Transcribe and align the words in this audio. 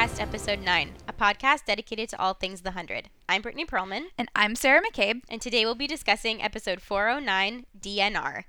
Podcast, 0.00 0.18
Episode 0.22 0.60
9, 0.60 0.92
a 1.08 1.12
podcast 1.12 1.66
dedicated 1.66 2.08
to 2.08 2.18
all 2.18 2.32
things 2.32 2.62
The 2.62 2.70
Hundred. 2.70 3.10
I'm 3.28 3.42
Brittany 3.42 3.66
Perlman, 3.66 4.04
And 4.16 4.30
I'm 4.34 4.54
Sarah 4.54 4.80
McCabe. 4.80 5.20
and 5.28 5.42
today 5.42 5.66
we'll 5.66 5.74
be 5.74 5.86
discussing 5.86 6.42
Episode 6.42 6.80
409, 6.80 7.66
DNR. 7.78 8.44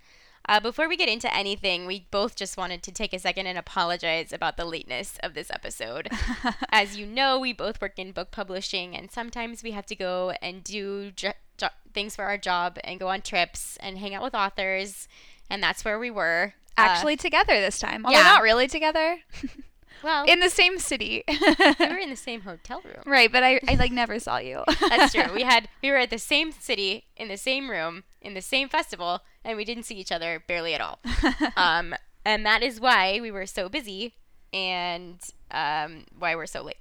Uh, 0.48 0.60
before 0.62 0.88
we 0.88 0.96
get 0.96 1.10
into 1.10 1.36
anything, 1.36 1.86
we 1.86 2.08
both 2.10 2.38
just 2.38 2.56
wanted 2.56 2.82
to 2.84 2.94
take 2.94 3.12
a 3.12 3.20
second 3.20 3.48
and 3.48 3.58
apologize 3.58 4.32
about 4.32 4.56
the 4.56 4.64
lateness 4.64 5.18
of 5.24 5.34
this 5.34 5.52
episode. 5.52 6.08
As 6.72 6.98
you 6.98 7.06
know, 7.06 7.38
we 7.38 7.52
both 7.52 7.82
work 7.82 8.00
in 8.00 8.14
book 8.14 8.32
publishing, 8.32 8.96
and 8.96 9.12
sometimes 9.12 9.62
we 9.62 9.72
have 9.72 9.86
to 9.88 9.96
go 9.96 10.32
and 10.42 10.64
do 10.64 11.12
jo- 11.12 11.34
jo- 11.58 11.68
things 11.94 12.16
for 12.16 12.24
our 12.24 12.38
job 12.38 12.78
and 12.86 12.98
go 12.98 13.10
on 13.10 13.20
trips 13.20 13.76
and 13.82 13.98
hang 13.98 14.16
out 14.16 14.24
with 14.24 14.34
authors, 14.34 15.10
and 15.50 15.62
that's 15.62 15.84
where 15.84 16.00
we 16.00 16.12
were. 16.12 16.54
Uh, 16.78 16.84
Actually, 16.88 17.18
together 17.18 17.60
this 17.60 17.78
time. 17.78 18.06
Although 18.06 18.20
yeah. 18.20 18.24
not 18.24 18.42
really 18.42 18.70
together. 18.70 19.18
well, 20.04 20.26
In 20.26 20.40
the 20.40 20.50
same 20.50 20.80
city. 20.80 21.24
we 21.28 21.88
were 21.88 21.98
in 21.98 22.10
the 22.10 22.16
same 22.16 22.42
hotel 22.42 22.82
room. 22.84 23.04
right, 23.06 23.32
but 23.32 23.44
I, 23.44 23.60
I 23.68 23.76
like 23.76 23.92
never 23.92 24.20
saw 24.20 24.38
you. 24.38 24.64
That's 24.80 25.14
true. 25.14 25.34
We 25.34 25.44
had 25.44 25.68
we 25.84 25.92
were 25.92 25.98
at 25.98 26.10
the 26.10 26.18
same 26.20 26.52
city 26.52 27.06
in 27.16 27.28
the 27.28 27.38
same 27.38 27.70
room 27.70 28.04
in 28.22 28.34
the 28.34 28.42
same 28.42 28.70
festival, 28.70 29.22
and 29.44 29.58
we 29.58 29.66
didn't 29.66 29.84
see 29.84 29.96
each 29.96 30.12
other 30.12 30.44
barely 30.48 30.74
at 30.74 30.82
all. 30.82 31.00
um, 31.58 31.96
and 32.24 32.46
that 32.46 32.62
is 32.62 32.80
why 32.80 33.20
we 33.20 33.32
were 33.32 33.46
so 33.48 33.68
busy, 33.68 34.14
and 34.54 35.20
um, 35.50 36.06
why 36.18 36.36
we're 36.36 36.46
so 36.46 36.62
late. 36.64 36.78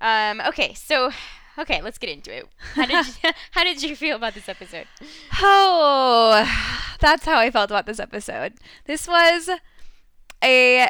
Um, 0.00 0.40
okay, 0.40 0.74
so 0.74 1.12
okay, 1.58 1.80
let's 1.82 1.98
get 1.98 2.10
into 2.10 2.34
it. 2.34 2.46
How 2.74 2.86
did 2.86 3.06
you, 3.06 3.30
how 3.52 3.64
did 3.64 3.82
you 3.82 3.94
feel 3.94 4.16
about 4.16 4.34
this 4.34 4.48
episode? 4.48 4.86
oh, 5.40 6.44
that's 7.00 7.24
how 7.24 7.38
I 7.38 7.50
felt 7.50 7.70
about 7.70 7.86
this 7.86 8.00
episode. 8.00 8.54
This 8.86 9.06
was 9.06 9.50
a. 10.42 10.88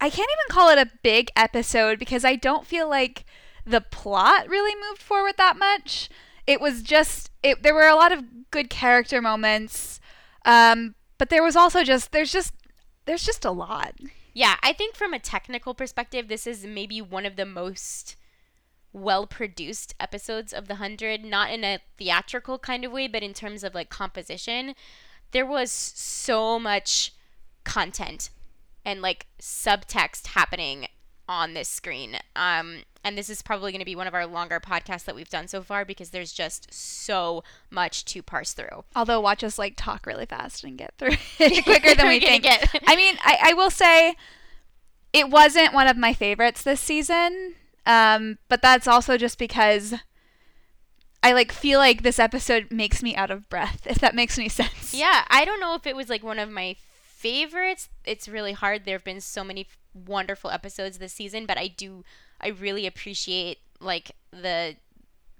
I 0.00 0.10
can't 0.10 0.28
even 0.30 0.54
call 0.54 0.70
it 0.70 0.78
a 0.78 0.90
big 1.02 1.30
episode 1.34 1.98
because 1.98 2.24
I 2.24 2.36
don't 2.36 2.66
feel 2.66 2.88
like 2.88 3.24
the 3.66 3.80
plot 3.80 4.48
really 4.48 4.74
moved 4.88 5.02
forward 5.02 5.34
that 5.38 5.56
much. 5.56 6.08
It 6.46 6.60
was 6.60 6.82
just 6.82 7.30
it. 7.42 7.62
There 7.62 7.74
were 7.74 7.88
a 7.88 7.96
lot 7.96 8.12
of 8.12 8.50
good 8.50 8.70
character 8.70 9.20
moments, 9.20 10.00
um, 10.44 10.94
but 11.18 11.30
there 11.30 11.42
was 11.42 11.56
also 11.56 11.82
just 11.82 12.12
there's 12.12 12.32
just 12.32 12.54
there's 13.04 13.24
just 13.24 13.44
a 13.44 13.50
lot. 13.50 13.94
Yeah, 14.32 14.56
I 14.62 14.72
think 14.72 14.94
from 14.94 15.12
a 15.12 15.18
technical 15.18 15.74
perspective, 15.74 16.28
this 16.28 16.46
is 16.46 16.64
maybe 16.64 17.02
one 17.02 17.26
of 17.26 17.36
the 17.36 17.44
most 17.44 18.16
well 18.92 19.26
produced 19.26 19.94
episodes 20.00 20.52
of 20.52 20.68
The 20.68 20.76
Hundred, 20.76 21.24
not 21.24 21.50
in 21.50 21.64
a 21.64 21.80
theatrical 21.98 22.58
kind 22.58 22.84
of 22.84 22.92
way, 22.92 23.08
but 23.08 23.22
in 23.22 23.34
terms 23.34 23.64
of 23.64 23.74
like 23.74 23.90
composition. 23.90 24.74
There 25.32 25.44
was 25.44 25.70
so 25.70 26.58
much 26.58 27.12
content 27.64 28.30
and 28.84 29.02
like 29.02 29.26
subtext 29.40 30.28
happening 30.28 30.86
on 31.28 31.54
this 31.54 31.68
screen. 31.68 32.16
Um, 32.34 32.84
and 33.04 33.16
this 33.16 33.28
is 33.30 33.42
probably 33.42 33.70
going 33.70 33.80
to 33.80 33.84
be 33.84 33.94
one 33.96 34.06
of 34.06 34.14
our 34.14 34.26
longer 34.26 34.60
podcasts 34.60 35.04
that 35.04 35.14
we've 35.14 35.28
done 35.28 35.46
so 35.46 35.62
far 35.62 35.84
because 35.84 36.10
there's 36.10 36.32
just 36.32 36.72
so 36.72 37.44
much 37.70 38.04
to 38.06 38.22
parse 38.22 38.52
through. 38.54 38.84
Although 38.96 39.20
watch 39.20 39.44
us 39.44 39.58
like 39.58 39.74
talk 39.76 40.06
really 40.06 40.26
fast 40.26 40.64
and 40.64 40.78
get 40.78 40.94
through 40.98 41.10
it 41.38 41.64
quicker 41.64 41.94
than 41.94 42.08
we 42.08 42.20
think. 42.20 42.44
get- 42.44 42.68
I 42.86 42.96
mean, 42.96 43.16
I, 43.22 43.38
I 43.50 43.52
will 43.54 43.70
say 43.70 44.16
it 45.12 45.30
wasn't 45.30 45.74
one 45.74 45.86
of 45.86 45.96
my 45.96 46.12
favorites 46.12 46.62
this 46.62 46.80
season. 46.80 47.54
Um, 47.86 48.38
but 48.48 48.60
that's 48.60 48.86
also 48.86 49.16
just 49.16 49.38
because 49.38 49.94
I 51.22 51.32
like 51.32 51.52
feel 51.52 51.78
like 51.78 52.02
this 52.02 52.18
episode 52.18 52.70
makes 52.70 53.02
me 53.02 53.14
out 53.16 53.30
of 53.30 53.48
breath, 53.48 53.86
if 53.86 53.98
that 53.98 54.14
makes 54.14 54.38
any 54.38 54.48
sense. 54.50 54.92
Yeah, 54.94 55.24
I 55.28 55.44
don't 55.44 55.60
know 55.60 55.74
if 55.74 55.86
it 55.86 55.96
was 55.96 56.08
like 56.08 56.22
one 56.22 56.38
of 56.38 56.50
my 56.50 56.76
favorites. 57.18 57.88
It's 58.04 58.28
really 58.28 58.52
hard. 58.52 58.84
There 58.84 58.94
have 58.94 59.04
been 59.04 59.20
so 59.20 59.42
many 59.42 59.66
wonderful 59.92 60.50
episodes 60.50 60.98
this 60.98 61.12
season, 61.12 61.46
but 61.46 61.58
I 61.58 61.66
do 61.68 62.04
I 62.40 62.48
really 62.48 62.86
appreciate 62.86 63.58
like 63.80 64.12
the 64.30 64.76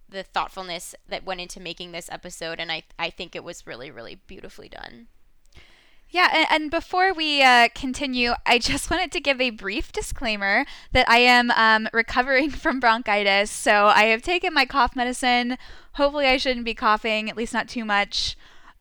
the 0.08 0.22
thoughtfulness 0.22 0.94
that 1.08 1.24
went 1.24 1.40
into 1.40 1.60
making 1.60 1.92
this 1.92 2.08
episode 2.10 2.58
and 2.58 2.72
I 2.72 2.82
I 2.98 3.10
think 3.10 3.36
it 3.36 3.44
was 3.44 3.66
really 3.66 3.90
really 3.90 4.16
beautifully 4.26 4.68
done. 4.68 5.06
Yeah, 6.10 6.30
and, 6.32 6.46
and 6.50 6.70
before 6.70 7.12
we 7.12 7.42
uh, 7.42 7.68
continue, 7.74 8.32
I 8.46 8.58
just 8.58 8.90
wanted 8.90 9.12
to 9.12 9.20
give 9.20 9.40
a 9.40 9.50
brief 9.50 9.92
disclaimer 9.92 10.64
that 10.92 11.08
I 11.08 11.18
am 11.18 11.50
um, 11.50 11.86
recovering 11.92 12.50
from 12.62 12.80
bronchitis. 12.80 13.50
So 13.50 13.86
I 13.86 14.04
have 14.04 14.22
taken 14.22 14.54
my 14.54 14.64
cough 14.64 14.96
medicine. 14.96 15.58
Hopefully, 15.92 16.26
I 16.26 16.38
shouldn't 16.38 16.64
be 16.64 16.74
coughing, 16.74 17.28
at 17.28 17.36
least 17.36 17.52
not 17.52 17.68
too 17.68 17.84
much. 17.84 18.36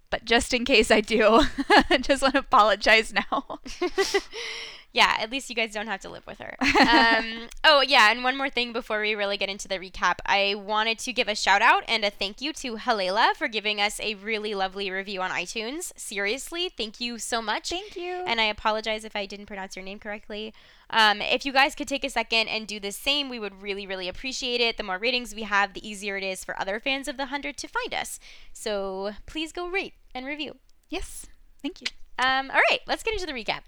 But 0.09 0.25
just 0.25 0.53
in 0.53 0.66
case 0.66 0.90
I 0.91 1.01
do, 1.01 1.41
I 1.90 1.97
just 1.97 2.22
want 2.22 2.35
to 2.35 2.40
apologize 2.40 3.13
now. 3.13 3.59
yeah, 4.97 5.16
at 5.19 5.30
least 5.30 5.47
you 5.47 5.56
guys 5.56 5.74
don't 5.74 5.85
have 5.85 6.02
to 6.02 6.09
live 6.09 6.25
with 6.25 6.40
her. 6.40 6.56
Um, 6.88 7.50
oh, 7.63 7.81
yeah, 7.81 8.12
and 8.12 8.24
one 8.24 8.38
more 8.38 8.50
thing 8.50 8.72
before 8.72 9.02
we 9.02 9.13
really 9.13 9.38
get 9.38 9.50
into 9.50 9.68
the 9.68 9.78
recap. 9.78 10.16
I 10.25 10.56
wanted 10.56 11.00
to 11.00 11.13
give 11.13 11.28
a 11.28 11.35
shout 11.35 11.62
out 11.62 11.84
and 11.88 12.03
a 12.03 12.09
thank 12.09 12.40
you 12.41 12.53
to 12.53 12.78
Halela 12.78 13.35
for 13.35 13.47
giving 13.47 13.81
us 13.81 14.00
a 14.00 14.16
really 14.16 14.56
lovely 14.56 14.90
review 14.90 15.22
on 15.22 15.31
iTunes. 15.31 15.91
Seriously, 15.97 16.69
thank 16.69 17.00
you 17.02 17.19
so 17.19 17.41
much. 17.41 17.69
Thank 17.69 17.96
you. 17.96 18.24
And 18.25 18.40
I 18.40 18.46
apologize 18.46 19.03
if 19.03 19.16
I 19.16 19.25
didn't 19.25 19.47
pronounce 19.47 19.75
your 19.75 19.84
name 19.85 20.00
correctly. 20.00 20.53
Um, 20.90 21.22
if 21.22 21.46
you 21.46 21.52
guys 21.52 21.75
could 21.75 21.88
take 21.88 22.06
a 22.06 22.09
second 22.09 22.47
and 22.47 22.66
do 22.66 22.79
the 22.79 22.91
same, 22.91 23.29
we 23.29 23.40
would 23.40 23.62
really, 23.62 23.85
really 23.85 24.08
appreciate 24.08 24.62
it. 24.62 24.78
The 24.78 24.84
more 24.84 24.97
ratings 24.97 25.35
we 25.35 25.44
have, 25.44 25.74
the 25.74 25.88
easier 25.88 26.16
it 26.18 26.24
is 26.24 26.46
for 26.46 26.59
other 26.59 26.79
fans 26.79 27.08
of 27.08 27.18
The 27.18 27.24
100 27.24 27.58
to 27.58 27.68
find 27.68 27.94
us. 27.94 28.19
So 28.53 29.12
please 29.25 29.52
go 29.52 29.68
rate 29.68 29.94
and 30.16 30.25
review. 30.25 30.56
yes, 30.90 31.25
thank 31.62 31.81
you. 31.81 31.88
Um, 32.19 32.50
all 32.50 32.62
right, 32.72 32.79
let's 32.88 33.03
get 33.03 33.14
into 33.14 33.28
the 33.28 33.34
recap. 33.34 33.62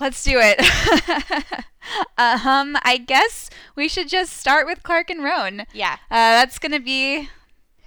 Let's 0.00 0.22
do 0.24 0.38
it. 0.40 0.60
um, 2.18 2.76
I 2.82 3.02
guess 3.06 3.50
we 3.76 3.88
should 3.88 4.08
just 4.08 4.32
start 4.36 4.66
with 4.66 4.82
Clarke 4.82 5.10
and 5.10 5.22
Roan. 5.22 5.64
Yeah. 5.72 5.94
Uh, 6.10 6.40
that's 6.40 6.58
gonna 6.58 6.80
be 6.80 7.28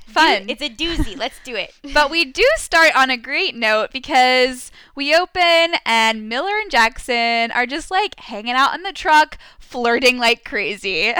fun. 0.05 0.45
It's 0.47 0.61
a 0.61 0.69
doozy. 0.69 1.17
Let's 1.17 1.39
do 1.43 1.55
it. 1.55 1.73
but 1.93 2.09
we 2.09 2.25
do 2.25 2.45
start 2.57 2.95
on 2.95 3.09
a 3.09 3.17
great 3.17 3.55
note 3.55 3.91
because 3.91 4.71
we 4.95 5.15
open 5.15 5.75
and 5.85 6.29
Miller 6.29 6.57
and 6.61 6.71
Jackson 6.71 7.51
are 7.51 7.65
just 7.65 7.91
like 7.91 8.19
hanging 8.19 8.53
out 8.53 8.75
in 8.75 8.83
the 8.83 8.93
truck, 8.93 9.37
flirting 9.59 10.17
like 10.17 10.45
crazy. 10.45 11.13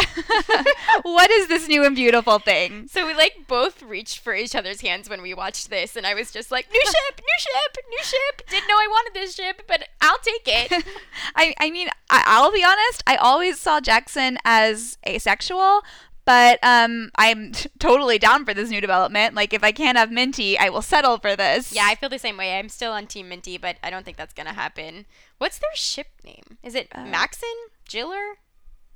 what 1.02 1.30
is 1.32 1.48
this 1.48 1.68
new 1.68 1.84
and 1.84 1.96
beautiful 1.96 2.40
thing? 2.40 2.88
So 2.88 3.06
we 3.06 3.14
like 3.14 3.48
both 3.48 3.82
reached 3.84 4.20
for 4.20 4.34
each 4.34 4.56
other's 4.56 4.82
hands 4.82 5.10
when 5.10 5.22
we 5.22 5.34
watched 5.34 5.70
this, 5.70 5.96
and 5.96 6.06
I 6.06 6.14
was 6.14 6.32
just 6.32 6.52
like, 6.52 6.72
"New 6.72 6.82
ship, 6.82 7.20
new 7.20 7.40
ship, 7.40 7.78
new 7.90 8.04
ship." 8.04 8.48
Didn't 8.50 8.68
know 8.68 8.76
I 8.76 8.88
wanted 8.90 9.14
this 9.14 9.36
ship, 9.36 9.64
but 9.68 9.88
I'll 10.02 10.20
take 10.20 10.44
it. 10.46 10.86
I, 11.36 11.54
I 11.60 11.72
mean, 11.72 11.90
I, 12.10 12.24
I'll 12.26 12.52
be 12.52 12.64
honest, 12.64 13.04
I 13.08 13.16
always 13.16 13.60
saw 13.60 13.82
Jackson 13.82 14.38
as 14.46 14.98
asexual. 15.08 15.82
But 16.26 16.60
um, 16.64 17.12
I'm 17.18 17.52
t- 17.52 17.70
totally 17.80 18.18
down 18.18 18.46
for 18.46 18.54
this 18.54 18.70
new 18.72 18.82
development. 18.82 19.36
Like, 19.36 19.54
if 19.54 19.64
I 19.64 19.72
can't 19.72 19.98
have 19.98 20.12
Minty, 20.12 20.58
I 20.58 20.70
will 20.70 20.82
settle 20.82 21.18
for 21.20 21.36
this. 21.36 21.72
yeah, 21.72 21.86
I 21.86 21.96
feel 21.96 22.10
the 22.10 22.18
same 22.20 22.36
way. 22.38 22.58
I'm 22.58 22.68
still 22.70 22.92
on 22.94 23.06
Team 23.08 23.30
Minty, 23.30 23.58
but 23.60 23.78
I 23.84 23.90
don't 23.92 24.04
think 24.04 24.18
that's 24.18 24.34
gonna 24.34 24.54
happen. 24.54 25.06
What's 25.38 25.60
their 25.60 25.76
ship 25.76 26.08
name? 26.24 26.58
Is 26.64 26.74
it 26.76 26.88
Uh, 26.94 27.06
Maxon? 27.06 27.50
Jiller? 27.88 28.38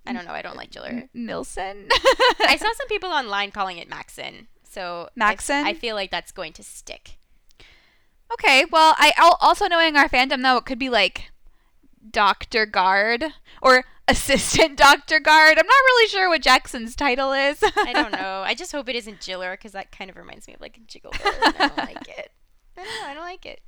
I 0.08 0.14
don't 0.14 0.26
know. 0.26 0.32
I 0.34 0.42
don't 0.42 0.58
like 0.58 0.72
Jiller. 0.72 1.04
Milson. 1.16 1.88
I 2.40 2.58
saw 2.60 2.72
some 2.78 2.88
people 2.88 3.10
online 3.12 3.52
calling 3.52 3.78
it 3.78 3.88
Maxon, 3.90 4.48
so 4.68 5.06
I- 5.10 5.10
Maxon? 5.16 5.66
I 5.68 5.76
feel 5.76 5.96
like 5.96 6.10
that's 6.10 6.32
going 6.32 6.54
to 6.54 6.64
stick. 6.64 7.18
Okay, 8.34 8.66
well, 8.72 8.96
I 8.98 9.14
al- 9.18 9.38
also 9.42 9.68
knowing 9.68 9.96
our 9.96 10.10
fandom 10.10 10.42
though, 10.42 10.58
it 10.58 10.66
could 10.66 10.80
be 10.80 10.90
like 10.90 11.32
Doctor 12.12 12.66
Guard 12.66 13.26
or 13.62 13.84
Assistant 14.10 14.76
Doctor 14.78 15.20
Guard. 15.20 15.58
I'm 15.58 15.66
not 15.68 15.74
really 15.86 16.08
sure 16.08 16.30
what 16.30 16.42
Jackson's 16.42 16.96
title 16.96 17.32
is. 17.32 17.60
I 17.62 17.94
don't 17.94 18.12
know. 18.20 18.44
I 18.46 18.56
just 18.56 18.72
hope 18.72 18.90
it 18.90 18.96
isn't 18.96 19.22
Jiller 19.22 19.52
because 19.52 19.74
that 19.74 19.92
kind 19.92 20.10
of 20.10 20.18
reminds 20.18 20.48
me 20.48 20.56
of 20.56 20.62
like 20.62 20.78
a 20.78 20.82
Jiggle. 20.82 21.12
I 21.24 21.54
don't 21.58 21.78
like 21.78 22.08
it. 22.10 22.32
I 22.78 22.84
don't 22.84 23.02
know. 23.02 23.08
I 23.08 23.14
don't 23.14 23.24
like 23.24 23.46
it. 23.46 23.62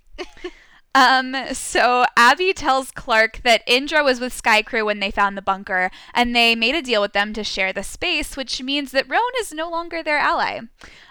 Um, 0.94 1.54
so 1.54 2.06
Abby 2.18 2.52
tells 2.54 2.92
Clarke 2.92 3.42
that 3.44 3.64
Indra 3.66 4.04
was 4.04 4.20
with 4.20 4.34
Sky 4.34 4.62
Crew 4.62 4.84
when 4.86 5.00
they 5.00 5.12
found 5.12 5.38
the 5.38 5.42
bunker, 5.42 5.90
and 6.14 6.36
they 6.36 6.54
made 6.54 6.76
a 6.76 6.82
deal 6.82 7.02
with 7.02 7.14
them 7.14 7.34
to 7.34 7.46
share 7.46 7.72
the 7.72 7.84
space, 7.84 8.36
which 8.36 8.62
means 8.62 8.92
that 8.92 9.10
Roan 9.10 9.22
is 9.40 9.54
no 9.54 9.70
longer 9.70 10.04
their 10.04 10.18
ally. 10.18 10.60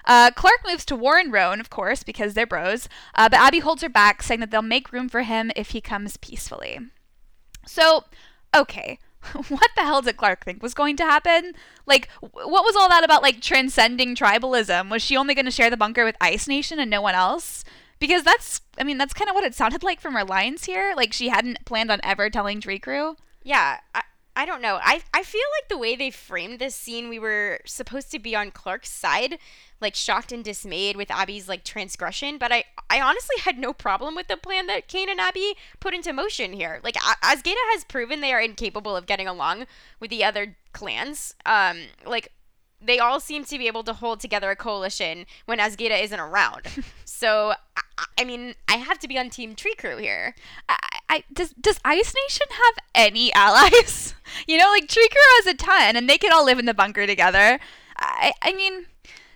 Uh, 0.05 0.33
Clarke 0.33 0.67
moves 0.67 0.85
to 0.87 0.97
warn 0.97 1.31
Roan, 1.31 1.61
of 1.61 1.71
course, 1.71 2.03
because 2.03 2.35
they're 2.35 2.47
bros, 2.47 2.89
uh, 3.15 3.31
but 3.31 3.41
Abby 3.41 3.61
holds 3.61 3.81
her 3.81 3.89
back, 3.89 4.23
saying 4.23 4.41
that 4.41 4.51
they'll 4.51 4.61
make 4.61 4.93
room 4.93 5.09
for 5.09 5.23
him 5.23 5.51
if 5.57 5.71
he 5.71 5.81
comes 5.81 6.19
peacefully. 6.19 6.79
So, 7.67 8.05
okay. 8.55 8.99
What 9.49 9.71
the 9.77 9.83
hell 9.83 10.03
did 10.03 10.17
Clarke 10.17 10.45
think 10.45 10.63
was 10.63 10.75
going 10.75 10.97
to 10.97 11.05
happen? 11.05 11.53
Like, 11.87 12.09
what 12.21 12.65
was 12.65 12.77
all 12.77 12.89
that 12.89 13.05
about, 13.05 13.23
like, 13.23 13.41
transcending 13.41 14.15
tribalism? 14.15 14.91
Was 14.91 15.03
she 15.03 15.17
only 15.17 15.35
going 15.35 15.45
to 15.45 15.51
share 15.51 15.71
the 15.71 15.77
bunker 15.77 16.05
with 16.05 16.17
Ice 16.21 16.49
Nation 16.49 16.79
and 16.79 16.91
no 16.91 17.03
one 17.03 17.15
else? 17.15 17.65
Because 17.99 18.23
that's, 18.23 18.63
I 18.79 18.85
mean, 18.85 18.97
that's 18.99 19.13
kind 19.13 19.29
of 19.29 19.35
what 19.35 19.45
it 19.45 19.55
sounded 19.55 19.83
like 19.83 20.01
from 20.01 20.15
her 20.15 20.25
lines 20.25 20.65
here. 20.65 20.95
Like, 20.97 21.13
she 21.13 21.29
hadn't 21.29 21.65
planned 21.65 21.91
on 21.91 22.01
ever 22.03 22.31
telling 22.31 22.61
Tree 22.61 22.79
Crew. 22.79 23.17
Yeah, 23.43 23.81
I, 23.95 24.03
I 24.41 24.47
don't 24.47 24.63
know. 24.63 24.79
I 24.83 25.03
I 25.13 25.23
feel 25.23 25.43
like 25.59 25.69
the 25.69 25.77
way 25.77 25.97
they 25.97 26.11
framed 26.11 26.61
this 26.61 26.75
scene, 26.75 27.11
we 27.11 27.19
were 27.19 27.61
supposed 27.67 28.11
to 28.13 28.19
be 28.19 28.35
on 28.35 28.51
Clarke's 28.51 28.91
side, 28.91 29.39
like 29.83 29.95
shocked 29.95 30.33
and 30.33 30.43
dismayed 30.43 30.97
with 30.97 31.11
Abby's 31.11 31.47
like 31.47 31.63
transgression. 31.63 32.39
But 32.39 32.51
I 32.51 32.65
I 32.89 33.03
honestly 33.03 33.37
had 33.43 33.59
no 33.59 33.75
problem 33.75 34.15
with 34.15 34.29
the 34.29 34.39
plan 34.39 34.67
that 34.67 34.89
Kane 34.89 35.11
and 35.11 35.21
Abby 35.21 35.57
put 35.79 35.93
into 35.93 36.15
motion 36.15 36.55
here. 36.55 36.81
Like 36.83 36.95
Azgeda 36.95 37.53
has 37.75 37.85
proven 37.85 38.23
they 38.23 38.33
are 38.33 38.41
incapable 38.41 38.97
of 38.97 39.05
getting 39.05 39.29
along 39.29 39.67
with 40.01 40.09
the 40.09 40.25
other 40.25 40.57
clans. 40.73 41.35
Um, 41.45 41.81
like 42.07 42.33
they 42.81 42.99
all 42.99 43.21
seem 43.21 43.45
to 43.45 43.59
be 43.59 43.67
able 43.67 43.83
to 43.83 43.93
hold 43.93 44.21
together 44.21 44.51
a 44.51 44.57
coalition 44.57 45.27
when 45.45 45.59
Azgeda 45.59 46.03
isn't 46.03 46.19
around. 46.19 46.63
so, 47.05 47.53
I, 47.77 48.05
I, 48.19 48.25
mean, 48.25 48.55
I 48.69 48.77
have 48.77 48.99
to 49.01 49.09
be 49.09 49.19
on 49.19 49.29
Team 49.29 49.55
Tree 49.55 49.75
Crew 49.75 49.99
here. 49.99 50.35
I, 50.69 50.79
I, 51.11 51.25
does 51.33 51.51
does 51.61 51.81
Ice 51.85 52.15
Nation 52.15 52.47
have 52.51 52.85
any 52.95 53.33
allies? 53.33 54.15
you 54.47 54.57
know, 54.57 54.71
like 54.71 54.89
Tree 54.89 55.09
Crew 55.09 55.21
has 55.39 55.47
a 55.47 55.55
ton, 55.55 55.97
and 55.97 56.09
they 56.09 56.17
can 56.17 56.33
all 56.33 56.45
live 56.45 56.61
in 56.61 56.67
the 56.67 56.73
bunker 56.73 57.05
together. 57.05 57.59
I, 57.99 58.33
I 58.41 58.53
mean, 58.53 58.87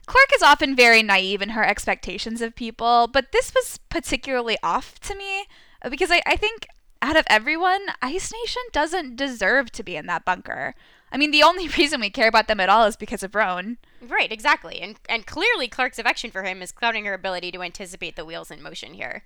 Clarke 0.06 0.32
is 0.36 0.42
often 0.42 0.76
very 0.76 1.02
naive 1.02 1.42
in 1.42 1.50
her 1.50 1.64
expectations 1.64 2.40
of 2.40 2.54
people, 2.54 3.08
but 3.08 3.32
this 3.32 3.52
was 3.52 3.80
particularly 3.88 4.56
off 4.62 5.00
to 5.00 5.16
me 5.16 5.46
because 5.90 6.12
I, 6.12 6.22
I 6.24 6.36
think 6.36 6.68
out 7.02 7.16
of 7.16 7.26
everyone, 7.28 7.80
Ice 8.00 8.32
Nation 8.32 8.62
doesn't 8.72 9.16
deserve 9.16 9.72
to 9.72 9.82
be 9.82 9.96
in 9.96 10.06
that 10.06 10.24
bunker. 10.24 10.76
I 11.10 11.16
mean, 11.16 11.32
the 11.32 11.42
only 11.42 11.66
reason 11.78 12.00
we 12.00 12.08
care 12.08 12.28
about 12.28 12.46
them 12.46 12.60
at 12.60 12.68
all 12.68 12.86
is 12.86 12.96
because 12.96 13.24
of 13.24 13.34
Roan. 13.34 13.78
Right, 14.00 14.30
exactly. 14.30 14.80
And 14.80 14.96
and 15.08 15.26
clearly 15.26 15.66
Clarke's 15.66 15.98
affection 15.98 16.30
for 16.30 16.44
him 16.44 16.62
is 16.62 16.70
clouding 16.70 17.04
her 17.06 17.14
ability 17.14 17.50
to 17.50 17.62
anticipate 17.62 18.14
the 18.14 18.24
wheels 18.24 18.52
in 18.52 18.62
motion 18.62 18.94
here. 18.94 19.24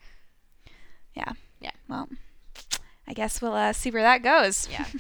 Yeah. 1.14 1.32
Yeah. 1.60 1.72
Well, 1.88 2.08
I 3.08 3.14
guess 3.14 3.40
we'll 3.42 3.54
uh, 3.54 3.72
see 3.72 3.90
where 3.90 4.02
that 4.02 4.22
goes. 4.22 4.68
Yeah. 4.70 4.86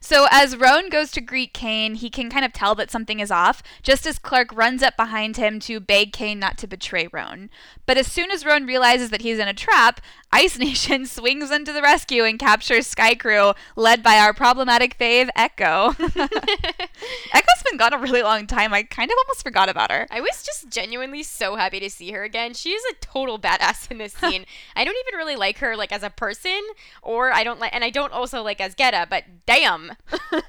So 0.00 0.26
as 0.30 0.56
Roan 0.56 0.88
goes 0.88 1.10
to 1.12 1.20
greet 1.20 1.52
Kane, 1.52 1.96
he 1.96 2.10
can 2.10 2.30
kind 2.30 2.44
of 2.44 2.52
tell 2.52 2.74
that 2.76 2.90
something 2.90 3.20
is 3.20 3.30
off, 3.30 3.62
just 3.82 4.06
as 4.06 4.18
Clarke 4.18 4.54
runs 4.54 4.82
up 4.82 4.96
behind 4.96 5.36
him 5.36 5.60
to 5.60 5.80
beg 5.80 6.12
Kane 6.12 6.38
not 6.38 6.56
to 6.58 6.66
betray 6.66 7.08
Roan. 7.12 7.50
But 7.84 7.98
as 7.98 8.10
soon 8.10 8.30
as 8.30 8.46
Roan 8.46 8.64
realizes 8.66 9.10
that 9.10 9.22
he's 9.22 9.38
in 9.38 9.48
a 9.48 9.54
trap, 9.54 10.00
Ice 10.32 10.58
Nation 10.58 11.06
swings 11.06 11.50
into 11.50 11.72
the 11.72 11.82
rescue 11.82 12.24
and 12.24 12.38
captures 12.38 12.86
Sky 12.86 13.14
Crew, 13.14 13.52
led 13.76 14.02
by 14.02 14.18
our 14.18 14.32
problematic 14.32 14.98
fave, 14.98 15.28
Echo. 15.34 15.90
Echo's 15.98 17.62
been 17.64 17.78
gone 17.78 17.94
a 17.94 17.98
really 17.98 18.22
long 18.22 18.46
time. 18.46 18.74
I 18.74 18.82
kind 18.82 19.10
of 19.10 19.16
almost 19.24 19.42
forgot 19.42 19.68
about 19.68 19.90
her. 19.90 20.06
I 20.10 20.20
was 20.20 20.42
just 20.42 20.68
genuinely 20.68 21.22
so 21.22 21.56
happy 21.56 21.80
to 21.80 21.90
see 21.90 22.12
her 22.12 22.24
again. 22.24 22.54
She 22.54 22.70
is 22.70 22.82
a 22.90 22.94
total 23.04 23.38
badass 23.38 23.90
in 23.90 23.98
this 23.98 24.12
scene. 24.12 24.44
I 24.76 24.84
don't 24.84 24.96
even 25.06 25.18
really 25.18 25.36
like 25.36 25.58
her 25.58 25.76
like 25.76 25.92
as 25.92 26.02
a 26.02 26.10
person, 26.10 26.60
or 27.02 27.32
I 27.32 27.44
don't 27.44 27.60
like, 27.60 27.74
and 27.74 27.84
I 27.84 27.90
don't 27.90 28.12
also 28.12 28.42
like 28.42 28.58
Azgeda, 28.58 29.08
but 29.08 29.24
damn. 29.46 29.92
I, 30.32 30.40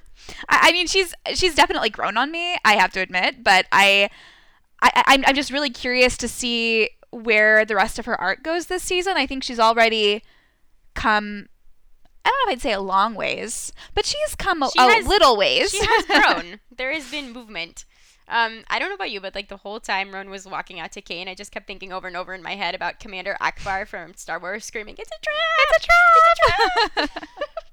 I 0.49 0.71
mean, 0.71 0.87
she's 0.87 1.13
she's 1.33 1.55
definitely 1.55 1.89
grown 1.89 2.17
on 2.17 2.31
me. 2.31 2.57
I 2.65 2.75
have 2.75 2.91
to 2.93 2.99
admit, 2.99 3.43
but 3.43 3.65
I, 3.71 4.09
I 4.81 5.03
I'm 5.07 5.23
I'm 5.25 5.35
just 5.35 5.51
really 5.51 5.69
curious 5.69 6.17
to 6.17 6.27
see 6.27 6.89
where 7.11 7.65
the 7.65 7.75
rest 7.75 7.97
of 7.99 8.05
her 8.05 8.19
art 8.19 8.43
goes 8.43 8.67
this 8.67 8.83
season. 8.83 9.13
I 9.17 9.25
think 9.25 9.43
she's 9.43 9.59
already 9.59 10.23
come. 10.93 11.47
I 12.25 12.29
don't 12.29 12.47
know 12.47 12.51
if 12.51 12.57
I'd 12.57 12.61
say 12.61 12.73
a 12.73 12.81
long 12.81 13.15
ways, 13.15 13.71
but 13.95 14.05
she's 14.05 14.35
come 14.35 14.61
a, 14.61 14.69
She 14.69 14.79
a 14.79 14.83
has- 14.83 15.07
little 15.07 15.35
ways. 15.37 15.71
She 15.71 15.79
has 15.81 16.05
grown. 16.05 16.59
there 16.75 16.91
has 16.93 17.09
been 17.09 17.31
movement. 17.31 17.85
Um, 18.27 18.63
I 18.67 18.77
don't 18.77 18.89
know 18.89 18.95
about 18.95 19.09
you, 19.09 19.19
but 19.21 19.33
like 19.33 19.49
the 19.49 19.57
whole 19.57 19.79
time 19.79 20.13
Roan 20.13 20.29
was 20.29 20.45
walking 20.45 20.79
out 20.79 20.91
to 20.91 21.01
Kane, 21.01 21.27
I 21.27 21.33
just 21.33 21.51
kept 21.51 21.65
thinking 21.65 21.91
over 21.91 22.07
and 22.07 22.15
over 22.15 22.35
in 22.35 22.43
my 22.43 22.55
head 22.55 22.75
about 22.75 22.99
Commander 22.99 23.35
Ackbar 23.41 23.87
from 23.87 24.13
Star 24.13 24.39
Wars 24.39 24.63
screaming, 24.65 24.95
It's 24.99 25.09
a 25.09 25.19
trap! 25.23 25.35
"It's 25.61 25.83
a 25.83 25.87
trap! 25.87 26.91
It's 26.95 27.17
a 27.17 27.17
trap! 27.17 27.27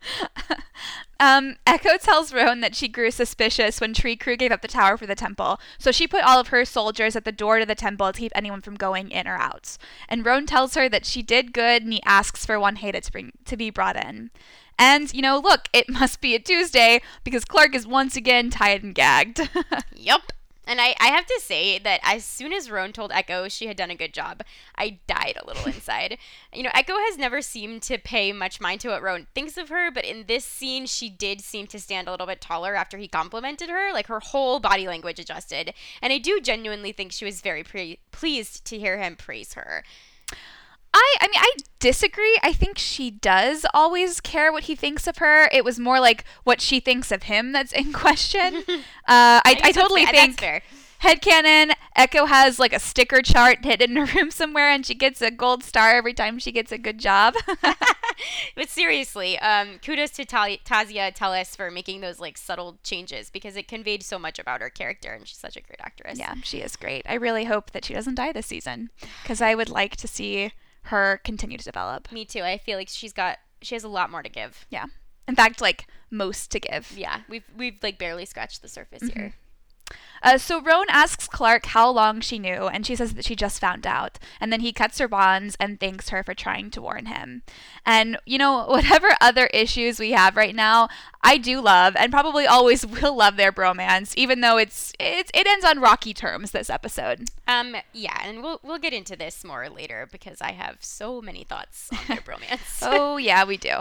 um, 1.20 1.56
Echo 1.66 1.96
tells 1.98 2.32
Roan 2.32 2.60
that 2.60 2.74
she 2.74 2.88
grew 2.88 3.10
suspicious 3.10 3.80
when 3.80 3.94
Tree 3.94 4.16
Crew 4.16 4.36
gave 4.36 4.52
up 4.52 4.62
the 4.62 4.68
tower 4.68 4.96
for 4.96 5.06
the 5.06 5.14
temple, 5.14 5.60
so 5.78 5.92
she 5.92 6.06
put 6.06 6.24
all 6.24 6.40
of 6.40 6.48
her 6.48 6.64
soldiers 6.64 7.16
at 7.16 7.24
the 7.24 7.32
door 7.32 7.58
to 7.58 7.66
the 7.66 7.74
temple 7.74 8.12
to 8.12 8.18
keep 8.18 8.32
anyone 8.34 8.60
from 8.60 8.74
going 8.74 9.10
in 9.10 9.26
or 9.26 9.36
out. 9.36 9.76
And 10.08 10.24
Roan 10.24 10.46
tells 10.46 10.74
her 10.74 10.88
that 10.88 11.06
she 11.06 11.22
did 11.22 11.52
good, 11.52 11.82
and 11.82 11.92
he 11.92 12.02
asks 12.04 12.46
for 12.46 12.56
Wanheda 12.56 13.02
to 13.02 13.12
bring 13.12 13.32
to 13.44 13.56
be 13.56 13.70
brought 13.70 13.96
in. 13.96 14.30
And 14.78 15.12
you 15.12 15.22
know, 15.22 15.38
look, 15.38 15.68
it 15.72 15.88
must 15.90 16.20
be 16.20 16.34
a 16.34 16.38
Tuesday 16.38 17.00
because 17.24 17.44
Clarke 17.44 17.74
is 17.74 17.86
once 17.86 18.16
again 18.16 18.50
tied 18.50 18.82
and 18.82 18.94
gagged. 18.94 19.48
Yup. 19.94 20.32
And 20.68 20.82
I, 20.82 20.94
I 21.00 21.06
have 21.06 21.24
to 21.24 21.40
say 21.42 21.78
that 21.78 22.00
as 22.02 22.26
soon 22.26 22.52
as 22.52 22.70
Roan 22.70 22.92
told 22.92 23.10
Echo 23.10 23.48
she 23.48 23.66
had 23.68 23.76
done 23.78 23.90
a 23.90 23.96
good 23.96 24.12
job, 24.12 24.42
I 24.76 24.98
died 25.06 25.38
a 25.40 25.46
little 25.46 25.64
inside. 25.66 26.18
You 26.52 26.62
know, 26.62 26.70
Echo 26.74 26.92
has 26.92 27.16
never 27.16 27.40
seemed 27.40 27.80
to 27.82 27.96
pay 27.96 28.32
much 28.32 28.60
mind 28.60 28.82
to 28.82 28.90
what 28.90 29.02
Roan 29.02 29.26
thinks 29.34 29.56
of 29.56 29.70
her, 29.70 29.90
but 29.90 30.04
in 30.04 30.26
this 30.28 30.44
scene, 30.44 30.84
she 30.84 31.08
did 31.08 31.40
seem 31.40 31.66
to 31.68 31.80
stand 31.80 32.06
a 32.06 32.10
little 32.10 32.26
bit 32.26 32.42
taller 32.42 32.74
after 32.74 32.98
he 32.98 33.08
complimented 33.08 33.70
her. 33.70 33.92
Like 33.94 34.08
her 34.08 34.20
whole 34.20 34.60
body 34.60 34.86
language 34.86 35.18
adjusted. 35.18 35.72
And 36.02 36.12
I 36.12 36.18
do 36.18 36.38
genuinely 36.38 36.92
think 36.92 37.12
she 37.12 37.24
was 37.24 37.40
very 37.40 37.64
pre- 37.64 37.98
pleased 38.12 38.66
to 38.66 38.78
hear 38.78 38.98
him 38.98 39.16
praise 39.16 39.54
her. 39.54 39.84
I 40.98 41.14
I 41.20 41.26
mean 41.28 41.38
I 41.38 41.52
disagree. 41.78 42.38
I 42.42 42.52
think 42.52 42.78
she 42.78 43.10
does 43.10 43.64
always 43.72 44.20
care 44.20 44.52
what 44.52 44.64
he 44.64 44.74
thinks 44.74 45.06
of 45.06 45.18
her. 45.18 45.48
It 45.52 45.64
was 45.64 45.78
more 45.78 46.00
like 46.00 46.24
what 46.44 46.60
she 46.60 46.80
thinks 46.80 47.12
of 47.12 47.24
him 47.24 47.52
that's 47.52 47.72
in 47.72 47.92
question. 48.04 48.56
uh, 48.68 48.80
I, 49.06 49.42
I, 49.46 49.54
that's 49.62 49.76
totally 49.76 50.04
fa- 50.06 50.12
think 50.12 50.40
that's 50.40 50.40
fair. 50.40 50.62
headcanon 51.02 51.72
Echo 51.94 52.26
has 52.26 52.58
like 52.58 52.72
a 52.72 52.80
sticker 52.80 53.22
chart 53.22 53.58
hidden 53.64 53.96
in 53.96 54.06
her 54.06 54.18
room 54.18 54.30
somewhere 54.30 54.68
and 54.70 54.84
she 54.84 54.94
gets 54.94 55.20
a 55.22 55.30
gold 55.30 55.62
star 55.64 55.90
every 55.94 56.14
time 56.14 56.38
she 56.38 56.52
gets 56.52 56.72
a 56.72 56.78
good 56.78 56.98
job. 56.98 57.34
But 58.56 58.68
seriously, 58.68 59.38
um, 59.38 59.78
kudos 59.78 60.10
to 60.12 60.24
Ta- 60.24 60.56
Tasya 60.64 61.14
Teles 61.16 61.56
for 61.56 61.70
making 61.70 62.00
those 62.00 62.18
like 62.18 62.36
subtle 62.36 62.78
changes 62.82 63.30
because 63.30 63.56
it 63.56 63.68
conveyed 63.68 64.02
so 64.02 64.18
much 64.18 64.40
about 64.40 64.60
her 64.60 64.70
character, 64.70 65.12
and 65.12 65.26
she's 65.26 65.38
such 65.38 65.56
a 65.56 65.60
great 65.60 65.78
actress. 65.80 66.18
yeah, 66.18 66.34
she 66.42 66.58
is 66.60 66.74
great. 66.74 67.02
I 67.08 67.14
really 67.14 67.44
hope 67.44 67.70
that 67.70 67.84
she 67.84 67.94
doesn't 67.94 68.16
die 68.16 68.32
this 68.32 68.46
season 68.46 68.90
because 69.22 69.40
I 69.40 69.54
would 69.54 69.68
like 69.70 69.94
to 69.98 70.08
see 70.08 70.50
her 70.88 71.20
continue 71.24 71.56
to 71.58 71.64
develop. 71.64 72.10
Me 72.12 72.24
too. 72.24 72.42
I 72.42 72.58
feel 72.58 72.78
like 72.78 72.88
she's 72.88 73.12
got 73.12 73.38
she 73.62 73.74
has 73.74 73.84
a 73.84 73.88
lot 73.88 74.10
more 74.10 74.22
to 74.22 74.28
give. 74.28 74.66
Yeah. 74.70 74.86
In 75.26 75.34
fact, 75.34 75.60
like 75.60 75.86
most 76.10 76.50
to 76.52 76.60
give. 76.60 76.92
Yeah, 76.96 77.20
we've 77.28 77.44
we've 77.56 77.78
like 77.82 77.98
barely 77.98 78.24
scratched 78.24 78.62
the 78.62 78.68
surface 78.68 79.02
Mm-hmm. 79.02 79.18
here. 79.20 79.34
Uh, 80.22 80.38
so 80.38 80.60
Roan 80.60 80.86
asks 80.88 81.28
Clarke 81.28 81.66
how 81.66 81.88
long 81.88 82.20
she 82.20 82.38
knew, 82.38 82.66
and 82.66 82.86
she 82.86 82.96
says 82.96 83.14
that 83.14 83.24
she 83.24 83.36
just 83.36 83.60
found 83.60 83.86
out. 83.86 84.18
And 84.40 84.52
then 84.52 84.60
he 84.60 84.72
cuts 84.72 84.98
her 84.98 85.08
bonds 85.08 85.56
and 85.60 85.78
thanks 85.78 86.08
her 86.08 86.22
for 86.22 86.34
trying 86.34 86.70
to 86.72 86.82
warn 86.82 87.06
him. 87.06 87.42
And, 87.86 88.18
you 88.26 88.38
know, 88.38 88.64
whatever 88.68 89.08
other 89.20 89.46
issues 89.46 89.98
we 89.98 90.12
have 90.12 90.36
right 90.36 90.54
now, 90.54 90.88
I 91.22 91.38
do 91.38 91.60
love 91.60 91.94
and 91.96 92.12
probably 92.12 92.46
always 92.46 92.86
will 93.02 93.16
love 93.16 93.36
their 93.36 93.52
bromance, 93.52 94.14
even 94.16 94.40
though 94.40 94.56
it's, 94.56 94.92
it's 94.98 95.30
it 95.34 95.46
ends 95.46 95.64
on 95.64 95.80
rocky 95.80 96.14
terms 96.14 96.50
this 96.50 96.70
episode. 96.70 97.28
Um, 97.46 97.76
yeah, 97.92 98.18
and 98.22 98.42
we'll 98.42 98.60
we'll 98.62 98.78
get 98.78 98.92
into 98.92 99.16
this 99.16 99.44
more 99.44 99.68
later 99.68 100.08
because 100.10 100.40
I 100.40 100.52
have 100.52 100.78
so 100.80 101.20
many 101.20 101.44
thoughts 101.44 101.88
on 101.92 101.98
their 102.08 102.16
bromance. 102.18 102.80
oh, 102.82 103.16
yeah, 103.16 103.44
we 103.44 103.56
do. 103.56 103.72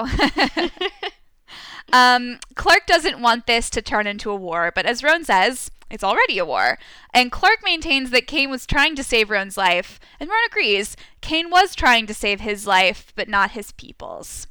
um, 1.93 2.39
Clarke 2.55 2.85
doesn't 2.85 3.19
want 3.19 3.47
this 3.47 3.69
to 3.71 3.81
turn 3.81 4.07
into 4.07 4.29
a 4.31 4.35
war, 4.35 4.71
but 4.73 4.85
as 4.85 5.03
Roan 5.03 5.23
says, 5.23 5.71
it's 5.89 6.03
already 6.03 6.37
a 6.37 6.45
war. 6.45 6.77
And 7.13 7.31
Clarke 7.31 7.63
maintains 7.63 8.09
that 8.11 8.27
Kane 8.27 8.49
was 8.49 8.65
trying 8.65 8.95
to 8.95 9.03
save 9.03 9.29
Roan's 9.29 9.57
life, 9.57 9.99
and 10.19 10.29
Roan 10.29 10.39
agrees. 10.47 10.95
Kane 11.21 11.49
was 11.49 11.75
trying 11.75 12.07
to 12.07 12.13
save 12.13 12.41
his 12.41 12.67
life, 12.67 13.13
but 13.15 13.29
not 13.29 13.51
his 13.51 13.71
people's. 13.71 14.47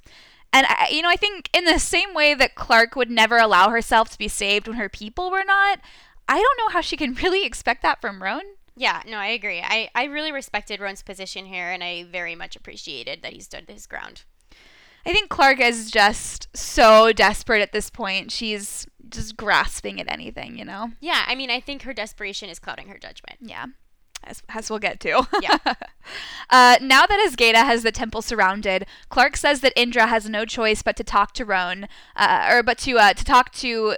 And 0.53 0.67
I, 0.69 0.89
you 0.91 1.03
know, 1.03 1.11
I 1.11 1.17
think 1.17 1.51
in 1.53 1.65
the 1.65 1.79
same 1.79 2.15
way 2.15 2.35
that 2.35 2.55
Clarke 2.55 2.97
would 2.97 3.11
never 3.11 3.37
allow 3.37 3.71
herself 3.71 4.09
to 4.11 4.19
be 4.19 4.29
saved 4.29 4.67
when 4.67 4.77
her 4.77 4.89
people 4.89 5.31
were 5.31 5.45
not, 5.45 5.81
I 6.29 6.41
don't 6.41 6.59
know 6.59 6.73
how 6.73 6.81
she 6.81 6.97
can 6.97 7.15
really 7.23 7.45
expect 7.45 7.83
that 7.83 8.01
from 8.01 8.23
Roan. 8.23 8.43
Yeah, 8.77 9.03
no, 9.07 9.17
I 9.17 9.29
agree. 9.29 9.61
I, 9.63 9.89
I 9.95 10.05
really 10.05 10.33
respected 10.33 10.81
Roan's 10.81 11.03
position 11.03 11.47
here, 11.47 11.71
and 11.71 11.83
I 11.83 12.05
very 12.05 12.35
much 12.35 12.57
appreciated 12.57 13.23
that 13.23 13.33
he 13.33 13.41
stood 13.41 13.69
his 13.69 13.87
ground. 13.87 14.23
I 15.07 15.13
think 15.13 15.31
Clarke 15.31 15.61
is 15.61 15.91
just 15.91 16.49
so 16.55 17.13
desperate 17.13 17.63
at 17.63 17.73
this 17.73 17.91
point. 17.91 18.33
She's 18.33 18.87
just 19.11 19.37
grasping 19.37 20.01
at 20.01 20.11
anything, 20.11 20.59
you 20.59 20.65
know? 20.65 20.93
Yeah, 21.01 21.25
I 21.27 21.35
mean, 21.35 21.51
I 21.51 21.61
think 21.61 21.83
her 21.83 21.93
desperation 21.93 22.49
is 22.49 22.59
clouding 22.59 22.89
her 22.89 22.99
judgment. 22.99 23.39
Yeah. 23.41 23.67
As, 24.25 24.43
as 24.49 24.71
we'll 24.71 24.79
get 24.79 24.99
to. 25.01 25.27
Yeah. 25.41 25.59
uh, 26.51 26.79
now 26.81 27.07
that 27.07 27.29
Azgeda 27.31 27.65
has 27.65 27.83
the 27.83 27.93
temple 27.93 28.23
surrounded, 28.23 28.87
Clarke 29.09 29.37
says 29.37 29.61
that 29.61 29.73
Indra 29.77 30.07
has 30.07 30.29
no 30.29 30.45
choice 30.45 30.83
but 30.83 30.97
to 30.97 31.05
talk 31.05 31.33
to 31.35 31.45
Roan, 31.45 31.87
uh, 32.17 32.49
or 32.51 32.63
but 32.63 32.79
to 32.79 32.99
uh, 32.99 33.13
to 33.13 33.25
talk 33.25 33.53
to 33.53 33.97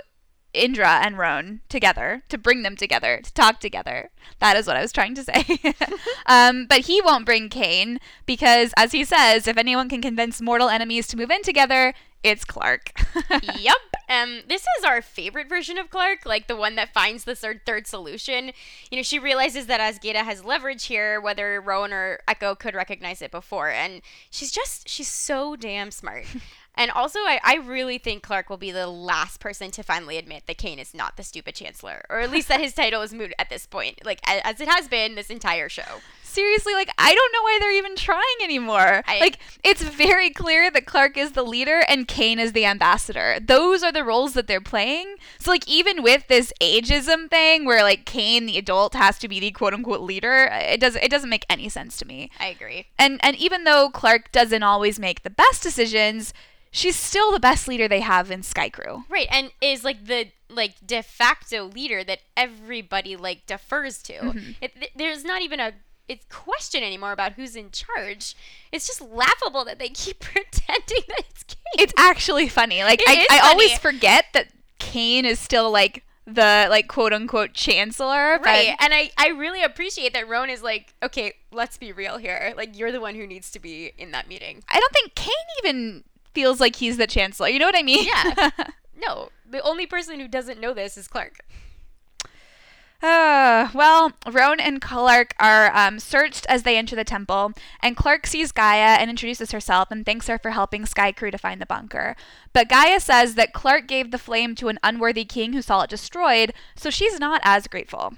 Indra 0.52 1.00
and 1.02 1.18
Roan 1.18 1.60
together, 1.68 2.22
to 2.28 2.38
bring 2.38 2.62
them 2.62 2.76
together, 2.76 3.20
to 3.22 3.32
talk 3.32 3.60
together. 3.60 4.10
That 4.40 4.56
is 4.56 4.66
what 4.66 4.76
I 4.76 4.82
was 4.82 4.92
trying 4.92 5.14
to 5.14 5.24
say. 5.24 5.44
um, 6.26 6.66
but 6.66 6.86
he 6.86 7.00
won't 7.02 7.26
bring 7.26 7.48
Kane 7.48 8.00
because, 8.26 8.72
as 8.76 8.92
he 8.92 9.04
says, 9.04 9.46
if 9.46 9.56
anyone 9.56 9.88
can 9.88 10.02
convince 10.02 10.40
mortal 10.40 10.68
enemies 10.68 11.06
to 11.08 11.16
move 11.16 11.30
in 11.30 11.42
together, 11.42 11.94
it's 12.22 12.44
Clarke. 12.44 12.92
yep. 13.58 13.76
Um, 14.08 14.40
this 14.48 14.62
is 14.78 14.84
our 14.84 15.02
favorite 15.02 15.48
version 15.48 15.78
of 15.78 15.90
Clarke, 15.90 16.24
like 16.24 16.46
the 16.46 16.56
one 16.56 16.76
that 16.76 16.94
finds 16.94 17.24
the 17.24 17.34
third 17.34 17.60
third 17.66 17.86
solution. 17.86 18.52
You 18.90 18.96
know, 18.96 19.02
she 19.02 19.18
realizes 19.18 19.66
that 19.66 19.80
Azgeda 19.80 20.24
has 20.24 20.44
leverage 20.44 20.86
here, 20.86 21.20
whether 21.20 21.60
Roan 21.60 21.92
or 21.92 22.20
Echo 22.26 22.54
could 22.54 22.74
recognize 22.74 23.20
it 23.20 23.30
before, 23.30 23.68
and 23.68 24.00
she's 24.30 24.50
just 24.50 24.88
she's 24.88 25.08
so 25.08 25.56
damn 25.56 25.90
smart. 25.90 26.24
And 26.78 26.92
also, 26.92 27.18
I, 27.18 27.40
I 27.42 27.56
really 27.56 27.98
think 27.98 28.22
Clarke 28.22 28.48
will 28.48 28.56
be 28.56 28.70
the 28.70 28.86
last 28.86 29.40
person 29.40 29.72
to 29.72 29.82
finally 29.82 30.16
admit 30.16 30.44
that 30.46 30.58
Kane 30.58 30.78
is 30.78 30.94
not 30.94 31.16
the 31.16 31.24
stupid 31.24 31.56
chancellor, 31.56 32.04
or 32.08 32.20
at 32.20 32.30
least 32.30 32.46
that 32.46 32.60
his 32.60 32.72
title 32.72 33.02
is 33.02 33.12
moot 33.12 33.32
at 33.36 33.50
this 33.50 33.66
point, 33.66 34.06
like 34.06 34.20
as 34.22 34.60
it 34.60 34.68
has 34.68 34.86
been 34.86 35.16
this 35.16 35.28
entire 35.28 35.68
show. 35.68 35.82
Seriously, 36.28 36.74
like 36.74 36.90
I 36.98 37.14
don't 37.14 37.32
know 37.32 37.42
why 37.42 37.58
they're 37.58 37.72
even 37.72 37.96
trying 37.96 38.22
anymore. 38.42 39.02
I, 39.06 39.18
like 39.18 39.38
it's 39.64 39.82
very 39.82 40.30
clear 40.30 40.70
that 40.70 40.84
Clarke 40.84 41.16
is 41.16 41.32
the 41.32 41.42
leader 41.42 41.82
and 41.88 42.06
Kane 42.06 42.38
is 42.38 42.52
the 42.52 42.66
ambassador. 42.66 43.38
Those 43.40 43.82
are 43.82 43.90
the 43.90 44.04
roles 44.04 44.34
that 44.34 44.46
they're 44.46 44.60
playing. 44.60 45.16
So 45.38 45.50
like 45.50 45.66
even 45.66 46.02
with 46.02 46.28
this 46.28 46.52
ageism 46.60 47.30
thing 47.30 47.64
where 47.64 47.82
like 47.82 48.04
Kane, 48.04 48.44
the 48.46 48.58
adult 48.58 48.94
has 48.94 49.18
to 49.20 49.28
be 49.28 49.40
the 49.40 49.50
quote 49.50 49.72
unquote 49.72 50.02
leader, 50.02 50.50
it 50.52 50.80
doesn't 50.80 51.02
it 51.02 51.10
doesn't 51.10 51.30
make 51.30 51.46
any 51.48 51.68
sense 51.68 51.96
to 51.96 52.04
me. 52.04 52.30
I 52.38 52.48
agree. 52.48 52.86
And 52.98 53.18
and 53.22 53.34
even 53.36 53.64
though 53.64 53.88
Clarke 53.88 54.30
doesn't 54.30 54.62
always 54.62 54.98
make 54.98 55.22
the 55.22 55.30
best 55.30 55.62
decisions, 55.62 56.34
she's 56.70 56.96
still 56.96 57.32
the 57.32 57.40
best 57.40 57.68
leader 57.68 57.88
they 57.88 58.00
have 58.00 58.30
in 58.30 58.42
Sky 58.42 58.68
Crew. 58.68 59.04
Right, 59.08 59.28
and 59.30 59.50
is 59.60 59.84
like 59.84 60.06
the 60.06 60.28
like 60.50 60.74
de 60.86 61.02
facto 61.02 61.64
leader 61.64 62.04
that 62.04 62.20
everybody 62.36 63.16
like 63.16 63.46
defers 63.46 64.02
to. 64.04 64.12
Mm-hmm. 64.12 64.50
It, 64.60 64.74
th- 64.74 64.92
there's 64.96 65.24
not 65.24 65.42
even 65.42 65.60
a 65.60 65.72
question 66.28 66.82
anymore 66.82 67.12
about 67.12 67.32
who's 67.32 67.56
in 67.56 67.70
charge. 67.70 68.34
It's 68.72 68.86
just 68.86 69.00
laughable 69.00 69.64
that 69.64 69.78
they 69.78 69.88
keep 69.88 70.20
pretending 70.20 71.02
that 71.08 71.24
it's 71.30 71.44
Kane. 71.44 71.56
It's 71.78 71.92
actually 71.96 72.48
funny. 72.48 72.82
Like 72.82 73.00
I, 73.06 73.26
I 73.30 73.38
funny. 73.38 73.50
always 73.50 73.78
forget 73.78 74.26
that 74.34 74.48
Kane 74.78 75.24
is 75.24 75.38
still 75.38 75.70
like 75.70 76.04
the 76.26 76.66
like 76.68 76.88
quote 76.88 77.12
unquote 77.12 77.54
chancellor. 77.54 78.38
Right. 78.38 78.74
And 78.80 78.92
I, 78.92 79.10
I 79.16 79.28
really 79.28 79.62
appreciate 79.62 80.12
that 80.12 80.28
Roan 80.28 80.50
is 80.50 80.62
like, 80.62 80.94
okay, 81.02 81.34
let's 81.52 81.78
be 81.78 81.92
real 81.92 82.18
here. 82.18 82.52
Like 82.56 82.78
you're 82.78 82.92
the 82.92 83.00
one 83.00 83.14
who 83.14 83.26
needs 83.26 83.50
to 83.52 83.58
be 83.58 83.92
in 83.96 84.10
that 84.12 84.28
meeting. 84.28 84.62
I 84.68 84.78
don't 84.78 84.92
think 84.92 85.14
Kane 85.14 85.32
even 85.64 86.04
feels 86.34 86.60
like 86.60 86.76
he's 86.76 86.98
the 86.98 87.06
chancellor. 87.06 87.48
You 87.48 87.58
know 87.58 87.66
what 87.66 87.76
I 87.76 87.82
mean? 87.82 88.06
Yeah. 88.06 88.50
no. 88.96 89.30
The 89.50 89.60
only 89.62 89.86
person 89.86 90.20
who 90.20 90.28
doesn't 90.28 90.60
know 90.60 90.74
this 90.74 90.98
is 90.98 91.08
Clarke. 91.08 91.40
Uh, 93.00 93.70
well, 93.74 94.12
Roan 94.30 94.58
and 94.58 94.80
Clarke 94.80 95.32
are 95.38 95.74
um, 95.74 96.00
searched 96.00 96.44
as 96.46 96.64
they 96.64 96.76
enter 96.76 96.96
the 96.96 97.04
temple, 97.04 97.52
and 97.80 97.96
Clarke 97.96 98.26
sees 98.26 98.50
Gaia 98.50 98.98
and 98.98 99.08
introduces 99.08 99.52
herself 99.52 99.90
and 99.92 100.04
thanks 100.04 100.26
her 100.26 100.36
for 100.36 100.50
helping 100.50 100.84
Sky 100.84 101.12
Crew 101.12 101.30
to 101.30 101.38
find 101.38 101.60
the 101.60 101.66
bunker. 101.66 102.16
But 102.52 102.68
Gaia 102.68 102.98
says 102.98 103.36
that 103.36 103.52
Clarke 103.52 103.86
gave 103.86 104.10
the 104.10 104.18
flame 104.18 104.56
to 104.56 104.68
an 104.68 104.80
unworthy 104.82 105.24
king 105.24 105.52
who 105.52 105.62
saw 105.62 105.82
it 105.82 105.90
destroyed, 105.90 106.52
so 106.74 106.90
she's 106.90 107.20
not 107.20 107.40
as 107.44 107.68
grateful. 107.68 108.14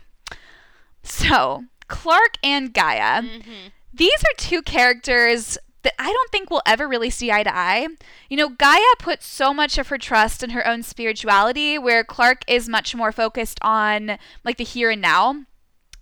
So, 1.02 1.64
Clarke 1.88 2.38
and 2.42 2.72
Gaia. 2.72 3.22
Mm-hmm. 3.22 3.68
These 3.92 4.22
are 4.22 4.37
two 4.38 4.62
characters 4.62 5.58
that 5.82 5.94
I 5.99 6.12
don't 6.12 6.30
think 6.30 6.50
we'll 6.50 6.62
ever 6.66 6.87
really 6.88 7.10
see 7.10 7.30
eye 7.30 7.42
to 7.42 7.54
eye. 7.54 7.88
You 8.28 8.37
know, 8.37 8.49
Gaia 8.49 8.80
puts 8.99 9.26
so 9.26 9.54
much 9.54 9.78
of 9.78 9.88
her 9.88 9.99
trust 9.99 10.42
in 10.42 10.50
her 10.50 10.66
own 10.66 10.82
spirituality, 10.82 11.78
where 11.78 12.04
Clarke 12.04 12.42
is 12.46 12.68
much 12.68 12.94
more 12.94 13.12
focused 13.12 13.58
on 13.62 14.18
like 14.44 14.56
the 14.56 14.64
here 14.64 14.90
and 14.90 15.02
now. 15.02 15.44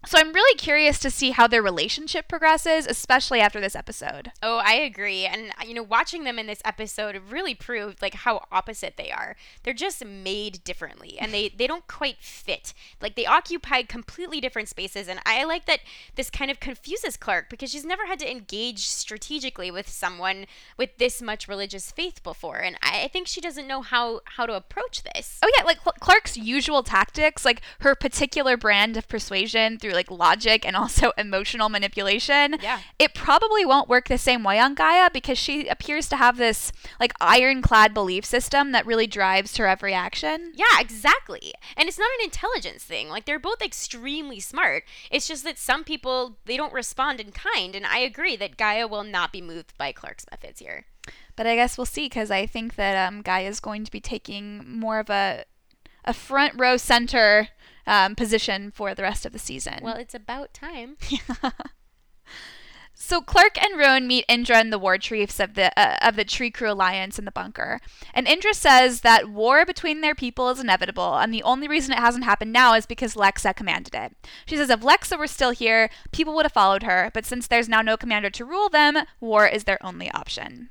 So 0.07 0.17
I'm 0.17 0.33
really 0.33 0.57
curious 0.57 1.01
to 1.01 1.11
see 1.11 1.33
how 1.33 1.49
their 1.49 1.61
relationship 1.61 2.29
progresses, 2.29 2.87
especially 2.87 3.41
after 3.41 3.61
this 3.61 3.75
episode. 3.75 4.31
Oh, 4.43 4.59
I 4.65 4.75
agree. 4.75 5.27
And 5.27 5.51
you 5.67 5.75
know, 5.75 5.83
watching 5.83 6.23
them 6.23 6.39
in 6.39 6.47
this 6.47 6.63
episode 6.65 7.21
really 7.29 7.55
proved 7.55 8.01
like 8.01 8.15
how 8.15 8.47
opposite 8.53 8.97
they 8.97 9.11
are. 9.11 9.35
They're 9.63 9.75
just 9.75 10.05
made 10.05 10.63
differently 10.63 11.19
and 11.19 11.35
they 11.35 11.49
they 11.49 11.67
don't 11.67 11.87
quite 11.89 12.19
fit. 12.21 12.75
Like 13.03 13.17
they 13.17 13.27
occupy 13.27 13.83
completely 13.83 14.41
different 14.41 14.69
spaces 14.69 15.09
and 15.09 15.19
I 15.27 15.43
like 15.45 15.67
that 15.67 15.81
this 16.15 16.31
kind 16.31 16.51
of 16.51 16.61
confuses 16.61 17.17
Clarke 17.17 17.51
because 17.51 17.73
she's 17.73 17.85
never 17.85 18.07
had 18.07 18.21
to 18.21 18.31
engage 18.31 18.87
strategically 18.87 19.73
with 19.73 19.89
someone 19.89 20.47
with 20.77 20.97
this 20.99 21.21
much 21.21 21.49
religious 21.49 21.91
faith 21.91 22.23
before 22.23 22.59
and 22.59 22.77
I 22.83 23.09
think 23.09 23.27
she 23.27 23.41
doesn't 23.41 23.67
know 23.67 23.83
how 23.83 24.21
how 24.25 24.47
to 24.47 24.55
approach 24.55 25.03
this. 25.03 25.41
Oh 25.43 25.51
yeah, 25.57 25.65
like 25.65 25.81
Clarke's 25.83 26.37
usual 26.37 26.85
tactics, 26.85 27.45
like 27.45 27.63
her 27.81 27.97
particular 27.97 28.57
brand 28.57 28.97
of 28.97 29.09
persuasion 29.09 29.77
through 29.79 29.88
like 29.93 30.11
logic 30.11 30.67
and 30.67 30.77
also 30.77 31.13
emotional 31.19 31.69
manipulation. 31.69 32.57
Yeah. 32.61 32.81
It 32.99 33.15
probably 33.15 33.65
won't 33.65 33.89
work 33.89 34.09
the 34.09 34.19
same 34.19 34.45
way 34.45 34.59
on 34.59 34.75
Gaia 34.75 35.11
because 35.13 35.39
she 35.39 35.69
appears 35.69 36.09
to 36.09 36.17
have 36.17 36.37
this 36.37 36.73
like 37.01 37.13
ironclad 37.21 37.95
belief 37.95 38.25
system 38.25 38.73
that 38.73 38.87
really 38.87 39.07
drives 39.07 39.57
her 39.57 39.67
every 39.67 39.95
action. 39.95 40.53
Yeah, 40.55 40.81
exactly. 40.81 41.53
And 41.77 41.89
it's 41.89 41.99
not 41.99 42.11
an 42.19 42.25
intelligence 42.25 42.85
thing. 42.85 43.09
Like 43.09 43.25
they're 43.25 43.39
both 43.39 43.63
extremely 43.63 44.41
smart. 44.41 44.85
It's 45.11 45.29
just 45.29 45.45
that 45.45 45.59
some 45.59 45.85
people 45.85 46.39
they 46.45 46.57
don't 46.57 46.73
respond 46.73 47.21
in 47.21 47.33
kind 47.33 47.75
and 47.75 47.87
I 47.87 47.99
agree 47.99 48.37
that 48.37 48.57
Gaia 48.57 48.87
will 48.87 49.05
not 49.05 49.33
be 49.33 49.41
moved 49.41 49.77
by 49.79 49.93
Clarke's 49.93 50.27
methods 50.31 50.61
here. 50.61 50.87
But 51.37 51.47
I 51.47 51.55
guess 51.55 51.79
we'll 51.79 51.87
see 51.87 52.07
because 52.07 52.31
I 52.31 52.47
think 52.47 52.75
that 52.75 53.09
um, 53.09 53.23
Gaia 53.23 53.49
is 53.49 53.61
going 53.61 53.85
to 53.85 53.91
be 53.91 54.01
taking 54.01 54.79
more 54.79 54.99
of 54.99 55.09
a 55.09 55.45
a 56.05 56.15
front 56.15 56.55
row 56.57 56.77
center 56.77 57.49
um, 57.89 58.15
position 58.15 58.71
for 58.71 58.95
the 58.95 59.03
rest 59.03 59.27
of 59.27 59.33
the 59.33 59.39
season. 59.39 59.81
Well, 59.83 59.97
it's 59.97 60.15
about 60.15 60.55
time. 60.55 60.97
So 63.01 63.21
Clarke 63.21 63.63
and 63.63 63.79
Roan 63.79 64.09
meet 64.09 64.25
Indra 64.29 64.57
and 64.57 64.73
the 64.73 64.79
war 64.79 64.99
chiefs 64.99 65.39
of 65.39 65.55
the 65.55 65.73
uh, 65.79 65.97
of 66.03 66.17
the 66.17 66.25
Tree 66.25 66.51
Crew 66.51 66.73
Alliance 66.73 67.17
in 67.17 67.25
the 67.25 67.31
bunker. 67.31 67.81
And 68.13 68.27
Indra 68.27 68.53
says 68.53 69.03
that 69.03 69.31
war 69.31 69.65
between 69.65 70.01
their 70.01 70.17
people 70.17 70.51
is 70.51 70.59
inevitable, 70.59 71.17
and 71.17 71.33
the 71.33 71.45
only 71.45 71.69
reason 71.69 71.93
it 71.93 72.01
hasn't 72.01 72.25
happened 72.25 72.53
now 72.53 72.75
is 72.75 72.87
because 72.87 73.15
Lexa 73.15 73.55
commanded 73.55 73.95
it. 73.95 74.17
She 74.47 74.57
says 74.57 74.69
if 74.69 74.81
Lexa 74.81 75.17
were 75.17 75.29
still 75.29 75.53
here, 75.53 75.91
people 76.11 76.35
would 76.35 76.45
have 76.45 76.53
followed 76.53 76.83
her, 76.83 77.13
but 77.15 77.25
since 77.25 77.47
there's 77.47 77.69
now 77.69 77.83
no 77.83 77.97
commander 77.97 78.31
to 78.31 78.45
rule 78.45 78.69
them, 78.69 78.99
war 79.21 79.47
is 79.47 79.63
their 79.63 79.79
only 79.81 80.11
option. 80.11 80.71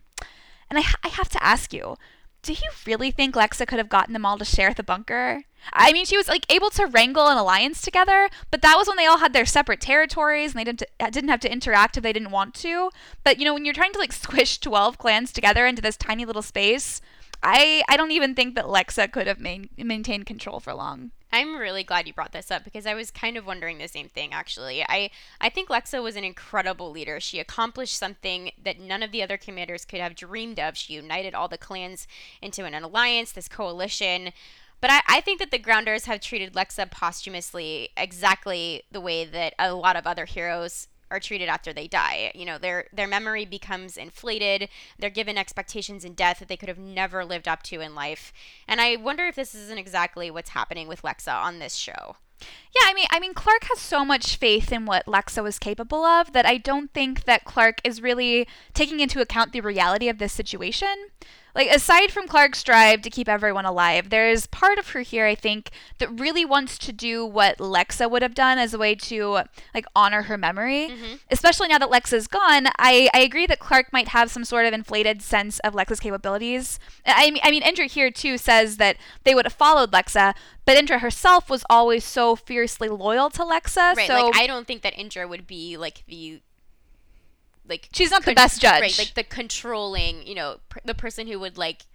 And 0.69 0.77
I, 0.77 0.83
I 1.03 1.07
have 1.07 1.29
to 1.29 1.41
ask 1.41 1.71
you, 1.71 1.95
do 2.41 2.51
you 2.51 2.69
really 2.85 3.09
think 3.09 3.35
Lexa 3.35 3.65
could 3.65 3.79
have 3.79 3.89
gotten 3.89 4.11
them 4.11 4.25
all 4.25 4.37
to 4.37 4.45
share 4.45 4.73
the 4.73 4.83
bunker? 4.83 5.43
I 5.73 5.91
mean, 5.91 6.05
she 6.05 6.17
was 6.17 6.27
like 6.27 6.51
able 6.51 6.69
to 6.71 6.85
wrangle 6.85 7.27
an 7.27 7.37
alliance 7.37 7.81
together, 7.81 8.29
but 8.51 8.61
that 8.61 8.77
was 8.77 8.87
when 8.87 8.97
they 8.97 9.05
all 9.05 9.17
had 9.17 9.33
their 9.33 9.45
separate 9.45 9.81
territories 9.81 10.51
and 10.51 10.59
they 10.59 10.63
didn't 10.63 10.83
didn't 11.11 11.29
have 11.29 11.39
to 11.41 11.51
interact 11.51 11.97
if 11.97 12.03
they 12.03 12.13
didn't 12.13 12.31
want 12.31 12.53
to. 12.55 12.89
But 13.23 13.39
you 13.39 13.45
know, 13.45 13.53
when 13.53 13.65
you're 13.65 13.73
trying 13.73 13.93
to 13.93 13.99
like 13.99 14.13
squish 14.27 14.59
12 14.59 14.97
clans 14.97 15.31
together 15.31 15.65
into 15.65 15.81
this 15.81 15.97
tiny 15.97 16.25
little 16.25 16.41
space, 16.41 17.01
I 17.43 17.83
I 17.87 17.97
don't 17.97 18.11
even 18.11 18.35
think 18.35 18.55
that 18.55 18.65
Lexa 18.65 19.11
could 19.11 19.27
have 19.27 19.39
main, 19.39 19.69
maintained 19.77 20.25
control 20.25 20.59
for 20.59 20.73
long. 20.73 21.11
I'm 21.31 21.57
really 21.57 21.83
glad 21.83 22.07
you 22.07 22.13
brought 22.13 22.31
this 22.31 22.51
up 22.51 22.63
because 22.63 22.85
I 22.85 22.93
was 22.93 23.11
kind 23.11 23.35
of 23.35 23.45
wondering 23.45 23.77
the 23.77 23.87
same 23.87 24.07
thing 24.07 24.33
actually. 24.33 24.83
I 24.87 25.11
I 25.41 25.49
think 25.49 25.69
Lexa 25.69 26.01
was 26.01 26.15
an 26.15 26.23
incredible 26.23 26.89
leader. 26.89 27.19
She 27.19 27.39
accomplished 27.39 27.97
something 27.97 28.51
that 28.63 28.79
none 28.79 29.03
of 29.03 29.11
the 29.11 29.21
other 29.21 29.37
commanders 29.37 29.85
could 29.85 29.99
have 29.99 30.15
dreamed 30.15 30.59
of. 30.59 30.77
She 30.77 30.93
united 30.93 31.35
all 31.35 31.47
the 31.47 31.57
clans 31.57 32.07
into 32.41 32.63
an 32.63 32.73
alliance, 32.73 33.33
this 33.33 33.49
coalition. 33.49 34.31
But 34.79 34.91
I, 34.91 35.01
I 35.07 35.21
think 35.21 35.39
that 35.39 35.51
the 35.51 35.59
Grounders 35.59 36.05
have 36.05 36.21
treated 36.21 36.53
Lexa 36.53 36.89
posthumously 36.89 37.89
exactly 37.97 38.83
the 38.91 39.01
way 39.01 39.25
that 39.25 39.53
a 39.57 39.73
lot 39.73 39.95
of 39.95 40.05
other 40.05 40.25
heroes 40.25 40.87
are 41.09 41.19
treated 41.19 41.47
after 41.47 41.73
they 41.73 41.87
die. 41.87 42.31
You 42.35 42.45
know, 42.45 42.57
their 42.57 42.85
their 42.91 43.07
memory 43.07 43.45
becomes 43.45 43.97
inflated. 43.97 44.69
They're 44.99 45.09
given 45.09 45.37
expectations 45.37 46.03
in 46.03 46.13
death 46.13 46.39
that 46.39 46.47
they 46.47 46.57
could 46.57 46.69
have 46.69 46.77
never 46.77 47.23
lived 47.23 47.47
up 47.47 47.63
to 47.63 47.81
in 47.81 47.95
life. 47.95 48.33
And 48.67 48.81
I 48.81 48.97
wonder 48.97 49.25
if 49.25 49.35
this 49.35 49.55
isn't 49.55 49.77
exactly 49.77 50.29
what's 50.29 50.49
happening 50.49 50.87
with 50.87 51.01
Lexa 51.01 51.33
on 51.33 51.59
this 51.59 51.75
show. 51.75 52.17
Yeah, 52.39 52.83
I 52.85 52.93
mean, 52.93 53.07
I 53.09 53.19
mean, 53.19 53.33
Clarke 53.33 53.63
has 53.63 53.79
so 53.79 54.05
much 54.05 54.35
faith 54.35 54.71
in 54.71 54.85
what 54.85 55.07
Lexa 55.07 55.41
was 55.41 55.57
capable 55.57 56.05
of 56.05 56.33
that 56.33 56.45
I 56.45 56.57
don't 56.57 56.93
think 56.93 57.23
that 57.23 57.45
Clarke 57.45 57.81
is 57.83 58.01
really 58.01 58.47
taking 58.75 58.99
into 58.99 59.21
account 59.21 59.53
the 59.53 59.61
reality 59.61 60.07
of 60.07 60.19
this 60.19 60.33
situation 60.33 61.07
like 61.57 61.69
aside 61.69 62.11
from 62.11 62.27
Clarke's 62.27 62.63
drive 62.63 63.01
to 63.01 63.09
keep 63.09 63.27
everyone 63.27 63.65
alive, 63.65 64.11
there's 64.11 64.45
part 64.45 64.77
of 64.77 64.91
her 64.91 65.01
here 65.01 65.25
I 65.25 65.33
think 65.33 65.71
that 65.97 66.19
really 66.19 66.45
wants 66.45 66.77
to 66.77 66.93
do 66.93 67.25
what 67.25 67.57
Lexa 67.57 68.09
would 68.09 68.21
have 68.21 68.35
done 68.35 68.59
as 68.59 68.75
a 68.75 68.77
way 68.77 68.93
to 68.93 69.41
like 69.73 69.85
honor 69.95 70.23
her 70.23 70.37
memory. 70.37 70.89
Mm-hmm. 70.89 71.15
Especially 71.31 71.67
now 71.67 71.79
that 71.79 71.89
Lexa's 71.89 72.27
gone, 72.27 72.67
I, 72.77 73.09
I 73.11 73.21
agree 73.21 73.47
that 73.47 73.57
Clarke 73.57 73.91
might 73.91 74.09
have 74.09 74.29
some 74.29 74.45
sort 74.45 74.67
of 74.67 74.73
inflated 74.73 75.23
sense 75.23 75.57
of 75.59 75.73
Lexa's 75.73 75.99
capabilities. 75.99 76.79
I 77.07 77.31
mean, 77.31 77.41
I 77.43 77.49
mean, 77.49 77.63
Indra 77.63 77.87
here 77.87 78.11
too 78.11 78.37
says 78.37 78.77
that 78.77 78.97
they 79.23 79.33
would 79.33 79.45
have 79.45 79.53
followed 79.53 79.91
Lexa, 79.91 80.35
but 80.63 80.77
Indra 80.77 80.99
herself 80.99 81.49
was 81.49 81.65
always 81.71 82.03
so 82.03 82.35
fiercely 82.35 82.87
loyal 82.87 83.31
to 83.31 83.41
Lexa. 83.41 83.95
Right, 83.95 84.05
so 84.05 84.27
like 84.27 84.35
I 84.37 84.45
don't 84.45 84.67
think 84.67 84.83
that 84.83 84.93
Indra 84.95 85.27
would 85.27 85.47
be 85.47 85.75
like 85.75 86.03
the 86.07 86.41
like 87.67 87.89
she's 87.93 88.11
not 88.11 88.23
con- 88.23 88.31
the 88.31 88.35
best 88.35 88.61
judge. 88.61 88.81
right 88.81 88.97
like 88.97 89.13
the 89.15 89.23
controlling 89.23 90.25
you 90.25 90.35
know 90.35 90.57
pr- 90.69 90.79
the 90.85 90.93
person 90.95 91.27
who 91.27 91.39
would 91.39 91.57
like 91.57 91.85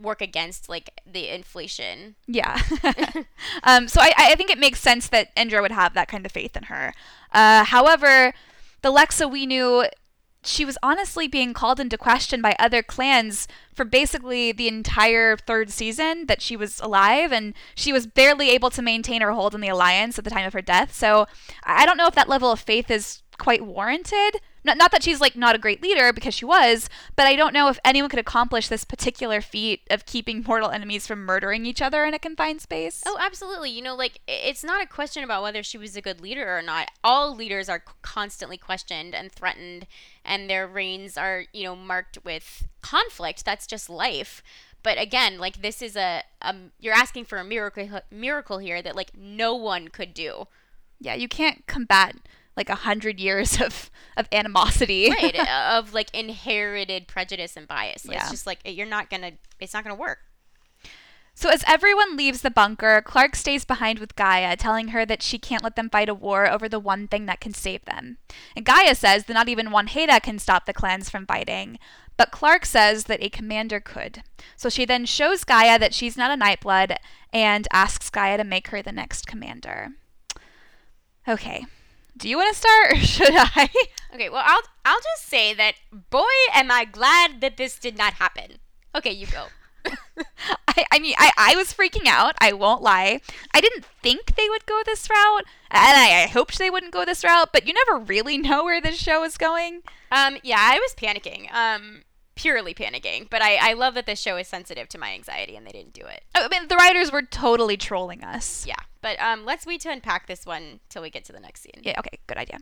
work 0.00 0.20
against 0.20 0.68
like 0.68 0.90
the 1.06 1.28
inflation. 1.28 2.16
Yeah. 2.26 2.60
Um 3.64 3.86
so 3.88 4.00
I, 4.00 4.12
I 4.16 4.34
think 4.34 4.50
it 4.50 4.58
makes 4.58 4.80
sense 4.80 5.08
that 5.08 5.30
indra 5.36 5.62
would 5.62 5.70
have 5.72 5.94
that 5.94 6.08
kind 6.08 6.26
of 6.26 6.32
faith 6.32 6.56
in 6.56 6.64
her. 6.64 6.94
Uh 7.32 7.64
however 7.64 8.32
the 8.82 8.92
lexa 8.92 9.30
we 9.30 9.46
knew 9.46 9.84
she 10.44 10.64
was 10.64 10.76
honestly 10.82 11.28
being 11.28 11.54
called 11.54 11.78
into 11.78 11.96
question 11.96 12.42
by 12.42 12.56
other 12.58 12.82
clans 12.82 13.46
for 13.74 13.84
basically 13.84 14.50
the 14.50 14.66
entire 14.68 15.36
third 15.36 15.70
season 15.70 16.26
that 16.26 16.42
she 16.42 16.56
was 16.56 16.80
alive, 16.80 17.32
and 17.32 17.54
she 17.74 17.92
was 17.92 18.06
barely 18.06 18.50
able 18.50 18.70
to 18.70 18.82
maintain 18.82 19.22
her 19.22 19.32
hold 19.32 19.54
in 19.54 19.60
the 19.60 19.68
alliance 19.68 20.18
at 20.18 20.24
the 20.24 20.30
time 20.30 20.46
of 20.46 20.52
her 20.52 20.60
death. 20.62 20.92
So 20.94 21.26
I 21.64 21.86
don't 21.86 21.96
know 21.96 22.08
if 22.08 22.14
that 22.16 22.28
level 22.28 22.50
of 22.50 22.60
faith 22.60 22.90
is 22.90 23.22
quite 23.38 23.64
warranted 23.64 24.40
not, 24.64 24.76
not 24.76 24.90
that 24.92 25.02
she's 25.02 25.20
like 25.20 25.36
not 25.36 25.54
a 25.54 25.58
great 25.58 25.82
leader 25.82 26.12
because 26.12 26.34
she 26.34 26.44
was, 26.44 26.88
but 27.16 27.26
I 27.26 27.36
don't 27.36 27.52
know 27.52 27.68
if 27.68 27.78
anyone 27.84 28.10
could 28.10 28.18
accomplish 28.18 28.68
this 28.68 28.84
particular 28.84 29.40
feat 29.40 29.82
of 29.90 30.06
keeping 30.06 30.42
mortal 30.46 30.70
enemies 30.70 31.06
from 31.06 31.20
murdering 31.20 31.66
each 31.66 31.82
other 31.82 32.04
in 32.04 32.14
a 32.14 32.18
confined 32.18 32.60
space. 32.60 33.02
Oh, 33.06 33.18
absolutely. 33.20 33.70
You 33.70 33.82
know, 33.82 33.94
like 33.94 34.20
it's 34.28 34.62
not 34.62 34.82
a 34.82 34.86
question 34.86 35.24
about 35.24 35.42
whether 35.42 35.62
she 35.62 35.78
was 35.78 35.96
a 35.96 36.02
good 36.02 36.20
leader 36.20 36.56
or 36.56 36.62
not. 36.62 36.88
All 37.02 37.34
leaders 37.34 37.68
are 37.68 37.82
constantly 38.02 38.56
questioned 38.56 39.14
and 39.14 39.32
threatened, 39.32 39.86
and 40.24 40.48
their 40.48 40.66
reigns 40.66 41.16
are, 41.16 41.44
you 41.52 41.64
know, 41.64 41.76
marked 41.76 42.18
with 42.24 42.68
conflict. 42.82 43.44
That's 43.44 43.66
just 43.66 43.90
life. 43.90 44.42
But 44.82 45.00
again, 45.00 45.38
like 45.38 45.62
this 45.62 45.82
is 45.82 45.96
a 45.96 46.22
um, 46.40 46.72
you're 46.80 46.94
asking 46.94 47.24
for 47.24 47.38
a 47.38 47.44
miracle 47.44 48.00
miracle 48.10 48.58
here 48.58 48.82
that 48.82 48.96
like 48.96 49.10
no 49.16 49.54
one 49.54 49.88
could 49.88 50.14
do. 50.14 50.46
Yeah, 51.00 51.14
you 51.14 51.28
can't 51.28 51.66
combat 51.66 52.16
like 52.56 52.68
a 52.68 52.74
hundred 52.74 53.20
years 53.20 53.60
of 53.60 53.90
of 54.16 54.28
animosity, 54.32 55.10
right? 55.10 55.36
Of 55.72 55.94
like 55.94 56.14
inherited 56.14 57.08
prejudice 57.08 57.56
and 57.56 57.66
bias. 57.66 58.06
Like, 58.06 58.16
Yeah. 58.16 58.22
It's 58.22 58.30
just 58.30 58.46
like 58.46 58.60
you're 58.64 58.86
not 58.86 59.10
gonna. 59.10 59.32
It's 59.60 59.74
not 59.74 59.84
gonna 59.84 59.96
work. 59.96 60.18
So 61.34 61.48
as 61.48 61.64
everyone 61.66 62.16
leaves 62.16 62.42
the 62.42 62.50
bunker, 62.50 63.00
Clarke 63.00 63.36
stays 63.36 63.64
behind 63.64 63.98
with 63.98 64.16
Gaia, 64.16 64.54
telling 64.54 64.88
her 64.88 65.06
that 65.06 65.22
she 65.22 65.38
can't 65.38 65.64
let 65.64 65.76
them 65.76 65.88
fight 65.88 66.10
a 66.10 66.14
war 66.14 66.46
over 66.46 66.68
the 66.68 66.78
one 66.78 67.08
thing 67.08 67.24
that 67.24 67.40
can 67.40 67.54
save 67.54 67.84
them. 67.86 68.18
And 68.54 68.66
Gaia 68.66 68.94
says 68.94 69.24
that 69.24 69.32
not 69.32 69.48
even 69.48 69.68
Wanheda 69.68 70.22
can 70.22 70.38
stop 70.38 70.66
the 70.66 70.74
clans 70.74 71.08
from 71.08 71.26
fighting. 71.26 71.78
But 72.18 72.32
Clarke 72.32 72.66
says 72.66 73.04
that 73.04 73.22
a 73.22 73.30
commander 73.30 73.80
could. 73.80 74.22
So 74.56 74.68
she 74.68 74.84
then 74.84 75.06
shows 75.06 75.44
Gaia 75.44 75.78
that 75.78 75.94
she's 75.94 76.18
not 76.18 76.30
a 76.30 76.40
Nightblood 76.40 76.96
and 77.32 77.66
asks 77.72 78.10
Gaia 78.10 78.36
to 78.36 78.44
make 78.44 78.68
her 78.68 78.82
the 78.82 78.92
next 78.92 79.26
commander. 79.26 79.88
Okay. 81.26 81.64
Do 82.16 82.28
you 82.28 82.36
want 82.36 82.54
to 82.54 82.60
start 82.60 82.92
or 82.92 82.96
should 83.00 83.34
I? 83.34 83.68
Okay, 84.14 84.28
well, 84.28 84.42
I'll 84.44 84.62
I'll 84.84 85.00
just 85.00 85.28
say 85.28 85.54
that 85.54 85.74
boy, 86.10 86.22
am 86.52 86.70
I 86.70 86.84
glad 86.84 87.40
that 87.40 87.56
this 87.56 87.78
did 87.78 87.96
not 87.96 88.14
happen. 88.14 88.58
Okay, 88.94 89.12
you 89.12 89.26
go. 89.26 89.46
I, 90.68 90.84
I 90.92 90.98
mean, 90.98 91.14
I, 91.18 91.32
I 91.36 91.56
was 91.56 91.72
freaking 91.72 92.06
out. 92.06 92.34
I 92.40 92.52
won't 92.52 92.82
lie. 92.82 93.20
I 93.52 93.60
didn't 93.60 93.84
think 94.02 94.36
they 94.36 94.48
would 94.48 94.66
go 94.66 94.80
this 94.84 95.08
route, 95.08 95.44
and 95.70 95.96
I, 95.96 96.22
I 96.22 96.26
hoped 96.26 96.58
they 96.58 96.70
wouldn't 96.70 96.92
go 96.92 97.04
this 97.04 97.24
route, 97.24 97.50
but 97.52 97.66
you 97.66 97.74
never 97.74 97.98
really 98.04 98.38
know 98.38 98.64
where 98.64 98.80
this 98.80 98.96
show 98.96 99.24
is 99.24 99.36
going. 99.36 99.82
Um, 100.10 100.38
yeah, 100.42 100.58
I 100.60 100.78
was 100.78 100.94
panicking. 100.94 101.52
Um, 101.52 102.02
purely 102.34 102.74
panicking. 102.74 103.28
But 103.30 103.42
I 103.42 103.70
I 103.70 103.72
love 103.74 103.94
that 103.94 104.06
this 104.06 104.20
show 104.20 104.36
is 104.36 104.48
sensitive 104.48 104.88
to 104.90 104.98
my 104.98 105.12
anxiety, 105.12 105.56
and 105.56 105.66
they 105.66 105.72
didn't 105.72 105.94
do 105.94 106.04
it. 106.04 106.22
I 106.34 106.48
mean, 106.48 106.68
the 106.68 106.76
writers 106.76 107.12
were 107.12 107.22
totally 107.22 107.76
trolling 107.76 108.24
us. 108.24 108.66
Yeah, 108.66 108.74
but 109.02 109.20
um, 109.20 109.44
let's 109.44 109.66
wait 109.66 109.80
to 109.82 109.90
unpack 109.90 110.26
this 110.26 110.46
one 110.46 110.80
till 110.88 111.02
we 111.02 111.10
get 111.10 111.24
to 111.26 111.32
the 111.32 111.40
next 111.40 111.62
scene. 111.62 111.82
Yeah, 111.82 111.98
okay, 111.98 112.18
good 112.26 112.38
idea. 112.38 112.58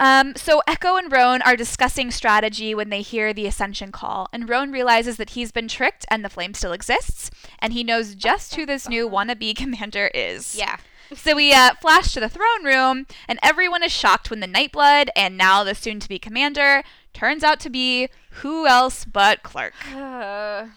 Um, 0.00 0.34
so 0.36 0.62
Echo 0.68 0.96
and 0.96 1.10
Roan 1.10 1.42
are 1.42 1.56
discussing 1.56 2.12
strategy 2.12 2.72
when 2.72 2.88
they 2.88 3.02
hear 3.02 3.32
the 3.32 3.46
Ascension 3.46 3.90
call, 3.90 4.28
and 4.32 4.48
Roan 4.48 4.70
realizes 4.70 5.16
that 5.16 5.30
he's 5.30 5.50
been 5.50 5.66
tricked 5.66 6.06
and 6.08 6.24
the 6.24 6.28
flame 6.28 6.54
still 6.54 6.72
exists, 6.72 7.30
and 7.58 7.72
he 7.72 7.82
knows 7.82 8.14
just 8.14 8.54
who 8.54 8.64
this 8.64 8.88
new 8.88 9.08
wannabe 9.08 9.56
commander 9.56 10.08
is. 10.14 10.54
Yeah. 10.56 10.76
So 11.14 11.34
we 11.34 11.52
uh, 11.52 11.74
flash 11.80 12.12
to 12.12 12.20
the 12.20 12.28
throne 12.28 12.64
room, 12.64 13.06
and 13.26 13.38
everyone 13.42 13.82
is 13.82 13.90
shocked 13.90 14.30
when 14.30 14.40
the 14.40 14.46
Nightblood 14.46 15.08
and 15.16 15.36
now 15.36 15.64
the 15.64 15.74
soon 15.74 16.00
to 16.00 16.08
be 16.08 16.18
commander 16.18 16.82
turns 17.12 17.42
out 17.42 17.58
to 17.60 17.70
be 17.70 18.08
who 18.42 18.66
else 18.66 19.04
but 19.04 19.42
Clarke. 19.42 19.74
Uh, 19.94 20.66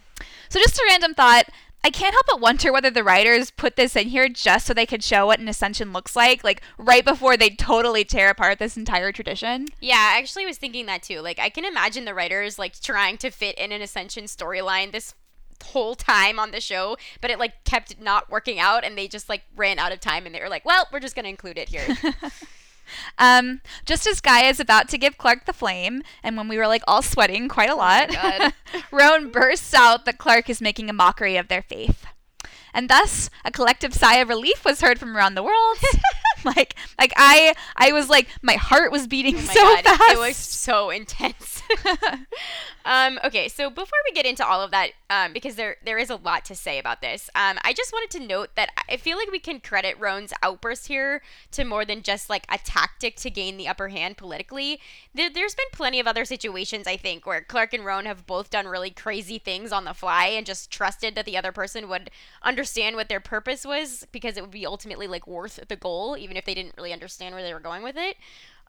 So, 0.49 0.59
just 0.59 0.77
a 0.77 0.85
random 0.89 1.13
thought. 1.13 1.45
I 1.83 1.89
can't 1.89 2.13
help 2.13 2.27
but 2.27 2.39
wonder 2.39 2.71
whether 2.71 2.91
the 2.91 3.03
writers 3.03 3.49
put 3.49 3.75
this 3.75 3.95
in 3.95 4.09
here 4.09 4.29
just 4.29 4.67
so 4.67 4.73
they 4.73 4.85
could 4.85 5.03
show 5.03 5.25
what 5.25 5.39
an 5.39 5.47
ascension 5.47 5.91
looks 5.91 6.15
like, 6.15 6.43
like 6.43 6.61
right 6.77 7.03
before 7.03 7.37
they 7.37 7.49
totally 7.49 8.03
tear 8.03 8.29
apart 8.29 8.59
this 8.59 8.77
entire 8.77 9.11
tradition. 9.11 9.67
yeah, 9.79 10.11
I 10.13 10.19
actually 10.19 10.45
was 10.45 10.57
thinking 10.57 10.85
that 10.85 11.01
too. 11.01 11.21
Like, 11.21 11.39
I 11.39 11.49
can 11.49 11.65
imagine 11.65 12.05
the 12.05 12.13
writers 12.13 12.59
like 12.59 12.79
trying 12.79 13.17
to 13.17 13.31
fit 13.31 13.57
in 13.57 13.71
an 13.71 13.81
Ascension 13.81 14.25
storyline 14.25 14.91
this 14.91 15.15
whole 15.63 15.95
time 15.95 16.39
on 16.39 16.51
the 16.51 16.61
show, 16.61 16.97
but 17.19 17.31
it 17.31 17.39
like 17.39 17.63
kept 17.63 17.99
not 17.99 18.29
working 18.29 18.59
out, 18.59 18.83
and 18.83 18.97
they 18.97 19.07
just 19.07 19.29
like 19.29 19.43
ran 19.55 19.79
out 19.79 19.91
of 19.91 19.99
time, 19.99 20.25
and 20.25 20.33
they 20.33 20.39
were 20.39 20.49
like, 20.49 20.65
"Well, 20.65 20.87
we're 20.91 20.99
just 20.99 21.15
gonna 21.15 21.29
include 21.29 21.57
it 21.57 21.69
here." 21.69 21.85
Um, 23.17 23.61
just 23.85 24.07
as 24.07 24.21
Gaia 24.21 24.49
is 24.49 24.59
about 24.59 24.89
to 24.89 24.97
give 24.97 25.17
Clarke 25.17 25.45
the 25.45 25.53
flame, 25.53 26.03
and 26.23 26.37
when 26.37 26.47
we 26.47 26.57
were 26.57 26.67
like 26.67 26.83
all 26.87 27.01
sweating 27.01 27.47
quite 27.47 27.69
a 27.69 27.75
lot, 27.75 28.11
God. 28.11 28.53
Roan 28.91 29.31
bursts 29.31 29.73
out 29.73 30.05
that 30.05 30.17
Clarke 30.17 30.49
is 30.49 30.61
making 30.61 30.89
a 30.89 30.93
mockery 30.93 31.37
of 31.37 31.47
their 31.47 31.61
faith. 31.61 32.05
And 32.73 32.89
thus, 32.89 33.29
a 33.43 33.51
collective 33.51 33.93
sigh 33.93 34.17
of 34.17 34.29
relief 34.29 34.63
was 34.63 34.81
heard 34.81 34.97
from 34.97 35.15
around 35.15 35.35
the 35.35 35.43
world. 35.43 35.77
like, 36.45 36.75
like 36.99 37.13
I, 37.15 37.53
I 37.75 37.91
was 37.91 38.09
like, 38.09 38.27
my 38.41 38.55
heart 38.55 38.91
was 38.91 39.07
beating 39.07 39.35
Oh 39.35 39.41
my 39.41 39.53
so 39.53 39.61
God, 39.61 39.83
fast. 39.83 40.11
It 40.11 40.19
was 40.19 40.37
so 40.37 40.89
intense. 40.89 41.60
um, 42.85 43.19
okay, 43.23 43.47
so 43.47 43.69
before 43.69 43.97
we 44.05 44.13
get 44.13 44.25
into 44.25 44.45
all 44.45 44.61
of 44.61 44.71
that, 44.71 44.91
um, 45.09 45.33
because 45.33 45.55
there 45.55 45.77
there 45.83 45.97
is 45.97 46.09
a 46.09 46.15
lot 46.15 46.45
to 46.45 46.55
say 46.55 46.79
about 46.79 47.01
this, 47.01 47.29
um, 47.35 47.57
I 47.63 47.73
just 47.73 47.91
wanted 47.91 48.19
to 48.19 48.25
note 48.25 48.49
that 48.55 48.69
I 48.89 48.97
feel 48.97 49.17
like 49.17 49.31
we 49.31 49.39
can 49.39 49.59
credit 49.59 49.99
Roan's 49.99 50.33
outburst 50.41 50.87
here 50.87 51.21
to 51.51 51.63
more 51.63 51.85
than 51.85 52.01
just 52.01 52.29
like 52.29 52.45
a 52.49 52.57
tactic 52.57 53.15
to 53.17 53.29
gain 53.29 53.57
the 53.57 53.67
upper 53.67 53.89
hand 53.89 54.17
politically. 54.17 54.79
There, 55.13 55.29
there's 55.29 55.55
been 55.55 55.65
plenty 55.71 55.99
of 55.99 56.07
other 56.07 56.25
situations 56.25 56.87
I 56.87 56.97
think 56.97 57.25
where 57.25 57.41
Clarke 57.41 57.73
and 57.73 57.85
Roan 57.85 58.05
have 58.05 58.25
both 58.25 58.49
done 58.49 58.67
really 58.67 58.89
crazy 58.91 59.39
things 59.39 59.71
on 59.71 59.85
the 59.85 59.93
fly 59.93 60.27
and 60.27 60.45
just 60.45 60.71
trusted 60.71 61.15
that 61.15 61.25
the 61.25 61.37
other 61.37 61.51
person 61.51 61.89
would 61.89 62.11
understand 62.43 62.95
what 62.95 63.09
their 63.09 63.19
purpose 63.19 63.65
was 63.65 64.05
because 64.11 64.37
it 64.37 64.41
would 64.41 64.51
be 64.51 64.65
ultimately 64.65 65.07
like 65.07 65.27
worth 65.27 65.59
the 65.67 65.75
goal, 65.75 66.17
even 66.17 66.37
if 66.37 66.45
they 66.45 66.53
didn't 66.53 66.75
really 66.77 66.93
understand 66.93 67.35
where 67.35 67.43
they 67.43 67.53
were 67.53 67.59
going 67.59 67.83
with 67.83 67.97
it. 67.97 68.17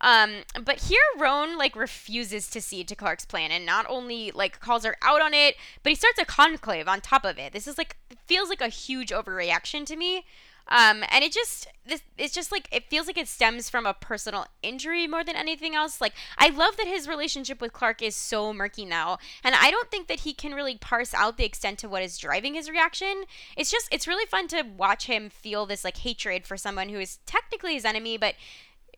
Um, 0.02 0.42
but 0.62 0.80
here 0.80 1.00
Roan 1.16 1.56
like 1.56 1.76
refuses 1.76 2.48
to 2.50 2.60
cede 2.60 2.88
to 2.88 2.96
Clarke's 2.96 3.24
plan 3.24 3.52
and 3.52 3.64
not 3.64 3.86
only 3.88 4.32
like 4.32 4.60
calls 4.60 4.84
her 4.84 4.96
out 5.00 5.22
on 5.22 5.32
it, 5.32 5.54
but 5.82 5.90
he 5.90 5.96
starts 5.96 6.18
a 6.18 6.24
conclave 6.24 6.88
on 6.88 7.00
top 7.00 7.24
of 7.24 7.38
it. 7.38 7.52
This 7.52 7.68
is 7.68 7.78
like 7.78 7.96
feels 8.26 8.48
like 8.48 8.60
a 8.60 8.68
huge 8.68 9.10
overreaction 9.10 9.86
to 9.86 9.96
me. 9.96 10.24
Um, 10.68 11.02
and 11.10 11.24
it 11.24 11.32
just 11.32 11.66
this 11.84 12.02
it's 12.16 12.32
just 12.32 12.52
like 12.52 12.68
it 12.70 12.88
feels 12.88 13.06
like 13.06 13.18
it 13.18 13.26
stems 13.26 13.68
from 13.68 13.84
a 13.84 13.94
personal 13.94 14.46
injury 14.62 15.06
more 15.06 15.24
than 15.24 15.36
anything 15.36 15.74
else. 15.74 16.00
Like 16.00 16.14
I 16.38 16.48
love 16.48 16.76
that 16.76 16.86
his 16.86 17.08
relationship 17.08 17.60
with 17.60 17.72
Clarke 17.72 18.00
is 18.02 18.14
so 18.14 18.52
murky 18.52 18.84
now, 18.84 19.18
and 19.42 19.54
I 19.54 19.70
don't 19.70 19.90
think 19.90 20.06
that 20.06 20.20
he 20.20 20.32
can 20.32 20.52
really 20.52 20.76
parse 20.76 21.14
out 21.14 21.36
the 21.36 21.44
extent 21.44 21.78
to 21.80 21.88
what 21.88 22.02
is 22.02 22.16
driving 22.16 22.54
his 22.54 22.70
reaction. 22.70 23.24
It's 23.56 23.70
just 23.70 23.88
it's 23.90 24.06
really 24.06 24.26
fun 24.26 24.48
to 24.48 24.62
watch 24.62 25.06
him 25.06 25.30
feel 25.30 25.66
this 25.66 25.84
like 25.84 25.98
hatred 25.98 26.46
for 26.46 26.56
someone 26.56 26.88
who 26.88 27.00
is 27.00 27.18
technically 27.26 27.74
his 27.74 27.84
enemy, 27.84 28.16
but 28.16 28.36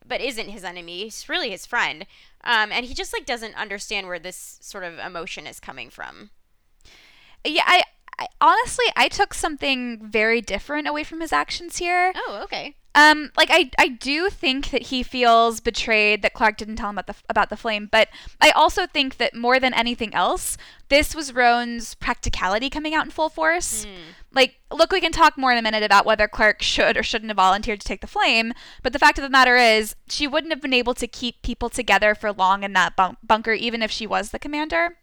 but 0.07 0.21
isn't 0.21 0.49
his 0.49 0.65
enemy. 0.65 1.05
He's 1.05 1.29
really 1.29 1.51
his 1.51 1.67
friend. 1.67 2.07
Um, 2.43 2.71
and 2.73 2.85
he 2.87 2.95
just 2.95 3.13
like 3.13 3.27
doesn't 3.27 3.55
understand 3.55 4.07
where 4.07 4.19
this 4.19 4.59
sort 4.61 4.85
of 4.85 4.99
emotion 4.99 5.47
is 5.47 5.61
coming 5.61 5.91
from. 5.91 6.31
yeah, 7.45 7.63
I, 7.67 7.83
I 8.19 8.27
honestly, 8.41 8.87
I 8.97 9.09
took 9.09 9.35
something 9.35 10.01
very 10.09 10.41
different 10.41 10.87
away 10.87 11.05
from 11.05 11.21
his 11.21 11.33
actions 11.33 11.79
here. 11.79 12.13
Oh, 12.15 12.41
okay. 12.45 12.77
Um, 12.97 13.33
like 13.37 13.49
I, 13.51 13.71
I 13.77 13.89
do 13.89 14.31
think 14.31 14.71
that 14.71 14.83
he 14.83 15.03
feels 15.03 15.59
betrayed 15.59 16.23
that 16.23 16.33
Clarke 16.33 16.57
didn't 16.57 16.77
tell 16.77 16.91
him 16.91 16.97
about 16.97 17.09
the 17.09 17.17
about 17.29 17.51
the 17.51 17.57
flame, 17.57 17.89
but 17.91 18.09
I 18.41 18.51
also 18.51 18.87
think 18.87 19.17
that 19.17 19.35
more 19.35 19.59
than 19.59 19.75
anything 19.75 20.15
else, 20.15 20.57
this 20.91 21.13
was 21.13 21.35
Roan's 21.35 21.97
practicality 21.97 22.71
coming 22.71 22.95
out 22.95 23.05
in 23.05 23.11
full 23.11 23.29
force. 23.29 23.85
Like, 24.35 24.61
look, 24.73 24.91
we 24.91 25.01
can 25.01 25.13
talk 25.13 25.39
more 25.39 25.53
in 25.53 25.59
a 25.59 25.63
minute 25.63 25.83
about 25.83 26.05
whether 26.05 26.27
Clarke 26.27 26.63
should 26.63 26.97
or 26.97 27.03
shouldn't 27.03 27.31
have 27.31 27.37
volunteered 27.37 27.81
to 27.81 27.87
take 27.87 28.01
the 28.01 28.07
flame, 28.07 28.53
but 28.83 28.93
the 28.93 28.99
fact 28.99 29.19
of 29.19 29.23
the 29.23 29.31
matter 29.31 29.57
is, 29.57 29.95
she 30.09 30.27
wouldn't 30.27 30.53
have 30.53 30.61
been 30.63 30.73
able 30.73 30.95
to 30.95 31.07
keep 31.07 31.43
people 31.43 31.71
together 31.71 32.15
for 32.15 32.33
long 32.33 32.65
in 32.65 32.73
that 32.73 32.97
bunk- 32.97 33.19
bunker, 33.23 33.53
even 33.53 33.83
if 33.83 33.91
she 33.91 34.07
was 34.07 34.31
the 34.31 34.39
commander. 34.39 34.99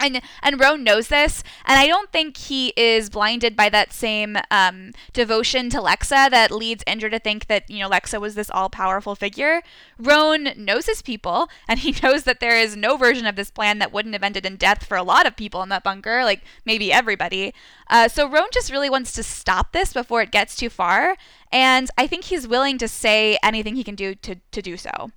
And 0.00 0.22
and 0.42 0.58
Roan 0.58 0.82
knows 0.82 1.08
this, 1.08 1.42
and 1.64 1.78
I 1.78 1.86
don't 1.86 2.10
think 2.10 2.36
he 2.36 2.72
is 2.76 3.10
blinded 3.10 3.54
by 3.54 3.68
that 3.68 3.92
same 3.92 4.38
um, 4.50 4.92
devotion 5.12 5.68
to 5.70 5.78
Lexa 5.78 6.30
that 6.30 6.50
leads 6.50 6.82
Indra 6.86 7.10
to 7.10 7.18
think 7.18 7.46
that 7.48 7.70
you 7.70 7.80
know 7.80 7.90
Lexa 7.90 8.20
was 8.20 8.34
this 8.34 8.50
all 8.50 8.70
powerful 8.70 9.14
figure. 9.14 9.62
Roan 9.98 10.48
knows 10.56 10.86
his 10.86 11.02
people, 11.02 11.48
and 11.68 11.80
he 11.80 11.94
knows 12.02 12.24
that 12.24 12.40
there 12.40 12.56
is 12.56 12.76
no 12.76 12.96
version 12.96 13.26
of 13.26 13.36
this 13.36 13.50
plan 13.50 13.78
that 13.78 13.92
wouldn't 13.92 14.14
have 14.14 14.22
ended 14.22 14.46
in 14.46 14.56
death 14.56 14.86
for 14.86 14.96
a 14.96 15.02
lot 15.02 15.26
of 15.26 15.36
people 15.36 15.62
in 15.62 15.68
that 15.68 15.84
bunker, 15.84 16.24
like 16.24 16.42
maybe 16.64 16.92
everybody. 16.92 17.52
Uh, 17.88 18.08
so 18.08 18.28
Roan 18.28 18.48
just 18.52 18.72
really 18.72 18.90
wants 18.90 19.12
to 19.12 19.22
stop 19.22 19.72
this 19.72 19.92
before 19.92 20.22
it 20.22 20.30
gets 20.30 20.56
too 20.56 20.70
far, 20.70 21.16
and 21.52 21.90
I 21.98 22.06
think 22.06 22.24
he's 22.24 22.48
willing 22.48 22.78
to 22.78 22.88
say 22.88 23.38
anything 23.42 23.76
he 23.76 23.84
can 23.84 23.94
do 23.94 24.14
to 24.16 24.36
to 24.50 24.62
do 24.62 24.76
so. 24.76 25.10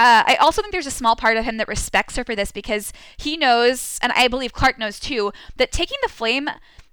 Uh, 0.00 0.24
I 0.24 0.36
also 0.36 0.62
think 0.62 0.72
there's 0.72 0.86
a 0.86 0.90
small 0.90 1.14
part 1.14 1.36
of 1.36 1.44
him 1.44 1.58
that 1.58 1.68
respects 1.68 2.16
her 2.16 2.24
for 2.24 2.34
this 2.34 2.52
because 2.52 2.90
he 3.18 3.36
knows, 3.36 3.98
and 4.00 4.12
I 4.12 4.28
believe 4.28 4.54
Clarke 4.54 4.78
knows 4.78 4.98
too, 4.98 5.30
that 5.58 5.72
taking 5.72 5.98
the 6.02 6.08
flame, 6.08 6.48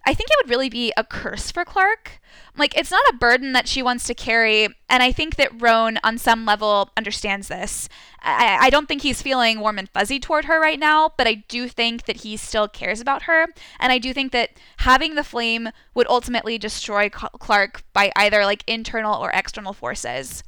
I 0.06 0.14
think 0.14 0.30
it 0.30 0.36
would 0.42 0.50
really 0.50 0.68
be 0.68 0.92
a 0.98 1.06
curse 1.06 1.50
for 1.50 1.64
Clarke. 1.64 2.20
Like, 2.58 2.78
it's 2.78 2.92
not 2.92 3.08
a 3.10 3.16
burden 3.16 3.54
that 3.54 3.66
she 3.66 3.82
wants 3.82 4.04
to 4.08 4.14
carry, 4.14 4.66
and 4.90 5.02
I 5.02 5.14
think 5.14 5.38
that 5.38 5.62
Roan, 5.62 6.00
on 6.04 6.18
some 6.18 6.44
level, 6.46 6.90
understands 6.98 7.48
this. 7.48 7.88
I, 8.22 8.58
I 8.64 8.70
don't 8.70 8.90
think 8.90 9.04
he's 9.04 9.22
feeling 9.22 9.62
warm 9.62 9.80
and 9.80 9.88
fuzzy 9.88 10.20
toward 10.20 10.44
her 10.44 10.60
right 10.60 10.80
now, 10.80 11.12
but 11.18 11.28
I 11.28 11.46
do 11.48 11.70
think 11.70 12.08
that 12.08 12.18
he 12.18 12.36
still 12.36 12.68
cares 12.68 13.00
about 13.00 13.22
her, 13.22 13.48
and 13.80 13.94
I 13.94 14.00
do 14.00 14.14
think 14.14 14.34
that 14.34 14.50
having 14.80 15.16
the 15.16 15.24
flame 15.24 15.70
would 15.94 16.08
ultimately 16.10 16.58
destroy 16.58 17.10
Clarke 17.10 17.84
by 17.94 18.12
either 18.18 18.44
like 18.44 18.66
internal 18.68 19.16
or 19.16 19.32
external 19.32 19.72
forces. 19.72 20.44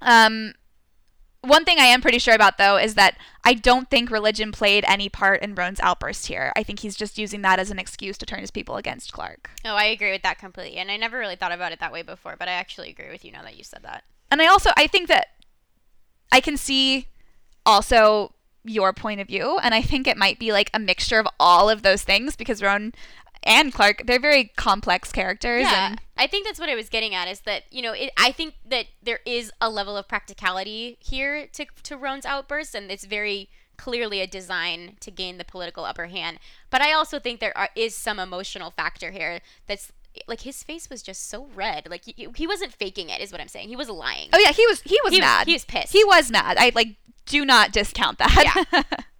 Um, 0.00 0.54
one 1.46 1.64
thing 1.64 1.78
I 1.78 1.84
am 1.84 2.00
pretty 2.00 2.18
sure 2.18 2.34
about 2.34 2.58
though 2.58 2.76
is 2.76 2.94
that 2.94 3.16
I 3.44 3.54
don't 3.54 3.88
think 3.88 4.10
religion 4.10 4.52
played 4.52 4.84
any 4.86 5.08
part 5.08 5.42
in 5.42 5.54
Roan's 5.54 5.80
outburst 5.80 6.26
here. 6.26 6.52
I 6.56 6.62
think 6.62 6.80
he's 6.80 6.96
just 6.96 7.18
using 7.18 7.42
that 7.42 7.58
as 7.58 7.70
an 7.70 7.78
excuse 7.78 8.18
to 8.18 8.26
turn 8.26 8.40
his 8.40 8.50
people 8.50 8.76
against 8.76 9.12
Clarke. 9.12 9.50
Oh, 9.64 9.74
I 9.74 9.84
agree 9.84 10.12
with 10.12 10.22
that 10.22 10.38
completely. 10.38 10.78
And 10.78 10.90
I 10.90 10.96
never 10.96 11.18
really 11.18 11.36
thought 11.36 11.52
about 11.52 11.72
it 11.72 11.80
that 11.80 11.92
way 11.92 12.02
before, 12.02 12.36
but 12.38 12.48
I 12.48 12.52
actually 12.52 12.90
agree 12.90 13.10
with 13.10 13.24
you 13.24 13.32
now 13.32 13.42
that 13.42 13.56
you 13.56 13.64
said 13.64 13.82
that. 13.82 14.04
And 14.30 14.42
I 14.42 14.46
also 14.46 14.70
I 14.76 14.86
think 14.86 15.08
that 15.08 15.28
I 16.32 16.40
can 16.40 16.56
see 16.56 17.08
also 17.64 18.32
your 18.64 18.92
point 18.92 19.20
of 19.20 19.28
view 19.28 19.58
and 19.62 19.74
I 19.74 19.82
think 19.82 20.06
it 20.06 20.16
might 20.16 20.38
be 20.38 20.52
like 20.52 20.70
a 20.74 20.78
mixture 20.78 21.20
of 21.20 21.28
all 21.38 21.70
of 21.70 21.82
those 21.82 22.02
things 22.02 22.34
because 22.34 22.62
Roan 22.62 22.92
and 23.46 23.72
Clarke, 23.72 24.02
they're 24.04 24.20
very 24.20 24.52
complex 24.56 25.12
characters. 25.12 25.62
Yeah, 25.62 25.90
and 25.90 26.00
I 26.16 26.26
think 26.26 26.44
that's 26.44 26.58
what 26.58 26.68
I 26.68 26.74
was 26.74 26.88
getting 26.88 27.14
at 27.14 27.28
is 27.28 27.40
that 27.40 27.62
you 27.70 27.80
know 27.80 27.92
it, 27.92 28.10
I 28.18 28.32
think 28.32 28.54
that 28.68 28.86
there 29.02 29.20
is 29.24 29.52
a 29.60 29.70
level 29.70 29.96
of 29.96 30.08
practicality 30.08 30.98
here 31.00 31.46
to 31.52 31.66
to 31.84 31.96
Roan's 31.96 32.26
outbursts, 32.26 32.74
and 32.74 32.90
it's 32.90 33.04
very 33.04 33.48
clearly 33.76 34.20
a 34.20 34.26
design 34.26 34.96
to 35.00 35.10
gain 35.10 35.38
the 35.38 35.44
political 35.44 35.84
upper 35.84 36.06
hand. 36.06 36.38
But 36.70 36.80
I 36.80 36.92
also 36.92 37.18
think 37.18 37.40
there 37.40 37.56
are, 37.56 37.68
is 37.76 37.94
some 37.94 38.18
emotional 38.18 38.70
factor 38.70 39.10
here 39.10 39.40
that's 39.66 39.92
like 40.26 40.40
his 40.40 40.62
face 40.62 40.88
was 40.88 41.02
just 41.02 41.28
so 41.28 41.48
red. 41.54 41.88
Like 41.90 42.04
he, 42.04 42.28
he 42.34 42.46
wasn't 42.46 42.72
faking 42.72 43.10
it, 43.10 43.20
is 43.20 43.32
what 43.32 43.40
I'm 43.40 43.48
saying. 43.48 43.68
He 43.68 43.76
was 43.76 43.88
lying. 43.88 44.30
Oh 44.32 44.38
yeah, 44.38 44.52
he 44.52 44.66
was 44.66 44.80
he 44.82 44.98
was 45.04 45.12
he, 45.12 45.20
mad. 45.20 45.46
He 45.46 45.52
was 45.52 45.64
pissed. 45.64 45.92
He 45.92 46.04
was 46.04 46.30
mad. 46.30 46.56
I 46.58 46.72
like 46.74 46.96
do 47.26 47.44
not 47.44 47.72
discount 47.72 48.18
that. 48.18 48.66
Yeah. 48.72 48.82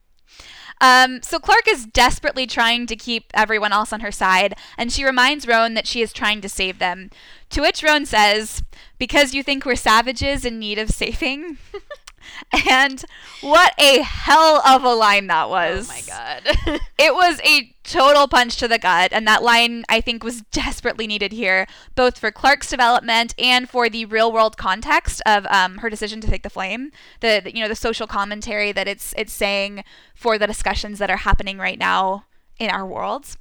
Um, 0.81 1.23
so 1.23 1.39
Clarke 1.39 1.69
is 1.69 1.87
desperately 1.87 2.47
trying 2.47 2.87
to 2.87 2.97
keep 2.97 3.31
everyone 3.35 3.73
else 3.73 3.93
on 3.93 4.01
her 4.01 4.13
side, 4.13 4.55
and 4.77 4.93
she 4.93 5.05
reminds 5.05 5.47
Roan 5.47 5.75
that 5.75 5.87
she 5.87 6.03
is 6.03 6.13
trying 6.13 6.41
to 6.43 6.49
save 6.49 6.79
them. 6.79 7.11
To 7.51 7.61
which 7.61 7.83
Roan 7.83 8.07
says, 8.07 8.63
Because 8.99 9.35
you 9.35 9.43
think 9.43 9.65
we're 9.65 9.77
savages 9.77 10.45
in 10.45 10.59
need 10.59 10.79
of 10.79 10.91
saving? 10.91 11.59
and 12.69 13.05
what 13.41 13.73
a 13.79 14.03
hell 14.03 14.63
of 14.67 14.85
a 14.85 14.95
line 14.95 15.27
that 15.29 15.49
was. 15.49 15.89
Oh 15.91 15.95
my 15.95 16.03
god. 16.03 16.81
it 16.99 17.15
was 17.15 17.41
a 17.45 17.75
total 17.85 18.29
punch 18.29 18.57
to 18.57 18.69
the 18.69 18.79
gut, 18.79 19.13
and 19.13 19.27
that 19.27 19.43
line 19.43 19.85
I 19.89 20.01
think 20.01 20.23
was 20.23 20.43
desperately 20.43 21.07
needed 21.07 21.33
here, 21.33 21.67
both 21.95 22.19
for 22.19 22.31
Clarke's 22.31 22.71
development 22.71 23.35
and 23.39 23.69
for 23.69 23.89
the 23.89 24.05
real 24.05 24.33
world 24.33 24.57
context 24.57 25.23
of 25.27 25.47
um, 25.47 25.79
her 25.79 25.91
decision 25.91 26.21
to 26.21 26.29
take 26.29 26.43
the 26.43 26.51
flame. 26.51 26.91
The, 27.21 27.41
the 27.43 27.55
you 27.55 27.63
know 27.63 27.69
the 27.69 27.77
social 27.77 28.07
commentary 28.07 28.73
that 28.73 28.89
it's 28.89 29.15
it's 29.17 29.33
saying 29.33 29.85
for 30.15 30.39
the 30.39 30.47
discussions 30.47 30.99
that 30.99 31.11
are 31.11 31.19
happening 31.19 31.59
right 31.59 31.79
now 31.79 32.25
in 32.59 32.71
our 32.71 32.87
worlds. 32.87 33.37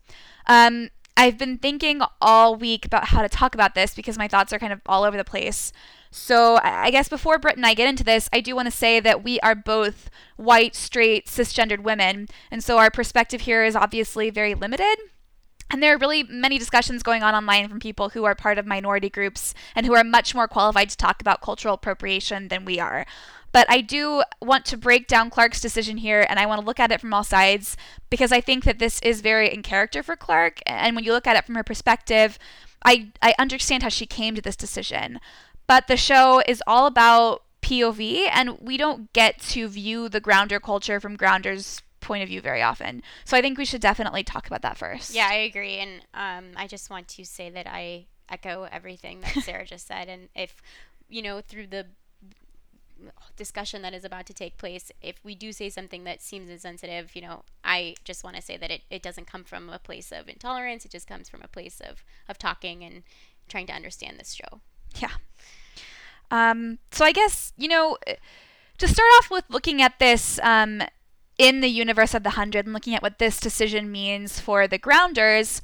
Um, 0.48 0.90
I've 1.18 1.38
been 1.38 1.58
thinking 1.58 2.02
all 2.22 2.56
week 2.56 2.86
about 2.86 3.06
how 3.06 3.22
to 3.22 3.30
talk 3.30 3.56
about 3.56 3.74
this 3.74 3.96
because 3.96 4.18
my 4.18 4.28
thoughts 4.28 4.52
are 4.52 4.60
kind 4.60 4.74
of 4.74 4.82
all 4.86 5.04
over 5.04 5.16
the 5.16 5.24
place. 5.24 5.72
So 6.18 6.60
I 6.64 6.92
guess 6.92 7.10
before 7.10 7.38
Britt 7.38 7.58
and 7.58 7.66
I 7.66 7.74
get 7.74 7.90
into 7.90 8.04
this, 8.04 8.30
I 8.32 8.40
do 8.40 8.56
want 8.56 8.68
to 8.68 8.72
say 8.72 9.02
that 9.02 9.22
we 9.22 9.38
are 9.42 9.54
both 9.54 10.10
white, 10.38 10.74
straight, 10.74 11.26
cisgendered 11.28 11.84
women, 11.84 12.30
and 12.50 12.64
so 12.64 12.78
our 12.78 12.90
perspective 12.90 13.42
here 13.42 13.66
is 13.66 13.76
obviously 13.76 14.30
very 14.30 14.56
limited. 14.56 14.96
And 15.70 15.84
there 15.84 15.94
are 15.94 15.98
really 15.98 16.24
many 16.24 16.58
discussions 16.58 17.04
going 17.04 17.22
on 17.22 17.36
online 17.36 17.68
from 17.68 17.80
people 17.80 18.10
who 18.10 18.24
are 18.24 18.34
part 18.34 18.58
of 18.58 18.66
minority 18.66 19.10
groups 19.10 19.54
and 19.76 19.86
who 19.86 19.94
are 19.94 20.06
much 20.06 20.34
more 20.34 20.48
qualified 20.48 20.90
to 20.92 20.98
talk 20.98 21.20
about 21.20 21.42
cultural 21.42 21.74
appropriation 21.74 22.48
than 22.48 22.64
we 22.64 22.80
are. 22.80 23.06
But 23.52 23.70
I 23.70 23.82
do 23.82 24.24
want 24.42 24.66
to 24.68 24.78
break 24.78 25.08
down 25.08 25.30
Clarke's 25.30 25.60
decision 25.60 25.98
here, 25.98 26.26
and 26.30 26.40
I 26.40 26.46
want 26.46 26.62
to 26.62 26.66
look 26.66 26.80
at 26.80 26.92
it 26.92 27.02
from 27.02 27.14
all 27.14 27.26
sides 27.26 27.76
because 28.10 28.32
I 28.32 28.40
think 28.40 28.64
that 28.64 28.80
this 28.80 29.02
is 29.02 29.20
very 29.20 29.54
in 29.54 29.64
character 29.64 30.02
for 30.02 30.16
Clarke. 30.16 30.62
And 30.66 30.96
when 30.96 31.04
you 31.04 31.12
look 31.12 31.28
at 31.28 31.36
it 31.36 31.46
from 31.46 31.56
her 31.56 31.64
perspective, 31.64 32.40
I, 32.86 33.12
I 33.22 33.34
understand 33.38 33.84
how 33.84 33.90
she 33.90 34.06
came 34.06 34.36
to 34.36 34.42
this 34.42 34.56
decision. 34.56 35.20
But 35.68 35.88
the 35.88 35.98
show 35.98 36.42
is 36.48 36.62
all 36.68 36.86
about 36.86 37.44
POV, 37.62 38.30
and 38.32 38.60
we 38.60 38.78
don't 38.78 39.12
get 39.14 39.40
to 39.42 39.68
view 39.68 40.08
the 40.10 40.20
grounder 40.20 40.60
culture 40.60 41.00
from 41.00 41.16
grounders' 41.16 41.82
point 42.00 42.22
of 42.22 42.30
view 42.30 42.42
very 42.42 42.62
often. 42.62 43.02
So 43.24 43.36
I 43.36 43.42
think 43.42 43.58
we 43.58 43.66
should 43.66 43.82
definitely 43.82 44.24
talk 44.24 44.46
about 44.46 44.62
that 44.62 44.78
first. 44.78 45.16
Yeah, 45.16 45.28
I 45.30 45.36
agree, 45.36 45.78
and 45.78 46.02
um, 46.14 46.52
I 46.56 46.68
just 46.68 46.90
want 46.90 47.08
to 47.10 47.26
say 47.26 47.50
that 47.50 47.66
I 47.68 48.06
echo 48.30 48.68
everything 48.72 49.22
that 49.22 49.34
Sarah 49.44 49.66
just 49.66 49.88
said, 49.88 50.08
and 50.08 50.30
if 50.36 50.62
you 51.10 51.22
know 51.22 51.42
through 51.42 51.68
the 51.68 51.88
discussion 53.36 53.82
that 53.82 53.94
is 53.94 54.06
about 54.06 54.26
to 54.28 54.34
take 54.34 54.58
place, 54.58 54.92
if 55.02 55.16
we 55.24 55.36
do 55.36 55.52
say 55.52 55.70
something 55.70 56.04
that 56.06 56.22
seems 56.22 56.50
insensitive, 56.50 57.16
you 57.16 57.22
know, 57.22 57.44
I 57.64 57.96
just 58.04 58.24
want 58.24 58.36
to 58.36 58.42
say 58.42 58.58
that 58.58 58.72
it, 58.72 58.82
it 58.90 59.02
doesn't 59.02 59.28
come 59.28 59.44
from 59.44 59.70
a 59.70 59.80
place 59.80 60.12
of 60.12 60.30
intolerance. 60.30 60.86
It 60.86 60.92
just 60.92 61.08
comes 61.08 61.30
from 61.30 61.42
a 61.42 61.48
place 61.48 61.82
of, 61.82 62.04
of 62.30 62.38
talking 62.38 62.84
and 62.84 63.04
trying 63.50 63.68
to 63.68 63.74
understand 63.74 64.20
this 64.20 64.34
show. 64.34 64.62
Yeah. 64.98 65.12
Um, 66.36 66.80
so 66.92 67.06
I 67.06 67.12
guess, 67.12 67.54
you 67.58 67.68
know, 67.68 67.98
to 68.78 68.88
start 68.88 69.08
off 69.18 69.32
with 69.32 69.46
looking 69.50 69.82
at 69.82 70.00
this 70.00 70.40
um, 70.40 70.82
in 71.38 71.62
the 71.62 71.70
universe 71.70 72.14
of 72.14 72.24
the 72.24 72.32
Hundred 72.32 72.66
and 72.66 72.74
looking 72.74 72.94
at 72.94 73.02
what 73.02 73.20
this 73.20 73.40
decision 73.40 73.92
means 73.92 74.40
for 74.40 74.68
the 74.68 74.78
Grounders, 74.78 75.62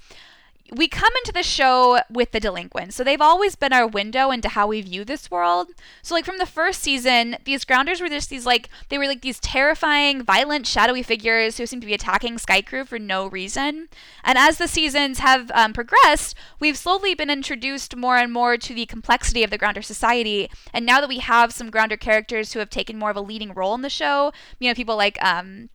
we 0.73 0.87
come 0.87 1.11
into 1.17 1.33
the 1.33 1.43
show 1.43 1.99
with 2.09 2.31
the 2.31 2.39
delinquents. 2.39 2.95
So 2.95 3.03
they've 3.03 3.21
always 3.21 3.57
been 3.57 3.73
our 3.73 3.85
window 3.85 4.31
into 4.31 4.47
how 4.47 4.67
we 4.67 4.81
view 4.81 5.03
this 5.03 5.29
world. 5.29 5.67
So 6.01 6.15
like 6.15 6.23
from 6.23 6.37
the 6.37 6.45
first 6.45 6.81
season, 6.81 7.35
these 7.43 7.65
grounders 7.65 7.99
were 7.99 8.07
just 8.07 8.29
these 8.29 8.45
like 8.45 8.69
they 8.87 8.97
were 8.97 9.07
like 9.07 9.21
these 9.21 9.39
terrifying, 9.39 10.23
violent, 10.23 10.65
shadowy 10.65 11.03
figures 11.03 11.57
who 11.57 11.65
seem 11.65 11.81
to 11.81 11.87
be 11.87 11.93
attacking 11.93 12.37
Sky 12.37 12.61
Crew 12.61 12.85
for 12.85 12.97
no 12.97 13.27
reason. 13.27 13.89
And 14.23 14.37
as 14.37 14.57
the 14.57 14.67
seasons 14.67 15.19
have 15.19 15.51
um, 15.53 15.73
progressed, 15.73 16.35
we've 16.59 16.77
slowly 16.77 17.15
been 17.15 17.29
introduced 17.29 17.95
more 17.97 18.15
and 18.15 18.31
more 18.31 18.55
to 18.55 18.73
the 18.73 18.85
complexity 18.85 19.43
of 19.43 19.49
the 19.49 19.57
grounder 19.57 19.81
society. 19.81 20.49
And 20.73 20.85
now 20.85 21.01
that 21.01 21.09
we 21.09 21.19
have 21.19 21.51
some 21.51 21.69
grounder 21.69 21.97
characters 21.97 22.53
who 22.53 22.59
have 22.59 22.69
taken 22.69 22.97
more 22.97 23.11
of 23.11 23.17
a 23.17 23.21
leading 23.21 23.53
role 23.53 23.75
in 23.75 23.81
the 23.81 23.89
show, 23.89 24.31
you 24.57 24.69
know, 24.69 24.73
people 24.73 24.95
like 24.95 25.21
um 25.21 25.69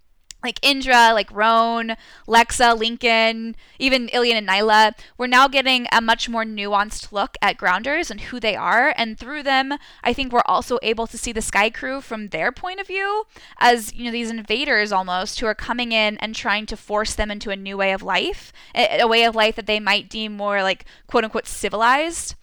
like 0.46 0.64
Indra, 0.64 1.10
like 1.12 1.30
Roan, 1.32 1.96
Lexa, 2.26 2.78
Lincoln, 2.78 3.56
even 3.78 4.08
Ilian 4.08 4.36
and 4.36 4.48
Niylah, 4.48 4.94
we're 5.18 5.26
now 5.26 5.48
getting 5.48 5.86
a 5.92 6.00
much 6.00 6.28
more 6.28 6.44
nuanced 6.44 7.12
look 7.12 7.36
at 7.42 7.58
grounders 7.58 8.10
and 8.10 8.20
who 8.20 8.40
they 8.40 8.54
are. 8.56 8.94
And 8.96 9.18
through 9.18 9.42
them, 9.42 9.74
I 10.02 10.12
think 10.12 10.32
we're 10.32 10.42
also 10.46 10.78
able 10.82 11.06
to 11.08 11.18
see 11.18 11.32
the 11.32 11.42
Sky 11.42 11.68
Crew 11.68 12.00
from 12.00 12.28
their 12.28 12.52
point 12.52 12.80
of 12.80 12.86
view 12.86 13.24
as, 13.58 13.92
you 13.92 14.04
know, 14.04 14.12
these 14.12 14.30
invaders 14.30 14.92
almost 14.92 15.40
who 15.40 15.46
are 15.46 15.54
coming 15.54 15.92
in 15.92 16.16
and 16.18 16.34
trying 16.34 16.66
to 16.66 16.76
force 16.76 17.14
them 17.14 17.30
into 17.30 17.50
a 17.50 17.56
new 17.56 17.76
way 17.76 17.92
of 17.92 18.02
life, 18.02 18.52
a, 18.74 19.06
way 19.06 19.24
of 19.24 19.34
life 19.34 19.56
that 19.56 19.66
they 19.66 19.80
might 19.80 20.08
deem 20.08 20.36
more 20.36 20.62
like 20.62 20.84
quote 21.08 21.24
unquote 21.24 21.46
civilized. 21.46 22.34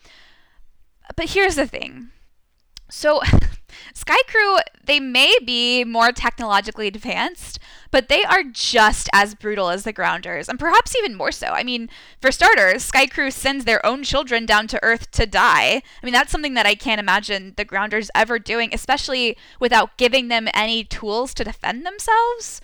But 1.15 1.29
here's 1.29 1.55
the 1.55 1.67
thing. 1.67 2.09
So, 2.89 3.21
Sky 3.95 4.17
Crew, 4.27 4.57
they 4.83 4.99
may 4.99 5.35
be 5.45 5.83
more 5.83 6.11
technologically 6.11 6.87
advanced, 6.87 7.59
but 7.91 8.09
they 8.09 8.23
are 8.23 8.43
just 8.43 9.07
as 9.13 9.35
brutal 9.35 9.69
as 9.69 9.83
the 9.83 9.93
Grounders, 9.93 10.49
and 10.49 10.59
perhaps 10.59 10.95
even 10.95 11.15
more 11.15 11.31
so. 11.31 11.47
I 11.47 11.63
mean, 11.63 11.89
for 12.19 12.31
starters, 12.31 12.83
Sky 12.83 13.05
Crew 13.05 13.29
sends 13.29 13.65
their 13.65 13.85
own 13.85 14.03
children 14.03 14.47
down 14.47 14.65
to 14.67 14.83
Earth 14.83 15.11
to 15.11 15.27
die. 15.27 15.83
I 16.01 16.05
mean, 16.05 16.13
that's 16.13 16.31
something 16.31 16.55
that 16.55 16.65
I 16.65 16.73
can't 16.73 16.99
imagine 16.99 17.53
the 17.55 17.65
Grounders 17.65 18.09
ever 18.15 18.39
doing, 18.39 18.73
especially 18.73 19.37
without 19.59 19.95
giving 19.97 20.27
them 20.27 20.47
any 20.55 20.83
tools 20.83 21.35
to 21.35 21.43
defend 21.43 21.85
themselves. 21.85 22.61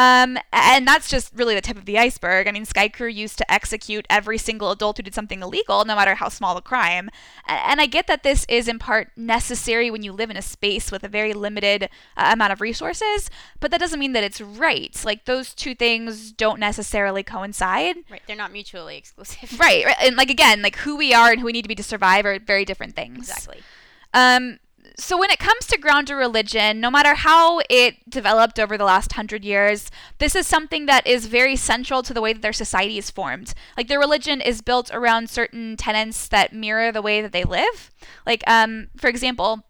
Um, 0.00 0.38
and 0.50 0.88
that's 0.88 1.10
just 1.10 1.30
really 1.34 1.54
the 1.54 1.60
tip 1.60 1.76
of 1.76 1.84
the 1.84 1.98
iceberg. 1.98 2.48
I 2.48 2.52
mean, 2.52 2.64
Sky 2.64 2.88
Crew 2.88 3.08
used 3.08 3.36
to 3.36 3.52
execute 3.52 4.06
every 4.08 4.38
single 4.38 4.70
adult 4.70 4.96
who 4.96 5.02
did 5.02 5.14
something 5.14 5.42
illegal, 5.42 5.84
no 5.84 5.94
matter 5.94 6.14
how 6.14 6.30
small 6.30 6.54
the 6.54 6.62
crime. 6.62 7.10
And 7.46 7.82
I 7.82 7.86
get 7.86 8.06
that 8.06 8.22
this 8.22 8.46
is 8.48 8.66
in 8.66 8.78
part 8.78 9.10
necessary 9.14 9.90
when 9.90 10.02
you 10.02 10.12
live 10.12 10.30
in 10.30 10.38
a 10.38 10.42
space 10.42 10.90
with 10.90 11.04
a 11.04 11.08
very 11.08 11.34
limited 11.34 11.90
uh, 12.16 12.30
amount 12.32 12.50
of 12.50 12.62
resources, 12.62 13.28
but 13.60 13.70
that 13.72 13.78
doesn't 13.78 14.00
mean 14.00 14.14
that 14.14 14.24
it's 14.24 14.40
right. 14.40 14.98
Like, 15.04 15.26
those 15.26 15.52
two 15.52 15.74
things 15.74 16.32
don't 16.32 16.58
necessarily 16.58 17.22
coincide. 17.22 17.96
Right, 18.10 18.22
they're 18.26 18.36
not 18.36 18.52
mutually 18.52 18.96
exclusive. 18.96 19.60
right, 19.60 19.84
right. 19.84 19.96
And, 20.00 20.16
like, 20.16 20.30
again, 20.30 20.62
like 20.62 20.76
who 20.76 20.96
we 20.96 21.12
are 21.12 21.30
and 21.30 21.40
who 21.40 21.46
we 21.46 21.52
need 21.52 21.62
to 21.62 21.68
be 21.68 21.74
to 21.74 21.82
survive 21.82 22.24
are 22.24 22.38
very 22.38 22.64
different 22.64 22.96
things. 22.96 23.28
Exactly. 23.28 23.60
Um, 24.14 24.60
so 24.96 25.18
when 25.18 25.30
it 25.30 25.38
comes 25.38 25.66
to 25.66 25.78
grounder 25.78 26.16
religion, 26.16 26.80
no 26.80 26.90
matter 26.90 27.14
how 27.14 27.60
it 27.68 28.08
developed 28.08 28.58
over 28.58 28.76
the 28.76 28.84
last 28.84 29.12
hundred 29.12 29.44
years, 29.44 29.90
this 30.18 30.34
is 30.34 30.46
something 30.46 30.86
that 30.86 31.06
is 31.06 31.26
very 31.26 31.56
central 31.56 32.02
to 32.02 32.14
the 32.14 32.20
way 32.20 32.32
that 32.32 32.42
their 32.42 32.52
society 32.52 32.98
is 32.98 33.10
formed. 33.10 33.54
Like 33.76 33.88
their 33.88 33.98
religion 33.98 34.40
is 34.40 34.62
built 34.62 34.90
around 34.92 35.30
certain 35.30 35.76
tenets 35.76 36.28
that 36.28 36.52
mirror 36.52 36.92
the 36.92 37.02
way 37.02 37.20
that 37.22 37.32
they 37.32 37.44
live. 37.44 37.90
Like, 38.26 38.42
um, 38.46 38.88
for 38.96 39.08
example, 39.08 39.64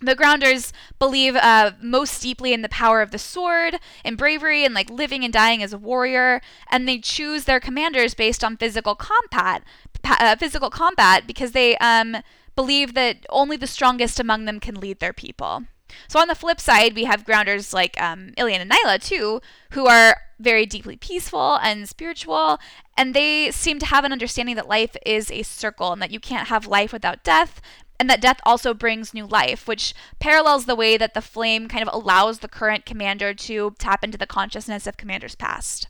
the 0.00 0.14
grounders 0.14 0.72
believe 0.98 1.34
uh, 1.34 1.72
most 1.82 2.22
deeply 2.22 2.52
in 2.52 2.62
the 2.62 2.68
power 2.68 3.02
of 3.02 3.10
the 3.10 3.18
sword 3.18 3.78
and 4.04 4.16
bravery 4.16 4.64
and 4.64 4.74
like 4.74 4.90
living 4.90 5.24
and 5.24 5.32
dying 5.32 5.62
as 5.62 5.72
a 5.72 5.78
warrior 5.78 6.40
and 6.70 6.86
they 6.86 6.98
choose 6.98 7.44
their 7.44 7.58
commanders 7.58 8.14
based 8.14 8.44
on 8.44 8.56
physical 8.56 8.94
combat 8.94 9.64
uh, 10.04 10.36
physical 10.36 10.70
combat 10.70 11.26
because 11.26 11.52
they 11.52 11.76
um, 11.78 12.18
believe 12.58 12.94
that 12.94 13.24
only 13.30 13.56
the 13.56 13.68
strongest 13.68 14.18
among 14.18 14.44
them 14.44 14.58
can 14.58 14.74
lead 14.74 14.98
their 14.98 15.12
people. 15.12 15.62
So 16.08 16.18
on 16.18 16.26
the 16.26 16.34
flip 16.34 16.60
side, 16.60 16.96
we 16.96 17.04
have 17.04 17.24
grounders 17.24 17.72
like 17.72 17.94
um, 18.02 18.32
Ilian 18.36 18.60
and 18.60 18.68
Niylah 18.68 19.00
too, 19.00 19.40
who 19.70 19.86
are 19.86 20.16
very 20.40 20.66
deeply 20.66 20.96
peaceful 20.96 21.54
and 21.62 21.88
spiritual, 21.88 22.58
and 22.96 23.14
they 23.14 23.52
seem 23.52 23.78
to 23.78 23.86
have 23.86 24.04
an 24.04 24.10
understanding 24.10 24.56
that 24.56 24.66
life 24.66 24.96
is 25.06 25.30
a 25.30 25.44
circle 25.44 25.92
and 25.92 26.02
that 26.02 26.10
you 26.10 26.18
can't 26.18 26.48
have 26.48 26.66
life 26.66 26.92
without 26.92 27.22
death, 27.22 27.60
and 28.00 28.10
that 28.10 28.20
death 28.20 28.40
also 28.42 28.74
brings 28.74 29.14
new 29.14 29.24
life, 29.24 29.68
which 29.68 29.94
parallels 30.18 30.66
the 30.66 30.74
way 30.74 30.96
that 30.96 31.14
the 31.14 31.22
flame 31.22 31.68
kind 31.68 31.86
of 31.86 31.94
allows 31.94 32.40
the 32.40 32.48
current 32.48 32.84
commander 32.84 33.34
to 33.34 33.76
tap 33.78 34.02
into 34.02 34.18
the 34.18 34.26
consciousness 34.26 34.84
of 34.84 34.96
commanders 34.96 35.36
past. 35.36 35.86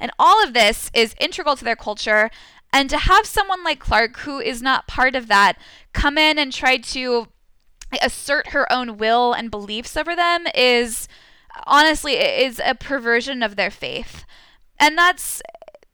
And 0.00 0.10
all 0.18 0.42
of 0.42 0.52
this 0.52 0.90
is 0.94 1.14
integral 1.18 1.56
to 1.56 1.64
their 1.64 1.76
culture. 1.76 2.30
And 2.74 2.90
to 2.90 2.98
have 2.98 3.24
someone 3.24 3.62
like 3.62 3.78
Clarke, 3.78 4.18
who 4.18 4.40
is 4.40 4.60
not 4.60 4.88
part 4.88 5.14
of 5.14 5.28
that, 5.28 5.56
come 5.92 6.18
in 6.18 6.40
and 6.40 6.52
try 6.52 6.76
to 6.76 7.28
assert 8.02 8.48
her 8.48 8.70
own 8.72 8.98
will 8.98 9.32
and 9.32 9.48
beliefs 9.48 9.96
over 9.96 10.16
them 10.16 10.48
is 10.56 11.06
honestly 11.68 12.14
is 12.14 12.60
a 12.64 12.74
perversion 12.74 13.44
of 13.44 13.54
their 13.54 13.70
faith. 13.70 14.24
And 14.80 14.98
that's 14.98 15.40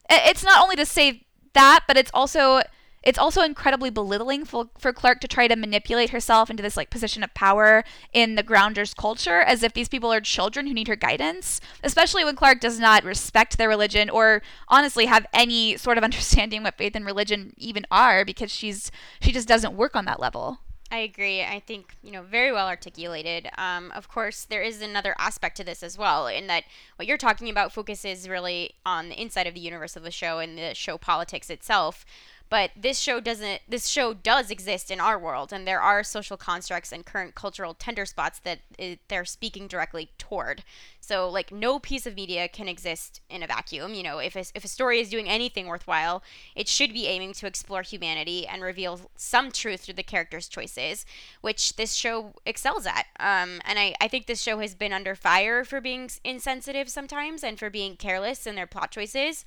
it's 0.08 0.42
not 0.42 0.62
only 0.62 0.74
to 0.76 0.86
say 0.86 1.26
that, 1.52 1.80
but 1.86 1.98
it's 1.98 2.10
also 2.14 2.62
it's 3.02 3.18
also 3.18 3.42
incredibly 3.42 3.90
belittling 3.90 4.44
for, 4.44 4.68
for 4.78 4.92
Clarke 4.92 5.20
to 5.20 5.28
try 5.28 5.48
to 5.48 5.56
manipulate 5.56 6.10
herself 6.10 6.50
into 6.50 6.62
this 6.62 6.76
like 6.76 6.90
position 6.90 7.22
of 7.22 7.32
power 7.34 7.84
in 8.12 8.34
the 8.34 8.42
grounders 8.42 8.94
culture 8.94 9.40
as 9.40 9.62
if 9.62 9.72
these 9.72 9.88
people 9.88 10.12
are 10.12 10.20
children 10.20 10.66
who 10.66 10.74
need 10.74 10.88
her 10.88 10.96
guidance 10.96 11.60
especially 11.82 12.24
when 12.24 12.36
Clarke 12.36 12.60
does 12.60 12.78
not 12.78 13.04
respect 13.04 13.58
their 13.58 13.68
religion 13.68 14.10
or 14.10 14.42
honestly 14.68 15.06
have 15.06 15.26
any 15.32 15.76
sort 15.76 15.98
of 15.98 16.04
understanding 16.10 16.62
what 16.62 16.76
faith 16.76 16.94
and 16.94 17.06
religion 17.06 17.54
even 17.56 17.86
are 17.90 18.24
because 18.24 18.50
she's 18.50 18.90
she 19.20 19.32
just 19.32 19.48
doesn't 19.48 19.76
work 19.76 19.96
on 19.96 20.04
that 20.04 20.20
level 20.20 20.58
I 20.92 20.98
agree. 20.98 21.42
I 21.42 21.60
think, 21.60 21.94
you 22.02 22.10
know, 22.10 22.22
very 22.22 22.50
well 22.50 22.66
articulated. 22.66 23.48
Um, 23.56 23.92
of 23.92 24.08
course, 24.08 24.44
there 24.44 24.62
is 24.62 24.82
another 24.82 25.14
aspect 25.18 25.56
to 25.58 25.64
this 25.64 25.84
as 25.84 25.96
well, 25.96 26.26
in 26.26 26.48
that 26.48 26.64
what 26.96 27.06
you're 27.06 27.16
talking 27.16 27.48
about 27.48 27.72
focuses 27.72 28.28
really 28.28 28.74
on 28.84 29.08
the 29.08 29.20
inside 29.20 29.46
of 29.46 29.54
the 29.54 29.60
universe 29.60 29.94
of 29.94 30.02
the 30.02 30.10
show 30.10 30.40
and 30.40 30.58
the 30.58 30.74
show 30.74 30.98
politics 30.98 31.48
itself 31.48 32.04
but 32.50 32.72
this 32.76 32.98
show 32.98 33.20
doesn't 33.20 33.60
this 33.68 33.86
show 33.86 34.12
does 34.12 34.50
exist 34.50 34.90
in 34.90 35.00
our 35.00 35.18
world 35.18 35.52
and 35.52 35.66
there 35.66 35.80
are 35.80 36.02
social 36.02 36.36
constructs 36.36 36.92
and 36.92 37.06
current 37.06 37.34
cultural 37.34 37.72
tender 37.72 38.04
spots 38.04 38.40
that 38.40 38.58
it, 38.78 38.98
they're 39.08 39.24
speaking 39.24 39.66
directly 39.66 40.10
toward 40.18 40.62
so 41.10 41.28
like 41.28 41.50
no 41.50 41.80
piece 41.80 42.06
of 42.06 42.14
media 42.14 42.46
can 42.46 42.68
exist 42.68 43.20
in 43.28 43.42
a 43.42 43.46
vacuum 43.46 43.94
you 43.94 44.02
know 44.02 44.18
if 44.18 44.36
a, 44.36 44.44
if 44.54 44.64
a 44.64 44.68
story 44.68 45.00
is 45.00 45.10
doing 45.10 45.28
anything 45.28 45.66
worthwhile 45.66 46.22
it 46.54 46.68
should 46.68 46.92
be 46.92 47.08
aiming 47.08 47.32
to 47.32 47.46
explore 47.46 47.82
humanity 47.82 48.46
and 48.46 48.62
reveal 48.62 49.00
some 49.16 49.50
truth 49.50 49.80
through 49.80 49.94
the 49.94 50.04
characters 50.04 50.48
choices 50.48 51.04
which 51.40 51.74
this 51.74 51.94
show 51.94 52.32
excels 52.46 52.86
at 52.86 53.06
um, 53.18 53.60
and 53.64 53.76
I, 53.78 53.94
I 54.00 54.06
think 54.06 54.26
this 54.26 54.40
show 54.40 54.60
has 54.60 54.76
been 54.76 54.92
under 54.92 55.16
fire 55.16 55.64
for 55.64 55.80
being 55.80 56.08
insensitive 56.22 56.88
sometimes 56.88 57.42
and 57.42 57.58
for 57.58 57.70
being 57.70 57.96
careless 57.96 58.46
in 58.46 58.54
their 58.54 58.68
plot 58.68 58.92
choices 58.92 59.44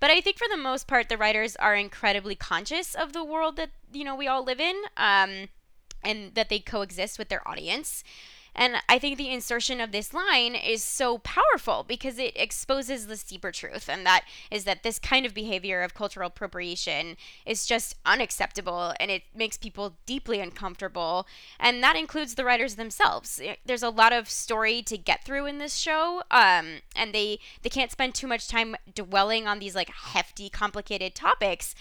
but 0.00 0.10
I 0.10 0.20
think 0.20 0.38
for 0.38 0.48
the 0.50 0.56
most 0.56 0.86
part, 0.86 1.08
the 1.08 1.16
writers 1.16 1.56
are 1.56 1.74
incredibly 1.74 2.34
conscious 2.34 2.94
of 2.94 3.12
the 3.12 3.24
world 3.24 3.56
that 3.56 3.70
you 3.92 4.04
know 4.04 4.14
we 4.14 4.26
all 4.26 4.44
live 4.44 4.60
in, 4.60 4.76
um, 4.96 5.48
and 6.02 6.34
that 6.34 6.48
they 6.48 6.58
coexist 6.58 7.18
with 7.18 7.28
their 7.28 7.46
audience. 7.48 8.04
And 8.54 8.76
I 8.88 8.98
think 8.98 9.18
the 9.18 9.30
insertion 9.30 9.80
of 9.80 9.92
this 9.92 10.14
line 10.14 10.54
is 10.54 10.82
so 10.82 11.18
powerful 11.18 11.84
because 11.86 12.18
it 12.18 12.32
exposes 12.36 13.06
the 13.06 13.16
deeper 13.16 13.50
truth, 13.50 13.88
and 13.88 14.06
that 14.06 14.24
is 14.50 14.64
that 14.64 14.82
this 14.82 14.98
kind 14.98 15.26
of 15.26 15.34
behavior 15.34 15.82
of 15.82 15.94
cultural 15.94 16.28
appropriation 16.28 17.16
is 17.44 17.66
just 17.66 17.96
unacceptable 18.06 18.94
and 19.00 19.10
it 19.10 19.22
makes 19.34 19.56
people 19.56 19.94
deeply 20.06 20.40
uncomfortable. 20.40 21.26
And 21.58 21.82
that 21.82 21.96
includes 21.96 22.34
the 22.34 22.44
writers 22.44 22.76
themselves. 22.76 23.40
There's 23.64 23.82
a 23.82 23.90
lot 23.90 24.12
of 24.12 24.30
story 24.30 24.82
to 24.82 24.96
get 24.96 25.24
through 25.24 25.46
in 25.46 25.58
this 25.58 25.76
show, 25.76 26.22
um, 26.30 26.80
and 26.94 27.12
they, 27.12 27.38
they 27.62 27.70
can't 27.70 27.90
spend 27.90 28.14
too 28.14 28.26
much 28.26 28.48
time 28.48 28.76
dwelling 28.94 29.46
on 29.46 29.58
these 29.58 29.74
like 29.74 29.90
hefty, 29.90 30.48
complicated 30.48 31.14
topics 31.14 31.74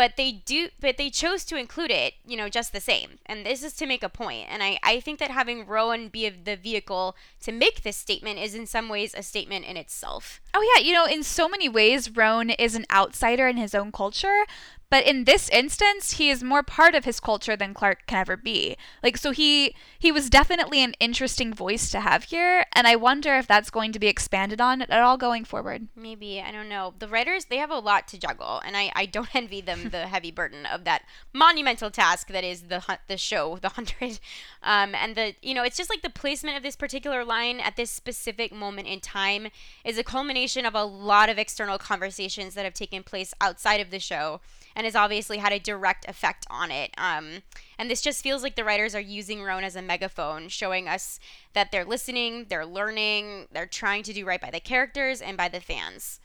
but 0.00 0.16
they 0.16 0.32
do 0.32 0.68
but 0.80 0.96
they 0.96 1.10
chose 1.10 1.44
to 1.44 1.56
include 1.56 1.90
it 1.90 2.14
you 2.26 2.34
know 2.34 2.48
just 2.48 2.72
the 2.72 2.80
same 2.80 3.18
and 3.26 3.44
this 3.44 3.62
is 3.62 3.74
to 3.74 3.84
make 3.84 4.02
a 4.02 4.08
point 4.08 4.46
and 4.48 4.62
i 4.62 4.78
i 4.82 4.98
think 4.98 5.18
that 5.18 5.30
having 5.30 5.66
roan 5.66 6.08
be 6.08 6.19
the 6.28 6.56
vehicle 6.56 7.16
to 7.40 7.52
make 7.52 7.82
this 7.82 7.96
statement 7.96 8.38
is 8.38 8.54
in 8.54 8.66
some 8.66 8.88
ways 8.88 9.14
a 9.16 9.22
statement 9.22 9.64
in 9.64 9.76
itself. 9.76 10.40
Oh 10.52 10.72
yeah. 10.74 10.82
You 10.82 10.92
know 10.92 11.06
in 11.06 11.22
so 11.22 11.48
many 11.48 11.68
ways 11.68 12.10
Roan 12.10 12.50
is 12.50 12.74
an 12.74 12.84
outsider 12.92 13.48
in 13.48 13.56
his 13.56 13.74
own 13.74 13.92
culture 13.92 14.44
but 14.90 15.06
in 15.06 15.24
this 15.24 15.48
instance, 15.50 16.14
he 16.14 16.30
is 16.30 16.42
more 16.42 16.64
part 16.64 16.96
of 16.96 17.04
his 17.04 17.20
culture 17.20 17.56
than 17.56 17.74
clarke 17.74 18.06
can 18.06 18.18
ever 18.18 18.36
be. 18.36 18.76
Like 19.02 19.16
so 19.16 19.30
he 19.30 19.74
he 19.98 20.10
was 20.10 20.28
definitely 20.28 20.82
an 20.82 20.94
interesting 20.98 21.54
voice 21.54 21.90
to 21.92 22.00
have 22.00 22.24
here, 22.24 22.66
and 22.72 22.88
I 22.88 22.96
wonder 22.96 23.36
if 23.36 23.46
that's 23.46 23.70
going 23.70 23.92
to 23.92 24.00
be 24.00 24.08
expanded 24.08 24.60
on 24.60 24.82
at 24.82 24.90
all 24.90 25.16
going 25.16 25.44
forward. 25.44 25.86
Maybe, 25.94 26.40
I 26.40 26.50
don't 26.50 26.68
know. 26.68 26.94
The 26.98 27.08
writers 27.08 27.44
they 27.44 27.58
have 27.58 27.70
a 27.70 27.78
lot 27.78 28.08
to 28.08 28.18
juggle, 28.18 28.60
and 28.64 28.76
I, 28.76 28.90
I 28.96 29.06
don't 29.06 29.34
envy 29.34 29.60
them 29.60 29.90
the 29.90 30.08
heavy 30.08 30.32
burden 30.32 30.66
of 30.66 30.84
that 30.84 31.02
monumental 31.32 31.90
task 31.90 32.28
that 32.28 32.44
is 32.44 32.62
the 32.62 32.82
the 33.06 33.16
show, 33.16 33.58
the 33.62 33.68
100. 33.68 34.18
Um 34.62 34.94
and 34.96 35.14
the 35.14 35.34
you 35.40 35.54
know, 35.54 35.62
it's 35.62 35.76
just 35.76 35.90
like 35.90 36.02
the 36.02 36.10
placement 36.10 36.56
of 36.56 36.64
this 36.64 36.76
particular 36.76 37.24
line 37.24 37.60
at 37.60 37.76
this 37.76 37.90
specific 37.90 38.52
moment 38.52 38.88
in 38.88 38.98
time 38.98 39.48
is 39.84 39.98
a 39.98 40.04
culmination 40.04 40.66
of 40.66 40.74
a 40.74 40.84
lot 40.84 41.28
of 41.28 41.38
external 41.38 41.78
conversations 41.78 42.54
that 42.54 42.64
have 42.64 42.74
taken 42.74 43.04
place 43.04 43.32
outside 43.40 43.80
of 43.80 43.90
the 43.90 44.00
show 44.00 44.40
and 44.74 44.84
has 44.84 44.94
obviously 44.94 45.38
had 45.38 45.52
a 45.52 45.58
direct 45.58 46.08
effect 46.08 46.46
on 46.50 46.70
it. 46.70 46.90
Um, 46.96 47.42
and 47.78 47.90
this 47.90 48.02
just 48.02 48.22
feels 48.22 48.42
like 48.42 48.56
the 48.56 48.64
writers 48.64 48.94
are 48.94 49.00
using 49.00 49.42
Roan 49.42 49.64
as 49.64 49.76
a 49.76 49.82
megaphone, 49.82 50.48
showing 50.48 50.88
us 50.88 51.18
that 51.52 51.72
they're 51.72 51.84
listening, 51.84 52.46
they're 52.48 52.66
learning, 52.66 53.48
they're 53.52 53.66
trying 53.66 54.02
to 54.04 54.12
do 54.12 54.24
right 54.24 54.40
by 54.40 54.50
the 54.50 54.60
characters 54.60 55.20
and 55.20 55.36
by 55.36 55.48
the 55.48 55.60
fans. 55.60 56.20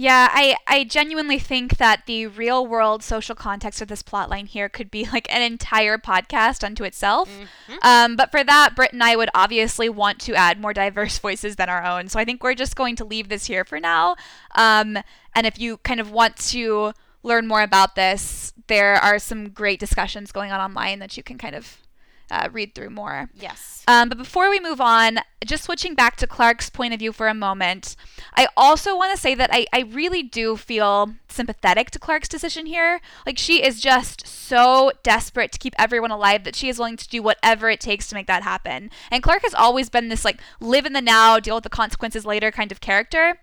Yeah, 0.00 0.28
I, 0.30 0.54
I 0.68 0.84
genuinely 0.84 1.40
think 1.40 1.78
that 1.78 2.06
the 2.06 2.28
real 2.28 2.64
world 2.64 3.02
social 3.02 3.34
context 3.34 3.82
of 3.82 3.88
this 3.88 4.00
plotline 4.00 4.46
here 4.46 4.68
could 4.68 4.92
be 4.92 5.04
like 5.12 5.26
an 5.28 5.42
entire 5.42 5.98
podcast 5.98 6.62
unto 6.62 6.84
itself. 6.84 7.28
Mm-hmm. 7.28 7.78
Um, 7.82 8.14
but 8.14 8.30
for 8.30 8.44
that, 8.44 8.76
Britt 8.76 8.92
and 8.92 9.02
I 9.02 9.16
would 9.16 9.28
obviously 9.34 9.88
want 9.88 10.20
to 10.20 10.36
add 10.36 10.60
more 10.60 10.72
diverse 10.72 11.18
voices 11.18 11.56
than 11.56 11.68
our 11.68 11.84
own. 11.84 12.08
So 12.08 12.20
I 12.20 12.24
think 12.24 12.44
we're 12.44 12.54
just 12.54 12.76
going 12.76 12.94
to 12.94 13.04
leave 13.04 13.28
this 13.28 13.46
here 13.46 13.64
for 13.64 13.80
now. 13.80 14.14
Um, 14.54 14.98
and 15.34 15.48
if 15.48 15.58
you 15.58 15.78
kind 15.78 15.98
of 15.98 16.12
want 16.12 16.36
to 16.36 16.92
learn 17.22 17.46
more 17.46 17.62
about 17.62 17.94
this, 17.94 18.52
there 18.68 18.94
are 18.94 19.18
some 19.18 19.50
great 19.50 19.80
discussions 19.80 20.32
going 20.32 20.52
on 20.52 20.60
online 20.60 20.98
that 21.00 21.16
you 21.16 21.22
can 21.22 21.38
kind 21.38 21.54
of 21.54 21.78
uh, 22.30 22.48
read 22.52 22.74
through 22.74 22.90
more. 22.90 23.30
Yes. 23.34 23.82
Um, 23.88 24.10
but 24.10 24.18
before 24.18 24.50
we 24.50 24.60
move 24.60 24.82
on, 24.82 25.20
just 25.46 25.64
switching 25.64 25.94
back 25.94 26.16
to 26.16 26.26
Clarke's 26.26 26.68
point 26.68 26.92
of 26.92 26.98
view 26.98 27.10
for 27.10 27.26
a 27.26 27.32
moment, 27.32 27.96
I 28.36 28.48
also 28.54 28.94
want 28.94 29.14
to 29.14 29.20
say 29.20 29.34
that 29.34 29.48
I, 29.50 29.66
I 29.72 29.80
really 29.80 30.22
do 30.22 30.56
feel 30.56 31.14
sympathetic 31.28 31.90
to 31.92 31.98
Clarke's 31.98 32.28
decision 32.28 32.66
here. 32.66 33.00
Like, 33.24 33.38
she 33.38 33.64
is 33.64 33.80
just 33.80 34.26
so 34.26 34.92
desperate 35.02 35.52
to 35.52 35.58
keep 35.58 35.74
everyone 35.78 36.10
alive 36.10 36.44
that 36.44 36.54
she 36.54 36.68
is 36.68 36.78
willing 36.78 36.98
to 36.98 37.08
do 37.08 37.22
whatever 37.22 37.70
it 37.70 37.80
takes 37.80 38.08
to 38.08 38.14
make 38.14 38.26
that 38.26 38.42
happen. 38.42 38.90
And 39.10 39.22
Clarke 39.22 39.42
has 39.42 39.54
always 39.54 39.88
been 39.88 40.10
this, 40.10 40.24
like, 40.24 40.38
live 40.60 40.84
in 40.84 40.92
the 40.92 41.00
now, 41.00 41.40
deal 41.40 41.54
with 41.54 41.64
the 41.64 41.70
consequences 41.70 42.26
later 42.26 42.50
kind 42.50 42.70
of 42.70 42.82
character. 42.82 43.38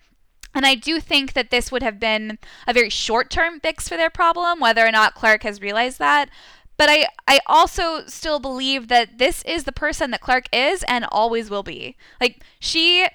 And 0.55 0.65
I 0.65 0.73
do 0.73 0.99
think 1.01 1.33
that 1.33 1.51
this 1.51 1.71
would 1.71 1.83
have 1.83 1.99
been 1.99 2.39
a 2.65 2.73
very 2.73 2.89
short 2.89 3.29
term 3.29 3.59
fix 3.59 3.87
for 3.87 3.97
their 3.97 4.09
problem, 4.09 4.59
whether 4.59 4.87
or 4.87 4.91
not 4.91 5.13
Clarke 5.13 5.43
has 5.43 5.61
realized 5.61 5.99
that. 5.99 6.29
But 6.77 6.89
I, 6.89 7.07
I 7.27 7.39
also 7.45 8.05
still 8.07 8.39
believe 8.39 8.87
that 8.87 9.17
this 9.17 9.43
is 9.43 9.65
the 9.65 9.71
person 9.71 10.11
that 10.11 10.21
Clarke 10.21 10.47
is 10.51 10.83
and 10.87 11.05
always 11.11 11.49
will 11.49 11.63
be. 11.63 11.95
Like, 12.19 12.43
she 12.59 13.07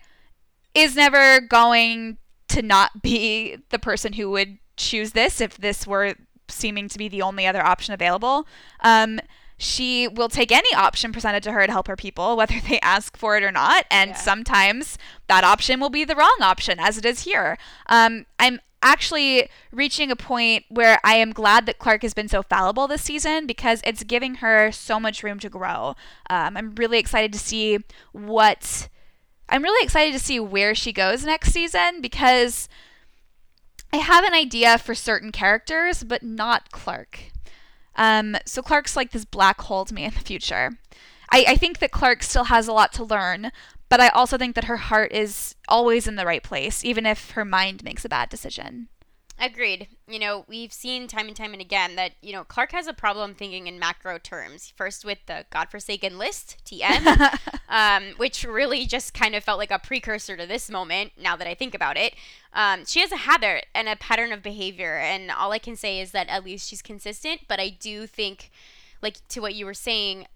is 0.75 0.97
never 0.97 1.41
going 1.41 2.19
to 2.49 2.63
not 2.63 3.03
be 3.03 3.59
the 3.71 3.79
person 3.79 4.15
who 4.15 4.31
would 4.31 4.59
choose 4.77 5.13
this 5.13 5.41
if 5.41 5.59
this 5.59 5.87
were 5.87 6.15
seeming 6.49 6.89
to 6.89 6.99
be 6.99 7.09
the 7.09 7.23
only 7.23 7.47
other 7.47 7.65
option 7.65 7.95
available. 7.95 8.47
Um, 8.81 9.21
she 9.61 10.09
will 10.09 10.31
take 10.31 10.51
any 10.51 10.75
option 10.75 11.13
presented 11.13 11.43
to 11.43 11.53
her 11.53 11.67
to 11.67 11.73
help 11.73 11.87
her 11.87 11.97
people, 11.97 12.35
whether 12.37 12.59
they 12.69 12.81
ask 12.81 13.17
for 13.17 13.37
it 13.37 13.45
or 13.45 13.53
not. 13.53 13.85
And 13.91 14.11
yeah. 14.11 14.17
sometimes 14.17 14.97
that 15.29 15.45
option 15.45 15.79
will 15.81 15.91
be 15.91 16.05
the 16.05 16.17
wrong 16.17 16.39
option, 16.41 16.81
as 16.81 16.97
it 16.97 17.05
is 17.05 17.25
here. 17.25 17.59
Um, 17.87 18.25
I'm 18.39 18.61
actually 18.83 19.51
reaching 19.71 20.11
a 20.11 20.17
point 20.17 20.65
where 20.71 20.99
I 21.05 21.17
am 21.17 21.33
glad 21.33 21.67
that 21.67 21.79
Clarke 21.79 22.01
has 22.03 22.15
been 22.15 22.29
so 22.29 22.43
fallible 22.43 22.89
this 22.89 23.03
season 23.03 23.47
because 23.47 23.83
it's 23.85 24.03
giving 24.03 24.37
her 24.37 24.73
so 24.73 24.99
much 24.99 25.23
room 25.23 25.39
to 25.41 25.51
grow. 25.51 25.95
Um, 26.31 26.57
I'm 26.57 26.75
really 26.75 26.99
excited 26.99 27.33
to 27.35 27.39
see 27.39 27.79
what. 28.13 28.89
I'm 29.53 29.65
really 29.65 29.85
excited 29.85 30.13
to 30.13 30.25
see 30.25 30.39
where 30.39 30.77
she 30.77 30.93
goes 30.93 31.25
next 31.25 31.53
season 31.53 32.01
because 32.01 32.69
I 33.93 33.97
have 33.97 34.25
an 34.25 34.33
idea 34.33 34.79
for 34.79 34.95
certain 34.95 35.33
characters, 35.33 36.05
but 36.05 36.23
not 36.23 36.71
Clarke. 36.71 37.33
Um, 37.97 38.37
so 38.47 38.63
Clarke's 38.63 38.97
like 38.97 39.11
this 39.11 39.25
black 39.25 39.61
hole 39.63 39.85
to 39.85 39.95
me 39.95 40.05
in 40.05 40.15
the 40.15 40.21
future. 40.21 40.73
I, 41.31 41.45
I 41.49 41.57
think 41.57 41.79
that 41.79 41.93
Clarke 41.93 42.23
still 42.23 42.45
has 42.45 42.69
a 42.69 42.73
lot 42.73 42.93
to 42.95 43.05
learn, 43.05 43.53
but 43.89 44.01
I 44.01 44.09
also 44.09 44.39
think 44.39 44.55
that 44.55 44.65
her 44.65 44.79
heart 44.79 45.13
is 45.13 45.55
always 45.69 46.07
in 46.07 46.17
the 46.17 46.27
right 46.27 46.43
place, 46.43 46.85
even 46.85 47.07
if 47.07 47.33
her 47.33 47.45
mind 47.45 47.85
makes 47.85 48.05
a 48.05 48.09
bad 48.09 48.29
decision. 48.29 48.89
Agreed. 49.43 49.89
You 50.07 50.19
know, 50.19 50.45
we've 50.49 50.73
seen 50.73 51.09
time 51.09 51.27
and 51.27 51.35
time 51.35 51.55
and 51.55 51.63
again 51.63 51.97
that, 51.97 52.13
you 52.21 52.31
know, 52.33 52.45
Clarke 52.45 52.73
has 52.73 52.87
a 52.87 52.93
problem 52.93 53.35
thinking 53.35 53.67
in 53.67 53.79
macro 53.79 54.19
terms. 54.19 54.71
First 54.77 55.03
with 55.03 55.19
the 55.27 55.47
Godforsaken 55.49 56.19
List, 56.19 56.59
TM, 56.67 57.39
um, 57.71 58.15
which 58.19 58.45
really 58.45 58.85
just 58.85 59.15
kind 59.15 59.35
of 59.35 59.43
felt 59.43 59.59
like 59.59 59.71
a 59.71 59.79
precursor 59.79 60.37
to 60.37 60.47
this 60.47 60.69
moment, 60.69 61.13
now 61.19 61.37
that 61.37 61.47
I 61.47 61.55
think 61.55 61.75
about 61.75 61.97
it. 61.97 62.15
Um, 62.53 62.85
she 62.85 63.01
has 63.01 63.13
a 63.13 63.17
habit 63.17 63.65
and 63.75 63.89
a 63.89 63.97
pattern 63.97 64.31
of 64.31 64.43
behavior, 64.43 64.99
and 64.99 65.31
all 65.31 65.53
I 65.53 65.59
can 65.59 65.75
say 65.75 66.01
is 66.01 66.11
that 66.11 66.29
at 66.29 66.45
least 66.45 66.69
she's 66.69 66.83
consistent, 66.83 67.43
but 67.49 67.59
I 67.59 67.71
do 67.71 68.07
think 68.07 68.51
like 69.01 69.27
to 69.29 69.41
what 69.41 69.55
you 69.55 69.65
were 69.65 69.75
saying, 69.75 70.27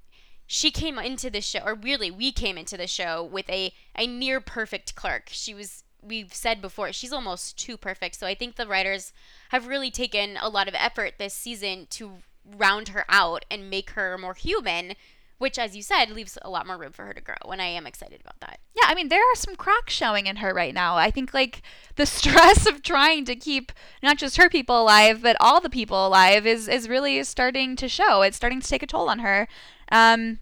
she 0.47 0.71
came 0.71 0.99
into 0.99 1.31
the 1.31 1.41
show, 1.41 1.61
or 1.61 1.75
really, 1.75 2.11
we 2.11 2.33
came 2.33 2.59
into 2.59 2.77
the 2.77 2.87
show 2.87 3.23
with 3.23 3.49
a 3.49 3.73
a 3.97 4.07
near 4.07 4.41
perfect 4.41 4.95
Clarke. 4.95 5.29
She 5.31 5.55
was. 5.55 5.84
We've 6.07 6.33
said 6.35 6.61
before, 6.61 6.93
she's 6.93 7.13
almost 7.13 7.59
too 7.59 7.77
perfect. 7.77 8.17
So 8.17 8.27
I 8.27 8.35
think 8.35 8.57
the 8.57 8.67
writers 8.67 9.13
have 9.51 9.67
really 9.67 9.91
taken 9.91 10.37
a 10.41 10.49
lot 10.49 10.69
of 10.69 10.75
effort 10.77 11.15
this 11.19 11.35
season 11.35 11.87
to 11.91 12.19
round 12.57 12.89
her 12.89 13.05
out 13.09 13.45
and 13.51 13.71
make 13.71 13.91
her 13.91 14.19
more 14.19 14.35
human 14.35 14.95
which 15.39 15.59
as 15.59 15.75
you 15.75 15.83
said 15.83 16.11
leaves 16.11 16.39
a 16.43 16.51
lot 16.51 16.67
more 16.67 16.79
room 16.79 16.93
for 16.93 17.05
her 17.05 17.13
to 17.13 17.21
grow 17.21 17.35
and 17.51 17.61
i 17.61 17.67
am 17.67 17.87
excited 17.87 18.21
about 18.21 18.39
that. 18.41 18.61
Yeah 18.75 18.85
i 18.87 18.95
mean 18.95 19.09
there 19.09 19.21
are 19.21 19.37
some 19.37 19.57
cracks 19.57 19.93
showing 19.93 20.27
in 20.27 20.37
her 20.37 20.55
right 20.55 20.75
now. 20.75 20.97
I 20.97 21.11
think 21.11 21.35
like 21.35 21.63
the 21.97 22.07
stress 22.19 22.67
of 22.67 22.83
trying 22.83 23.25
to 23.27 23.37
keep 23.37 23.73
not 24.03 24.19
just 24.19 24.37
her 24.37 24.49
people 24.49 24.81
alive 24.81 25.23
but 25.23 25.37
all 25.41 25.61
the 25.61 25.71
people 25.71 26.07
alive 26.07 26.47
is 26.47 26.69
is 26.69 26.89
really 26.89 27.23
starting 27.25 27.77
to 27.77 27.89
show. 27.89 28.23
It's 28.23 28.37
starting 28.37 28.61
to 28.61 28.69
take 28.69 28.83
a 28.83 28.87
toll 28.87 29.09
on 29.09 29.21
her. 29.21 29.49
Um 29.91 30.39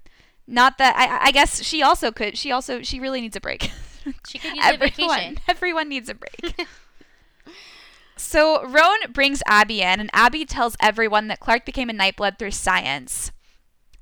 not 0.47 0.77
that 0.79 0.95
i 0.97 1.29
i 1.29 1.31
guess 1.31 1.63
she 1.63 1.83
also 1.83 2.11
could 2.11 2.37
she 2.37 2.51
also 2.51 2.83
she 2.83 2.99
really 2.99 3.21
needs 3.21 3.37
a 3.37 3.41
break 3.41 3.71
she 4.29 4.39
could 4.39 4.55
use 4.55 4.65
everyone, 4.65 4.85
a 4.85 4.89
vacation 4.89 5.39
everyone 5.49 5.89
needs 5.89 6.09
a 6.09 6.15
break 6.15 6.67
So 8.17 8.65
Roan 8.65 9.13
brings 9.13 9.43
Abby 9.47 9.83
in, 9.83 9.99
and 10.01 10.11
Abby 10.13 10.45
tells 10.45 10.77
everyone 10.81 11.27
that 11.29 11.41
Clarke 11.41 11.67
became 11.67 11.91
a 11.91 11.93
Nightblood 11.93 12.39
through 12.39 12.53
science. 12.53 13.33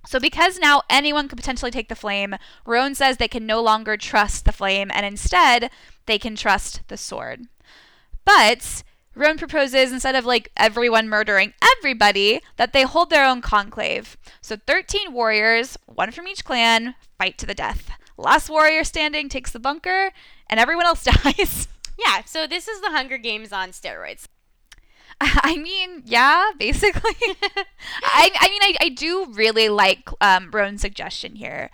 So, 0.06 0.20
because 0.20 0.58
now 0.58 0.82
anyone 0.88 1.28
could 1.28 1.38
potentially 1.38 1.70
take 1.70 1.88
the 1.88 1.94
flame, 1.94 2.36
Roan 2.66 2.94
says 2.94 3.16
they 3.16 3.28
can 3.28 3.46
no 3.46 3.60
longer 3.62 3.96
trust 3.96 4.44
the 4.44 4.52
flame 4.52 4.90
and 4.92 5.04
instead 5.04 5.70
they 6.06 6.18
can 6.18 6.36
trust 6.36 6.82
the 6.88 6.96
sword. 6.96 7.46
But 8.24 8.82
Roan 9.14 9.38
proposes 9.38 9.92
instead 9.92 10.14
of 10.14 10.24
like 10.24 10.50
everyone 10.56 11.08
murdering 11.08 11.52
everybody, 11.78 12.40
that 12.56 12.72
they 12.72 12.82
hold 12.82 13.10
their 13.10 13.26
own 13.26 13.40
conclave. 13.40 14.16
So 14.40 14.56
13 14.56 15.12
warriors, 15.12 15.76
one 15.86 16.12
from 16.12 16.28
each 16.28 16.44
clan, 16.44 16.94
fight 17.18 17.36
to 17.38 17.46
the 17.46 17.54
death. 17.54 17.90
Last 18.20 18.50
warrior 18.50 18.84
standing 18.84 19.28
takes 19.28 19.50
the 19.50 19.58
bunker, 19.58 20.12
and 20.48 20.60
everyone 20.60 20.86
else 20.86 21.04
dies. 21.24 21.68
Yeah, 21.98 22.22
so 22.24 22.46
this 22.46 22.68
is 22.68 22.80
the 22.80 22.90
Hunger 22.90 23.18
Games 23.18 23.52
on 23.52 23.70
steroids. 23.70 24.26
I 25.20 25.56
mean, 25.56 26.02
yeah, 26.04 26.50
basically. 26.58 27.14
I, 28.02 28.30
I 28.38 28.48
mean, 28.48 28.62
I, 28.62 28.74
I 28.80 28.88
do 28.90 29.26
really 29.32 29.68
like 29.68 30.08
um, 30.20 30.50
Roan's 30.50 30.80
suggestion 30.80 31.34
here. 31.36 31.70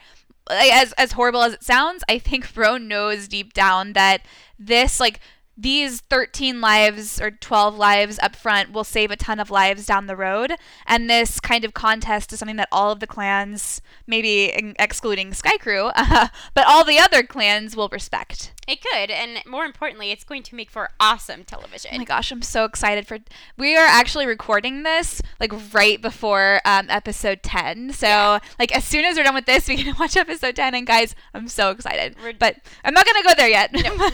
As 0.48 0.92
as 0.92 1.12
horrible 1.12 1.42
as 1.42 1.54
it 1.54 1.64
sounds, 1.64 2.04
I 2.08 2.20
think 2.20 2.56
Roan 2.56 2.86
knows 2.86 3.26
deep 3.26 3.52
down 3.52 3.94
that 3.94 4.22
this 4.56 5.00
like 5.00 5.18
these 5.56 6.02
13 6.02 6.60
lives 6.60 7.20
or 7.20 7.30
12 7.30 7.76
lives 7.76 8.18
up 8.20 8.36
front 8.36 8.72
will 8.72 8.84
save 8.84 9.10
a 9.10 9.16
ton 9.16 9.40
of 9.40 9.50
lives 9.50 9.86
down 9.86 10.06
the 10.06 10.16
road. 10.16 10.52
And 10.86 11.08
this 11.08 11.40
kind 11.40 11.64
of 11.64 11.72
contest 11.72 12.32
is 12.32 12.38
something 12.38 12.56
that 12.56 12.68
all 12.70 12.90
of 12.90 13.00
the 13.00 13.06
clans, 13.06 13.80
maybe 14.06 14.74
excluding 14.78 15.30
Skaikru, 15.30 15.92
uh, 15.94 16.28
but 16.54 16.66
all 16.66 16.84
the 16.84 16.98
other 16.98 17.22
clans 17.22 17.74
will 17.74 17.88
respect. 17.88 18.52
It 18.68 18.82
could, 18.82 19.12
and 19.12 19.40
more 19.46 19.64
importantly, 19.64 20.10
it's 20.10 20.24
going 20.24 20.42
to 20.42 20.56
make 20.56 20.70
for 20.70 20.90
awesome 20.98 21.44
television. 21.44 21.92
Oh 21.94 21.98
my 21.98 22.04
gosh, 22.04 22.32
I'm 22.32 22.42
so 22.42 22.64
excited 22.64 23.06
for. 23.06 23.18
We 23.56 23.76
are 23.76 23.86
actually 23.86 24.26
recording 24.26 24.82
this 24.82 25.22
like 25.38 25.52
right 25.72 26.02
before 26.02 26.60
um, 26.64 26.86
episode 26.90 27.44
10. 27.44 27.92
So, 27.92 28.08
yeah. 28.08 28.40
like, 28.58 28.74
as 28.76 28.84
soon 28.84 29.04
as 29.04 29.16
we're 29.16 29.22
done 29.22 29.36
with 29.36 29.46
this, 29.46 29.68
we 29.68 29.76
can 29.76 29.94
watch 30.00 30.16
episode 30.16 30.56
10. 30.56 30.74
And 30.74 30.84
guys, 30.84 31.14
I'm 31.32 31.46
so 31.46 31.70
excited. 31.70 32.16
We're, 32.20 32.32
but 32.32 32.56
I'm 32.84 32.92
not 32.92 33.06
going 33.06 33.22
to 33.22 33.28
go 33.28 33.34
there 33.36 33.48
yet. 33.48 33.72
No, 33.72 33.80
no, 33.80 34.08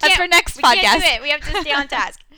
That's 0.00 0.14
for 0.16 0.26
next 0.26 0.58
podcast 0.58 0.75
do 0.80 1.04
it. 1.04 1.22
We 1.22 1.30
have 1.30 1.40
to 1.40 1.60
stay 1.60 1.72
on 1.72 1.88
task. 1.88 2.20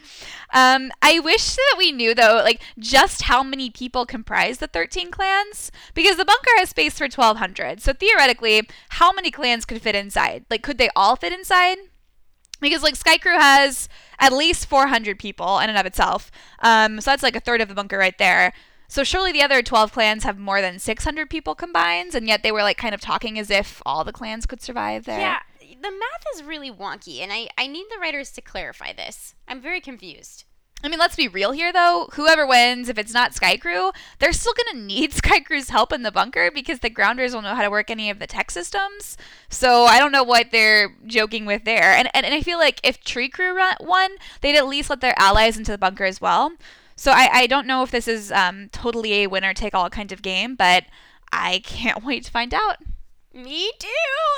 Um, 0.51 0.91
I 1.03 1.19
wish 1.19 1.57
that 1.57 1.75
we 1.77 1.93
knew 1.93 2.15
though, 2.15 2.41
like 2.43 2.63
just 2.79 3.23
how 3.23 3.43
many 3.43 3.69
people 3.69 4.07
comprise 4.07 4.59
the 4.59 4.67
13 4.67 5.11
clans, 5.11 5.71
because 5.93 6.17
the 6.17 6.25
bunker 6.25 6.51
has 6.57 6.71
space 6.71 6.97
for 6.97 7.05
1,200. 7.05 7.83
So 7.83 7.93
theoretically, 7.93 8.67
how 8.91 9.13
many 9.13 9.31
clans 9.31 9.67
could 9.67 9.83
fit 9.83 9.95
inside? 9.95 10.47
Like, 10.49 10.63
could 10.63 10.79
they 10.79 10.89
all 10.97 11.17
fit 11.17 11.35
inside? 11.35 11.77
Because 12.61 12.83
like 12.83 12.95
Skaikru 12.95 13.39
has 13.39 13.89
at 14.19 14.33
least 14.33 14.67
400 14.67 15.19
people 15.19 15.59
in 15.59 15.69
and 15.69 15.79
of 15.79 15.85
itself, 15.85 16.31
um, 16.61 17.01
so 17.01 17.11
that's 17.11 17.23
like 17.23 17.37
a 17.37 17.41
third 17.41 17.61
of 17.61 17.69
the 17.69 17.75
bunker 17.75 17.99
right 17.99 18.17
there. 18.17 18.55
So 18.89 19.05
surely 19.05 19.33
the 19.33 19.43
other 19.43 19.61
12 19.61 19.93
clans 19.93 20.25
have 20.25 20.39
more 20.39 20.63
than 20.63 20.79
600 20.79 21.29
people 21.29 21.55
combined, 21.55 22.15
and 22.15 22.27
yet 22.27 22.43
they 22.43 22.51
were 22.51 22.63
like 22.63 22.79
kind 22.79 22.95
of 22.95 23.03
talking 23.03 23.39
as 23.39 23.51
if 23.51 23.83
all 23.85 24.03
the 24.03 24.13
clans 24.13 24.47
could 24.47 24.63
survive 24.63 25.05
there. 25.05 25.21
Yeah, 25.21 25.41
the 25.81 25.91
math 25.91 26.25
is 26.35 26.43
really 26.43 26.71
wonky, 26.71 27.21
and 27.21 27.33
I, 27.33 27.49
I 27.57 27.67
need 27.67 27.87
the 27.91 28.01
writers 28.01 28.31
to 28.33 28.41
clarify 28.41 28.93
this. 28.93 29.35
I'm 29.47 29.61
very 29.61 29.81
confused. 29.81 30.45
I 30.83 30.89
mean, 30.89 31.01
let's 31.01 31.17
be 31.17 31.27
real 31.27 31.51
here, 31.51 31.73
though. 31.73 32.09
Whoever 32.13 32.47
wins, 32.47 32.89
if 32.89 32.99
it's 32.99 33.13
not 33.13 33.33
Skaikru, 33.33 33.93
they're 34.21 34.33
still 34.33 34.55
going 34.55 34.79
to 34.79 34.87
need 34.87 35.11
Skaikru's 35.13 35.71
help 35.71 35.93
in 35.93 36.03
the 36.03 36.13
bunker 36.13 36.51
because 36.53 36.79
the 36.81 36.91
grounders 36.91 37.35
will 37.35 37.43
know 37.43 37.57
how 37.57 37.63
to 37.63 37.71
work 37.71 37.91
any 37.91 38.11
of 38.11 38.21
the 38.21 38.29
tech 38.29 38.51
systems. 38.51 39.17
So 39.49 39.87
I 39.87 39.99
don't 39.99 40.13
know 40.13 40.23
what 40.23 40.53
they're 40.53 40.95
joking 41.05 41.47
with 41.47 41.65
there. 41.65 41.93
And, 41.95 42.09
and, 42.15 42.25
and 42.25 42.35
I 42.35 42.43
feel 42.43 42.59
like 42.59 42.81
if 42.85 43.03
Trikru 43.03 43.57
won, 43.81 44.13
they'd 44.41 44.57
at 44.57 44.69
least 44.69 44.89
let 44.89 45.01
their 45.01 45.19
allies 45.19 45.59
into 45.59 45.73
the 45.73 45.79
bunker 45.79 46.05
as 46.05 46.21
well. 46.21 46.53
So 46.95 47.11
I, 47.11 47.29
I 47.33 47.47
don't 47.49 47.67
know 47.67 47.83
if 47.83 47.91
this 47.91 48.07
is 48.07 48.31
um, 48.31 48.69
totally 48.71 49.25
a 49.25 49.27
winner 49.27 49.55
take 49.55 49.75
all 49.75 49.91
kind 49.91 50.13
of 50.13 50.23
game, 50.23 50.55
but 50.55 50.85
I 51.33 51.61
can't 51.65 52.05
wait 52.05 52.25
to 52.25 52.31
find 52.31 52.55
out. 52.55 52.77
Me 53.39 53.71
too. 53.79 53.87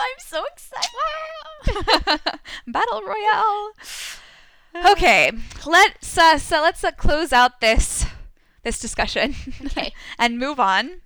I'm 0.03 0.19
so 0.19 0.45
excited. 0.53 2.41
Battle 2.67 3.03
Royale. 3.03 3.73
Okay, 4.93 5.33
let's 5.67 6.17
uh, 6.17 6.39
so 6.39 6.63
let's 6.63 6.85
uh, 6.85 6.93
close 6.93 7.33
out 7.33 7.61
this 7.61 8.07
this 8.63 8.79
discussion. 8.79 9.35
Okay. 9.67 9.93
and 10.17 10.39
move 10.39 10.61
on. 10.61 11.01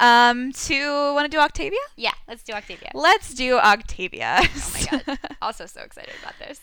Um, 0.00 0.52
to 0.52 1.12
want 1.12 1.30
to 1.30 1.36
do 1.36 1.38
Octavia? 1.38 1.78
Yeah, 1.96 2.14
let's 2.26 2.42
do 2.42 2.54
Octavia. 2.54 2.92
Let's 2.94 3.34
do 3.34 3.58
Octavia. 3.58 4.38
Oh 4.40 4.70
my 4.72 5.02
god! 5.04 5.18
also 5.42 5.66
so 5.66 5.82
excited 5.82 6.14
about 6.22 6.38
this. 6.38 6.58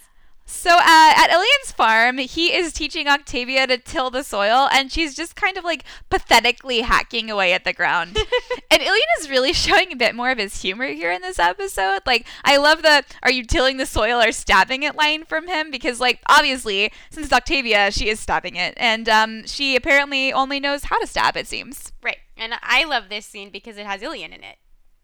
So 0.53 0.69
uh, 0.69 0.79
at 0.79 1.29
Ilian's 1.29 1.71
farm, 1.75 2.19
he 2.19 2.53
is 2.53 2.71
teaching 2.71 3.07
Octavia 3.07 3.67
to 3.67 3.77
till 3.77 4.09
the 4.09 4.23
soil, 4.23 4.69
and 4.71 4.91
she's 4.91 5.13
just 5.13 5.35
kind 5.35 5.57
of 5.57 5.65
like 5.65 5.83
pathetically 6.09 6.81
hacking 6.81 7.29
away 7.29 7.53
at 7.53 7.65
the 7.65 7.73
ground. 7.73 8.15
and 8.71 8.81
Ilian 8.81 9.03
is 9.19 9.29
really 9.29 9.51
showing 9.51 9.91
a 9.91 9.97
bit 9.97 10.15
more 10.15 10.29
of 10.29 10.37
his 10.37 10.61
humor 10.61 10.85
here 10.87 11.11
in 11.11 11.21
this 11.21 11.39
episode. 11.39 12.01
Like, 12.05 12.27
I 12.45 12.57
love 12.57 12.81
the 12.81 13.03
"Are 13.23 13.31
you 13.31 13.43
tilling 13.43 13.77
the 13.77 13.85
soil 13.85 14.21
or 14.21 14.31
stabbing 14.31 14.83
it?" 14.83 14.95
line 14.95 15.25
from 15.25 15.47
him 15.47 15.69
because, 15.71 15.99
like, 15.99 16.21
obviously, 16.29 16.93
since 17.09 17.25
it's 17.25 17.33
Octavia, 17.33 17.91
she 17.91 18.07
is 18.07 18.19
stabbing 18.19 18.55
it, 18.55 18.75
and 18.77 19.09
um, 19.09 19.45
she 19.47 19.75
apparently 19.75 20.31
only 20.31 20.59
knows 20.59 20.85
how 20.85 20.99
to 20.99 21.07
stab. 21.07 21.35
It 21.35 21.47
seems 21.47 21.91
right. 22.01 22.19
And 22.37 22.53
I 22.61 22.85
love 22.85 23.09
this 23.09 23.25
scene 23.25 23.49
because 23.49 23.77
it 23.77 23.85
has 23.87 24.01
Ilian 24.01 24.31
in 24.31 24.43
it. 24.43 24.57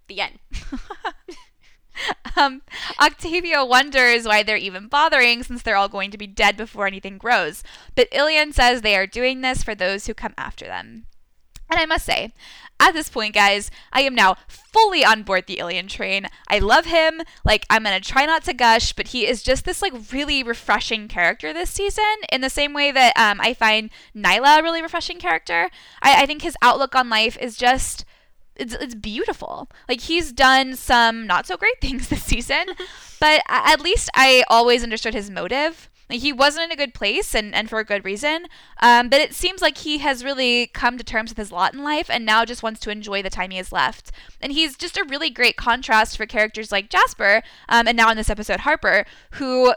The 0.08 0.22
end. 0.22 0.40
um, 2.36 2.62
Octavia 3.00 3.66
wonders 3.66 4.26
why 4.26 4.44
they're 4.44 4.58
even 4.58 4.88
bothering 4.88 5.44
since 5.44 5.62
they're 5.62 5.76
all 5.76 5.90
going 5.90 6.12
to 6.12 6.18
be 6.18 6.28
dead 6.28 6.58
before 6.58 6.88
anything 6.88 7.18
grows. 7.18 7.64
But 7.96 8.08
Ilian 8.12 8.54
says 8.54 8.82
they 8.82 8.96
are 8.96 9.08
doing 9.08 9.42
this 9.42 9.64
for 9.64 9.76
those 9.76 10.08
who 10.08 10.14
come 10.14 10.34
after 10.38 10.66
them. 10.66 11.06
And 11.70 11.80
I 11.80 11.86
must 11.86 12.06
say, 12.06 12.34
at 12.80 12.94
this 12.94 13.10
point, 13.10 13.36
guys, 13.36 13.70
I 13.94 14.02
am 14.02 14.16
now 14.16 14.38
fully 14.48 15.04
on 15.06 15.24
board 15.24 15.46
the 15.46 15.60
Ilian 15.60 15.88
train. 15.88 16.28
I 16.48 16.60
love 16.60 16.86
him. 16.86 17.22
Like, 17.44 17.66
I'm 17.70 17.84
going 17.84 18.00
to 18.00 18.08
try 18.08 18.26
not 18.26 18.44
to 18.46 18.54
gush, 18.54 18.94
but 18.94 19.10
he 19.10 19.28
is 19.28 19.44
just 19.44 19.66
this, 19.66 19.82
like, 19.82 19.94
really 20.12 20.42
refreshing 20.42 21.08
character 21.08 21.54
this 21.54 21.70
season 21.70 22.04
in 22.32 22.42
the 22.42 22.50
same 22.50 22.74
way 22.74 22.92
that 22.92 23.16
um, 23.18 23.40
I 23.42 23.54
find 23.54 23.92
Niylah 24.16 24.60
a 24.60 24.64
really 24.64 24.82
refreshing 24.82 25.20
character. 25.20 25.70
I, 26.02 26.24
I 26.24 26.26
think 26.26 26.42
his 26.42 26.58
outlook 26.62 26.96
on 26.96 27.10
life 27.10 27.38
is 27.40 27.58
just 27.58 28.06
it's, 28.60 28.74
it's 28.74 28.96
beautiful. 28.96 29.70
Like 29.88 30.02
he's 30.02 30.32
done 30.32 30.76
some 30.76 31.26
not 31.26 31.48
so 31.48 31.58
great 31.58 31.76
things 31.82 32.10
this 32.10 32.24
season, 32.24 32.66
but 33.20 33.42
at 33.48 33.82
least 33.82 34.10
I 34.14 34.44
always 34.50 34.84
understood 34.84 35.14
his 35.14 35.30
motive. 35.30 35.90
Like 36.10 36.22
he 36.22 36.34
wasn't 36.34 36.66
in 36.66 36.72
a 36.72 36.76
good 36.76 36.96
place 36.96 37.36
and, 37.36 37.54
and 37.54 37.70
for 37.70 37.78
a 37.78 37.86
good 37.86 38.04
reason. 38.04 38.48
Um, 38.82 39.10
but 39.10 39.22
it 39.22 39.34
seems 39.34 39.62
like 39.62 39.78
he 39.78 40.00
has 40.00 40.24
really 40.24 40.68
come 40.68 40.98
to 40.98 41.04
terms 41.04 41.30
with 41.30 41.38
his 41.38 41.52
lot 41.52 41.76
in 41.76 41.84
life 41.84 42.10
and 42.10 42.26
now 42.26 42.46
just 42.46 42.64
wants 42.64 42.80
to 42.82 42.90
enjoy 42.90 43.22
the 43.22 43.30
time 43.30 43.52
he 43.52 43.58
has 43.58 43.72
left. 43.72 44.12
And 44.42 44.52
he's 44.52 44.76
just 44.76 44.98
a 44.98 45.06
really 45.08 45.30
great 45.30 45.56
contrast 45.56 46.18
for 46.18 46.26
characters 46.26 46.72
like 46.72 46.90
Jasper, 46.90 47.44
um, 47.68 47.88
and 47.88 47.96
now 47.96 48.10
in 48.10 48.18
this 48.18 48.30
episode, 48.30 48.62
Harper, 48.62 49.06
who, 49.34 49.76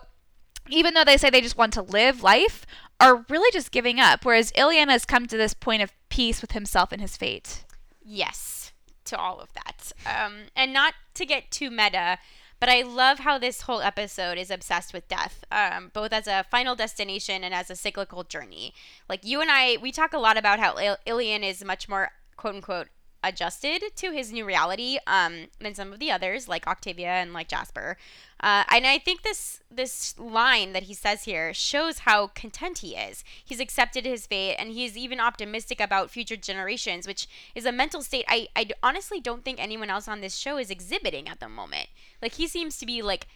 even 0.71 0.95
though 0.95 1.05
they 1.05 1.19
say 1.19 1.29
they 1.29 1.43
just 1.43 1.59
want 1.59 1.75
to 1.75 1.83
live 1.83 2.23
life, 2.23 2.65
are 2.99 3.27
really 3.29 3.51
just 3.53 3.71
giving 3.71 4.01
up. 4.01 4.25
Whereas 4.25 4.53
Ilian 4.57 4.89
has 4.89 5.05
come 5.05 5.27
to 5.27 5.37
this 5.37 5.53
point 5.53 5.83
of 5.83 5.93
peace 6.09 6.41
with 6.41 6.53
himself 6.53 6.93
and 6.93 7.03
his 7.03 7.17
fate. 7.19 7.65
Yes 8.03 8.62
to 9.07 9.19
all 9.19 9.41
of 9.41 9.53
that. 9.55 9.93
Um, 10.07 10.45
and 10.57 10.73
not 10.73 10.95
to 11.15 11.27
get 11.27 11.51
too 11.51 11.71
meta, 11.71 12.19
but 12.61 12.69
I 12.69 12.83
love 12.83 13.21
how 13.21 13.39
this 13.39 13.63
whole 13.63 13.81
episode 13.81 14.39
is 14.39 14.51
obsessed 14.51 14.93
with 14.93 15.09
death, 15.09 15.45
um, 15.51 15.91
both 15.93 16.13
as 16.13 16.29
a 16.29 16.45
final 16.49 16.77
destination 16.77 17.43
and 17.43 17.53
as 17.53 17.71
a 17.71 17.77
cyclical 17.77 18.23
journey. 18.23 18.73
Like 19.09 19.25
you 19.25 19.41
and 19.41 19.51
I, 19.51 19.79
we 19.83 19.91
talk 19.91 20.13
a 20.13 20.19
lot 20.19 20.37
about 20.37 20.61
how 20.61 20.77
Il- 20.79 20.97
Ilian 21.05 21.43
is 21.43 21.65
much 21.65 21.89
more 21.89 22.13
quote 22.37 22.55
unquote 22.55 22.89
adjusted 23.23 23.83
to 23.97 24.11
his 24.11 24.33
new 24.33 24.45
reality 24.45 24.99
um, 25.07 25.47
than 25.61 25.75
some 25.75 25.93
of 25.93 25.99
the 25.99 26.11
others, 26.11 26.49
like 26.49 26.67
Octavia 26.67 27.09
and 27.09 27.33
like 27.33 27.49
Jasper. 27.49 27.97
Uh, 28.41 28.65
and 28.71 28.87
I 28.87 28.99
think 28.99 29.23
this 29.23 29.61
this 29.71 30.19
line 30.19 30.73
that 30.73 30.85
he 30.85 30.95
says 30.95 31.25
here 31.25 31.55
shows 31.55 32.01
how 32.01 32.29
content 32.29 32.79
he 32.79 32.97
is. 32.97 33.23
He's 33.45 33.61
accepted 33.61 34.05
his 34.05 34.27
fate, 34.27 34.57
and 34.57 34.71
he's 34.71 34.97
even 34.97 35.21
optimistic 35.21 35.81
about 35.81 36.11
future 36.11 36.37
generations, 36.37 37.07
which 37.07 37.29
is 37.55 37.65
a 37.65 37.73
mental 37.73 38.03
state 38.03 38.25
I, 38.29 38.49
I 38.57 38.69
honestly 38.83 39.21
don't 39.21 39.45
think 39.45 39.61
anyone 39.61 39.91
else 39.91 40.09
on 40.09 40.21
this 40.21 40.37
show 40.37 40.59
is 40.59 40.71
exhibiting 40.71 41.29
at 41.29 41.41
the 41.41 41.49
moment. 41.49 41.89
Like 42.21 42.35
he 42.35 42.49
seems 42.49 42.79
to 42.79 42.87
be 42.87 43.03
like 43.03 43.29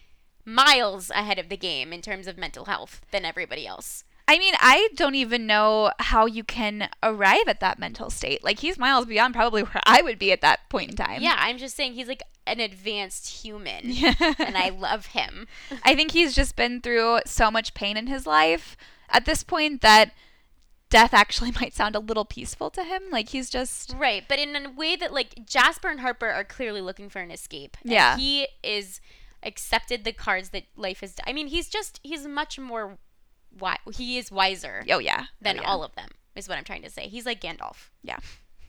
miles 0.45 1.11
ahead 1.11 1.39
of 1.39 1.49
the 1.49 1.57
game 1.57 1.93
in 1.93 2.01
terms 2.01 2.27
of 2.27 2.39
mental 2.39 2.65
health 2.67 3.01
than 3.11 3.25
everybody 3.25 3.67
else. 3.67 4.05
I 4.29 4.39
mean, 4.39 4.55
I 4.59 4.89
don't 4.97 5.15
even 5.15 5.47
know 5.47 5.93
how 6.01 6.27
you 6.27 6.43
can 6.43 6.89
arrive 7.03 7.47
at 7.47 7.61
that 7.61 7.79
mental 7.79 8.11
state. 8.11 8.43
Like 8.43 8.59
he's 8.59 8.77
miles 8.79 9.07
beyond 9.07 9.35
probably 9.35 9.63
where 9.63 9.81
I 9.87 10.03
would 10.03 10.19
be 10.19 10.33
at 10.33 10.41
that 10.41 10.69
point 10.69 10.91
in 10.91 10.97
time. 10.97 11.23
Yeah, 11.23 11.37
I'm 11.39 11.59
just 11.59 11.77
saying 11.77 11.95
he's 11.95 12.09
like 12.09 12.23
an 12.47 12.59
advanced 12.61 13.43
human, 13.45 13.81
Yeah. 13.85 14.15
and 14.39 14.57
I 14.57 14.71
love 14.71 15.07
him. 15.07 15.47
I 15.85 15.95
think 15.95 16.11
he's 16.13 16.35
just 16.35 16.57
been 16.57 16.81
through 16.81 17.21
so 17.27 17.51
much 17.51 17.75
pain 17.75 17.97
in 17.97 18.09
his 18.09 18.27
life 18.27 18.77
at 19.09 19.25
this 19.27 19.45
point 19.45 19.81
that 19.83 20.13
death 20.91 21.15
actually 21.15 21.53
might 21.61 21.75
sound 21.75 21.95
a 21.95 22.01
little 22.01 22.25
peaceful 22.25 22.71
to 22.71 22.83
him. 22.83 23.03
Like 23.13 23.29
he's 23.29 23.49
just 23.49 23.95
Right, 23.97 24.25
but 24.29 24.41
in 24.41 24.57
a 24.57 24.71
way 24.71 24.97
that 24.97 25.13
like 25.13 25.47
Jasper 25.47 25.89
and 25.89 26.01
Harper 26.01 26.29
are 26.29 26.45
clearly 26.45 26.81
looking 26.81 27.09
for 27.09 27.21
an 27.21 27.31
escape. 27.31 27.77
Yeah. 27.85 28.17
he 28.17 28.49
is 28.65 29.01
accepted 29.43 30.03
the 30.03 30.13
cards 30.13 30.49
that 30.49 30.65
life 30.77 31.01
has. 31.01 31.15
I 31.25 31.33
mean, 31.33 31.47
he's 31.47 31.69
just 31.69 32.01
he's 32.03 32.27
much 32.27 32.59
more. 32.59 32.99
Wi- 33.59 33.79
he 33.95 34.19
is 34.19 34.31
wiser 34.31 34.85
oh 34.91 34.99
yeah, 34.99 35.27
than 35.41 35.59
Oh, 35.59 35.63
yeah. 35.63 35.69
all 35.69 35.83
of 35.85 35.95
them. 35.95 36.09
Is 36.35 36.49
what 36.49 36.59
I'm 36.59 36.65
trying 36.65 36.83
to 36.83 36.91
say. 36.91 37.09
He's 37.09 37.25
like 37.25 37.41
Gandalf. 37.41 37.89
Yeah. 38.03 38.19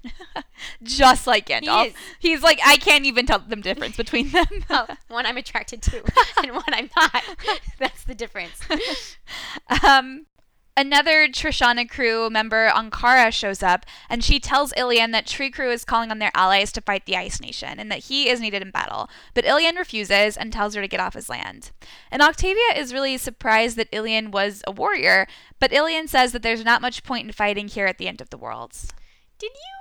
just 0.83 1.27
like 1.27 1.47
Gandalf. 1.47 1.87
is. 1.87 1.93
He's 2.19 2.41
like 2.41 2.59
I 2.65 2.77
can't 2.77 3.05
even 3.05 3.25
tell 3.25 3.39
the 3.39 3.55
difference 3.57 3.97
between 3.97 4.29
them. 4.31 4.45
Well, 4.69 4.87
one 5.09 5.25
I'm 5.25 5.37
attracted 5.37 5.81
to, 5.83 5.97
and 6.43 6.51
one 6.51 6.63
I'm 6.71 6.89
not. 6.95 7.23
That's 7.79 8.03
the 8.05 8.15
difference. 8.15 8.59
um, 9.83 10.25
another 10.77 11.27
Trishanakru 11.27 12.31
member, 12.31 12.69
Ankara, 12.69 13.33
shows 13.33 13.63
up 13.63 13.85
and 14.09 14.23
she 14.23 14.39
tells 14.39 14.71
Ilian 14.77 15.11
that 15.11 15.25
Trikru 15.25 15.73
is 15.73 15.83
calling 15.83 16.11
on 16.11 16.19
their 16.19 16.31
allies 16.35 16.71
to 16.73 16.81
fight 16.81 17.05
the 17.05 17.17
Ice 17.17 17.41
Nation 17.41 17.79
and 17.79 17.91
that 17.91 18.05
he 18.05 18.29
is 18.29 18.39
needed 18.39 18.61
in 18.61 18.71
battle. 18.71 19.09
But 19.33 19.45
Ilian 19.45 19.75
refuses 19.75 20.37
and 20.37 20.53
tells 20.53 20.75
her 20.75 20.81
to 20.81 20.87
get 20.87 20.99
off 20.99 21.15
his 21.15 21.27
land. 21.27 21.71
And 22.11 22.21
Octavia 22.21 22.75
is 22.75 22.93
really 22.93 23.17
surprised 23.17 23.75
that 23.77 23.89
Ilian 23.91 24.31
was 24.31 24.61
a 24.67 24.71
warrior, 24.71 25.27
but 25.59 25.73
Ilian 25.73 26.07
says 26.07 26.31
that 26.31 26.43
there's 26.43 26.63
not 26.63 26.81
much 26.81 27.03
point 27.03 27.25
in 27.25 27.33
fighting 27.33 27.67
here 27.67 27.87
at 27.87 27.97
the 27.97 28.07
end 28.07 28.21
of 28.21 28.29
the 28.29 28.37
worlds. 28.37 28.93
Did 29.39 29.51
you 29.53 29.76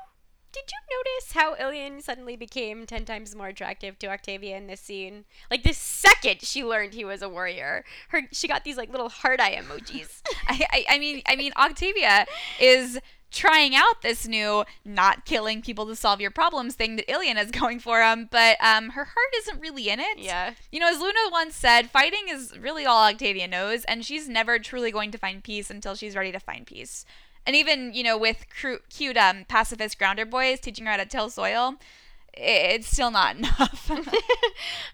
did 0.56 0.72
you 0.72 0.96
notice 0.96 1.32
how 1.32 1.54
Ilian 1.56 2.00
suddenly 2.00 2.34
became 2.34 2.86
ten 2.86 3.04
times 3.04 3.34
more 3.34 3.48
attractive 3.48 3.98
to 3.98 4.06
Octavia 4.06 4.56
in 4.56 4.68
this 4.68 4.80
scene? 4.80 5.26
Like 5.50 5.64
the 5.64 5.74
second 5.74 6.40
she 6.40 6.64
learned 6.64 6.94
he 6.94 7.04
was 7.04 7.20
a 7.20 7.28
warrior, 7.28 7.84
her 8.08 8.22
she 8.32 8.48
got 8.48 8.64
these 8.64 8.78
like 8.78 8.90
little 8.90 9.10
heart 9.10 9.38
eye 9.38 9.54
emojis. 9.54 10.22
I, 10.48 10.66
I, 10.72 10.84
I 10.90 10.98
mean, 10.98 11.20
I 11.26 11.36
mean, 11.36 11.52
Octavia 11.58 12.24
is 12.58 12.98
trying 13.30 13.74
out 13.74 14.00
this 14.02 14.26
new 14.26 14.64
not 14.82 15.26
killing 15.26 15.60
people 15.60 15.84
to 15.86 15.94
solve 15.94 16.22
your 16.22 16.30
problems 16.30 16.74
thing 16.74 16.96
that 16.96 17.10
Ilian 17.10 17.36
is 17.36 17.50
going 17.60 17.78
for 17.78 18.02
him, 18.02 18.26
but 18.30 18.56
um, 18.60 18.90
her 18.90 19.04
heart 19.04 19.34
isn't 19.38 19.60
really 19.60 19.90
in 19.90 20.00
it. 20.00 20.18
yeah. 20.18 20.54
You 20.72 20.80
know, 20.80 20.88
as 20.88 21.00
Luna 21.00 21.18
once 21.30 21.54
said, 21.54 21.90
fighting 21.90 22.28
is 22.30 22.56
really 22.58 22.86
all 22.86 23.04
Octavia 23.04 23.46
knows, 23.46 23.84
and 23.84 24.06
she's 24.06 24.26
never 24.26 24.58
truly 24.58 24.90
going 24.90 25.10
to 25.10 25.18
find 25.18 25.44
peace 25.44 25.68
until 25.68 25.94
she's 25.94 26.16
ready 26.16 26.32
to 26.32 26.40
find 26.40 26.66
peace. 26.66 27.04
And 27.46 27.54
even, 27.54 27.92
you 27.94 28.02
know, 28.02 28.18
with 28.18 28.46
cute 28.90 29.16
um, 29.16 29.44
pacifist 29.46 29.98
grounder 29.98 30.26
boys 30.26 30.60
teaching 30.60 30.84
her 30.86 30.90
how 30.92 30.96
to 30.98 31.06
till 31.06 31.30
soil, 31.30 31.76
it's 32.36 32.86
still 32.88 33.10
not 33.10 33.36
enough. 33.38 33.90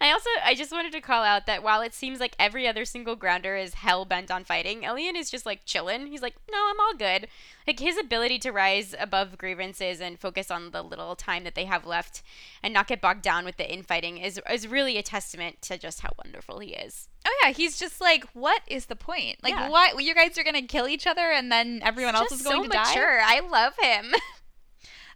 I 0.01 0.11
also 0.11 0.29
I 0.45 0.55
just 0.55 0.73
wanted 0.73 0.93
to 0.93 1.01
call 1.01 1.23
out 1.25 1.47
that 1.47 1.63
while 1.63 1.81
it 1.81 1.95
seems 1.95 2.21
like 2.21 2.35
every 2.39 2.67
other 2.69 2.85
single 2.85 3.17
grounder 3.17 3.57
is 3.57 3.75
hell 3.75 4.05
bent 4.05 4.31
on 4.31 4.45
fighting, 4.45 4.85
Ilian 4.85 5.17
is 5.17 5.31
just 5.31 5.45
like 5.47 5.65
chilling. 5.65 6.07
He's 6.09 6.23
like, 6.23 6.35
no, 6.51 6.59
I'm 6.71 6.81
all 6.81 6.95
good. 6.95 7.29
Like 7.67 7.79
his 7.81 7.99
ability 7.99 8.39
to 8.41 8.51
rise 8.53 8.95
above 8.99 9.39
grievances 9.39 10.01
and 10.01 10.19
focus 10.19 10.51
on 10.51 10.71
the 10.71 10.83
little 10.83 11.15
time 11.17 11.45
that 11.45 11.55
they 11.55 11.65
have 11.65 11.87
left 11.87 12.23
and 12.63 12.73
not 12.75 12.87
get 12.89 13.01
bogged 13.01 13.23
down 13.23 13.45
with 13.45 13.57
the 13.57 13.71
infighting 13.73 14.19
is 14.19 14.41
is 14.51 14.67
really 14.69 14.97
a 14.99 15.03
testament 15.03 15.63
to 15.63 15.79
just 15.79 16.01
how 16.01 16.11
wonderful 16.25 16.59
he 16.61 16.71
is. 16.71 17.09
oh, 17.27 17.41
yeah, 17.45 17.53
he's 17.53 17.79
just 17.79 18.01
like, 18.01 18.25
what 18.33 18.63
is 18.67 18.87
the 18.87 18.97
point? 18.97 19.37
Like, 19.43 19.55
Yeah. 19.55 19.69
what? 19.69 20.03
You 20.03 20.15
guys 20.15 20.37
are 20.39 20.43
going 20.45 20.55
to 20.57 20.63
kill 20.63 20.89
each 20.89 21.07
other 21.07 21.31
and 21.31 21.51
then 21.53 21.81
everyone 21.85 22.15
else 22.17 22.33
is 22.33 22.43
going 22.43 22.57
so 22.57 22.63
to 22.65 22.69
die? 22.69 22.89
mature. 22.89 23.21
I 23.23 23.41
love 23.41 23.75
him. 23.81 24.13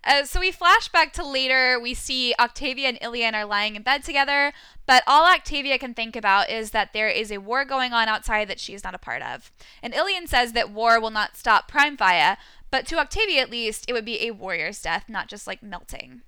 Uh, 0.06 0.24
so 0.24 0.38
we 0.38 0.52
flash 0.52 0.88
back 0.88 1.12
to 1.12 1.26
later. 1.26 1.80
We 1.80 1.92
see 1.92 2.32
Octavia 2.38 2.88
and 2.88 2.98
Ilian 3.02 3.34
are 3.34 3.44
lying 3.44 3.74
in 3.74 3.82
bed 3.82 4.04
together, 4.04 4.52
but 4.86 5.02
all 5.04 5.26
Octavia 5.26 5.78
can 5.78 5.94
think 5.94 6.14
about 6.14 6.48
is 6.48 6.70
that 6.70 6.92
there 6.92 7.08
is 7.08 7.32
a 7.32 7.38
war 7.38 7.64
going 7.64 7.92
on 7.92 8.06
outside 8.06 8.46
that 8.46 8.60
she 8.60 8.72
is 8.72 8.84
not 8.84 8.94
a 8.94 8.98
part 8.98 9.20
of. 9.20 9.50
And 9.82 9.92
Ilian 9.92 10.28
says 10.28 10.52
that 10.52 10.70
war 10.70 11.00
will 11.00 11.10
not 11.10 11.36
stop 11.36 11.68
Praimfaya, 11.68 12.36
but 12.70 12.86
to 12.86 12.98
Octavia 12.98 13.42
at 13.42 13.50
least, 13.50 13.84
it 13.88 13.92
would 13.92 14.04
be 14.04 14.24
a 14.24 14.30
warrior's 14.30 14.80
death, 14.80 15.06
not 15.08 15.26
just 15.26 15.48
like 15.48 15.60
melting. 15.60 16.22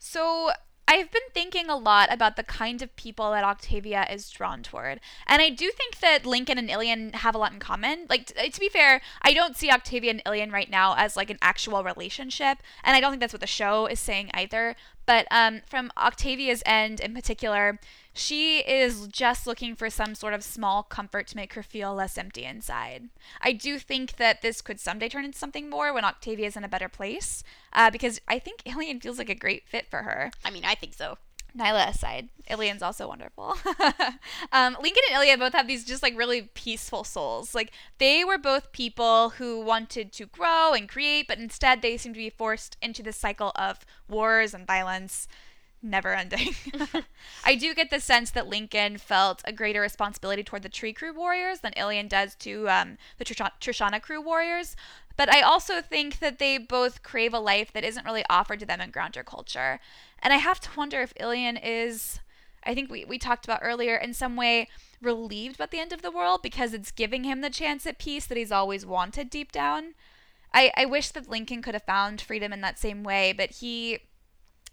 So 0.00 0.50
I've 0.90 1.10
been 1.10 1.20
thinking 1.34 1.68
a 1.68 1.76
lot 1.76 2.10
about 2.10 2.36
the 2.36 2.42
kind 2.42 2.80
of 2.80 2.96
people 2.96 3.30
that 3.32 3.44
Octavia 3.44 4.06
is 4.10 4.30
drawn 4.30 4.62
toward. 4.62 5.00
And 5.26 5.42
I 5.42 5.50
do 5.50 5.70
think 5.70 5.98
that 5.98 6.24
Lincoln 6.24 6.56
and 6.56 6.70
Ilian 6.70 7.12
have 7.12 7.34
a 7.34 7.38
lot 7.38 7.52
in 7.52 7.58
common. 7.58 8.06
Like, 8.08 8.26
t- 8.26 8.50
to 8.50 8.58
be 8.60 8.70
fair, 8.70 9.02
I 9.20 9.34
don't 9.34 9.54
see 9.54 9.70
Octavia 9.70 10.10
and 10.10 10.22
Ilian 10.24 10.50
right 10.50 10.70
now 10.70 10.94
as 10.96 11.14
like 11.14 11.28
an 11.28 11.36
actual 11.42 11.84
relationship. 11.84 12.62
And 12.82 12.96
I 12.96 13.00
don't 13.00 13.10
think 13.10 13.20
that's 13.20 13.34
what 13.34 13.42
the 13.42 13.46
show 13.46 13.84
is 13.84 14.00
saying 14.00 14.30
either. 14.32 14.76
But 15.04 15.26
um, 15.30 15.60
from 15.66 15.92
Octavia's 15.98 16.62
end 16.64 17.00
in 17.00 17.12
particular, 17.12 17.78
she 18.18 18.58
is 18.58 19.06
just 19.08 19.46
looking 19.46 19.74
for 19.74 19.90
some 19.90 20.14
sort 20.14 20.34
of 20.34 20.42
small 20.42 20.82
comfort 20.82 21.26
to 21.28 21.36
make 21.36 21.54
her 21.54 21.62
feel 21.62 21.94
less 21.94 22.18
empty 22.18 22.44
inside. 22.44 23.08
I 23.40 23.52
do 23.52 23.78
think 23.78 24.16
that 24.16 24.42
this 24.42 24.60
could 24.60 24.80
someday 24.80 25.08
turn 25.08 25.24
into 25.24 25.38
something 25.38 25.70
more 25.70 25.92
when 25.92 26.04
Octavia 26.04 26.46
is 26.46 26.56
in 26.56 26.64
a 26.64 26.68
better 26.68 26.88
place, 26.88 27.42
uh, 27.72 27.90
because 27.90 28.20
I 28.26 28.38
think 28.38 28.62
Ilian 28.64 29.00
feels 29.00 29.18
like 29.18 29.30
a 29.30 29.34
great 29.34 29.68
fit 29.68 29.86
for 29.88 30.02
her. 30.02 30.30
I 30.44 30.50
mean, 30.50 30.64
I 30.64 30.74
think 30.74 30.94
so. 30.94 31.18
Niylah 31.56 31.88
aside, 31.88 32.28
Ilian's 32.48 32.82
also 32.82 33.08
wonderful. 33.08 33.56
um, 34.52 34.76
Lincoln 34.80 35.02
and 35.08 35.16
Ilia 35.16 35.38
both 35.38 35.54
have 35.54 35.66
these 35.66 35.84
just 35.84 36.02
like 36.02 36.16
really 36.16 36.42
peaceful 36.42 37.04
souls. 37.04 37.54
Like 37.54 37.72
they 37.98 38.24
were 38.24 38.38
both 38.38 38.72
people 38.72 39.30
who 39.30 39.60
wanted 39.60 40.12
to 40.12 40.26
grow 40.26 40.72
and 40.74 40.88
create, 40.88 41.26
but 41.26 41.38
instead 41.38 41.80
they 41.80 41.96
seem 41.96 42.12
to 42.12 42.18
be 42.18 42.30
forced 42.30 42.76
into 42.82 43.02
this 43.02 43.16
cycle 43.16 43.52
of 43.56 43.80
wars 44.08 44.52
and 44.54 44.66
violence, 44.66 45.26
never 45.82 46.14
ending. 46.14 46.54
I 47.44 47.54
do 47.54 47.74
get 47.74 47.90
the 47.90 48.00
sense 48.00 48.30
that 48.30 48.48
Lincoln 48.48 48.98
felt 48.98 49.42
a 49.44 49.52
greater 49.52 49.80
responsibility 49.80 50.42
toward 50.42 50.62
the 50.62 50.68
Trikru 50.68 51.14
warriors 51.14 51.60
than 51.60 51.72
Ilian 51.76 52.08
does 52.08 52.34
to 52.36 52.68
um, 52.68 52.98
the 53.18 53.24
Trishanakru 53.24 54.24
warriors. 54.24 54.76
But 55.16 55.28
I 55.28 55.40
also 55.40 55.80
think 55.82 56.20
that 56.20 56.38
they 56.38 56.58
both 56.58 57.02
crave 57.02 57.34
a 57.34 57.40
life 57.40 57.72
that 57.72 57.84
isn't 57.84 58.04
really 58.04 58.24
offered 58.30 58.60
to 58.60 58.66
them 58.66 58.80
in 58.80 58.90
Grounder 58.90 59.24
culture. 59.24 59.80
And 60.20 60.32
I 60.32 60.36
have 60.36 60.60
to 60.60 60.70
wonder 60.76 61.00
if 61.00 61.12
Ilian 61.18 61.56
is, 61.56 62.20
I 62.64 62.74
think 62.74 62.90
we, 62.90 63.04
we 63.04 63.18
talked 63.18 63.44
about 63.44 63.60
earlier, 63.62 63.96
in 63.96 64.14
some 64.14 64.36
way 64.36 64.68
relieved 65.02 65.56
about 65.56 65.70
the 65.70 65.80
end 65.80 65.92
of 65.92 66.02
the 66.02 66.10
world 66.10 66.42
because 66.42 66.72
it's 66.72 66.90
giving 66.90 67.24
him 67.24 67.40
the 67.40 67.50
chance 67.50 67.86
at 67.86 67.98
peace 67.98 68.26
that 68.26 68.38
he's 68.38 68.52
always 68.52 68.86
wanted 68.86 69.30
deep 69.30 69.50
down. 69.50 69.94
I, 70.52 70.72
I 70.76 70.84
wish 70.86 71.10
that 71.10 71.28
Lincoln 71.28 71.62
could 71.62 71.74
have 71.74 71.82
found 71.82 72.20
freedom 72.20 72.52
in 72.52 72.60
that 72.62 72.78
same 72.78 73.02
way, 73.02 73.32
but 73.36 73.50
he 73.50 73.98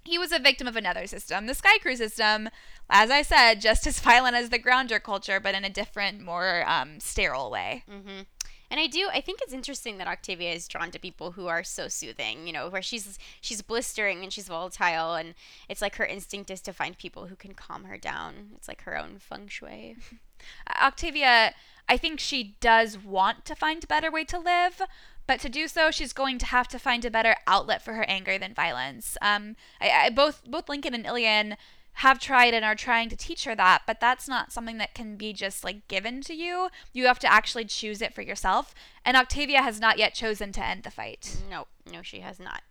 he 0.06 0.18
was 0.18 0.32
a 0.32 0.40
victim 0.40 0.68
of 0.68 0.76
another 0.76 1.08
system, 1.08 1.48
the 1.48 1.54
Skaikru 1.54 1.98
system. 1.98 2.50
As 2.90 3.10
I 3.10 3.22
said, 3.22 3.62
just 3.62 3.88
as 3.92 4.00
violent 4.00 4.36
as 4.36 4.50
the 4.50 4.60
Grounder 4.60 5.00
culture, 5.00 5.40
but 5.40 5.56
in 5.56 5.66
a 5.66 5.70
different, 5.70 6.22
more 6.22 6.64
um, 6.68 7.00
sterile 7.00 7.52
way. 7.52 7.84
hmm 7.90 8.22
And 8.70 8.80
I 8.80 8.88
do. 8.88 9.10
I 9.12 9.22
think 9.22 9.40
it's 9.42 9.54
interesting 9.54 9.98
that 9.98 10.08
Octavia 10.08 10.54
is 10.54 10.68
drawn 10.68 10.92
to 10.92 11.00
people 11.00 11.32
who 11.32 11.48
are 11.48 11.64
so 11.64 11.88
soothing. 11.88 12.48
You 12.48 12.54
know, 12.54 12.70
where 12.70 12.82
she's 12.82 13.18
she's 13.42 13.62
blistering 13.62 14.24
and 14.24 14.32
she's 14.32 14.48
volatile, 14.48 15.16
and 15.16 15.34
it's 15.70 15.82
like 15.82 15.96
her 15.96 16.06
instinct 16.06 16.50
is 16.52 16.62
to 16.62 16.74
find 16.74 16.98
people 16.98 17.28
who 17.28 17.36
can 17.36 17.54
calm 17.54 17.86
her 17.86 17.98
down. 17.98 18.52
It's 18.56 18.68
like 18.68 18.84
her 18.84 18.98
own 18.98 19.18
feng 19.20 19.48
shui. 19.48 19.98
Octavia, 20.82 21.54
I 21.88 21.98
think 21.98 22.20
she 22.20 22.56
does 22.60 22.98
want 22.98 23.46
to 23.46 23.56
find 23.56 23.84
a 23.84 23.88
better 23.88 24.12
way 24.12 24.24
to 24.26 24.40
live, 24.40 24.82
but 25.28 25.40
to 25.42 25.50
do 25.50 25.68
so, 25.68 25.92
she's 25.92 26.14
going 26.14 26.38
to 26.40 26.46
have 26.48 26.68
to 26.70 26.80
find 26.80 27.04
a 27.06 27.12
better 27.12 27.36
outlet 27.48 27.84
for 27.84 27.94
her 27.94 28.06
anger 28.08 28.38
than 28.38 28.54
violence. 28.54 29.18
Um, 29.22 29.56
I, 29.82 29.90
I, 29.90 30.10
both 30.10 30.44
both 30.46 30.70
Lincoln 30.70 30.94
and 30.94 31.06
Ilian 31.06 31.58
have 32.00 32.20
tried 32.20 32.54
and 32.54 32.66
are 32.66 32.76
trying 32.76 33.08
to 33.08 33.16
teach 33.16 33.46
her 33.46 33.56
that, 33.56 33.84
but 33.88 34.02
that's 34.02 34.28
not 34.28 34.52
something 34.52 34.78
that 34.78 34.94
can 34.94 35.16
be 35.16 35.32
just 35.32 35.64
like 35.64 35.88
given 35.88 36.20
to 36.22 36.34
you. 36.34 36.70
You 36.92 37.08
have 37.08 37.20
to 37.20 37.32
actually 37.32 37.66
choose 37.66 38.02
it 38.02 38.14
for 38.14 38.22
yourself. 38.22 38.76
And 39.06 39.16
Octavia 39.16 39.62
has 39.62 39.80
not 39.80 39.98
yet 39.98 40.14
chosen 40.14 40.52
to 40.54 40.66
end 40.66 40.84
the 40.84 40.92
fight. 40.92 41.38
No, 41.50 41.68
no, 41.90 42.02
she 42.02 42.20
has 42.20 42.38
not. 42.38 42.64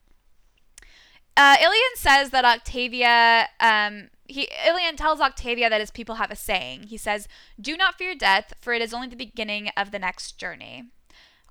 Uh, 1.36 1.56
Ilian 1.60 1.96
says 1.96 2.30
that 2.30 2.44
Octavia, 2.44 3.48
um, 3.60 4.10
he 4.26 4.48
Ilian 4.66 4.96
tells 4.96 5.20
Octavia 5.20 5.68
that 5.70 5.80
his 5.80 5.90
people 5.90 6.16
have 6.16 6.30
a 6.30 6.36
saying. 6.36 6.84
He 6.84 6.96
says, 6.96 7.26
"Do 7.60 7.76
not 7.76 7.96
fear 7.96 8.14
death, 8.14 8.52
for 8.60 8.72
it 8.72 8.82
is 8.82 8.94
only 8.94 9.08
the 9.08 9.16
beginning 9.16 9.70
of 9.76 9.90
the 9.90 9.98
next 9.98 10.38
journey." 10.38 10.84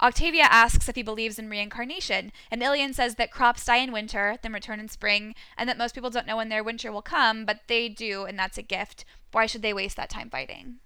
Octavia 0.04 0.44
asks 0.44 0.90
if 0.90 0.98
he 0.98 1.02
believes 1.02 1.40
in 1.40 1.50
reincarnation, 1.50 2.34
and 2.52 2.62
Ilian 2.62 2.94
says 2.94 3.16
that 3.16 3.32
crops 3.32 3.64
die 3.64 3.78
in 3.78 3.94
winter, 3.94 4.36
then 4.42 4.52
return 4.52 4.82
in 4.82 4.90
spring, 4.90 5.34
and 5.58 5.70
that 5.70 5.78
most 5.78 5.96
people 5.96 6.10
don't 6.10 6.28
know 6.28 6.36
when 6.36 6.50
their 6.50 6.64
winter 6.64 6.92
will 6.92 7.02
come, 7.02 7.46
but 7.46 7.62
they 7.68 7.88
do, 7.88 8.26
and 8.26 8.38
that's 8.38 8.58
a 8.58 8.62
gift. 8.62 9.06
Why 9.32 9.46
should 9.46 9.62
they 9.62 9.74
waste 9.74 9.96
that 9.96 10.10
time 10.10 10.30
fighting? 10.30 10.80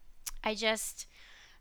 I 0.43 0.53
just 0.53 1.07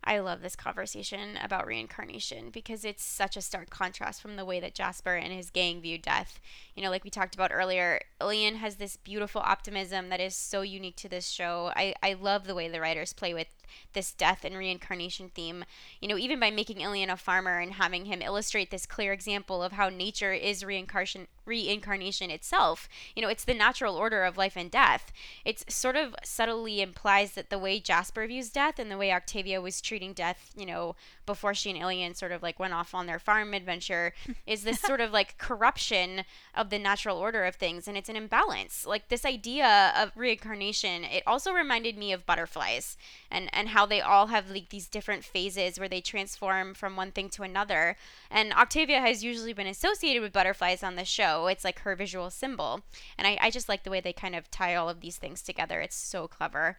I 0.03 0.19
love 0.19 0.41
this 0.41 0.55
conversation 0.55 1.37
about 1.43 1.67
reincarnation 1.67 2.49
because 2.51 2.85
it's 2.85 3.03
such 3.03 3.35
a 3.35 3.41
stark 3.41 3.69
contrast 3.69 4.21
from 4.21 4.35
the 4.35 4.45
way 4.45 4.59
that 4.59 4.75
Jasper 4.75 5.15
and 5.15 5.33
his 5.33 5.49
gang 5.49 5.81
view 5.81 5.97
death. 5.97 6.39
You 6.77 6.83
know, 6.83 6.91
like 6.91 7.03
we 7.03 7.09
talked 7.09 7.33
about 7.33 7.49
earlier, 7.51 7.99
Ilian 8.21 8.57
has 8.57 8.75
this 8.75 8.97
beautiful 8.97 9.41
optimism 9.41 10.09
that 10.09 10.21
is 10.21 10.35
so 10.35 10.61
unique 10.61 10.95
to 10.97 11.09
this 11.09 11.27
show. 11.27 11.71
I, 11.75 11.95
I 12.03 12.13
love 12.13 12.45
the 12.45 12.53
way 12.53 12.69
the 12.69 12.79
writers 12.79 13.13
play 13.13 13.33
with 13.33 13.47
this 13.93 14.13
death 14.13 14.45
and 14.45 14.55
reincarnation 14.55 15.29
theme. 15.33 15.65
You 15.99 16.07
know, 16.07 16.17
even 16.19 16.39
by 16.39 16.51
making 16.51 16.81
Ilian 16.81 17.09
a 17.09 17.17
farmer 17.17 17.57
and 17.57 17.73
having 17.73 18.05
him 18.05 18.21
illustrate 18.21 18.69
this 18.69 18.85
clear 18.85 19.11
example 19.11 19.63
of 19.63 19.71
how 19.71 19.89
nature 19.89 20.33
is 20.33 20.63
reincarnation 20.63 21.27
reincarnation 21.45 22.29
itself. 22.29 22.89
You 23.15 23.21
know, 23.21 23.29
it's 23.29 23.45
the 23.45 23.53
natural 23.53 23.95
order 23.95 24.23
of 24.23 24.37
life 24.37 24.57
and 24.57 24.69
death. 24.69 25.13
It's 25.45 25.63
sort 25.73 25.95
of 25.95 26.13
subtly 26.21 26.81
implies 26.81 27.31
that 27.31 27.49
the 27.49 27.57
way 27.57 27.79
Jasper 27.79 28.27
views 28.27 28.49
death 28.49 28.79
and 28.79 28.91
the 28.91 28.97
way 28.97 29.13
Octavia 29.13 29.61
was 29.61 29.79
treating 29.79 30.11
death, 30.11 30.51
you 30.57 30.65
know, 30.65 30.95
before 31.25 31.53
she 31.53 31.69
and 31.69 31.79
Ilian 31.79 32.13
sort 32.15 32.33
of 32.33 32.43
like 32.43 32.59
went 32.59 32.73
off 32.73 32.93
on 32.93 33.05
their 33.05 33.17
farm 33.17 33.53
adventure 33.53 34.13
is 34.45 34.63
this 34.63 34.81
sort 34.81 34.99
of 34.99 35.11
like 35.11 35.37
corruption 35.37 36.25
of 36.53 36.66
the 36.69 36.79
natural 36.79 37.17
order 37.17 37.45
of 37.45 37.55
things 37.55 37.87
and 37.87 37.97
it's 37.97 38.09
an 38.09 38.15
imbalance. 38.15 38.85
Like 38.85 39.07
this 39.07 39.25
idea 39.25 39.93
of 39.97 40.11
reincarnation, 40.15 41.03
it 41.03 41.23
also 41.25 41.51
reminded 41.51 41.97
me 41.97 42.11
of 42.11 42.25
butterflies 42.25 42.97
and 43.31 43.49
and 43.53 43.69
how 43.69 43.85
they 43.85 44.01
all 44.01 44.27
have 44.27 44.49
like 44.49 44.69
these 44.69 44.87
different 44.87 45.23
phases 45.23 45.79
where 45.79 45.89
they 45.89 46.01
transform 46.01 46.73
from 46.73 46.95
one 46.95 47.11
thing 47.11 47.29
to 47.29 47.43
another. 47.43 47.95
And 48.29 48.53
Octavia 48.53 48.99
has 49.01 49.23
usually 49.23 49.53
been 49.53 49.67
associated 49.67 50.21
with 50.21 50.33
butterflies 50.33 50.83
on 50.83 50.95
the 50.95 51.05
show. 51.05 51.47
It's 51.47 51.63
like 51.63 51.79
her 51.79 51.95
visual 51.95 52.29
symbol. 52.29 52.81
And 53.17 53.27
I, 53.27 53.37
I 53.41 53.49
just 53.51 53.69
like 53.69 53.83
the 53.83 53.91
way 53.91 54.01
they 54.01 54.13
kind 54.13 54.35
of 54.35 54.51
tie 54.51 54.75
all 54.75 54.89
of 54.89 55.01
these 55.01 55.17
things 55.17 55.41
together. 55.41 55.81
It's 55.81 55.95
so 55.95 56.27
clever. 56.27 56.77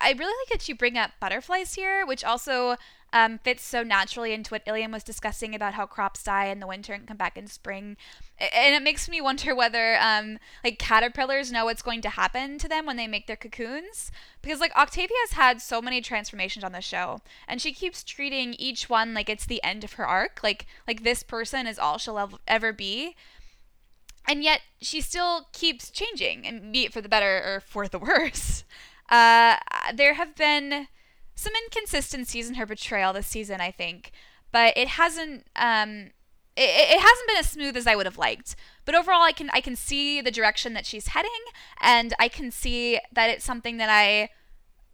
I 0.00 0.12
really 0.12 0.34
like 0.42 0.58
that 0.58 0.68
you 0.68 0.74
bring 0.74 0.98
up 0.98 1.12
butterflies 1.20 1.74
here, 1.74 2.04
which 2.04 2.24
also 2.24 2.76
um, 3.12 3.38
fits 3.38 3.62
so 3.62 3.82
naturally 3.82 4.32
into 4.32 4.50
what 4.50 4.62
Ilian 4.66 4.92
was 4.92 5.02
discussing 5.02 5.54
about 5.54 5.74
how 5.74 5.86
crops 5.86 6.22
die 6.22 6.46
in 6.46 6.60
the 6.60 6.66
winter 6.66 6.92
and 6.92 7.06
come 7.06 7.16
back 7.16 7.36
in 7.36 7.46
spring. 7.46 7.96
And 8.38 8.74
it 8.74 8.82
makes 8.82 9.08
me 9.08 9.20
wonder 9.20 9.54
whether, 9.54 9.96
um, 10.00 10.38
like, 10.62 10.78
caterpillars 10.78 11.50
know 11.50 11.64
what's 11.64 11.82
going 11.82 12.02
to 12.02 12.10
happen 12.10 12.58
to 12.58 12.68
them 12.68 12.84
when 12.84 12.96
they 12.96 13.06
make 13.06 13.26
their 13.26 13.36
cocoons. 13.36 14.10
Because, 14.42 14.60
like, 14.60 14.74
Octavia's 14.76 15.32
had 15.32 15.62
so 15.62 15.80
many 15.80 16.00
transformations 16.00 16.64
on 16.64 16.72
the 16.72 16.80
show, 16.80 17.20
and 17.48 17.60
she 17.60 17.72
keeps 17.72 18.04
treating 18.04 18.54
each 18.54 18.90
one 18.90 19.14
like 19.14 19.30
it's 19.30 19.46
the 19.46 19.62
end 19.62 19.84
of 19.84 19.94
her 19.94 20.06
arc. 20.06 20.40
Like, 20.42 20.66
like 20.86 21.02
this 21.02 21.22
person 21.22 21.66
is 21.66 21.78
all 21.78 21.98
she'll 21.98 22.38
ever 22.46 22.72
be 22.72 23.14
and 24.28 24.42
yet 24.42 24.62
she 24.80 25.00
still 25.00 25.48
keeps 25.52 25.90
changing 25.90 26.46
and 26.46 26.72
be 26.72 26.84
it 26.84 26.92
for 26.92 27.00
the 27.00 27.08
better 27.08 27.42
or 27.44 27.60
for 27.60 27.88
the 27.88 27.98
worse 28.00 28.64
uh, 29.08 29.56
there 29.94 30.14
have 30.14 30.34
been 30.34 30.88
some 31.36 31.52
inconsistencies 31.64 32.48
in 32.48 32.54
her 32.56 32.66
portrayal 32.66 33.12
this 33.12 33.28
season, 33.28 33.60
I 33.60 33.70
think, 33.70 34.10
but 34.50 34.76
it 34.76 34.88
hasn't. 34.88 35.46
Um, 35.54 36.10
it, 36.56 36.70
it 36.96 37.00
hasn't 37.00 37.28
been 37.28 37.36
as 37.36 37.50
smooth 37.50 37.76
as 37.76 37.86
I 37.86 37.94
would 37.94 38.06
have 38.06 38.16
liked. 38.16 38.56
But 38.86 38.94
overall, 38.94 39.22
I 39.22 39.32
can 39.32 39.50
I 39.52 39.60
can 39.60 39.76
see 39.76 40.20
the 40.20 40.30
direction 40.30 40.72
that 40.72 40.86
she's 40.86 41.08
heading, 41.08 41.30
and 41.80 42.14
I 42.18 42.28
can 42.28 42.50
see 42.50 42.98
that 43.12 43.30
it's 43.30 43.44
something 43.44 43.76
that 43.76 43.90
I 43.90 44.30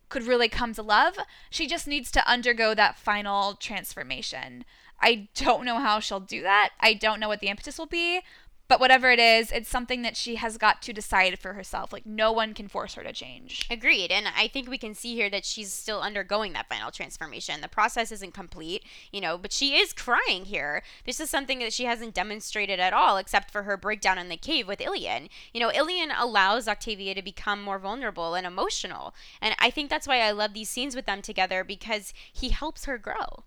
could 0.08 0.24
really 0.24 0.48
come 0.48 0.74
to 0.74 0.82
love. 0.82 1.16
She 1.48 1.66
just 1.66 1.86
needs 1.86 2.10
to 2.10 2.30
undergo 2.30 2.74
that 2.74 2.98
final 2.98 3.54
transformation. 3.54 4.64
I 5.00 5.28
don't 5.34 5.64
know 5.64 5.78
how 5.78 6.00
she'll 6.00 6.20
do 6.20 6.42
that. 6.42 6.70
I 6.80 6.94
don't 6.94 7.18
know 7.18 7.28
what 7.28 7.40
the 7.40 7.48
impetus 7.48 7.78
will 7.78 7.86
be, 7.86 8.20
but 8.68 8.80
whatever 8.80 9.10
it 9.10 9.18
is, 9.18 9.52
it's 9.52 9.68
something 9.68 10.02
that 10.02 10.16
she 10.16 10.36
has 10.36 10.56
got 10.56 10.80
to 10.82 10.92
decide 10.92 11.38
for 11.38 11.52
herself. 11.52 11.92
Like, 11.92 12.06
no 12.06 12.32
one 12.32 12.54
can 12.54 12.68
force 12.68 12.94
her 12.94 13.02
to 13.02 13.12
change. 13.12 13.66
Agreed. 13.70 14.10
And 14.10 14.26
I 14.34 14.48
think 14.48 14.68
we 14.68 14.78
can 14.78 14.94
see 14.94 15.14
here 15.14 15.28
that 15.30 15.44
she's 15.44 15.72
still 15.72 16.00
undergoing 16.00 16.52
that 16.54 16.68
final 16.68 16.90
transformation. 16.90 17.60
The 17.60 17.68
process 17.68 18.10
isn't 18.12 18.34
complete, 18.34 18.84
you 19.12 19.20
know, 19.20 19.36
but 19.36 19.52
she 19.52 19.74
is 19.76 19.92
crying 19.92 20.46
here. 20.46 20.82
This 21.04 21.20
is 21.20 21.28
something 21.28 21.58
that 21.58 21.72
she 21.72 21.84
hasn't 21.84 22.14
demonstrated 22.14 22.80
at 22.80 22.94
all, 22.94 23.16
except 23.16 23.50
for 23.50 23.64
her 23.64 23.76
breakdown 23.76 24.18
in 24.18 24.28
the 24.28 24.36
cave 24.36 24.66
with 24.66 24.80
Ilian. 24.80 25.28
You 25.52 25.60
know, 25.60 25.72
Ilian 25.72 26.10
allows 26.10 26.66
Octavia 26.66 27.14
to 27.14 27.22
become 27.22 27.62
more 27.62 27.78
vulnerable 27.78 28.34
and 28.34 28.46
emotional. 28.46 29.14
And 29.40 29.54
I 29.58 29.70
think 29.70 29.90
that's 29.90 30.08
why 30.08 30.20
I 30.20 30.30
love 30.30 30.54
these 30.54 30.70
scenes 30.70 30.96
with 30.96 31.06
them 31.06 31.20
together 31.20 31.62
because 31.64 32.14
he 32.32 32.48
helps 32.48 32.86
her 32.86 32.96
grow. 32.96 33.44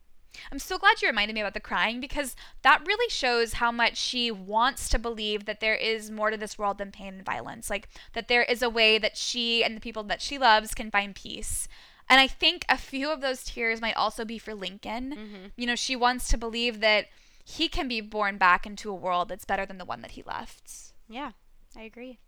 I'm 0.51 0.59
so 0.59 0.77
glad 0.77 1.01
you 1.01 1.07
reminded 1.07 1.33
me 1.33 1.41
about 1.41 1.53
the 1.53 1.59
crying 1.59 1.99
because 1.99 2.36
that 2.61 2.86
really 2.86 3.09
shows 3.09 3.53
how 3.53 3.71
much 3.71 3.97
she 3.97 4.31
wants 4.31 4.89
to 4.89 4.99
believe 4.99 5.45
that 5.45 5.59
there 5.59 5.75
is 5.75 6.11
more 6.11 6.29
to 6.29 6.38
this 6.38 6.57
world 6.57 6.77
than 6.77 6.91
pain 6.91 7.15
and 7.15 7.25
violence. 7.25 7.69
Like 7.69 7.89
that 8.13 8.27
there 8.27 8.43
is 8.43 8.61
a 8.61 8.69
way 8.69 8.97
that 8.97 9.17
she 9.17 9.63
and 9.63 9.75
the 9.75 9.81
people 9.81 10.03
that 10.03 10.21
she 10.21 10.38
loves 10.38 10.73
can 10.73 10.91
find 10.91 11.15
peace. 11.15 11.67
And 12.09 12.19
I 12.19 12.27
think 12.27 12.65
a 12.69 12.77
few 12.77 13.09
of 13.09 13.21
those 13.21 13.43
tears 13.43 13.81
might 13.81 13.95
also 13.95 14.25
be 14.25 14.38
for 14.38 14.53
Lincoln. 14.53 15.11
Mm-hmm. 15.11 15.45
You 15.55 15.65
know, 15.65 15.75
she 15.75 15.95
wants 15.95 16.27
to 16.29 16.38
believe 16.38 16.79
that 16.81 17.07
he 17.43 17.67
can 17.67 17.88
be 17.88 18.01
born 18.01 18.38
back 18.38 18.65
into 18.65 18.89
a 18.89 18.95
world 18.95 19.29
that's 19.29 19.45
better 19.45 19.65
than 19.65 19.77
the 19.77 19.86
one 19.86 20.01
that 20.01 20.11
he 20.11 20.23
left. 20.23 20.93
Yeah, 21.07 21.31
I 21.75 21.83
agree. 21.83 22.19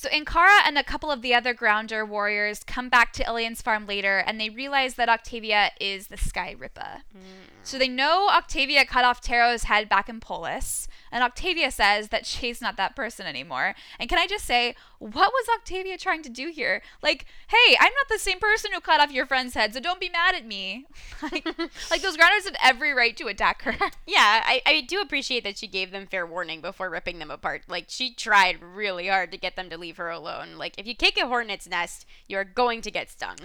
So 0.00 0.08
Ankara 0.10 0.60
and 0.64 0.78
a 0.78 0.84
couple 0.84 1.10
of 1.10 1.22
the 1.22 1.34
other 1.34 1.52
Grounder 1.52 2.06
warriors 2.06 2.62
come 2.62 2.88
back 2.88 3.12
to 3.14 3.24
Ilian's 3.24 3.60
farm 3.60 3.84
later 3.84 4.18
and 4.18 4.40
they 4.40 4.48
realize 4.48 4.94
that 4.94 5.08
Octavia 5.08 5.72
is 5.80 6.06
the 6.06 6.16
Skairipa. 6.16 7.02
Mm. 7.12 7.48
So 7.64 7.80
they 7.80 7.88
know 7.88 8.28
Octavia 8.28 8.84
cut 8.84 9.04
off 9.04 9.20
Taro's 9.20 9.64
head 9.64 9.88
back 9.88 10.08
in 10.08 10.20
Polis, 10.20 10.86
and 11.10 11.22
Octavia 11.22 11.70
says 11.70 12.08
that 12.08 12.26
she's 12.26 12.60
not 12.60 12.76
that 12.76 12.96
person 12.96 13.26
anymore. 13.26 13.74
And 13.98 14.08
can 14.08 14.18
I 14.18 14.26
just 14.26 14.44
say, 14.44 14.74
what 14.98 15.32
was 15.32 15.46
Octavia 15.56 15.96
trying 15.96 16.22
to 16.22 16.28
do 16.28 16.48
here? 16.48 16.82
Like, 17.02 17.26
hey, 17.48 17.76
I'm 17.78 17.92
not 17.92 18.08
the 18.08 18.18
same 18.18 18.38
person 18.38 18.72
who 18.72 18.80
cut 18.80 19.00
off 19.00 19.12
your 19.12 19.26
friend's 19.26 19.54
head, 19.54 19.74
so 19.74 19.80
don't 19.80 20.00
be 20.00 20.08
mad 20.08 20.34
at 20.34 20.46
me. 20.46 20.86
like, 21.22 21.46
like 21.90 22.02
those 22.02 22.16
grounders 22.16 22.44
had 22.44 22.56
every 22.62 22.92
right 22.92 23.16
to 23.16 23.26
attack 23.26 23.62
her. 23.62 23.72
yeah, 24.06 24.42
I, 24.44 24.62
I 24.66 24.80
do 24.82 25.00
appreciate 25.00 25.44
that 25.44 25.58
she 25.58 25.66
gave 25.66 25.90
them 25.90 26.06
fair 26.06 26.26
warning 26.26 26.60
before 26.60 26.90
ripping 26.90 27.18
them 27.18 27.30
apart. 27.30 27.62
Like, 27.68 27.86
she 27.88 28.12
tried 28.12 28.62
really 28.62 29.08
hard 29.08 29.30
to 29.32 29.38
get 29.38 29.56
them 29.56 29.70
to 29.70 29.78
leave 29.78 29.96
her 29.96 30.10
alone. 30.10 30.56
Like, 30.56 30.74
if 30.78 30.86
you 30.86 30.94
kick 30.94 31.18
a 31.18 31.26
hornet's 31.26 31.68
nest, 31.68 32.06
you're 32.26 32.44
going 32.44 32.80
to 32.82 32.90
get 32.90 33.10
stung. 33.10 33.36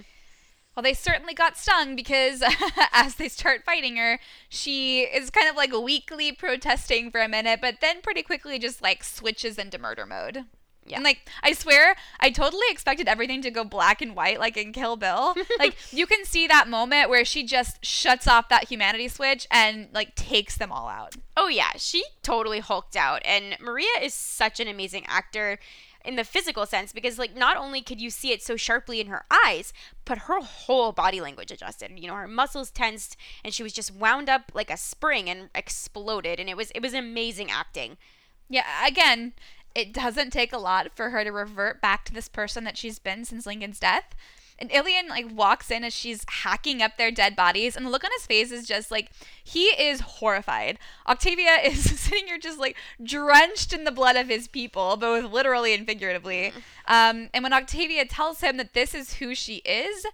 Well, 0.76 0.84
they 0.84 0.94
certainly 0.94 1.34
got 1.34 1.58
stung 1.58 1.96
because 1.96 2.44
as 2.92 3.16
they 3.16 3.30
start 3.30 3.64
fighting 3.64 3.98
her, 3.98 4.20
she 4.50 5.02
is 5.02 5.30
kind 5.30 5.50
of 5.50 5.56
like 5.56 5.72
weakly 5.72 6.32
protesting 6.32 7.12
for 7.12 7.22
a 7.22 7.28
minute, 7.28 7.60
but 7.62 7.80
then 7.80 8.02
pretty 8.02 8.24
quickly 8.24 8.58
just 8.58 8.82
like 8.82 9.04
switches 9.04 9.58
into 9.58 9.78
murder 9.78 10.06
mode. 10.06 10.46
Yeah. 10.86 10.98
And 10.98 11.04
like 11.04 11.30
I 11.42 11.54
swear, 11.54 11.96
I 12.20 12.30
totally 12.30 12.66
expected 12.70 13.08
everything 13.08 13.42
to 13.44 13.52
go 13.52 13.64
black 13.64 14.02
and 14.02 14.16
white 14.16 14.40
like 14.40 14.58
in 14.58 14.74
Kill 14.74 14.98
Bill. 14.98 15.36
like 15.60 15.78
you 15.92 16.06
can 16.06 16.26
see 16.26 16.48
that 16.48 16.68
moment 16.68 17.10
where 17.10 17.24
she 17.24 17.44
just 17.44 17.84
shuts 17.86 18.28
off 18.28 18.50
that 18.50 18.68
humanity 18.70 19.08
switch 19.08 19.48
and 19.50 19.88
like 19.94 20.16
takes 20.16 20.58
them 20.58 20.72
all 20.72 20.90
out. 20.90 21.16
Oh 21.38 21.48
yeah, 21.48 21.72
she 21.78 22.04
totally 22.22 22.60
hulked 22.60 22.96
out 22.96 23.22
and 23.24 23.58
Maria 23.62 23.88
is 24.02 24.14
such 24.14 24.60
an 24.60 24.68
amazing 24.68 25.06
actor 25.08 25.60
in 26.04 26.16
the 26.16 26.24
physical 26.24 26.66
sense 26.66 26.92
because 26.92 27.18
like 27.18 27.36
not 27.36 27.56
only 27.58 27.82
could 27.82 28.02
you 28.02 28.10
see 28.10 28.32
it 28.32 28.42
so 28.42 28.56
sharply 28.56 29.00
in 29.00 29.08
her 29.08 29.26
eyes 29.46 29.72
but 30.06 30.20
her 30.20 30.42
whole 30.42 30.92
body 30.92 31.22
language 31.22 31.52
adjusted 31.52 31.92
you 31.98 32.08
know 32.08 32.16
her 32.16 32.28
muscles 32.28 32.70
tensed 32.72 33.16
and 33.44 33.54
she 33.54 33.64
was 33.64 33.74
just 33.74 33.94
wound 33.94 34.30
up 34.30 34.52
like 34.54 34.70
a 34.70 34.78
spring 34.78 35.30
and 35.30 35.50
exploded 35.56 36.40
and 36.40 36.50
it 36.50 36.58
was 36.58 36.72
it 36.72 36.82
was 36.82 36.94
amazing 36.94 37.50
acting 37.50 37.98
yeah 38.50 38.86
again 38.86 39.34
it 39.76 39.94
doesn't 39.94 40.32
take 40.32 40.54
a 40.54 40.58
lot 40.58 40.96
for 40.96 41.10
her 41.10 41.24
to 41.24 41.32
revert 41.32 41.82
back 41.82 42.06
to 42.06 42.14
this 42.14 42.28
person 42.28 42.64
that 42.64 42.78
she's 42.78 43.00
been 43.00 43.26
since 43.26 43.46
Lincoln's 43.46 43.80
death. 43.80 44.16
And 44.60 44.72
Ilian 44.72 45.08
like 45.08 45.26
walks 45.34 45.72
in 45.72 45.84
as 45.84 45.94
she's 45.94 46.26
hacking 46.28 46.82
up 46.82 46.98
their 46.98 47.12
dead 47.12 47.36
bodies, 47.36 47.76
and 47.76 47.86
the 47.86 47.90
look 47.90 48.04
on 48.04 48.12
his 48.18 48.26
face 48.26 48.52
is 48.52 48.68
just 48.68 48.92
like 48.92 49.10
he 49.44 49.66
is 49.66 50.02
horrified. 50.02 50.80
Octavia 51.08 51.58
is 51.66 52.00
sitting 52.00 52.28
here 52.28 52.38
just 52.38 52.60
like 52.60 52.78
drenched 53.04 53.74
in 53.74 53.84
the 53.84 53.92
blood 53.92 54.16
of 54.16 54.28
his 54.28 54.48
people, 54.48 54.96
both 54.98 55.32
literally 55.32 55.74
and 55.74 55.86
figuratively. 55.86 56.54
Um, 56.88 57.30
and 57.34 57.44
when 57.44 57.54
Octavia 57.54 58.06
tells 58.06 58.42
him 58.42 58.58
that 58.58 58.74
this 58.74 58.94
is 58.94 59.16
who 59.16 59.36
she 59.36 59.58
is, 59.58 60.06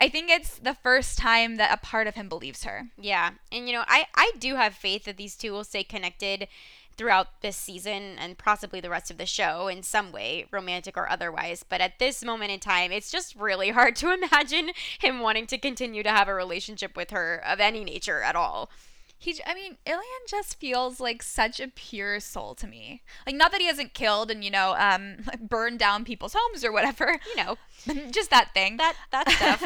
I 0.00 0.08
think 0.08 0.30
it's 0.30 0.58
the 0.58 0.74
first 0.74 1.18
time 1.18 1.56
that 1.56 1.72
a 1.72 1.84
part 1.84 2.06
of 2.06 2.14
him 2.14 2.28
believes 2.28 2.64
her. 2.64 2.88
Yeah, 2.96 3.32
and 3.50 3.66
you 3.66 3.74
know, 3.74 3.84
I 3.86 4.06
I 4.14 4.32
do 4.38 4.54
have 4.54 4.74
faith 4.74 5.04
that 5.04 5.16
these 5.16 5.34
two 5.34 5.52
will 5.52 5.64
stay 5.64 5.82
connected 5.82 6.46
throughout 6.98 7.40
this 7.40 7.56
season 7.56 8.16
and 8.18 8.36
possibly 8.36 8.80
the 8.80 8.90
rest 8.90 9.10
of 9.10 9.16
the 9.18 9.26
show 9.26 9.68
in 9.68 9.82
some 9.82 10.12
way, 10.12 10.46
romantic 10.50 10.96
or 10.96 11.08
otherwise. 11.08 11.64
But 11.66 11.80
at 11.80 11.98
this 11.98 12.24
moment 12.24 12.50
in 12.50 12.60
time, 12.60 12.92
it's 12.92 13.10
just 13.10 13.34
really 13.36 13.70
hard 13.78 13.96
to 13.96 14.12
imagine 14.12 14.70
him 14.98 15.20
wanting 15.20 15.46
to 15.46 15.58
continue 15.58 16.02
to 16.02 16.10
have 16.10 16.28
a 16.28 16.34
relationship 16.34 16.96
with 16.96 17.10
her 17.10 17.42
of 17.46 17.60
any 17.60 17.84
nature 17.84 18.20
at 18.22 18.36
all. 18.36 18.68
he 19.16 19.40
I 19.46 19.54
mean, 19.54 19.78
Ilian 19.86 20.24
just 20.28 20.60
feels 20.60 21.00
like 21.00 21.22
such 21.22 21.60
a 21.60 21.68
pure 21.68 22.20
soul 22.20 22.54
to 22.56 22.66
me. 22.66 23.02
Like 23.26 23.36
not 23.36 23.52
that 23.52 23.60
he 23.60 23.66
hasn't 23.66 23.94
killed 23.94 24.30
and 24.30 24.44
you 24.44 24.50
know, 24.50 24.74
um 24.78 25.16
burned 25.40 25.78
down 25.78 26.04
people's 26.04 26.34
homes 26.38 26.64
or 26.64 26.72
whatever. 26.72 27.18
You 27.36 27.36
know, 27.44 27.56
just 28.10 28.30
that 28.30 28.52
thing. 28.54 28.76
that 28.78 28.94
that 29.12 29.30
stuff. 29.30 29.62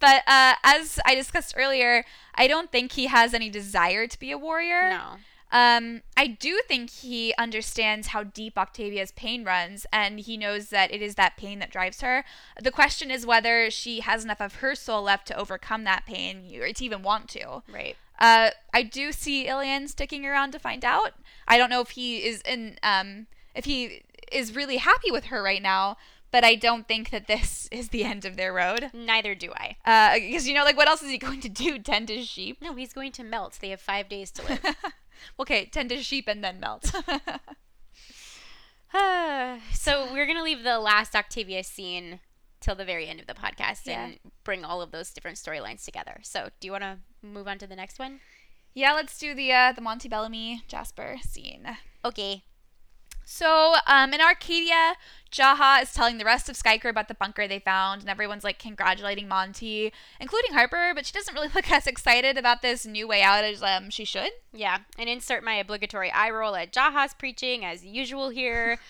but 0.00 0.22
uh 0.26 0.54
as 0.62 0.98
I 1.04 1.14
discussed 1.14 1.54
earlier, 1.56 2.04
I 2.34 2.46
don't 2.46 2.70
think 2.72 2.92
he 2.92 3.06
has 3.06 3.34
any 3.34 3.50
desire 3.50 4.06
to 4.06 4.18
be 4.18 4.30
a 4.30 4.38
warrior. 4.38 4.90
no. 4.90 5.16
Um, 5.54 6.02
I 6.16 6.26
do 6.26 6.60
think 6.66 6.90
he 6.90 7.32
understands 7.38 8.08
how 8.08 8.24
deep 8.24 8.58
Octavia's 8.58 9.12
pain 9.12 9.44
runs, 9.44 9.86
and 9.92 10.18
he 10.18 10.36
knows 10.36 10.70
that 10.70 10.92
it 10.92 11.00
is 11.00 11.14
that 11.14 11.36
pain 11.36 11.60
that 11.60 11.70
drives 11.70 12.00
her. 12.00 12.24
The 12.60 12.72
question 12.72 13.08
is 13.08 13.24
whether 13.24 13.70
she 13.70 14.00
has 14.00 14.24
enough 14.24 14.40
of 14.40 14.56
her 14.56 14.74
soul 14.74 15.02
left 15.04 15.28
to 15.28 15.38
overcome 15.38 15.84
that 15.84 16.06
pain, 16.06 16.52
or 16.60 16.72
to 16.72 16.84
even 16.84 17.04
want 17.04 17.28
to. 17.30 17.62
Right. 17.72 17.96
Uh, 18.18 18.50
I 18.72 18.82
do 18.82 19.12
see 19.12 19.46
Ilian 19.46 19.86
sticking 19.86 20.26
around 20.26 20.50
to 20.52 20.58
find 20.58 20.84
out. 20.84 21.12
I 21.46 21.56
don't 21.56 21.70
know 21.70 21.80
if 21.80 21.90
he 21.90 22.18
is 22.26 22.42
in, 22.42 22.78
um, 22.82 23.28
if 23.54 23.64
he 23.64 24.02
is 24.32 24.56
really 24.56 24.78
happy 24.78 25.12
with 25.12 25.26
her 25.26 25.40
right 25.40 25.62
now, 25.62 25.96
but 26.32 26.42
I 26.42 26.56
don't 26.56 26.88
think 26.88 27.10
that 27.10 27.28
this 27.28 27.68
is 27.72 27.90
the 27.90 28.02
end 28.02 28.24
of 28.24 28.36
their 28.36 28.52
road. 28.52 28.90
Neither 28.92 29.36
do 29.36 29.52
I. 29.52 29.76
Uh, 29.84 30.18
because 30.18 30.48
you 30.48 30.54
know, 30.54 30.64
like, 30.64 30.76
what 30.76 30.88
else 30.88 31.00
is 31.00 31.10
he 31.10 31.18
going 31.26 31.40
to 31.42 31.48
do? 31.48 31.78
Tend 31.78 32.08
his 32.08 32.26
sheep? 32.26 32.58
No, 32.60 32.74
he's 32.74 32.92
going 32.92 33.12
to 33.12 33.22
melt. 33.22 33.58
They 33.60 33.68
have 33.68 33.80
five 33.80 34.08
days 34.08 34.32
to 34.32 34.42
live. 34.42 34.60
okay, 35.38 35.66
tend 35.66 35.88
to 35.90 36.02
sheep 36.02 36.26
and 36.28 36.42
then 36.44 36.60
melt. 36.60 36.84
so 39.72 40.12
we're 40.12 40.26
gonna 40.26 40.42
leave 40.44 40.62
the 40.62 40.78
last 40.78 41.14
Octavia 41.16 41.64
scene 41.64 42.20
till 42.60 42.74
the 42.74 42.84
very 42.84 43.06
end 43.06 43.20
of 43.20 43.26
the 43.26 43.34
podcast 43.34 43.80
Yeah. 43.84 44.04
and 44.04 44.18
bring 44.44 44.64
all 44.64 44.80
of 44.80 44.90
those 44.90 45.10
different 45.12 45.36
storylines 45.36 45.84
together. 45.84 46.20
So 46.22 46.48
do 46.60 46.66
you 46.66 46.72
want 46.72 46.84
to 46.84 46.98
move 47.22 47.48
on 47.48 47.58
to 47.58 47.66
the 47.66 47.76
next 47.76 47.98
one? 47.98 48.20
Yeah, 48.72 48.92
let's 48.92 49.18
do 49.18 49.34
the 49.34 49.52
uh, 49.52 49.72
the 49.72 49.80
Monty 49.80 50.08
Bellamy 50.08 50.62
Jasper 50.68 51.16
scene. 51.22 51.76
Okay. 52.04 52.44
So, 53.24 53.76
um, 53.86 54.12
in 54.12 54.20
Arcadia, 54.20 54.94
Jaha 55.32 55.82
is 55.82 55.92
telling 55.92 56.18
the 56.18 56.24
rest 56.24 56.48
of 56.48 56.56
Skaikru 56.56 56.90
about 56.90 57.08
the 57.08 57.14
bunker 57.14 57.48
they 57.48 57.58
found, 57.58 58.02
and 58.02 58.10
everyone's 58.10 58.44
like 58.44 58.58
congratulating 58.58 59.26
Monty, 59.26 59.92
including 60.20 60.52
Harper, 60.52 60.92
but 60.94 61.06
she 61.06 61.12
doesn't 61.12 61.34
really 61.34 61.48
look 61.54 61.70
as 61.70 61.86
excited 61.86 62.38
about 62.38 62.62
this 62.62 62.86
new 62.86 63.08
way 63.08 63.22
out 63.22 63.42
as 63.44 63.62
um, 63.62 63.90
she 63.90 64.04
should. 64.04 64.30
Yeah, 64.52 64.78
and 64.98 65.08
insert 65.08 65.42
my 65.42 65.54
obligatory 65.54 66.10
eye 66.10 66.30
roll 66.30 66.54
at 66.54 66.72
Jaha's 66.72 67.14
preaching 67.14 67.64
as 67.64 67.84
usual 67.84 68.28
here. 68.30 68.78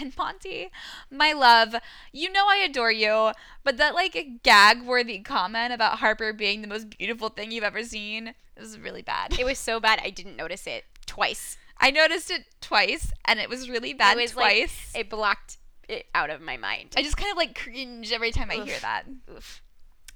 And 0.00 0.16
Monty, 0.16 0.70
my 1.10 1.32
love, 1.32 1.74
you 2.12 2.30
know 2.30 2.46
I 2.48 2.58
adore 2.58 2.92
you, 2.92 3.32
but 3.64 3.76
that 3.78 3.92
like 3.92 4.44
gag 4.44 4.84
worthy 4.84 5.18
comment 5.18 5.72
about 5.72 5.98
Harper 5.98 6.32
being 6.32 6.62
the 6.62 6.68
most 6.68 6.96
beautiful 6.96 7.28
thing 7.28 7.50
you've 7.50 7.64
ever 7.64 7.82
seen 7.82 8.34
was 8.56 8.78
really 8.78 9.02
bad. 9.02 9.36
it 9.36 9.44
was 9.44 9.58
so 9.58 9.80
bad 9.80 9.98
I 10.00 10.10
didn't 10.10 10.36
notice 10.36 10.68
it 10.68 10.84
twice. 11.06 11.56
I 11.84 11.90
noticed 11.90 12.30
it 12.30 12.46
twice, 12.62 13.12
and 13.26 13.38
it 13.38 13.50
was 13.50 13.68
really 13.68 13.92
bad 13.92 14.16
it 14.16 14.22
was 14.22 14.30
twice. 14.30 14.90
like 14.94 15.04
it 15.04 15.10
blocked 15.10 15.58
it 15.86 16.06
out 16.14 16.30
of 16.30 16.40
my 16.40 16.56
mind. 16.56 16.94
I 16.96 17.02
just 17.02 17.18
kind 17.18 17.30
of 17.30 17.36
like 17.36 17.54
cringe 17.54 18.10
every 18.10 18.30
time 18.30 18.50
I 18.50 18.54
hear 18.54 18.78
that. 18.80 19.04
Oof. 19.30 19.60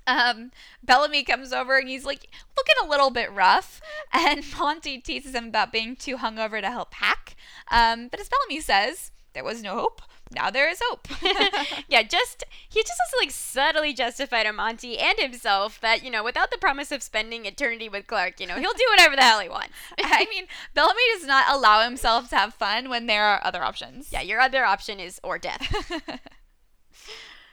Um, 0.06 0.50
Bellamy 0.82 1.24
comes 1.24 1.52
over 1.52 1.76
and 1.76 1.86
he's 1.86 2.06
like 2.06 2.26
looking 2.56 2.74
a 2.82 2.88
little 2.88 3.10
bit 3.10 3.30
rough, 3.30 3.82
and 4.14 4.42
Monty 4.58 4.96
teases 4.96 5.34
him 5.34 5.48
about 5.48 5.70
being 5.70 5.94
too 5.94 6.16
hungover 6.16 6.62
to 6.62 6.70
help 6.70 6.90
pack. 6.90 7.36
Um, 7.70 8.08
but 8.08 8.18
as 8.18 8.30
Bellamy 8.30 8.62
says, 8.62 9.10
there 9.34 9.44
was 9.44 9.62
no 9.62 9.74
hope. 9.74 10.00
Now 10.34 10.50
there 10.50 10.68
is 10.70 10.80
hope. 10.84 11.08
yeah, 11.88 12.02
just 12.02 12.44
he 12.68 12.82
just 12.82 13.00
has 13.00 13.10
to 13.10 13.18
like 13.20 13.30
subtly 13.30 13.92
justify 13.92 14.42
to 14.42 14.52
Monty 14.52 14.98
and 14.98 15.18
himself 15.18 15.80
that 15.80 16.02
you 16.04 16.10
know 16.10 16.22
without 16.22 16.50
the 16.50 16.58
promise 16.58 16.92
of 16.92 17.02
spending 17.02 17.46
eternity 17.46 17.88
with 17.88 18.06
Clarke, 18.06 18.40
you 18.40 18.46
know 18.46 18.56
he'll 18.56 18.72
do 18.72 18.86
whatever 18.90 19.16
the 19.16 19.22
hell 19.22 19.40
he 19.40 19.48
wants. 19.48 19.70
I 19.98 20.26
mean, 20.30 20.44
Bellamy 20.74 21.00
does 21.14 21.26
not 21.26 21.46
allow 21.48 21.82
himself 21.82 22.30
to 22.30 22.36
have 22.36 22.54
fun 22.54 22.88
when 22.88 23.06
there 23.06 23.24
are 23.24 23.40
other 23.44 23.62
options. 23.62 24.12
yeah, 24.12 24.22
your 24.22 24.40
other 24.40 24.64
option 24.64 25.00
is 25.00 25.20
or 25.22 25.38
death. 25.38 25.90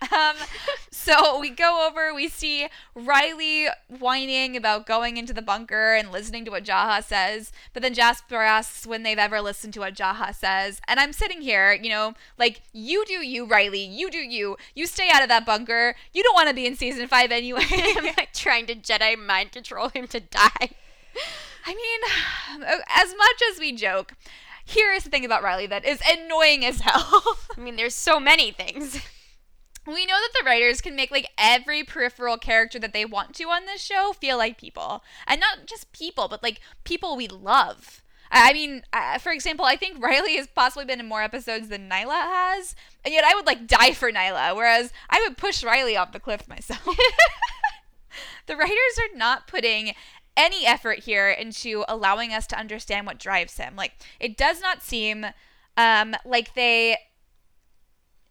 Um, 0.01 0.35
so 0.91 1.39
we 1.39 1.49
go 1.49 1.87
over, 1.87 2.13
we 2.13 2.27
see 2.27 2.67
Riley 2.93 3.67
whining 3.87 4.55
about 4.55 4.85
going 4.85 5.17
into 5.17 5.33
the 5.33 5.41
bunker 5.41 5.93
and 5.93 6.11
listening 6.11 6.45
to 6.45 6.51
what 6.51 6.63
Jaha 6.63 7.03
says, 7.03 7.51
but 7.73 7.81
then 7.81 7.93
Jasper 7.93 8.41
asks 8.41 8.85
when 8.85 9.03
they've 9.03 9.17
ever 9.17 9.41
listened 9.41 9.73
to 9.75 9.79
what 9.79 9.95
Jaha 9.95 10.33
says. 10.35 10.81
And 10.87 10.99
I'm 10.99 11.13
sitting 11.13 11.41
here, 11.41 11.73
you 11.73 11.89
know, 11.89 12.13
like, 12.37 12.61
you 12.73 13.05
do 13.05 13.25
you, 13.25 13.45
Riley, 13.45 13.83
you 13.83 14.11
do 14.11 14.17
you. 14.17 14.57
You 14.73 14.85
stay 14.85 15.09
out 15.11 15.23
of 15.23 15.29
that 15.29 15.45
bunker. 15.45 15.95
You 16.13 16.23
don't 16.23 16.35
want 16.35 16.49
to 16.49 16.55
be 16.55 16.65
in 16.65 16.75
season 16.75 17.07
five 17.07 17.31
anyway. 17.31 17.65
I'm 17.71 18.05
like 18.05 18.33
trying 18.33 18.65
to 18.67 18.75
Jedi 18.75 19.17
mind 19.17 19.51
control 19.51 19.89
him 19.89 20.07
to 20.07 20.19
die. 20.19 20.69
I 21.65 21.73
mean, 21.73 22.63
as 22.87 23.15
much 23.17 23.41
as 23.51 23.59
we 23.59 23.71
joke, 23.71 24.13
here 24.63 24.91
is 24.93 25.03
the 25.03 25.09
thing 25.09 25.25
about 25.25 25.43
Riley 25.43 25.67
that 25.67 25.85
is 25.85 26.01
annoying 26.11 26.65
as 26.65 26.81
hell. 26.81 27.37
I 27.57 27.59
mean, 27.59 27.75
there's 27.75 27.95
so 27.95 28.19
many 28.19 28.51
things. 28.51 28.99
We 29.86 30.05
know 30.05 30.15
that 30.15 30.31
the 30.33 30.45
writers 30.45 30.81
can 30.81 30.95
make 30.95 31.11
like 31.11 31.29
every 31.38 31.83
peripheral 31.83 32.38
character 32.38 32.79
that 32.79 32.93
they 32.93 33.05
want 33.05 33.36
to 33.36 33.45
on 33.45 33.65
this 33.65 33.81
show 33.81 34.13
feel 34.13 34.38
like 34.38 34.57
people. 34.59 35.03
And 35.27 35.39
not 35.39 35.67
just 35.67 35.91
people 35.91 36.27
but 36.27 36.43
like 36.43 36.59
people 36.83 37.15
we 37.15 37.27
love. 37.27 38.01
I 38.31 38.53
mean 38.53 38.81
uh, 38.91 39.19
for 39.19 39.31
example 39.31 39.65
i 39.65 39.75
think 39.75 40.03
riley 40.03 40.36
has 40.36 40.47
possibly 40.47 40.83
been 40.83 40.99
in 40.99 41.05
more 41.05 41.21
episodes 41.21 41.69
than 41.69 41.88
niylah 41.88 42.23
has 42.23 42.75
and 43.05 43.13
yet 43.13 43.23
i 43.23 43.36
would 43.36 43.45
like 43.45 43.67
die 43.67 43.93
for 43.93 44.11
niylah 44.11 44.55
whereas 44.55 44.91
i 45.11 45.23
would 45.25 45.38
push 45.38 45.63
riley 45.63 45.95
off 45.95 46.11
the 46.11 46.19
cliff 46.19 46.47
myself. 46.47 46.86
The 48.45 48.55
writers 48.55 48.99
are 48.99 49.17
not 49.17 49.47
putting 49.47 49.93
any 50.38 50.65
effort 50.65 50.99
here 50.99 51.29
into 51.29 51.83
allowing 51.88 52.33
us 52.33 52.45
to 52.47 52.59
understand 52.59 53.07
what 53.07 53.17
drives 53.17 53.57
him. 53.57 53.75
Like 53.75 53.93
it 54.19 54.38
does 54.38 54.61
not 54.61 54.83
seem 54.83 55.25
um, 55.77 56.15
like 56.25 56.53
they 56.53 56.97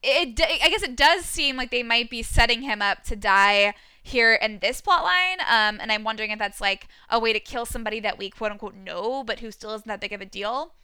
it 0.05 0.41
I 0.63 0.69
guess 0.69 0.83
it 0.83 0.97
does 0.97 1.25
seem 1.25 1.57
like 1.57 1.71
they 1.71 1.83
might 1.83 2.11
be 2.11 2.23
setting 2.23 2.63
him 2.63 2.83
up 2.83 3.05
to 3.05 3.17
die 3.17 3.75
here 4.03 4.35
in 4.35 4.59
this 4.59 4.81
plot 4.81 5.03
line. 5.03 5.39
Um, 5.41 5.81
and 5.81 5.91
I'm 5.91 6.05
wondering 6.05 6.31
if 6.31 6.39
that's 6.39 6.61
like 6.61 6.89
a 7.09 7.19
way 7.19 7.33
to 7.33 7.41
kill 7.41 7.65
somebody 7.65 8.01
that 8.01 8.19
we 8.19 8.31
quote 8.31 8.53
unquote 8.53 8.75
know, 8.75 9.25
but 9.25 9.41
who 9.41 9.51
still 9.51 9.75
isn't 9.75 9.89
that 9.89 10.01
big 10.01 10.13
of 10.13 10.21
a 10.21 10.27
deal. 10.27 10.75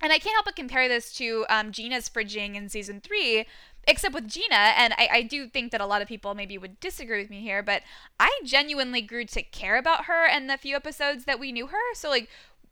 And 0.00 0.12
I 0.12 0.18
can't 0.18 0.34
help 0.34 0.44
but 0.44 0.54
compare 0.54 0.88
this 0.88 1.12
to 1.14 1.44
um, 1.48 1.72
Gina's 1.72 2.08
fridging 2.08 2.54
in 2.54 2.68
season 2.68 3.00
three, 3.00 3.46
except 3.84 4.14
with 4.14 4.28
Gina. 4.28 4.72
And 4.76 4.92
I, 4.96 5.08
I 5.10 5.22
do 5.22 5.48
think 5.48 5.72
that 5.72 5.80
a 5.80 5.86
lot 5.86 6.02
of 6.02 6.08
people 6.08 6.34
maybe 6.34 6.56
would 6.56 6.78
disagree 6.78 7.20
with 7.20 7.30
me 7.30 7.40
here, 7.42 7.64
but 7.64 7.82
I 8.20 8.30
genuinely 8.44 9.00
grew 9.00 9.24
to 9.24 9.42
care 9.42 9.76
about 9.76 10.04
her 10.04 10.26
in 10.26 10.46
the 10.46 10.56
few 10.56 10.76
episodes 10.76 11.24
that 11.24 11.40
we 11.40 11.50
knew 11.50 11.66
her. 11.66 11.94
So, 11.94 12.10
like, 12.10 12.28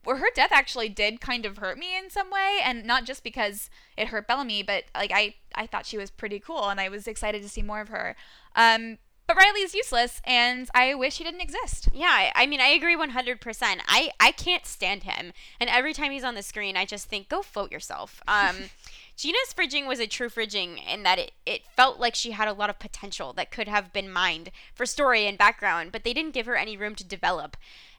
where 0.06 0.16
her 0.16 0.28
death 0.34 0.52
actually 0.52 0.88
did 0.88 1.20
kind 1.20 1.44
of 1.44 1.58
hurt 1.58 1.78
me 1.78 1.96
in 1.96 2.10
some 2.10 2.30
way 2.30 2.58
and 2.64 2.84
not 2.84 3.04
just 3.04 3.22
because 3.22 3.68
it 3.96 4.08
hurt 4.08 4.26
Bellamy 4.26 4.62
but 4.62 4.84
like 4.94 5.12
I 5.12 5.34
I 5.54 5.66
thought 5.66 5.86
she 5.86 5.98
was 5.98 6.10
pretty 6.10 6.38
cool 6.38 6.68
and 6.68 6.80
I 6.80 6.88
was 6.88 7.06
excited 7.06 7.42
to 7.42 7.48
see 7.48 7.62
more 7.62 7.80
of 7.80 7.88
her 7.88 8.16
um 8.54 8.98
but 9.26 9.36
Riley's 9.36 9.74
useless 9.74 10.20
and 10.24 10.68
I 10.72 10.94
wish 10.94 11.18
he 11.18 11.24
didn't 11.24 11.40
exist 11.40 11.88
Yeah, 11.92 12.06
I, 12.10 12.32
I 12.34 12.46
mean, 12.46 12.60
I 12.60 12.68
agree 12.68 12.96
100%. 12.96 13.80
I, 13.88 14.10
I 14.20 14.30
can't 14.30 14.64
stand 14.64 15.02
him. 15.02 15.32
And 15.58 15.68
every 15.68 15.92
time 15.92 16.12
he's 16.12 16.22
on 16.22 16.36
the 16.36 16.42
screen, 16.42 16.76
I 16.76 16.84
just 16.84 17.08
think, 17.08 17.28
go 17.28 17.42
vote 17.42 17.72
yourself. 17.72 18.22
Um, 18.28 18.56
Gina's 19.16 19.54
fridging 19.56 19.88
was 19.88 19.98
a 19.98 20.06
true 20.06 20.28
fridging 20.28 20.78
in 20.86 21.02
that 21.02 21.18
it, 21.18 21.32
it 21.46 21.62
felt 21.74 21.98
like 21.98 22.14
she 22.14 22.32
had 22.32 22.48
a 22.48 22.52
lot 22.52 22.70
of 22.70 22.78
potential 22.78 23.32
that 23.32 23.50
could 23.50 23.66
have 23.66 23.92
been 23.92 24.12
mined 24.12 24.50
for 24.74 24.84
story 24.84 25.26
and 25.26 25.38
background, 25.38 25.90
but 25.90 26.04
they 26.04 26.12
didn't 26.12 26.34
give 26.34 26.46
her 26.46 26.54
any 26.54 26.76
room 26.76 26.94
to 26.94 27.04
develop. 27.04 27.56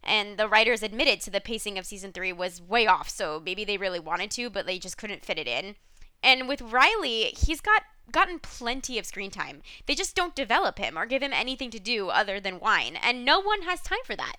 And 0.07 0.37
the 0.37 0.47
writers 0.47 0.81
admitted 0.81 1.19
to 1.21 1.29
the 1.29 1.41
pacing 1.41 1.77
of 1.77 1.85
season 1.85 2.13
three 2.13 2.31
was 2.31 2.61
way 2.61 2.87
off, 2.87 3.09
so 3.09 3.41
maybe 3.43 3.65
they 3.65 3.77
really 3.77 3.99
wanted 3.99 4.31
to, 4.31 4.49
but 4.49 4.65
they 4.65 4.79
just 4.79 4.97
couldn't 4.97 5.25
fit 5.25 5.37
it 5.37 5.47
in. 5.47 5.75
And 6.23 6.47
with 6.47 6.61
Riley, 6.61 7.33
he's 7.37 7.61
got 7.61 7.83
gotten 8.11 8.39
plenty 8.39 8.97
of 8.97 9.05
screen 9.05 9.29
time. 9.29 9.61
They 9.85 9.93
just 9.93 10.15
don't 10.15 10.33
develop 10.33 10.79
him 10.79 10.97
or 10.97 11.05
give 11.05 11.21
him 11.21 11.33
anything 11.33 11.69
to 11.71 11.79
do 11.79 12.07
other 12.07 12.39
than 12.39 12.55
whine, 12.55 12.95
and 12.95 13.25
no 13.25 13.41
one 13.41 13.63
has 13.63 13.81
time 13.81 13.99
for 14.05 14.15
that. 14.15 14.37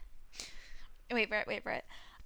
wait 1.12 1.30
it 1.30 1.46
wait 1.46 1.62
for 1.62 1.72
it 1.72 1.84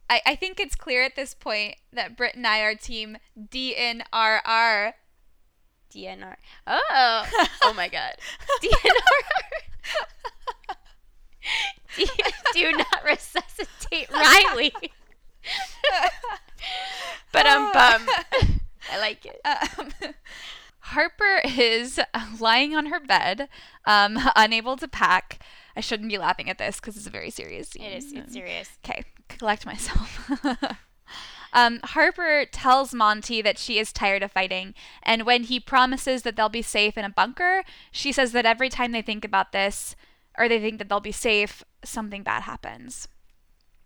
I, 0.09 0.21
I 0.27 0.37
think 0.37 0.61
it's 0.61 0.77
clear 0.77 1.03
at 1.03 1.17
this 1.17 1.35
point 1.35 1.77
that 1.93 2.17
Britt 2.17 2.37
and 2.37 2.47
I 2.47 2.61
are 2.61 2.75
team 2.75 3.19
DNRR 3.39 4.93
DNR. 5.93 6.37
Oh, 6.67 7.27
oh 7.63 7.75
my 7.75 7.89
God. 7.89 8.15
DNR. 8.63 8.77
do, 11.97 12.07
do 12.55 12.73
not 12.73 13.05
resuscitate 13.05 14.11
Riley. 14.11 14.73
but 17.33 17.47
I'm 17.47 17.73
bum. 17.73 18.09
I 18.91 18.99
like 18.99 19.25
it. 19.27 19.41
Um, 19.45 20.15
Harper 20.81 21.41
is 21.45 22.01
lying 22.39 22.75
on 22.75 22.87
her 22.87 23.01
bed, 23.01 23.49
um, 23.87 24.19
unable 24.37 24.77
to 24.77 24.89
pack. 24.89 25.41
I 25.77 25.81
shouldn't 25.81 26.11
be 26.11 26.19
laughing 26.19 26.51
at 26.51 26.59
this 26.59 26.81
because 26.81 26.97
it's 26.97 27.07
a 27.07 27.11
very 27.11 27.31
serious 27.31 27.71
scene. 27.71 27.85
It 27.85 27.97
is. 27.97 28.13
It's 28.13 28.33
serious. 28.35 28.71
Okay, 28.85 29.05
collect 29.29 29.65
myself. 29.65 30.31
um, 31.53 31.81
Harper 31.83 32.45
tells 32.51 32.93
Monty 32.93 33.41
that 33.41 33.59
she 33.59 33.79
is 33.79 33.93
tired 33.93 34.23
of 34.23 34.33
fighting, 34.33 34.75
and 35.03 35.25
when 35.25 35.45
he 35.45 35.59
promises 35.59 36.23
that 36.23 36.37
they'll 36.37 36.49
be 36.49 36.63
safe 36.63 36.99
in 36.99 37.05
a 37.05 37.11
bunker, 37.11 37.65
she 37.91 38.13
says 38.13 38.33
that 38.33 38.45
every 38.45 38.69
time 38.69 38.93
they 38.93 39.03
think 39.03 39.25
about 39.25 39.53
this, 39.53 39.97
or 40.39 40.49
they 40.49 40.61
think 40.61 40.79
that 40.79 40.89
they'll 40.89 41.01
be 41.01 41.13
safe, 41.13 41.65
something 41.85 42.23
bad 42.23 42.43
happens. 42.43 43.09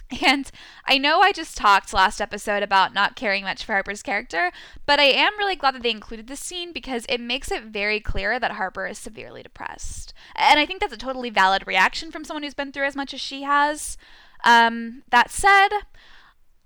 And 0.25 0.51
I 0.85 0.99
know 0.99 1.21
I 1.21 1.33
just 1.33 1.57
talked 1.57 1.93
last 1.93 2.21
episode 2.21 2.63
about 2.63 2.95
not 2.95 3.17
caring 3.17 3.43
much 3.43 3.65
for 3.65 3.73
Harper's 3.73 4.03
character, 4.03 4.53
but 4.87 5.01
I 5.01 5.05
am 5.05 5.37
really 5.37 5.57
glad 5.57 5.75
that 5.75 5.83
they 5.83 5.91
included 5.91 6.29
this 6.29 6.41
scene 6.41 6.73
because 6.73 7.07
it 7.09 7.21
makes 7.21 7.51
it 7.51 7.65
very 7.65 7.99
clear 7.99 8.39
that 8.39 8.53
Harper 8.53 8.87
is 8.87 8.99
severely 8.99 9.43
depressed. 9.43 10.15
And 10.37 10.61
I 10.61 10.67
think 10.67 10.81
that's 10.81 10.93
a 10.93 10.99
totally 10.99 11.31
valid 11.31 11.67
reaction 11.67 12.13
from 12.13 12.25
someone 12.25 12.45
who's 12.45 12.55
been 12.55 12.73
through 12.73 12.87
as 12.87 12.97
much 12.97 13.13
as 13.15 13.21
she 13.21 13.43
has. 13.43 13.99
Um, 14.45 15.03
that 15.11 15.31
said, 15.31 15.71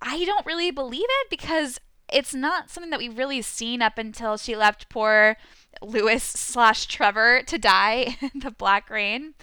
I 0.02 0.24
don't 0.24 0.46
really 0.46 0.70
believe 0.70 1.06
it 1.08 1.30
because 1.30 1.80
it's 2.12 2.34
not 2.34 2.70
something 2.70 2.90
that 2.90 2.98
we've 2.98 3.16
really 3.16 3.42
seen 3.42 3.82
up 3.82 3.96
until 3.98 4.36
she 4.36 4.56
left 4.56 4.88
poor 4.88 5.36
Lewis 5.80 6.22
slash 6.24 6.86
Trevor 6.86 7.42
to 7.46 7.58
die 7.58 8.16
in 8.34 8.40
the 8.40 8.50
Black 8.50 8.90
Rain. 8.90 9.34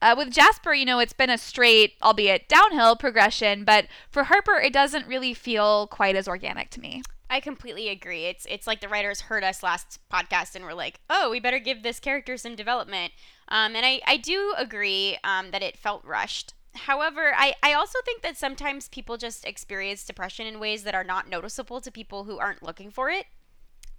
Uh, 0.00 0.14
with 0.16 0.30
Jasper, 0.30 0.72
you 0.74 0.84
know, 0.84 1.00
it's 1.00 1.12
been 1.12 1.30
a 1.30 1.38
straight, 1.38 1.94
albeit 2.02 2.48
downhill 2.48 2.94
progression, 2.94 3.64
but 3.64 3.86
for 4.10 4.24
Harper, 4.24 4.54
it 4.54 4.72
doesn't 4.72 5.06
really 5.06 5.34
feel 5.34 5.88
quite 5.88 6.14
as 6.14 6.28
organic 6.28 6.70
to 6.70 6.80
me. 6.80 7.02
I 7.30 7.40
completely 7.40 7.88
agree. 7.88 8.24
It's 8.24 8.46
it's 8.48 8.66
like 8.66 8.80
the 8.80 8.88
writers 8.88 9.22
heard 9.22 9.44
us 9.44 9.62
last 9.62 9.98
podcast 10.10 10.54
and 10.54 10.64
were 10.64 10.72
like, 10.72 11.00
"Oh, 11.10 11.30
we 11.30 11.40
better 11.40 11.58
give 11.58 11.82
this 11.82 12.00
character 12.00 12.36
some 12.38 12.56
development." 12.56 13.12
Um, 13.48 13.76
and 13.76 13.84
I 13.84 14.00
I 14.06 14.16
do 14.16 14.54
agree 14.56 15.18
um, 15.24 15.50
that 15.50 15.62
it 15.62 15.76
felt 15.76 16.04
rushed. 16.04 16.54
However, 16.74 17.34
I, 17.36 17.54
I 17.62 17.72
also 17.72 17.98
think 18.04 18.22
that 18.22 18.36
sometimes 18.36 18.88
people 18.88 19.16
just 19.16 19.44
experience 19.44 20.04
depression 20.04 20.46
in 20.46 20.60
ways 20.60 20.84
that 20.84 20.94
are 20.94 21.04
not 21.04 21.28
noticeable 21.28 21.80
to 21.80 21.90
people 21.90 22.24
who 22.24 22.38
aren't 22.38 22.62
looking 22.62 22.90
for 22.90 23.10
it. 23.10 23.26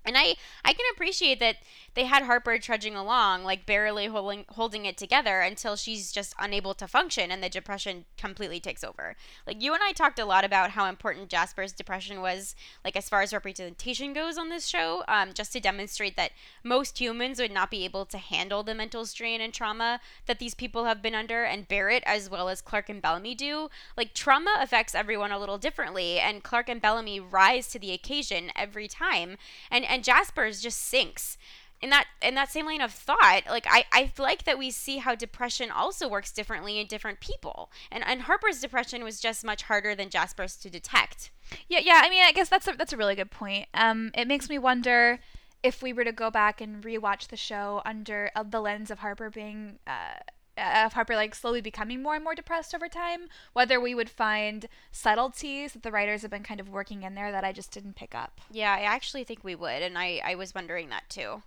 And 0.05 0.17
I, 0.17 0.35
I 0.63 0.73
can 0.73 0.85
appreciate 0.93 1.39
that 1.39 1.57
they 1.93 2.05
had 2.05 2.23
Harper 2.23 2.57
trudging 2.57 2.95
along, 2.95 3.43
like 3.43 3.65
barely 3.65 4.05
holding, 4.05 4.45
holding 4.49 4.85
it 4.85 4.97
together 4.97 5.41
until 5.41 5.75
she's 5.75 6.11
just 6.11 6.33
unable 6.39 6.73
to 6.75 6.87
function 6.87 7.31
and 7.31 7.43
the 7.43 7.49
depression 7.49 8.05
completely 8.17 8.59
takes 8.59 8.83
over. 8.83 9.15
Like, 9.45 9.61
you 9.61 9.73
and 9.73 9.83
I 9.83 9.91
talked 9.91 10.17
a 10.17 10.25
lot 10.25 10.45
about 10.45 10.71
how 10.71 10.85
important 10.85 11.29
Jasper's 11.29 11.73
depression 11.73 12.21
was, 12.21 12.55
like, 12.85 12.95
as 12.95 13.09
far 13.09 13.21
as 13.21 13.33
representation 13.33 14.13
goes 14.13 14.37
on 14.37 14.49
this 14.49 14.67
show, 14.67 15.03
um, 15.07 15.33
just 15.33 15.51
to 15.53 15.59
demonstrate 15.59 16.15
that 16.15 16.31
most 16.63 16.99
humans 16.99 17.39
would 17.39 17.51
not 17.51 17.69
be 17.69 17.83
able 17.83 18.05
to 18.05 18.17
handle 18.17 18.63
the 18.63 18.73
mental 18.75 19.05
strain 19.05 19.41
and 19.41 19.53
trauma 19.53 19.99
that 20.27 20.39
these 20.39 20.53
people 20.53 20.85
have 20.85 21.01
been 21.01 21.15
under 21.15 21.43
and 21.43 21.67
bear 21.67 21.89
it 21.89 22.03
as 22.05 22.29
well 22.29 22.47
as 22.47 22.61
Clarke 22.61 22.89
and 22.89 23.01
Bellamy 23.01 23.35
do. 23.35 23.69
Like, 23.97 24.13
trauma 24.13 24.55
affects 24.59 24.95
everyone 24.95 25.31
a 25.31 25.39
little 25.39 25.57
differently, 25.57 26.19
and 26.19 26.43
Clarke 26.43 26.69
and 26.69 26.81
Bellamy 26.81 27.19
rise 27.19 27.67
to 27.69 27.79
the 27.79 27.91
occasion 27.91 28.51
every 28.55 28.87
time. 28.87 29.35
And, 29.69 29.85
and 29.89 30.03
Jasper's 30.03 30.61
just 30.61 30.79
sinks. 30.79 31.37
In 31.81 31.91
that 31.91 32.07
in 32.21 32.35
that 32.35 32.51
same 32.51 32.65
line 32.65 32.81
of 32.81 32.91
thought 32.91 33.43
like 33.49 33.65
i 33.69 33.85
i 33.93 34.11
like 34.17 34.43
that 34.43 34.57
we 34.57 34.69
see 34.69 34.97
how 34.97 35.15
depression 35.15 35.71
also 35.71 36.09
works 36.09 36.29
differently 36.33 36.77
in 36.77 36.87
different 36.87 37.21
people. 37.21 37.71
And 37.89 38.05
and 38.05 38.23
harper's 38.23 38.59
depression 38.59 39.01
was 39.01 39.21
just 39.21 39.45
much 39.45 39.63
harder 39.63 39.95
than 39.95 40.09
jasper's 40.09 40.57
to 40.57 40.69
detect. 40.69 41.31
Yeah 41.69 41.79
yeah 41.81 42.01
i 42.03 42.09
mean 42.09 42.21
i 42.25 42.33
guess 42.33 42.49
that's 42.49 42.67
a 42.67 42.73
that's 42.73 42.91
a 42.91 42.97
really 42.97 43.15
good 43.15 43.31
point. 43.31 43.67
Um 43.73 44.11
it 44.13 44.27
makes 44.27 44.49
me 44.49 44.59
wonder 44.59 45.19
if 45.63 45.81
we 45.81 45.93
were 45.93 46.03
to 46.03 46.11
go 46.11 46.29
back 46.29 46.59
and 46.59 46.83
rewatch 46.83 47.29
the 47.29 47.37
show 47.37 47.81
under 47.85 48.29
uh, 48.35 48.43
the 48.43 48.59
lens 48.59 48.91
of 48.91 48.99
harper 48.99 49.29
being 49.29 49.79
uh 49.87 50.19
of 50.59 50.93
Harper 50.93 51.15
like 51.15 51.33
slowly 51.33 51.61
becoming 51.61 52.03
more 52.03 52.15
and 52.15 52.23
more 52.23 52.35
depressed 52.35 52.75
over 52.75 52.87
time, 52.87 53.27
whether 53.53 53.79
we 53.79 53.95
would 53.95 54.09
find 54.09 54.67
subtleties 54.91 55.73
that 55.73 55.83
the 55.83 55.91
writers 55.91 56.21
have 56.21 56.31
been 56.31 56.43
kind 56.43 56.59
of 56.59 56.69
working 56.69 57.03
in 57.03 57.15
there 57.15 57.31
that 57.31 57.43
I 57.43 57.51
just 57.51 57.71
didn't 57.71 57.95
pick 57.95 58.13
up. 58.13 58.41
Yeah, 58.51 58.73
I 58.73 58.81
actually 58.81 59.23
think 59.23 59.43
we 59.43 59.55
would, 59.55 59.81
and 59.81 59.97
I, 59.97 60.21
I 60.23 60.35
was 60.35 60.53
wondering 60.53 60.89
that 60.89 61.09
too. 61.09 61.43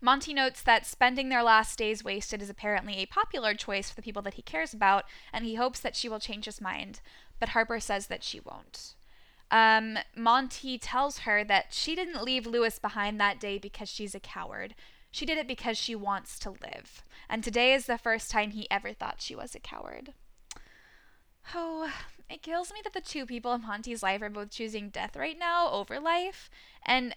Monty 0.00 0.34
notes 0.34 0.62
that 0.62 0.84
spending 0.84 1.28
their 1.28 1.44
last 1.44 1.78
days 1.78 2.02
wasted 2.02 2.42
is 2.42 2.50
apparently 2.50 2.94
a 2.96 3.06
popular 3.06 3.54
choice 3.54 3.88
for 3.88 3.94
the 3.94 4.02
people 4.02 4.22
that 4.22 4.34
he 4.34 4.42
cares 4.42 4.74
about, 4.74 5.04
and 5.32 5.44
he 5.44 5.54
hopes 5.54 5.78
that 5.80 5.94
she 5.94 6.08
will 6.08 6.18
change 6.18 6.46
his 6.46 6.60
mind. 6.60 7.00
But 7.38 7.50
Harper 7.50 7.78
says 7.78 8.08
that 8.08 8.24
she 8.24 8.40
won't. 8.40 8.94
Um, 9.52 9.98
Monty 10.16 10.78
tells 10.78 11.18
her 11.18 11.44
that 11.44 11.66
she 11.70 11.94
didn't 11.94 12.24
leave 12.24 12.46
Lewis 12.46 12.78
behind 12.78 13.20
that 13.20 13.38
day 13.38 13.58
because 13.58 13.88
she's 13.88 14.14
a 14.14 14.20
coward. 14.20 14.74
She 15.12 15.26
did 15.26 15.38
it 15.38 15.46
because 15.46 15.78
she 15.78 15.94
wants 15.94 16.38
to 16.40 16.50
live. 16.50 17.04
And 17.28 17.44
today 17.44 17.74
is 17.74 17.86
the 17.86 17.98
first 17.98 18.30
time 18.30 18.50
he 18.50 18.68
ever 18.70 18.92
thought 18.92 19.20
she 19.20 19.36
was 19.36 19.54
a 19.54 19.60
coward. 19.60 20.14
Oh, 21.54 21.92
it 22.30 22.42
kills 22.42 22.72
me 22.72 22.80
that 22.82 22.94
the 22.94 23.00
two 23.00 23.26
people 23.26 23.52
in 23.52 23.62
Monty's 23.62 24.02
life 24.02 24.22
are 24.22 24.30
both 24.30 24.50
choosing 24.50 24.88
death 24.88 25.14
right 25.14 25.38
now 25.38 25.70
over 25.70 26.00
life. 26.00 26.48
And 26.84 27.14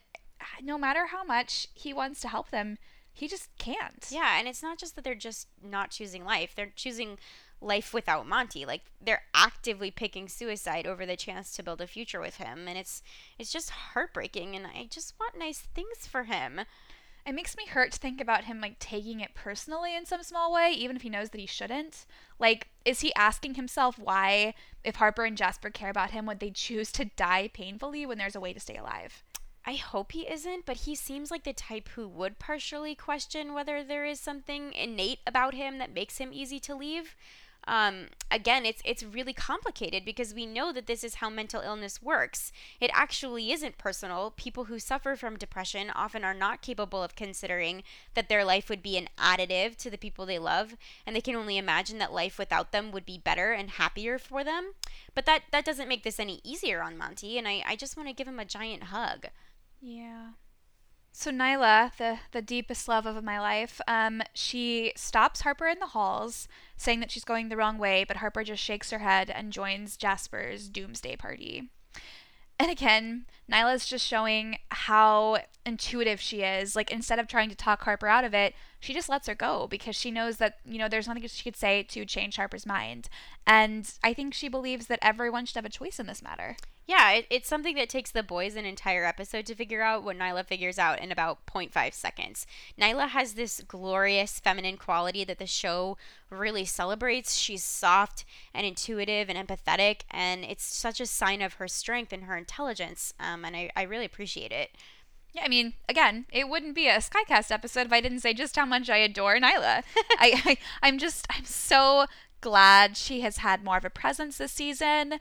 no 0.61 0.77
matter 0.77 1.07
how 1.07 1.23
much 1.23 1.67
he 1.73 1.93
wants 1.93 2.19
to 2.21 2.27
help 2.27 2.49
them, 2.49 2.77
he 3.13 3.29
just 3.29 3.49
can't. 3.57 4.05
Yeah, 4.09 4.37
and 4.37 4.47
it's 4.47 4.61
not 4.61 4.77
just 4.77 4.95
that 4.95 5.05
they're 5.05 5.15
just 5.15 5.47
not 5.63 5.91
choosing 5.91 6.25
life, 6.25 6.53
they're 6.53 6.73
choosing 6.75 7.17
life 7.61 7.93
without 7.93 8.27
Monty. 8.27 8.65
Like 8.65 8.81
they're 9.01 9.23
actively 9.33 9.89
picking 9.89 10.27
suicide 10.27 10.85
over 10.85 11.05
the 11.05 11.15
chance 11.15 11.53
to 11.53 11.63
build 11.63 11.79
a 11.79 11.87
future 11.87 12.19
with 12.19 12.37
him, 12.37 12.67
and 12.67 12.77
it's 12.77 13.01
it's 13.39 13.53
just 13.53 13.69
heartbreaking 13.69 14.55
and 14.55 14.67
I 14.67 14.87
just 14.89 15.13
want 15.17 15.39
nice 15.39 15.59
things 15.59 16.05
for 16.07 16.23
him. 16.23 16.61
It 17.26 17.34
makes 17.34 17.57
me 17.57 17.65
hurt 17.65 17.91
to 17.93 17.99
think 17.99 18.21
about 18.21 18.43
him 18.43 18.61
like 18.61 18.78
taking 18.78 19.19
it 19.19 19.34
personally 19.34 19.95
in 19.95 20.05
some 20.05 20.21
small 20.21 20.53
way, 20.53 20.71
even 20.71 20.95
if 20.95 21.01
he 21.01 21.09
knows 21.09 21.32
that 21.32 21.41
he 21.41 21.47
shouldn't. 21.47 22.05
Like, 22.38 22.67
is 22.86 22.99
he 22.99 23.13
asking 23.15 23.55
himself 23.55 23.97
why, 23.97 24.53
if 24.84 24.97
Harper 24.97 25.26
and 25.26 25.36
Jasper 25.36 25.71
care 25.71 25.89
about 25.89 26.11
him, 26.11 26.28
would 26.28 26.39
they 26.39 26.51
choose 26.51 26.91
to 26.91 27.05
die 27.05 27.49
painfully 27.51 28.05
when 28.05 28.19
there's 28.19 28.36
a 28.36 28.39
way 28.39 28.53
to 28.53 28.59
stay 28.59 28.76
alive? 28.76 29.23
I 29.65 29.73
hope 29.73 30.11
he 30.11 30.30
isn't, 30.30 30.67
but 30.67 30.78
he 30.78 30.93
seems 30.93 31.32
like 31.32 31.43
the 31.43 31.53
type 31.53 31.89
who 31.89 32.07
would 32.07 32.38
partially 32.38 32.93
question 32.93 33.55
whether 33.55 33.84
there 33.84 34.05
is 34.05 34.19
something 34.19 34.73
innate 34.73 35.19
about 35.26 35.55
him 35.55 35.80
that 35.80 35.93
makes 35.93 36.19
him 36.19 36.30
easy 36.32 36.59
to 36.59 36.76
leave. 36.76 37.15
Um, 37.68 38.07
again, 38.30 38.66
it's 38.66 38.82
it's 38.86 39.03
really 39.03 39.34
complicated 39.34 40.05
because 40.05 40.34
we 40.34 40.45
know 40.45 40.72
that 40.72 40.88
this 40.88 41.03
is 41.03 41.16
how 41.16 41.30
mental 41.30 41.61
illness 41.61 42.01
works. 42.01 42.51
It 42.80 42.91
actually 42.93 43.51
isn't 43.51 43.78
personal. 43.78 44.34
People 44.36 44.66
who 44.66 44.78
suffer 44.78 45.16
from 45.16 45.38
depression 45.38 45.89
often 45.89 46.24
are 46.24 46.34
not 46.34 46.61
capable 46.61 47.01
of 47.01 47.16
considering 47.16 47.84
that 48.13 48.30
their 48.30 48.45
life 48.45 48.70
would 48.70 48.84
be 48.84 48.97
an 48.97 49.09
additive 49.18 49.76
to 49.78 49.89
the 49.89 49.97
people 49.97 50.26
they 50.26 50.39
love, 50.39 50.76
and 51.05 51.16
they 51.16 51.22
can 51.22 51.36
only 51.36 51.57
imagine 51.57 51.97
that 51.97 52.13
life 52.13 52.38
without 52.38 52.72
them 52.72 52.91
would 52.91 53.05
be 53.05 53.18
better 53.18 53.51
and 53.51 53.72
happier 53.72 54.20
for 54.20 54.43
them. 54.43 54.74
But 55.16 55.26
that 55.26 55.43
that 55.51 55.66
doesn't 55.66 55.89
make 55.89 56.03
this 56.03 56.20
any 56.20 56.41
easier 56.43 56.82
on 56.82 56.97
Monty, 56.97 57.38
and 57.38 57.47
I, 57.47 57.63
I 57.66 57.76
just 57.76 57.97
want 57.97 58.09
to 58.09 58.16
give 58.16 58.28
him 58.28 58.39
a 58.39 58.45
giant 58.45 58.84
hug. 58.86 59.28
Yeah. 59.82 60.30
So 61.18 61.32
Niylah, 61.32 61.95
the 61.95 62.20
the 62.34 62.41
deepest 62.41 62.89
love 62.89 63.05
of 63.05 63.24
my 63.24 63.39
life, 63.39 63.80
um, 63.88 64.22
she 64.34 64.91
stops 64.97 65.41
Harper 65.41 65.66
in 65.66 65.80
the 65.80 65.88
halls, 65.88 66.49
saying 66.76 66.99
that 66.99 67.09
she's 67.09 67.24
going 67.24 67.47
the 67.47 67.55
wrong 67.55 67.78
way, 67.78 68.03
but 68.03 68.18
Harper 68.18 68.43
just 68.43 68.61
shakes 68.61 68.91
her 68.91 68.99
head 68.99 69.30
and 69.30 69.53
joins 69.53 69.95
Jasper's 69.95 70.68
doomsday 70.68 71.16
party. 71.16 71.70
And 72.59 72.70
again, 72.70 73.28
Niylah's 73.49 73.86
just 73.86 74.05
showing 74.05 74.57
how 74.72 75.38
intuitive 75.66 76.20
she 76.20 76.41
is. 76.41 76.76
Like 76.76 76.91
instead 76.91 77.18
of 77.18 77.30
trying 77.30 77.47
to 77.49 77.55
talk 77.55 77.84
Harper 77.84 78.07
out 78.07 78.26
of 78.26 78.34
it, 78.34 78.53
she 78.82 78.93
just 78.93 79.07
lets 79.07 79.28
her 79.28 79.36
go 79.36 79.68
because 79.68 79.95
she 79.95 80.11
knows 80.11 80.36
that, 80.38 80.57
you 80.66 80.78
know, 80.78 80.89
there's 80.89 81.07
nothing 81.07 81.26
she 81.28 81.43
could 81.43 81.55
say 81.55 81.82
to 81.84 82.05
change 82.05 82.36
Harper's 82.36 82.66
mind. 82.66 83.07
And 83.47 83.89
I 84.03 84.13
think 84.13 84.34
she 84.34 84.49
believes 84.49 84.88
that 84.88 84.99
everyone 85.01 85.45
should 85.45 85.55
have 85.55 85.66
a 85.66 85.70
choice 85.70 85.97
in 85.97 86.07
this 86.07 86.22
matter. 86.22 86.57
Yeah, 86.88 87.11
it, 87.13 87.25
it's 87.31 87.47
something 87.49 87.75
that 87.77 87.89
takes 87.89 88.11
the 88.11 88.21
boys 88.21 88.55
an 88.55 88.65
entire 88.65 89.05
episode 89.05 89.47
to 89.47 89.55
figure 89.55 89.81
out 89.81 90.03
what 90.03 90.19
Niylah 90.19 90.45
figures 90.45 90.77
out 90.77 90.99
in 90.99 91.11
about 91.11 91.43
0.5 91.47 91.93
seconds. 91.93 92.45
Niylah 92.79 93.09
has 93.09 93.33
this 93.33 93.61
glorious 93.67 94.39
feminine 94.39 94.77
quality 94.77 95.23
that 95.23 95.39
the 95.39 95.47
show 95.47 95.97
really 96.29 96.63
celebrates. 96.63 97.38
She's 97.38 97.63
soft 97.63 98.23
and 98.53 98.67
intuitive 98.67 99.29
and 99.29 99.47
empathetic, 99.47 100.01
and 100.11 100.43
it's 100.43 100.63
such 100.63 100.99
a 100.99 101.07
sign 101.07 101.41
of 101.41 101.53
her 101.53 101.67
strength 101.67 102.13
and 102.13 102.25
her 102.25 102.38
intelligence, 102.38 103.13
um, 103.19 103.45
and 103.45 103.55
I, 103.55 103.71
I 103.75 103.81
really 103.81 104.05
appreciate 104.05 104.51
it. 104.51 104.69
Yeah, 105.33 105.41
I 105.43 105.47
mean, 105.47 105.73
again, 105.89 106.25
it 106.31 106.47
wouldn't 106.47 106.75
be 106.75 106.88
a 106.88 106.97
Skycast 106.97 107.51
episode 107.51 107.88
if 107.88 107.93
I 107.93 107.99
didn't 107.99 108.19
say 108.19 108.33
just 108.33 108.55
how 108.55 108.65
much 108.65 108.91
I 108.91 108.97
adore 108.97 109.38
Niylah. 109.38 109.83
I, 110.19 110.41
I, 110.45 110.57
I'm 110.83 110.99
just, 110.99 111.25
I'm 111.31 111.45
so 111.45 112.05
glad 112.41 112.95
she 112.95 113.21
has 113.21 113.38
had 113.38 113.63
more 113.63 113.77
of 113.77 113.86
a 113.86 113.89
presence 113.89 114.38
this 114.38 114.51
season 114.51 115.19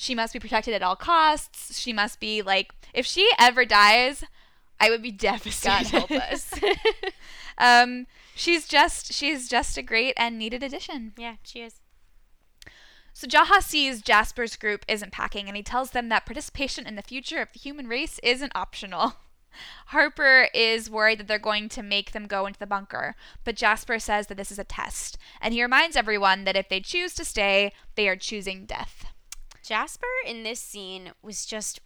she 0.00 0.14
must 0.14 0.32
be 0.32 0.38
protected 0.38 0.74
at 0.74 0.82
all 0.82 0.94
costs. 0.94 1.76
She 1.76 1.92
must 1.92 2.20
be 2.20 2.40
like, 2.40 2.72
if 2.94 3.04
she 3.04 3.28
ever 3.36 3.64
dies, 3.64 4.22
I 4.78 4.90
would 4.90 5.02
be 5.02 5.10
devastated. 5.28 5.90
God 5.90 6.08
help 6.08 6.10
us. 6.12 6.54
um, 7.58 8.06
she's 8.36 8.68
just 8.68 9.12
she's 9.12 9.48
just 9.48 9.76
a 9.76 9.82
great 9.82 10.14
and 10.16 10.38
needed 10.38 10.62
addition. 10.62 11.14
Yeah, 11.18 11.34
she 11.42 11.62
is. 11.62 11.80
So 13.12 13.26
Jaha 13.26 13.60
sees 13.60 14.00
Jasper's 14.00 14.54
group 14.54 14.84
isn't 14.86 15.10
packing, 15.10 15.48
and 15.48 15.56
he 15.56 15.64
tells 15.64 15.90
them 15.90 16.10
that 16.10 16.26
participation 16.26 16.86
in 16.86 16.94
the 16.94 17.02
future 17.02 17.42
of 17.42 17.52
the 17.52 17.58
human 17.58 17.88
race 17.88 18.20
isn't 18.22 18.52
optional. 18.54 19.14
Harper 19.86 20.48
is 20.54 20.88
worried 20.88 21.18
that 21.18 21.26
they're 21.26 21.40
going 21.40 21.68
to 21.70 21.82
make 21.82 22.12
them 22.12 22.28
go 22.28 22.46
into 22.46 22.60
the 22.60 22.66
bunker, 22.68 23.16
but 23.42 23.56
Jasper 23.56 23.98
says 23.98 24.28
that 24.28 24.36
this 24.36 24.52
is 24.52 24.60
a 24.60 24.64
test, 24.64 25.18
and 25.40 25.52
he 25.52 25.60
reminds 25.60 25.96
everyone 25.96 26.44
that 26.44 26.54
if 26.54 26.68
they 26.68 26.78
choose 26.78 27.14
to 27.14 27.24
stay, 27.24 27.72
they 27.96 28.08
are 28.08 28.14
choosing 28.14 28.64
death. 28.64 29.06
Jasper 29.62 30.06
in 30.26 30.42
this 30.42 30.60
scene 30.60 31.12
was 31.22 31.46
just 31.46 31.80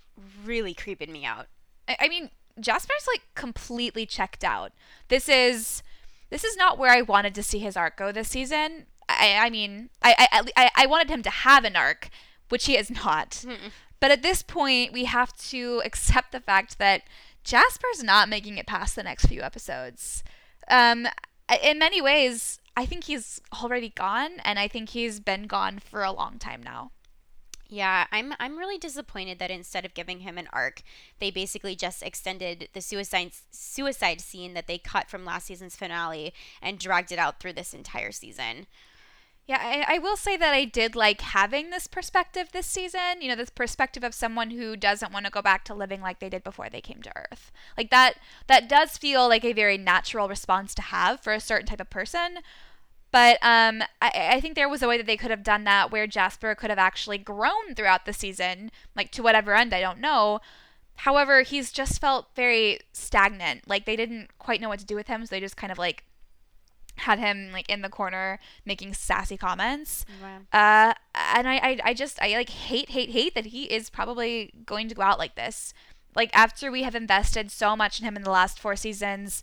really 0.44 0.74
creeping 0.74 1.12
me 1.12 1.24
out. 1.24 1.46
I, 1.88 1.96
I 2.00 2.08
mean, 2.08 2.30
Jasper's 2.60 3.06
like 3.06 3.22
completely 3.34 4.06
checked 4.06 4.44
out. 4.44 4.72
This 5.08 5.28
is 5.28 5.82
this 6.30 6.44
is 6.44 6.56
not 6.56 6.78
where 6.78 6.90
I 6.90 7.02
wanted 7.02 7.34
to 7.34 7.42
see 7.42 7.58
his 7.58 7.76
arc 7.76 7.96
go 7.96 8.12
this 8.12 8.28
season. 8.28 8.86
I, 9.08 9.36
I 9.38 9.50
mean, 9.50 9.90
I, 10.02 10.28
I, 10.32 10.42
I, 10.56 10.70
I 10.76 10.86
wanted 10.86 11.10
him 11.10 11.22
to 11.22 11.30
have 11.30 11.64
an 11.64 11.76
arc, 11.76 12.08
which 12.48 12.66
he 12.66 12.74
has 12.76 12.90
not. 12.90 13.44
But 14.00 14.10
at 14.10 14.22
this 14.22 14.42
point, 14.42 14.92
we 14.92 15.04
have 15.04 15.32
to 15.50 15.82
accept 15.84 16.32
the 16.32 16.40
fact 16.40 16.78
that 16.78 17.02
Jasper's 17.44 18.02
not 18.02 18.28
making 18.28 18.58
it 18.58 18.66
past 18.66 18.96
the 18.96 19.02
next 19.02 19.26
few 19.26 19.42
episodes. 19.42 20.24
Um, 20.68 21.06
in 21.62 21.78
many 21.78 22.00
ways, 22.00 22.58
I 22.76 22.86
think 22.86 23.04
he's 23.04 23.40
already 23.62 23.90
gone, 23.90 24.40
and 24.44 24.58
I 24.58 24.68
think 24.68 24.90
he's 24.90 25.20
been 25.20 25.46
gone 25.46 25.78
for 25.78 26.02
a 26.02 26.12
long 26.12 26.38
time 26.38 26.62
now. 26.62 26.90
Yeah, 27.72 28.06
I'm 28.12 28.34
I'm 28.38 28.58
really 28.58 28.76
disappointed 28.76 29.38
that 29.38 29.50
instead 29.50 29.86
of 29.86 29.94
giving 29.94 30.20
him 30.20 30.36
an 30.36 30.46
arc, 30.52 30.82
they 31.20 31.30
basically 31.30 31.74
just 31.74 32.02
extended 32.02 32.68
the 32.74 32.82
suicide 32.82 33.32
suicide 33.50 34.20
scene 34.20 34.52
that 34.52 34.66
they 34.66 34.76
cut 34.76 35.08
from 35.08 35.24
last 35.24 35.46
season's 35.46 35.74
finale 35.74 36.34
and 36.60 36.78
dragged 36.78 37.12
it 37.12 37.18
out 37.18 37.40
through 37.40 37.54
this 37.54 37.72
entire 37.72 38.12
season. 38.12 38.66
Yeah, 39.46 39.58
I, 39.88 39.96
I 39.96 39.98
will 40.00 40.18
say 40.18 40.36
that 40.36 40.52
I 40.52 40.66
did 40.66 40.94
like 40.94 41.22
having 41.22 41.70
this 41.70 41.86
perspective 41.86 42.50
this 42.52 42.66
season. 42.66 43.22
You 43.22 43.28
know, 43.28 43.36
this 43.36 43.48
perspective 43.50 44.04
of 44.04 44.12
someone 44.14 44.50
who 44.50 44.76
doesn't 44.76 45.12
want 45.12 45.24
to 45.24 45.32
go 45.32 45.40
back 45.40 45.64
to 45.64 45.74
living 45.74 46.02
like 46.02 46.20
they 46.20 46.28
did 46.28 46.44
before 46.44 46.68
they 46.68 46.82
came 46.82 47.00
to 47.02 47.12
Earth. 47.16 47.50
Like 47.78 47.88
that 47.90 48.16
that 48.48 48.68
does 48.68 48.98
feel 48.98 49.28
like 49.28 49.46
a 49.46 49.54
very 49.54 49.78
natural 49.78 50.28
response 50.28 50.74
to 50.74 50.82
have 50.82 51.20
for 51.20 51.32
a 51.32 51.40
certain 51.40 51.68
type 51.68 51.80
of 51.80 51.88
person. 51.88 52.40
But 53.12 53.36
um, 53.42 53.82
I, 54.00 54.30
I 54.32 54.40
think 54.40 54.54
there 54.54 54.68
was 54.68 54.82
a 54.82 54.88
way 54.88 54.96
that 54.96 55.06
they 55.06 55.18
could 55.18 55.30
have 55.30 55.44
done 55.44 55.64
that 55.64 55.92
where 55.92 56.06
Jasper 56.06 56.54
could 56.54 56.70
have 56.70 56.78
actually 56.78 57.18
grown 57.18 57.74
throughout 57.76 58.06
the 58.06 58.12
season, 58.12 58.70
like 58.96 59.12
to 59.12 59.22
whatever 59.22 59.54
end, 59.54 59.74
I 59.74 59.80
don't 59.80 60.00
know. 60.00 60.40
However, 60.96 61.42
he's 61.42 61.70
just 61.72 62.00
felt 62.00 62.28
very 62.34 62.80
stagnant. 62.92 63.68
Like 63.68 63.84
they 63.84 63.96
didn't 63.96 64.38
quite 64.38 64.60
know 64.60 64.68
what 64.70 64.78
to 64.78 64.86
do 64.86 64.94
with 64.96 65.08
him, 65.08 65.24
so 65.26 65.34
they 65.34 65.40
just 65.40 65.56
kind 65.56 65.70
of 65.70 65.78
like 65.78 66.04
had 66.96 67.18
him 67.18 67.50
like 67.52 67.68
in 67.68 67.82
the 67.82 67.88
corner 67.88 68.38
making 68.64 68.94
sassy 68.94 69.36
comments. 69.36 70.06
Wow. 70.22 70.38
Uh, 70.52 70.94
and 71.34 71.48
I, 71.48 71.56
I, 71.56 71.78
I 71.84 71.94
just, 71.94 72.20
I 72.22 72.28
like 72.34 72.50
hate, 72.50 72.90
hate, 72.90 73.10
hate 73.10 73.34
that 73.34 73.46
he 73.46 73.64
is 73.64 73.90
probably 73.90 74.52
going 74.64 74.88
to 74.88 74.94
go 74.94 75.02
out 75.02 75.18
like 75.18 75.34
this. 75.34 75.74
Like 76.14 76.30
after 76.34 76.70
we 76.70 76.82
have 76.82 76.94
invested 76.94 77.50
so 77.50 77.74
much 77.76 78.00
in 78.00 78.06
him 78.06 78.16
in 78.16 78.22
the 78.22 78.30
last 78.30 78.58
four 78.58 78.76
seasons, 78.76 79.42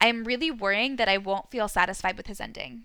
I'm 0.00 0.24
really 0.24 0.50
worrying 0.50 0.96
that 0.96 1.08
I 1.08 1.18
won't 1.18 1.50
feel 1.50 1.68
satisfied 1.68 2.16
with 2.16 2.26
his 2.26 2.40
ending. 2.40 2.84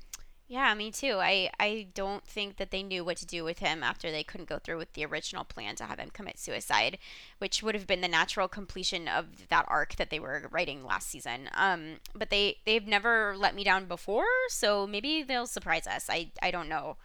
Yeah, 0.52 0.74
me 0.74 0.92
too. 0.92 1.16
I, 1.22 1.50
I 1.62 1.88
don't 1.94 2.26
think 2.28 2.58
that 2.58 2.72
they 2.72 2.84
knew 2.84 3.06
what 3.06 3.16
to 3.18 3.26
do 3.26 3.46
with 3.46 3.60
him 3.60 3.84
after 3.84 4.12
they 4.12 4.22
couldn't 4.22 4.50
go 4.50 4.60
through 4.60 4.80
with 4.80 4.92
the 4.92 5.06
original 5.06 5.46
plan 5.46 5.78
to 5.78 5.86
have 5.86 5.98
him 5.98 6.10
commit 6.10 6.38
suicide, 6.38 6.98
which 7.38 7.64
would 7.64 7.74
have 7.74 7.88
been 7.88 8.02
the 8.02 8.10
natural 8.10 8.50
completion 8.50 9.08
of 9.08 9.48
that 9.48 9.64
arc 9.70 9.96
that 9.96 10.10
they 10.10 10.20
were 10.20 10.50
writing 10.52 10.84
last 10.84 11.08
season. 11.08 11.50
Um, 11.54 12.00
but 12.14 12.32
they 12.32 12.58
they've 12.66 12.86
never 12.86 13.34
let 13.38 13.56
me 13.56 13.64
down 13.64 13.86
before, 13.86 14.26
so 14.50 14.86
maybe 14.86 15.24
they'll 15.24 15.48
surprise 15.48 15.88
us. 15.88 16.08
I 16.10 16.32
I 16.42 16.52
don't 16.52 16.68
know. 16.68 16.98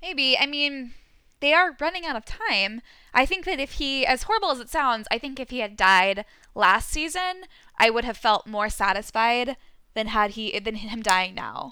Maybe. 0.00 0.38
I 0.38 0.46
mean, 0.46 0.94
they 1.40 1.52
are 1.52 1.76
running 1.78 2.06
out 2.06 2.16
of 2.16 2.24
time. 2.24 2.80
I 3.12 3.26
think 3.26 3.44
that 3.44 3.60
if 3.60 3.72
he, 3.72 4.06
as 4.06 4.22
horrible 4.22 4.50
as 4.50 4.60
it 4.60 4.70
sounds, 4.70 5.06
I 5.10 5.18
think 5.18 5.38
if 5.38 5.50
he 5.50 5.58
had 5.58 5.76
died 5.76 6.24
last 6.54 6.88
season, 6.88 7.44
I 7.76 7.90
would 7.90 8.06
have 8.06 8.16
felt 8.16 8.46
more 8.46 8.70
satisfied 8.70 9.58
than 9.92 10.06
had 10.06 10.32
he 10.32 10.58
than 10.58 10.76
him 10.76 11.02
dying 11.02 11.34
now. 11.34 11.70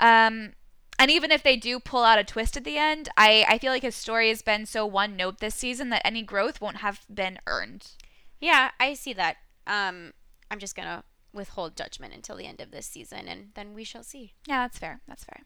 Um, 0.00 0.52
and 0.98 1.10
even 1.10 1.30
if 1.30 1.42
they 1.42 1.56
do 1.56 1.78
pull 1.78 2.02
out 2.02 2.18
a 2.18 2.24
twist 2.24 2.56
at 2.56 2.64
the 2.64 2.76
end, 2.76 3.08
I, 3.16 3.44
I 3.48 3.58
feel 3.58 3.72
like 3.72 3.82
his 3.82 3.94
story 3.94 4.28
has 4.30 4.42
been 4.42 4.66
so 4.66 4.84
one 4.84 5.16
note 5.16 5.38
this 5.38 5.54
season 5.54 5.90
that 5.90 6.02
any 6.04 6.22
growth 6.22 6.60
won't 6.60 6.78
have 6.78 7.00
been 7.12 7.38
earned. 7.46 7.92
Yeah, 8.40 8.70
I 8.80 8.94
see 8.94 9.12
that. 9.12 9.36
Um, 9.66 10.12
I'm 10.50 10.58
just 10.58 10.74
gonna 10.74 11.04
withhold 11.32 11.76
judgment 11.76 12.14
until 12.14 12.36
the 12.36 12.46
end 12.46 12.60
of 12.60 12.70
this 12.70 12.86
season, 12.86 13.28
and 13.28 13.50
then 13.54 13.74
we 13.74 13.84
shall 13.84 14.02
see. 14.02 14.34
Yeah, 14.46 14.64
that's 14.64 14.78
fair. 14.78 15.00
That's 15.06 15.24
fair. 15.24 15.42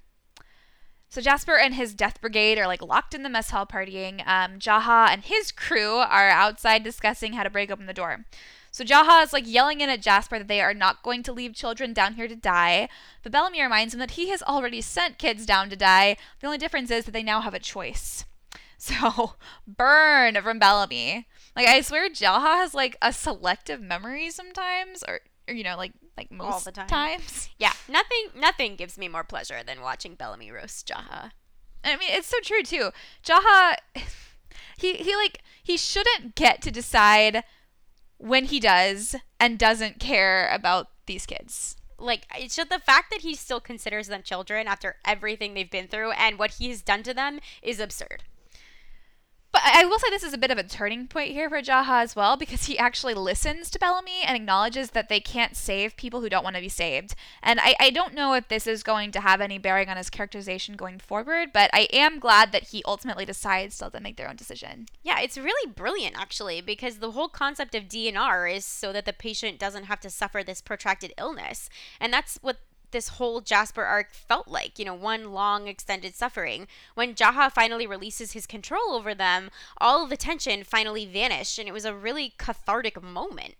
So 1.08 1.20
Jasper 1.20 1.58
and 1.58 1.74
his 1.74 1.92
death 1.92 2.22
brigade 2.22 2.58
are 2.58 2.66
like 2.66 2.80
locked 2.80 3.14
in 3.14 3.22
the 3.22 3.28
mess 3.28 3.50
hall 3.50 3.66
partying. 3.66 4.26
Um, 4.26 4.58
Jaha 4.58 5.08
and 5.10 5.22
his 5.22 5.52
crew 5.52 5.96
are 5.96 6.30
outside 6.30 6.82
discussing 6.82 7.34
how 7.34 7.42
to 7.42 7.50
break 7.50 7.70
open 7.70 7.84
the 7.84 7.92
door. 7.92 8.24
So 8.72 8.84
Jaha 8.84 9.22
is 9.22 9.32
like 9.34 9.46
yelling 9.46 9.82
in 9.82 9.90
at 9.90 10.00
Jasper 10.00 10.38
that 10.38 10.48
they 10.48 10.62
are 10.62 10.72
not 10.72 11.02
going 11.02 11.22
to 11.24 11.32
leave 11.32 11.54
children 11.54 11.92
down 11.92 12.14
here 12.14 12.26
to 12.26 12.34
die. 12.34 12.88
But 13.22 13.30
Bellamy 13.30 13.62
reminds 13.62 13.92
him 13.92 14.00
that 14.00 14.12
he 14.12 14.30
has 14.30 14.42
already 14.42 14.80
sent 14.80 15.18
kids 15.18 15.44
down 15.44 15.68
to 15.70 15.76
die. 15.76 16.16
The 16.40 16.46
only 16.46 16.56
difference 16.58 16.90
is 16.90 17.04
that 17.04 17.12
they 17.12 17.22
now 17.22 17.40
have 17.42 17.54
a 17.54 17.60
choice. 17.60 18.24
So 18.82 19.34
burn 19.64 20.34
from 20.42 20.58
Bellamy. 20.58 21.28
Like 21.54 21.68
I 21.68 21.82
swear 21.82 22.10
Jaha 22.10 22.56
has 22.56 22.74
like 22.74 22.96
a 23.00 23.12
selective 23.12 23.80
memory 23.80 24.28
sometimes 24.30 25.04
or, 25.06 25.20
or 25.46 25.54
you 25.54 25.62
know, 25.62 25.76
like 25.76 25.92
like 26.16 26.32
most 26.32 26.52
All 26.52 26.60
the 26.60 26.72
time. 26.72 26.88
times. 26.88 27.48
Yeah. 27.60 27.74
Nothing 27.88 28.30
nothing 28.34 28.74
gives 28.74 28.98
me 28.98 29.06
more 29.06 29.22
pleasure 29.22 29.60
than 29.64 29.82
watching 29.82 30.16
Bellamy 30.16 30.50
roast 30.50 30.88
Jaha. 30.88 31.30
I 31.84 31.96
mean, 31.96 32.08
it's 32.10 32.26
so 32.26 32.38
true 32.42 32.64
too. 32.64 32.90
Jaha 33.24 33.76
he 34.76 34.94
he 34.94 35.14
like 35.14 35.42
he 35.62 35.76
shouldn't 35.76 36.34
get 36.34 36.60
to 36.62 36.72
decide 36.72 37.44
when 38.22 38.44
he 38.44 38.60
does 38.60 39.16
and 39.40 39.58
doesn't 39.58 39.98
care 39.98 40.48
about 40.52 40.88
these 41.06 41.26
kids. 41.26 41.76
Like, 41.98 42.22
it's 42.36 42.56
just 42.56 42.70
the 42.70 42.78
fact 42.78 43.10
that 43.10 43.22
he 43.22 43.34
still 43.34 43.60
considers 43.60 44.06
them 44.06 44.22
children 44.22 44.68
after 44.68 44.96
everything 45.04 45.54
they've 45.54 45.70
been 45.70 45.88
through 45.88 46.12
and 46.12 46.38
what 46.38 46.52
he's 46.52 46.82
done 46.82 47.02
to 47.02 47.14
them 47.14 47.40
is 47.62 47.80
absurd. 47.80 48.22
But 49.52 49.62
I 49.66 49.84
will 49.84 49.98
say 49.98 50.08
this 50.08 50.22
is 50.22 50.32
a 50.32 50.38
bit 50.38 50.50
of 50.50 50.56
a 50.56 50.62
turning 50.62 51.06
point 51.06 51.32
here 51.32 51.50
for 51.50 51.60
Jaha 51.60 52.02
as 52.02 52.16
well 52.16 52.38
because 52.38 52.64
he 52.64 52.78
actually 52.78 53.12
listens 53.12 53.68
to 53.70 53.78
Bellamy 53.78 54.22
and 54.26 54.34
acknowledges 54.34 54.90
that 54.90 55.10
they 55.10 55.20
can't 55.20 55.54
save 55.54 55.96
people 55.96 56.22
who 56.22 56.30
don't 56.30 56.42
want 56.42 56.56
to 56.56 56.62
be 56.62 56.70
saved. 56.70 57.14
And 57.42 57.60
I, 57.60 57.74
I 57.78 57.90
don't 57.90 58.14
know 58.14 58.32
if 58.32 58.48
this 58.48 58.66
is 58.66 58.82
going 58.82 59.12
to 59.12 59.20
have 59.20 59.42
any 59.42 59.58
bearing 59.58 59.90
on 59.90 59.98
his 59.98 60.08
characterization 60.08 60.74
going 60.74 60.98
forward, 60.98 61.50
but 61.52 61.68
I 61.74 61.86
am 61.92 62.18
glad 62.18 62.50
that 62.52 62.68
he 62.68 62.82
ultimately 62.86 63.26
decides 63.26 63.76
to 63.78 63.84
let 63.84 63.92
them 63.92 64.04
make 64.04 64.16
their 64.16 64.30
own 64.30 64.36
decision. 64.36 64.86
Yeah, 65.02 65.20
it's 65.20 65.36
really 65.36 65.70
brilliant 65.70 66.18
actually 66.18 66.62
because 66.62 66.98
the 66.98 67.10
whole 67.10 67.28
concept 67.28 67.74
of 67.74 67.84
DNR 67.84 68.56
is 68.56 68.64
so 68.64 68.90
that 68.94 69.04
the 69.04 69.12
patient 69.12 69.58
doesn't 69.58 69.84
have 69.84 70.00
to 70.00 70.10
suffer 70.10 70.42
this 70.42 70.62
protracted 70.62 71.12
illness. 71.18 71.68
And 72.00 72.10
that's 72.10 72.38
what 72.40 72.56
this 72.92 73.08
whole 73.08 73.40
Jasper 73.40 73.84
arc 73.84 74.12
felt 74.12 74.48
like, 74.48 74.78
you 74.78 74.84
know, 74.84 74.94
one 74.94 75.32
long 75.32 75.66
extended 75.66 76.14
suffering. 76.14 76.66
When 76.94 77.14
Jaha 77.14 77.50
finally 77.50 77.86
releases 77.86 78.32
his 78.32 78.46
control 78.46 78.92
over 78.92 79.14
them, 79.14 79.50
all 79.78 80.04
of 80.04 80.10
the 80.10 80.16
tension 80.16 80.64
finally 80.64 81.04
vanished, 81.04 81.58
and 81.58 81.68
it 81.68 81.72
was 81.72 81.84
a 81.84 81.94
really 81.94 82.34
cathartic 82.38 83.02
moment. 83.02 83.54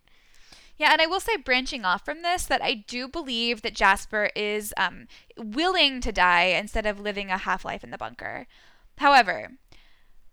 Yeah, 0.77 0.93
and 0.93 1.03
I 1.03 1.07
will 1.07 1.21
say, 1.21 1.37
branching 1.37 1.85
off 1.85 2.05
from 2.05 2.23
this, 2.23 2.45
that 2.47 2.63
I 2.63 2.75
do 2.75 3.07
believe 3.07 3.63
that 3.63 3.75
Jasper 3.75 4.31
is 4.35 4.73
um, 4.77 5.07
willing 5.37 6.01
to 6.01 6.13
die 6.13 6.45
instead 6.45 6.87
of 6.87 6.99
living 7.01 7.31
a 7.31 7.39
half 7.39 7.65
life 7.65 7.85
in 7.85 7.91
the 7.91 7.99
bunker. 7.99 8.47
However, 8.99 9.53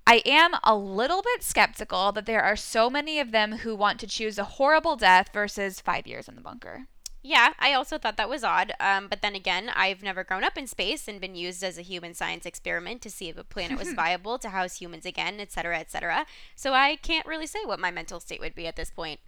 I 0.07 0.23
am 0.25 0.53
a 0.63 0.75
little 0.75 1.21
bit 1.21 1.43
skeptical 1.43 2.11
that 2.13 2.25
there 2.25 2.41
are 2.41 2.55
so 2.55 2.89
many 2.89 3.19
of 3.19 3.31
them 3.31 3.57
who 3.57 3.75
want 3.75 3.99
to 3.99 4.07
choose 4.07 4.39
a 4.39 4.43
horrible 4.43 4.95
death 4.95 5.29
versus 5.31 5.81
five 5.81 6.07
years 6.07 6.27
in 6.27 6.33
the 6.35 6.41
bunker. 6.41 6.87
Yeah, 7.21 7.53
I 7.59 7.73
also 7.73 7.97
thought 7.97 8.15
that 8.17 8.29
was 8.29 8.43
odd. 8.43 8.71
Um, 8.79 9.07
but 9.07 9.21
then 9.21 9.35
again, 9.35 9.69
I've 9.75 10.01
never 10.01 10.23
grown 10.23 10.43
up 10.43 10.57
in 10.57 10.67
space 10.67 11.07
and 11.07 11.19
been 11.19 11.35
used 11.35 11.63
as 11.63 11.77
a 11.77 11.81
human 11.81 12.13
science 12.13 12.45
experiment 12.45 13.01
to 13.01 13.09
see 13.09 13.27
if 13.27 13.37
a 13.37 13.43
planet 13.43 13.77
was 13.77 13.93
viable 13.93 14.37
to 14.39 14.49
house 14.49 14.77
humans 14.77 15.05
again, 15.05 15.39
etc., 15.39 15.79
etc. 15.79 16.25
So 16.55 16.73
I 16.73 16.95
can't 16.95 17.27
really 17.27 17.47
say 17.47 17.59
what 17.65 17.79
my 17.79 17.91
mental 17.91 18.19
state 18.19 18.39
would 18.39 18.55
be 18.55 18.67
at 18.67 18.77
this 18.77 18.89
point. 18.89 19.19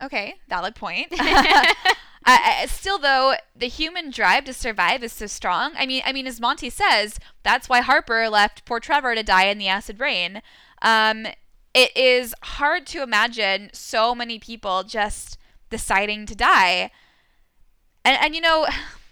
Okay, 0.00 0.36
valid 0.48 0.76
point. 0.76 1.08
uh, 2.26 2.66
still, 2.68 2.98
though, 2.98 3.34
the 3.56 3.66
human 3.66 4.10
drive 4.10 4.44
to 4.44 4.52
survive 4.52 5.02
is 5.02 5.12
so 5.12 5.26
strong. 5.26 5.72
I 5.76 5.86
mean, 5.86 6.02
I 6.04 6.12
mean, 6.12 6.28
as 6.28 6.40
Monty 6.40 6.70
says, 6.70 7.18
that's 7.42 7.68
why 7.68 7.80
Harper 7.80 8.28
left 8.28 8.64
poor 8.64 8.78
Trevor 8.78 9.16
to 9.16 9.24
die 9.24 9.46
in 9.46 9.58
the 9.58 9.68
acid 9.68 9.98
rain. 9.98 10.40
Um, 10.82 11.26
it 11.74 11.96
is 11.96 12.34
hard 12.42 12.86
to 12.88 13.02
imagine 13.02 13.70
so 13.72 14.14
many 14.14 14.38
people 14.38 14.84
just 14.84 15.36
deciding 15.70 16.26
to 16.26 16.34
die. 16.34 16.90
And 18.04 18.18
and 18.20 18.34
you 18.34 18.40
know, 18.40 18.66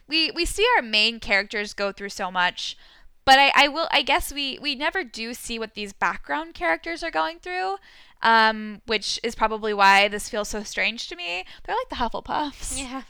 we 0.09 0.30
we 0.30 0.44
see 0.44 0.66
our 0.76 0.82
main 0.82 1.20
characters 1.20 1.72
go 1.72 1.92
through 1.92 2.11
so 2.11 2.30
much, 2.30 2.76
but 3.24 3.38
I, 3.38 3.52
I 3.55 3.68
will 3.68 3.88
I 3.90 4.02
guess 4.02 4.32
we 4.32 4.59
we 4.61 4.74
never 4.74 5.05
do 5.05 5.34
see 5.34 5.59
what 5.59 5.74
these 5.74 5.92
background 5.92 6.55
characters 6.55 7.02
are 7.02 7.11
going 7.11 7.38
through. 7.38 7.76
Um, 8.22 8.80
which 8.86 9.20
is 9.22 9.34
probably 9.34 9.74
why 9.74 10.09
this 10.09 10.30
feels 10.30 10.48
so 10.48 10.62
strange 10.62 11.09
to 11.09 11.16
me. 11.16 11.44
They're 11.64 11.76
like 11.76 11.90
the 11.90 11.96
Hufflepuffs. 11.96 12.78
Yeah. 12.78 13.02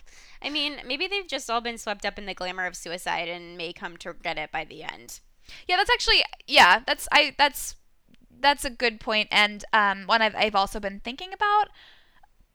I 0.42 0.51
mean, 0.51 0.78
maybe 0.84 1.07
they've 1.07 1.26
just 1.26 1.49
all 1.49 1.61
been 1.61 1.78
swept 1.78 2.05
up 2.05 2.18
in 2.18 2.26
the 2.26 2.34
glamour 2.34 2.66
of 2.66 2.74
suicide 2.74 3.28
and 3.28 3.57
may 3.57 3.72
come 3.72 3.97
to 3.99 4.09
regret 4.09 4.38
it 4.38 4.51
by 4.51 4.64
the 4.64 4.82
end. 4.82 5.20
Yeah, 5.68 5.76
that's 5.76 5.90
actually 5.90 6.22
yeah, 6.47 6.80
that's 6.86 7.09
I 7.12 7.34
that's 7.38 7.76
that's 8.40 8.64
a 8.64 8.70
good 8.70 9.01
point 9.01 9.28
and 9.30 9.64
um, 9.72 10.05
one 10.07 10.20
I've 10.20 10.34
I've 10.34 10.55
also 10.55 10.80
been 10.80 11.01
thinking 11.01 11.32
about. 11.32 11.68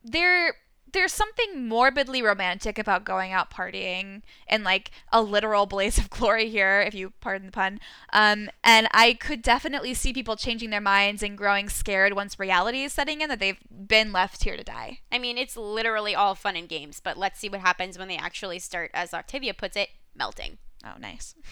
There 0.04 0.54
there's 0.92 1.14
something 1.14 1.68
morbidly 1.68 2.22
romantic 2.22 2.78
about 2.78 3.04
going 3.04 3.32
out 3.32 3.52
partying 3.52 4.22
in 4.50 4.64
like 4.64 4.92
a 5.12 5.22
literal 5.22 5.66
blaze 5.66 5.98
of 5.98 6.10
glory 6.10 6.50
here, 6.50 6.82
if 6.82 6.94
you 6.94 7.14
pardon 7.22 7.48
the 7.48 7.52
pun. 7.52 7.80
Um, 8.14 8.50
and 8.64 8.88
I 8.92 9.14
could 9.14 9.42
definitely 9.42 9.94
see 9.94 10.14
people 10.14 10.36
changing 10.36 10.70
their 10.70 10.82
minds 10.82 11.24
and 11.24 11.38
growing 11.38 11.70
scared 11.70 12.14
once 12.14 12.40
reality 12.40 12.84
is 12.84 12.94
setting 12.94 13.22
in 13.22 13.30
that 13.30 13.40
they've 13.40 13.60
been 13.70 14.12
left 14.12 14.44
here 14.44 14.58
to 14.58 14.64
die. 14.64 15.00
I 15.12 15.20
mean, 15.20 15.38
it's 15.38 15.58
literally 15.58 16.16
all 16.16 16.36
fun 16.36 16.56
and 16.56 16.70
games, 16.70 17.00
but 17.04 17.18
let's 17.18 17.40
see 17.40 17.50
what 17.50 17.62
happens 17.62 17.98
when 17.98 18.08
they 18.08 18.18
actually 18.18 18.60
start, 18.60 18.92
as 18.94 19.14
Octavia 19.14 19.54
puts 19.54 19.76
it, 19.76 19.90
melting. 20.16 20.58
Oh, 20.84 20.98
nice. 21.00 21.36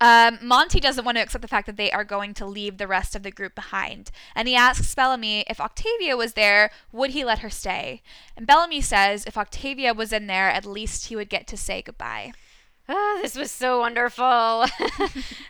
Um, 0.00 0.38
Monty 0.40 0.80
doesn't 0.80 1.04
want 1.04 1.18
to 1.18 1.22
accept 1.22 1.42
the 1.42 1.48
fact 1.48 1.66
that 1.66 1.76
they 1.76 1.90
are 1.90 2.04
going 2.04 2.32
to 2.34 2.46
leave 2.46 2.78
the 2.78 2.86
rest 2.86 3.14
of 3.14 3.22
the 3.22 3.30
group 3.30 3.54
behind. 3.54 4.10
And 4.34 4.48
he 4.48 4.54
asks 4.54 4.94
Bellamy 4.94 5.44
if 5.48 5.60
Octavia 5.60 6.16
was 6.16 6.32
there, 6.32 6.70
would 6.90 7.10
he 7.10 7.24
let 7.24 7.40
her 7.40 7.50
stay? 7.50 8.00
And 8.36 8.46
Bellamy 8.46 8.80
says 8.80 9.24
if 9.26 9.36
Octavia 9.36 9.92
was 9.92 10.12
in 10.12 10.26
there, 10.26 10.48
at 10.48 10.64
least 10.64 11.08
he 11.08 11.16
would 11.16 11.28
get 11.28 11.46
to 11.48 11.56
say 11.56 11.82
goodbye. 11.82 12.32
Oh, 12.92 13.20
this 13.22 13.36
was 13.36 13.52
so 13.52 13.78
wonderful. 13.78 14.24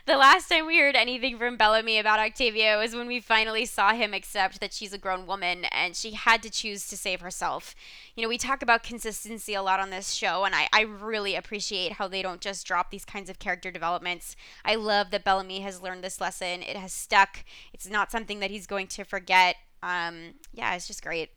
the 0.05 0.15
last 0.15 0.47
time 0.47 0.67
we 0.67 0.77
heard 0.77 0.95
anything 0.95 1.39
from 1.39 1.57
Bellamy 1.57 1.97
about 1.97 2.19
Octavia 2.19 2.77
was 2.77 2.95
when 2.95 3.07
we 3.07 3.19
finally 3.19 3.65
saw 3.65 3.93
him 3.93 4.13
accept 4.13 4.59
that 4.59 4.73
she's 4.73 4.93
a 4.93 4.99
grown 4.99 5.25
woman 5.25 5.65
and 5.71 5.95
she 5.95 6.11
had 6.11 6.43
to 6.43 6.51
choose 6.51 6.87
to 6.87 6.95
save 6.95 7.21
herself. 7.21 7.73
You 8.15 8.21
know, 8.21 8.29
we 8.29 8.37
talk 8.37 8.61
about 8.61 8.83
consistency 8.83 9.55
a 9.55 9.63
lot 9.63 9.79
on 9.79 9.89
this 9.89 10.11
show, 10.13 10.43
and 10.43 10.53
I, 10.53 10.67
I 10.71 10.81
really 10.81 11.33
appreciate 11.33 11.93
how 11.93 12.07
they 12.07 12.21
don't 12.21 12.41
just 12.41 12.67
drop 12.67 12.91
these 12.91 13.05
kinds 13.05 13.27
of 13.27 13.39
character 13.39 13.71
developments. 13.71 14.35
I 14.63 14.75
love 14.75 15.09
that 15.09 15.23
Bellamy 15.23 15.61
has 15.61 15.81
learned 15.81 16.03
this 16.03 16.21
lesson, 16.21 16.61
it 16.61 16.77
has 16.77 16.93
stuck, 16.93 17.43
it's 17.73 17.89
not 17.89 18.11
something 18.11 18.39
that 18.41 18.51
he's 18.51 18.67
going 18.67 18.85
to 18.89 19.03
forget. 19.03 19.55
Um, 19.81 20.35
yeah, 20.53 20.75
it's 20.75 20.85
just 20.85 21.01
great. 21.01 21.31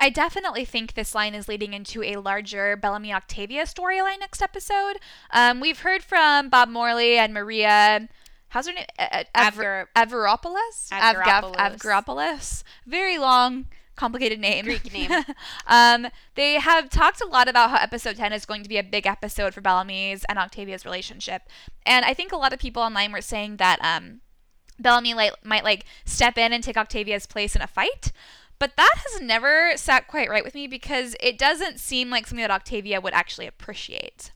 I 0.00 0.10
definitely 0.10 0.64
think 0.64 0.94
this 0.94 1.14
line 1.14 1.34
is 1.34 1.48
leading 1.48 1.74
into 1.74 2.02
a 2.02 2.16
larger 2.16 2.76
Bellamy 2.76 3.12
Octavia 3.12 3.64
storyline 3.64 4.20
next 4.20 4.40
episode. 4.40 4.98
Um, 5.32 5.60
we've 5.60 5.80
heard 5.80 6.02
from 6.02 6.48
Bob 6.48 6.68
Morley 6.68 7.18
and 7.18 7.34
Maria. 7.34 8.08
How's 8.50 8.68
her 8.68 8.72
name? 8.72 8.86
Aver- 9.34 9.88
Averopoulos? 9.96 10.88
Avgeropoulos. 10.90 11.56
Avgeropoulos. 11.56 12.62
Very 12.86 13.18
long, 13.18 13.66
complicated 13.96 14.38
name. 14.38 14.64
Greek 14.64 14.92
name. 14.92 15.10
um, 15.66 16.06
they 16.36 16.54
have 16.54 16.88
talked 16.88 17.20
a 17.20 17.26
lot 17.26 17.48
about 17.48 17.70
how 17.70 17.76
episode 17.76 18.16
10 18.16 18.32
is 18.32 18.46
going 18.46 18.62
to 18.62 18.68
be 18.68 18.78
a 18.78 18.84
big 18.84 19.06
episode 19.06 19.52
for 19.52 19.60
Bellamy's 19.60 20.24
and 20.28 20.38
Octavia's 20.38 20.84
relationship. 20.84 21.42
And 21.84 22.04
I 22.04 22.14
think 22.14 22.32
a 22.32 22.36
lot 22.36 22.52
of 22.52 22.60
people 22.60 22.82
online 22.82 23.12
were 23.12 23.20
saying 23.20 23.56
that 23.56 23.78
um, 23.82 24.20
Bellamy 24.78 25.14
like, 25.14 25.32
might 25.44 25.64
like 25.64 25.84
step 26.04 26.38
in 26.38 26.52
and 26.52 26.62
take 26.62 26.76
Octavia's 26.76 27.26
place 27.26 27.56
in 27.56 27.62
a 27.62 27.66
fight. 27.66 28.12
But 28.58 28.76
that 28.76 28.94
has 28.96 29.20
never 29.20 29.72
sat 29.76 30.08
quite 30.08 30.28
right 30.28 30.44
with 30.44 30.54
me 30.54 30.66
because 30.66 31.14
it 31.20 31.38
doesn't 31.38 31.78
seem 31.78 32.10
like 32.10 32.26
something 32.26 32.42
that 32.42 32.50
Octavia 32.50 33.00
would 33.00 33.14
actually 33.14 33.46
appreciate. 33.46 34.32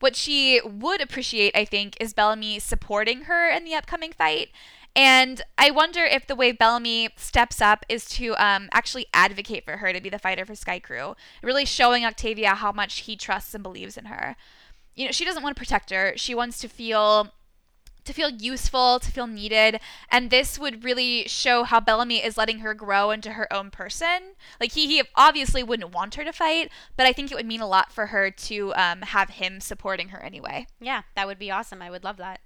What 0.00 0.16
she 0.16 0.60
would 0.64 1.00
appreciate, 1.00 1.56
I 1.56 1.64
think, 1.64 1.96
is 2.00 2.14
Bellamy 2.14 2.60
supporting 2.60 3.22
her 3.22 3.50
in 3.50 3.64
the 3.64 3.74
upcoming 3.74 4.12
fight. 4.12 4.50
And 4.96 5.42
I 5.58 5.70
wonder 5.70 6.02
if 6.02 6.26
the 6.26 6.34
way 6.34 6.50
Bellamy 6.50 7.10
steps 7.16 7.60
up 7.60 7.84
is 7.88 8.06
to 8.10 8.34
um, 8.36 8.68
actually 8.72 9.06
advocate 9.12 9.64
for 9.64 9.78
her 9.78 9.92
to 9.92 10.00
be 10.00 10.08
the 10.08 10.18
fighter 10.18 10.44
for 10.44 10.54
Skaikru, 10.54 11.14
really 11.42 11.64
showing 11.64 12.04
Octavia 12.04 12.54
how 12.54 12.72
much 12.72 13.00
he 13.00 13.16
trusts 13.16 13.54
and 13.54 13.62
believes 13.62 13.96
in 13.96 14.06
her. 14.06 14.34
You 14.94 15.06
know, 15.06 15.12
she 15.12 15.24
doesn't 15.24 15.42
want 15.42 15.54
to 15.54 15.60
protect 15.60 15.90
her. 15.90 16.14
She 16.16 16.34
wants 16.34 16.58
to 16.60 16.68
feel 16.68 17.32
to 18.08 18.12
feel 18.12 18.30
useful, 18.30 18.98
to 18.98 19.12
feel 19.12 19.26
needed. 19.26 19.78
And 20.10 20.30
this 20.30 20.58
would 20.58 20.82
really 20.82 21.28
show 21.28 21.62
how 21.62 21.78
Bellamy 21.78 22.24
is 22.24 22.36
letting 22.36 22.58
her 22.60 22.74
grow 22.74 23.10
into 23.10 23.32
her 23.32 23.50
own 23.52 23.70
person. 23.70 24.34
Like, 24.60 24.72
he, 24.72 24.86
he 24.86 25.02
obviously 25.14 25.62
wouldn't 25.62 25.94
want 25.94 26.16
her 26.16 26.24
to 26.24 26.32
fight, 26.32 26.70
but 26.96 27.06
I 27.06 27.12
think 27.12 27.30
it 27.30 27.36
would 27.36 27.46
mean 27.46 27.60
a 27.60 27.68
lot 27.68 27.92
for 27.92 28.06
her 28.06 28.30
to 28.30 28.74
um, 28.74 29.02
have 29.02 29.30
him 29.30 29.60
supporting 29.60 30.08
her 30.08 30.20
anyway. 30.20 30.66
Yeah, 30.80 31.02
that 31.14 31.26
would 31.26 31.38
be 31.38 31.50
awesome. 31.50 31.80
I 31.80 31.90
would 31.90 32.02
love 32.02 32.16
that. 32.16 32.40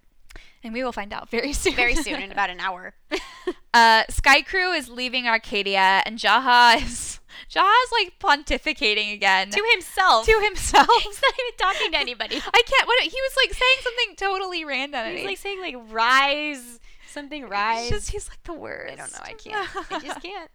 And 0.63 0.73
we 0.73 0.85
will 0.85 0.93
find 0.93 1.13
out 1.13 1.31
very 1.31 1.53
soon. 1.53 1.75
Very 1.75 1.95
soon, 1.95 2.21
in 2.21 2.33
about 2.33 2.51
an 2.51 2.61
hour. 2.61 2.95
uh, 3.75 4.05
Skaikru 4.05 4.77
is 4.77 4.89
leaving 4.89 5.27
Arcadia, 5.27 6.03
and 6.07 6.19
Jaha 6.19 6.77
is 6.83 7.21
Jaha's 7.51 7.93
like 7.93 8.19
pontificating 8.19 9.13
again 9.13 9.51
to 9.51 9.63
himself. 9.73 10.27
To 10.27 10.41
himself. 10.45 10.89
He's 11.03 11.21
not 11.23 11.35
even 11.41 11.57
talking 11.59 11.93
to 11.93 11.99
anybody. 11.99 12.37
I 12.37 12.63
can't. 12.67 12.87
What 12.87 13.03
he 13.03 13.09
was 13.11 13.37
like 13.45 13.55
saying 13.55 13.77
something 13.83 14.17
totally 14.17 14.65
random. 14.65 15.17
He's 15.17 15.25
like 15.25 15.39
saying 15.39 15.61
like 15.61 15.77
rise 15.91 16.79
something 17.13 17.49
rise. 17.49 17.91
Just, 17.91 18.11
he's 18.11 18.29
like 18.29 18.43
the 18.43 18.55
worst. 18.55 18.93
I 18.93 18.97
don't 18.97 19.13
know. 19.13 19.19
I 19.23 19.33
can't. 19.35 19.93
I 19.93 19.99
just 20.01 20.23
can't. 20.23 20.51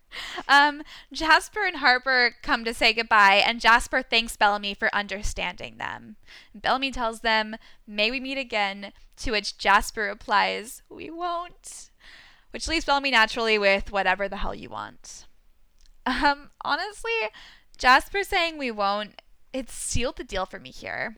Um, 0.48 0.84
Jasper 1.14 1.66
and 1.66 1.78
Harper 1.78 2.36
come 2.42 2.66
to 2.66 2.74
say 2.74 2.94
goodbye, 2.94 3.44
and 3.46 3.62
Jasper 3.62 4.02
thanks 4.02 4.36
Bellamy 4.36 4.74
for 4.74 4.94
understanding 4.94 5.78
them. 5.78 6.18
Bellamy 6.54 6.92
tells 6.92 7.22
them, 7.22 7.56
"May 7.86 8.12
we 8.12 8.20
meet 8.20 8.38
again." 8.38 8.92
To 9.18 9.32
which 9.32 9.58
Jasper 9.58 10.04
replies, 10.04 10.84
"We 10.90 11.10
won't," 11.10 11.90
which 12.52 12.68
leaves 12.68 12.86
Bellamy 12.86 13.12
naturally 13.12 13.58
with 13.58 13.92
"Whatever 13.92 14.30
the 14.30 14.38
hell 14.38 14.56
you 14.56 14.70
want." 14.70 15.26
Um, 16.06 16.52
honestly, 16.64 17.12
Jasper 17.78 18.24
saying 18.24 18.58
we 18.58 18.72
won't, 18.72 19.22
it 19.54 19.70
sealed 19.70 20.18
the 20.18 20.24
deal 20.24 20.46
for 20.46 20.60
me 20.60 20.72
here. 20.72 21.18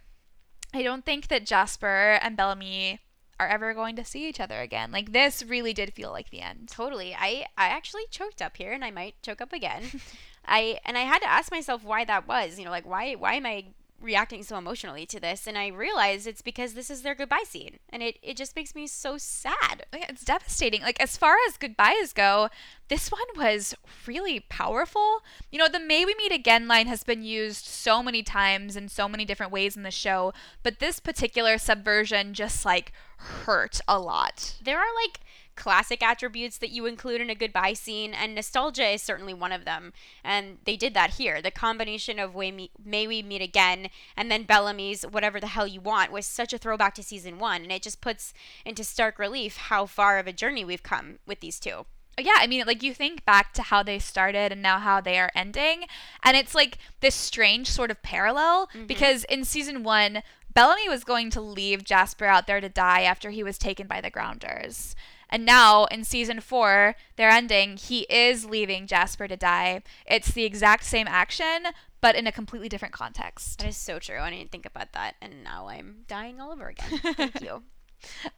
I 0.73 0.83
don't 0.83 1.05
think 1.05 1.27
that 1.27 1.45
Jasper 1.45 2.19
and 2.21 2.35
Bellamy 2.35 2.99
are 3.39 3.47
ever 3.47 3.73
going 3.73 3.95
to 3.95 4.03
see 4.03 4.27
each 4.27 4.39
other 4.39 4.59
again. 4.59 4.91
Like 4.91 5.13
this 5.13 5.43
really 5.43 5.73
did 5.73 5.93
feel 5.93 6.11
like 6.11 6.29
the 6.29 6.41
end. 6.41 6.69
Totally. 6.69 7.15
I 7.15 7.45
I 7.57 7.67
actually 7.67 8.03
choked 8.11 8.41
up 8.41 8.57
here 8.57 8.73
and 8.73 8.83
I 8.83 8.91
might 8.91 9.21
choke 9.21 9.41
up 9.41 9.53
again. 9.53 10.01
I 10.45 10.79
and 10.85 10.97
I 10.97 11.01
had 11.01 11.19
to 11.19 11.29
ask 11.29 11.51
myself 11.51 11.83
why 11.83 12.03
that 12.05 12.27
was. 12.27 12.59
You 12.59 12.65
know, 12.65 12.71
like 12.71 12.85
why 12.85 13.13
why 13.13 13.35
am 13.35 13.45
I 13.45 13.67
reacting 14.01 14.43
so 14.43 14.57
emotionally 14.57 15.05
to 15.05 15.19
this 15.19 15.47
and 15.47 15.57
I 15.57 15.67
realized 15.67 16.25
it's 16.27 16.41
because 16.41 16.73
this 16.73 16.89
is 16.89 17.01
their 17.01 17.15
goodbye 17.15 17.43
scene 17.45 17.79
and 17.89 18.01
it, 18.01 18.17
it 18.21 18.37
just 18.37 18.55
makes 18.55 18.75
me 18.75 18.87
so 18.87 19.17
sad. 19.17 19.85
Oh, 19.93 19.97
it's 20.07 20.23
devastating. 20.23 20.81
Like 20.81 21.01
as 21.01 21.17
far 21.17 21.35
as 21.47 21.57
goodbyes 21.57 22.13
go, 22.13 22.49
this 22.87 23.11
one 23.11 23.21
was 23.35 23.75
really 24.07 24.39
powerful. 24.39 25.19
You 25.51 25.59
know, 25.59 25.67
the 25.67 25.79
May 25.79 26.05
We 26.05 26.15
Meet 26.15 26.31
Again 26.31 26.67
line 26.67 26.87
has 26.87 27.03
been 27.03 27.23
used 27.23 27.65
so 27.65 28.01
many 28.01 28.23
times 28.23 28.75
in 28.75 28.89
so 28.89 29.07
many 29.07 29.25
different 29.25 29.51
ways 29.51 29.75
in 29.75 29.83
the 29.83 29.91
show, 29.91 30.33
but 30.63 30.79
this 30.79 30.99
particular 30.99 31.57
subversion 31.57 32.33
just 32.33 32.65
like 32.65 32.91
hurt 33.17 33.81
a 33.87 33.99
lot. 33.99 34.55
There 34.63 34.79
are 34.79 34.95
like 35.03 35.19
classic 35.59 36.01
attributes 36.01 36.57
that 36.57 36.71
you 36.71 36.85
include 36.85 37.21
in 37.21 37.29
a 37.29 37.35
goodbye 37.35 37.73
scene, 37.73 38.13
and 38.13 38.33
nostalgia 38.33 38.87
is 38.87 39.01
certainly 39.01 39.33
one 39.33 39.51
of 39.51 39.65
them. 39.65 39.93
And 40.23 40.57
they 40.63 40.75
did 40.75 40.93
that 40.95 41.11
here. 41.11 41.41
The 41.41 41.51
combination 41.51 42.17
of 42.17 42.33
May 42.33 43.07
We 43.07 43.21
Meet 43.21 43.41
Again 43.41 43.89
and 44.17 44.31
then 44.31 44.43
Bellamy's 44.43 45.03
Whatever 45.03 45.39
the 45.39 45.47
Hell 45.47 45.67
You 45.67 45.81
Want 45.81 46.11
was 46.11 46.25
such 46.25 46.53
a 46.53 46.57
throwback 46.57 46.95
to 46.95 47.03
season 47.03 47.37
one, 47.37 47.61
and 47.61 47.71
it 47.71 47.83
just 47.83 48.01
puts 48.01 48.33
into 48.65 48.83
stark 48.83 49.19
relief 49.19 49.57
how 49.57 49.85
far 49.85 50.17
of 50.17 50.25
a 50.25 50.33
journey 50.33 50.65
we've 50.65 50.81
come 50.81 51.19
with 51.27 51.41
these 51.41 51.59
two 51.59 51.85
yeah, 52.21 52.35
I 52.37 52.47
mean, 52.47 52.65
like 52.65 52.83
you 52.83 52.93
think 52.93 53.25
back 53.25 53.53
to 53.53 53.61
how 53.61 53.83
they 53.83 53.99
started 53.99 54.51
and 54.51 54.61
now 54.61 54.79
how 54.79 55.01
they 55.01 55.17
are 55.19 55.31
ending, 55.33 55.85
and 56.23 56.35
it's 56.35 56.53
like 56.53 56.77
this 56.99 57.15
strange 57.15 57.69
sort 57.69 57.91
of 57.91 58.01
parallel 58.01 58.67
mm-hmm. 58.67 58.87
because 58.87 59.23
in 59.25 59.43
season 59.43 59.83
one, 59.83 60.21
Bellamy 60.53 60.89
was 60.89 61.03
going 61.03 61.29
to 61.31 61.41
leave 61.41 61.83
Jasper 61.83 62.25
out 62.25 62.47
there 62.47 62.59
to 62.59 62.69
die 62.69 63.03
after 63.03 63.29
he 63.29 63.43
was 63.43 63.57
taken 63.57 63.87
by 63.87 64.01
the 64.01 64.09
Grounders. 64.09 64.95
And 65.29 65.45
now 65.45 65.85
in 65.85 66.03
season 66.03 66.39
four, 66.41 66.95
they're 67.15 67.29
ending. 67.29 67.77
He 67.77 68.01
is 68.09 68.45
leaving 68.45 68.87
Jasper 68.87 69.27
to 69.27 69.37
die. 69.37 69.83
It's 70.05 70.31
the 70.31 70.43
exact 70.43 70.83
same 70.85 71.07
action, 71.07 71.67
but 72.01 72.15
in 72.15 72.27
a 72.27 72.31
completely 72.31 72.69
different 72.69 72.93
context. 72.93 73.59
That 73.59 73.67
is 73.67 73.77
so 73.77 73.99
true. 73.99 74.19
I 74.19 74.31
didn't 74.31 74.51
think 74.51 74.65
about 74.65 74.93
that, 74.93 75.15
and 75.21 75.43
now 75.43 75.67
I'm 75.67 76.03
dying 76.07 76.41
all 76.41 76.51
over 76.51 76.67
again. 76.67 76.99
Thank 77.15 77.41
you. 77.41 77.63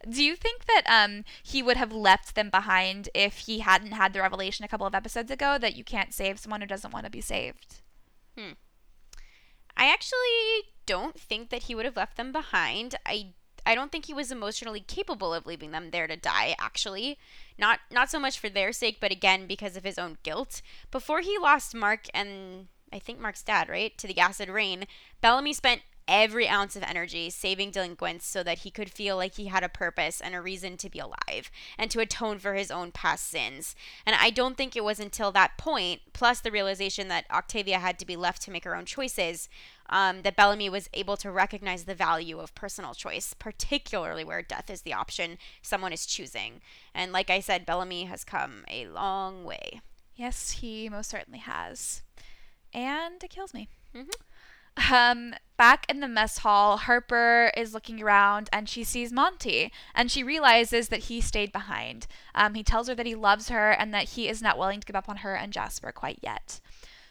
Do 0.08 0.24
you 0.24 0.34
think 0.34 0.64
that 0.66 0.82
um, 0.86 1.24
he 1.42 1.62
would 1.62 1.76
have 1.76 1.92
left 1.92 2.34
them 2.34 2.50
behind 2.50 3.08
if 3.14 3.38
he 3.38 3.60
hadn't 3.60 3.92
had 3.92 4.12
the 4.12 4.20
revelation 4.20 4.64
a 4.64 4.68
couple 4.68 4.86
of 4.86 4.94
episodes 4.94 5.30
ago 5.30 5.56
that 5.58 5.76
you 5.76 5.84
can't 5.84 6.12
save 6.12 6.40
someone 6.40 6.60
who 6.60 6.66
doesn't 6.66 6.92
want 6.92 7.04
to 7.04 7.10
be 7.10 7.20
saved? 7.20 7.76
Hmm. 8.36 8.52
I 9.76 9.90
actually 9.90 10.72
don't 10.84 11.18
think 11.18 11.50
that 11.50 11.64
he 11.64 11.74
would 11.74 11.84
have 11.84 11.96
left 11.96 12.16
them 12.16 12.32
behind. 12.32 12.96
I 13.06 13.34
I 13.64 13.74
don't 13.74 13.92
think 13.92 14.06
he 14.06 14.14
was 14.14 14.32
emotionally 14.32 14.80
capable 14.80 15.32
of 15.32 15.46
leaving 15.46 15.70
them 15.70 15.90
there 15.90 16.06
to 16.06 16.16
die 16.16 16.54
actually. 16.58 17.18
Not 17.58 17.80
not 17.90 18.10
so 18.10 18.18
much 18.18 18.38
for 18.38 18.48
their 18.48 18.72
sake, 18.72 18.98
but 19.00 19.12
again 19.12 19.46
because 19.46 19.76
of 19.76 19.84
his 19.84 19.98
own 19.98 20.18
guilt. 20.22 20.62
Before 20.90 21.20
he 21.20 21.38
lost 21.38 21.74
Mark 21.74 22.06
and 22.12 22.68
I 22.92 22.98
think 22.98 23.18
Mark's 23.18 23.42
dad, 23.42 23.68
right, 23.68 23.96
to 23.98 24.06
the 24.06 24.18
acid 24.18 24.48
rain, 24.48 24.84
Bellamy 25.20 25.52
spent 25.54 25.82
every 26.12 26.46
ounce 26.46 26.76
of 26.76 26.82
energy 26.82 27.30
saving 27.30 27.70
delinquents 27.70 28.26
so 28.26 28.42
that 28.42 28.58
he 28.58 28.70
could 28.70 28.90
feel 28.90 29.16
like 29.16 29.34
he 29.34 29.46
had 29.46 29.64
a 29.64 29.68
purpose 29.68 30.20
and 30.20 30.34
a 30.34 30.42
reason 30.42 30.76
to 30.76 30.90
be 30.90 30.98
alive 30.98 31.50
and 31.78 31.90
to 31.90 32.00
atone 32.00 32.38
for 32.38 32.52
his 32.52 32.70
own 32.70 32.92
past 32.92 33.28
sins. 33.28 33.74
And 34.04 34.14
I 34.20 34.28
don't 34.28 34.58
think 34.58 34.76
it 34.76 34.84
was 34.84 35.00
until 35.00 35.32
that 35.32 35.56
point, 35.56 36.02
plus 36.12 36.40
the 36.40 36.50
realization 36.50 37.08
that 37.08 37.24
Octavia 37.30 37.78
had 37.78 37.98
to 37.98 38.06
be 38.06 38.14
left 38.14 38.42
to 38.42 38.50
make 38.50 38.64
her 38.64 38.76
own 38.76 38.84
choices, 38.84 39.48
um, 39.88 40.20
that 40.20 40.36
Bellamy 40.36 40.68
was 40.68 40.90
able 40.92 41.16
to 41.16 41.30
recognize 41.30 41.84
the 41.84 41.94
value 41.94 42.40
of 42.40 42.54
personal 42.54 42.92
choice, 42.92 43.32
particularly 43.32 44.22
where 44.22 44.42
death 44.42 44.68
is 44.68 44.82
the 44.82 44.92
option 44.92 45.38
someone 45.62 45.94
is 45.94 46.04
choosing. 46.04 46.60
And 46.94 47.10
like 47.10 47.30
I 47.30 47.40
said, 47.40 47.64
Bellamy 47.64 48.04
has 48.04 48.22
come 48.22 48.64
a 48.70 48.86
long 48.86 49.44
way. 49.44 49.80
Yes, 50.14 50.50
he 50.52 50.90
most 50.90 51.08
certainly 51.08 51.38
has. 51.38 52.02
And 52.74 53.22
it 53.24 53.30
kills 53.30 53.54
me. 53.54 53.68
Mm-hmm. 53.94 54.10
Um, 54.90 55.34
back 55.56 55.86
in 55.88 56.00
the 56.00 56.08
mess 56.08 56.38
hall, 56.38 56.76
Harper 56.76 57.52
is 57.56 57.74
looking 57.74 58.02
around 58.02 58.48
and 58.52 58.68
she 58.68 58.84
sees 58.84 59.12
Monty, 59.12 59.72
and 59.94 60.10
she 60.10 60.22
realizes 60.22 60.88
that 60.88 61.04
he 61.04 61.20
stayed 61.20 61.52
behind. 61.52 62.06
Um, 62.34 62.54
he 62.54 62.62
tells 62.62 62.88
her 62.88 62.94
that 62.94 63.06
he 63.06 63.14
loves 63.14 63.48
her 63.48 63.70
and 63.70 63.92
that 63.94 64.10
he 64.10 64.28
is 64.28 64.42
not 64.42 64.58
willing 64.58 64.80
to 64.80 64.86
give 64.86 64.96
up 64.96 65.08
on 65.08 65.18
her 65.18 65.34
and 65.34 65.52
Jasper 65.52 65.92
quite 65.92 66.18
yet. 66.22 66.60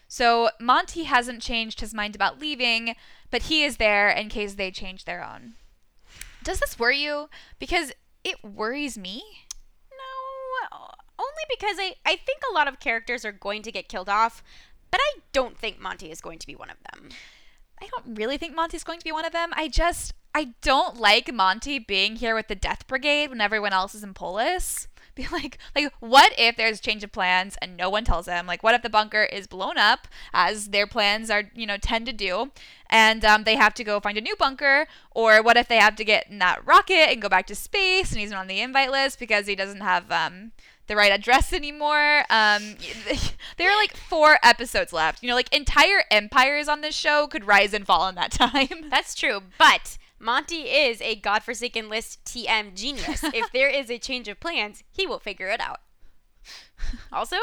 So 0.07 0.49
Monty 0.59 1.03
hasn't 1.03 1.41
changed 1.41 1.79
his 1.79 1.93
mind 1.93 2.15
about 2.15 2.39
leaving, 2.39 2.95
but 3.29 3.43
he 3.43 3.63
is 3.63 3.77
there 3.77 4.09
in 4.09 4.27
case 4.27 4.55
they 4.55 4.69
change 4.69 5.05
their 5.05 5.23
own. 5.23 5.53
Does 6.43 6.59
this 6.59 6.77
worry 6.77 6.97
you? 7.01 7.29
Because 7.59 7.93
it 8.23 8.43
worries 8.43 8.97
me. 8.97 9.23
No, 9.89 10.89
only 11.17 11.43
because 11.49 11.77
I, 11.79 11.95
I 12.05 12.17
think 12.17 12.41
a 12.49 12.53
lot 12.53 12.67
of 12.67 12.79
characters 12.79 13.23
are 13.23 13.31
going 13.31 13.61
to 13.61 13.71
get 13.71 13.87
killed 13.87 14.09
off, 14.09 14.43
but 14.89 14.99
I 15.01 15.19
don't 15.31 15.57
think 15.57 15.79
Monty 15.79 16.11
is 16.11 16.19
going 16.19 16.39
to 16.39 16.47
be 16.47 16.55
one 16.55 16.69
of 16.69 16.77
them. 16.91 17.09
I 17.81 17.87
don't 17.87 18.15
really 18.15 18.37
think 18.37 18.55
Monty's 18.55 18.83
going 18.83 18.99
to 18.99 19.05
be 19.05 19.11
one 19.11 19.25
of 19.25 19.33
them. 19.33 19.51
I 19.53 19.67
just 19.67 20.13
I 20.33 20.53
don't 20.61 20.97
like 20.97 21.33
Monty 21.33 21.79
being 21.79 22.15
here 22.15 22.35
with 22.35 22.47
the 22.47 22.55
Death 22.55 22.87
Brigade 22.87 23.29
when 23.29 23.41
everyone 23.41 23.73
else 23.73 23.95
is 23.95 24.03
in 24.03 24.13
Polis. 24.13 24.87
Be 25.15 25.27
like, 25.29 25.57
like, 25.75 25.91
what 25.99 26.31
if 26.37 26.55
there's 26.55 26.79
a 26.79 26.81
change 26.81 27.03
of 27.03 27.11
plans 27.11 27.57
and 27.61 27.75
no 27.75 27.89
one 27.89 28.05
tells 28.05 28.27
them? 28.27 28.47
Like, 28.47 28.63
what 28.63 28.75
if 28.75 28.81
the 28.81 28.89
bunker 28.89 29.23
is 29.23 29.45
blown 29.45 29.77
up, 29.77 30.07
as 30.31 30.69
their 30.69 30.87
plans 30.87 31.29
are, 31.29 31.51
you 31.53 31.65
know, 31.65 31.75
tend 31.75 32.05
to 32.05 32.13
do, 32.13 32.51
and 32.89 33.25
um, 33.25 33.43
they 33.43 33.57
have 33.57 33.73
to 33.73 33.83
go 33.83 33.99
find 33.99 34.17
a 34.17 34.21
new 34.21 34.37
bunker? 34.37 34.87
Or 35.13 35.43
what 35.43 35.57
if 35.57 35.67
they 35.67 35.79
have 35.79 35.97
to 35.97 36.05
get 36.05 36.29
in 36.29 36.39
that 36.39 36.65
rocket 36.65 37.09
and 37.09 37.21
go 37.21 37.27
back 37.27 37.45
to 37.47 37.55
space, 37.55 38.11
and 38.11 38.21
he's 38.21 38.31
not 38.31 38.39
on 38.39 38.47
the 38.47 38.61
invite 38.61 38.89
list 38.89 39.19
because 39.19 39.47
he 39.47 39.55
doesn't 39.55 39.81
have 39.81 40.09
um, 40.09 40.53
the 40.91 40.95
right 40.97 41.11
address 41.13 41.53
anymore. 41.53 42.25
Um, 42.29 42.75
there 43.57 43.71
are 43.71 43.77
like 43.77 43.95
four 43.95 44.37
episodes 44.43 44.91
left. 44.91 45.23
You 45.23 45.29
know, 45.29 45.35
like 45.35 45.53
entire 45.55 46.03
empires 46.11 46.67
on 46.67 46.81
this 46.81 46.93
show 46.93 47.27
could 47.27 47.45
rise 47.45 47.73
and 47.73 47.85
fall 47.85 48.07
in 48.09 48.15
that 48.15 48.31
time. 48.31 48.89
That's 48.89 49.15
true, 49.15 49.39
but 49.57 49.97
Monty 50.19 50.63
is 50.63 51.01
a 51.01 51.15
godforsaken 51.15 51.87
list 51.87 52.23
TM 52.25 52.75
genius. 52.75 53.23
if 53.23 53.51
there 53.53 53.69
is 53.69 53.89
a 53.89 53.97
change 53.99 54.27
of 54.27 54.41
plans, 54.41 54.83
he 54.91 55.07
will 55.07 55.19
figure 55.19 55.47
it 55.47 55.61
out. 55.61 55.79
Also, 57.11 57.37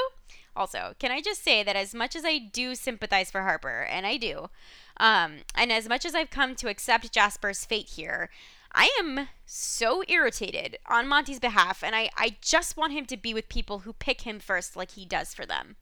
also, 0.55 0.95
can 0.99 1.11
I 1.11 1.23
just 1.23 1.43
say 1.43 1.63
that 1.63 1.77
as 1.77 1.95
much 1.95 2.15
as 2.15 2.25
I 2.25 2.39
do 2.39 2.75
sympathize 2.75 3.31
for 3.31 3.43
Harper, 3.43 3.87
and 3.89 4.07
I 4.07 4.19
do, 4.19 4.51
um, 4.99 5.39
and 5.55 5.73
as 5.73 5.89
much 5.89 6.05
as 6.05 6.15
I've 6.15 6.31
come 6.31 6.55
to 6.57 6.69
accept 6.69 7.13
Jasper's 7.13 7.65
fate 7.65 7.91
here, 7.91 8.29
I 8.73 8.91
am 9.01 9.29
so 9.47 10.03
irritated 10.09 10.79
on 10.87 11.09
Monty's 11.09 11.41
behalf, 11.41 11.83
and 11.83 11.95
I, 11.95 12.11
I 12.17 12.37
just 12.41 12.77
want 12.77 12.93
him 12.93 13.07
to 13.07 13.17
be 13.17 13.33
with 13.33 13.49
people 13.49 13.81
who 13.81 13.93
pick 13.93 14.23
him 14.23 14.41
first 14.41 14.77
like 14.77 14.93
he 14.93 15.05
does 15.05 15.35
for 15.35 15.47
them. 15.47 15.77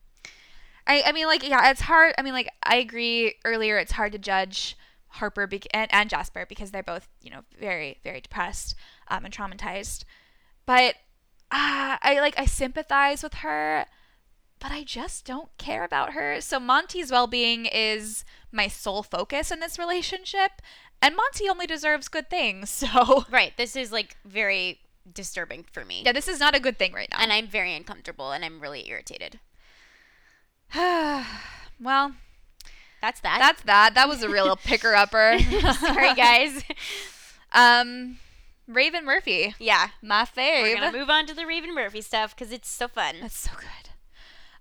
I, 0.87 1.03
I 1.07 1.12
mean, 1.12 1.26
like, 1.26 1.47
yeah, 1.47 1.70
it's 1.70 1.82
hard. 1.82 2.14
I 2.16 2.22
mean, 2.22 2.32
like, 2.32 2.49
I 2.62 2.76
agree 2.76 3.34
earlier, 3.45 3.76
it's 3.78 3.93
hard 3.93 4.12
to 4.12 4.18
judge 4.18 4.76
Harper 5.09 5.47
be- 5.47 5.62
and, 5.72 5.93
and 5.93 6.09
Jasper 6.09 6.47
because 6.49 6.70
they're 6.70 6.82
both, 6.82 7.09
you 7.22 7.30
know, 7.30 7.41
very, 7.59 7.99
very 8.05 8.20
depressed 8.20 8.74
um, 9.09 9.24
and 9.24 9.34
traumatized. 9.34 10.05
But 10.64 10.95
uh, 11.51 11.97
I 12.03 12.18
like 12.20 12.39
I 12.39 12.45
sympathize 12.45 13.22
with 13.22 13.34
her, 13.34 13.87
but 14.59 14.72
I 14.72 14.84
just 14.84 15.24
don't 15.24 15.57
care 15.59 15.84
about 15.84 16.12
her. 16.12 16.41
So 16.41 16.59
Monty's 16.59 17.11
well-being 17.11 17.66
is 17.66 18.24
my 18.53 18.68
sole 18.68 19.03
focus 19.03 19.51
in 19.51 19.61
this 19.61 19.78
relationship, 19.78 20.62
and 21.03 21.17
Monty 21.17 21.49
only 21.49 21.67
deserves 21.67 22.09
good 22.09 22.31
things. 22.31 22.71
So 22.87 23.25
right, 23.31 23.53
this 23.57 23.77
is 23.77 23.93
like 23.93 24.17
very 24.25 24.81
disturbing 25.13 25.65
for 25.73 25.85
me. 25.85 26.03
Yeah, 26.05 26.13
this 26.13 26.29
is 26.29 26.41
not 26.41 26.55
a 26.55 26.61
good 26.61 26.79
thing 26.79 26.93
right 26.93 27.09
now, 27.11 27.19
and 27.21 27.33
I'm 27.33 27.47
very 27.47 27.75
uncomfortable 27.75 28.33
and 28.33 28.45
I'm 28.45 28.61
really 28.61 28.89
irritated. 28.89 29.41
well, 30.75 32.13
that's 33.01 33.21
that. 33.21 33.39
That's 33.39 33.63
that. 33.63 33.95
That 33.95 34.09
was 34.09 34.23
a 34.23 34.29
real 34.29 34.57
picker 34.65 34.95
upper. 34.95 35.39
Sorry, 35.81 36.15
guys. 36.15 36.65
Um, 37.53 38.19
Raven 38.67 39.05
Murphy. 39.05 39.55
Yeah, 39.59 39.89
my 40.03 40.25
fave. 40.25 40.63
We're 40.63 40.81
gonna 40.81 40.97
move 40.97 41.11
on 41.11 41.27
to 41.27 41.35
the 41.35 41.47
Raven 41.47 41.75
Murphy 41.75 42.01
stuff 42.01 42.35
because 42.35 42.53
it's 42.53 42.69
so 42.69 42.89
fun. 42.89 43.17
That's 43.21 43.39
so 43.39 43.53
good. 43.57 43.86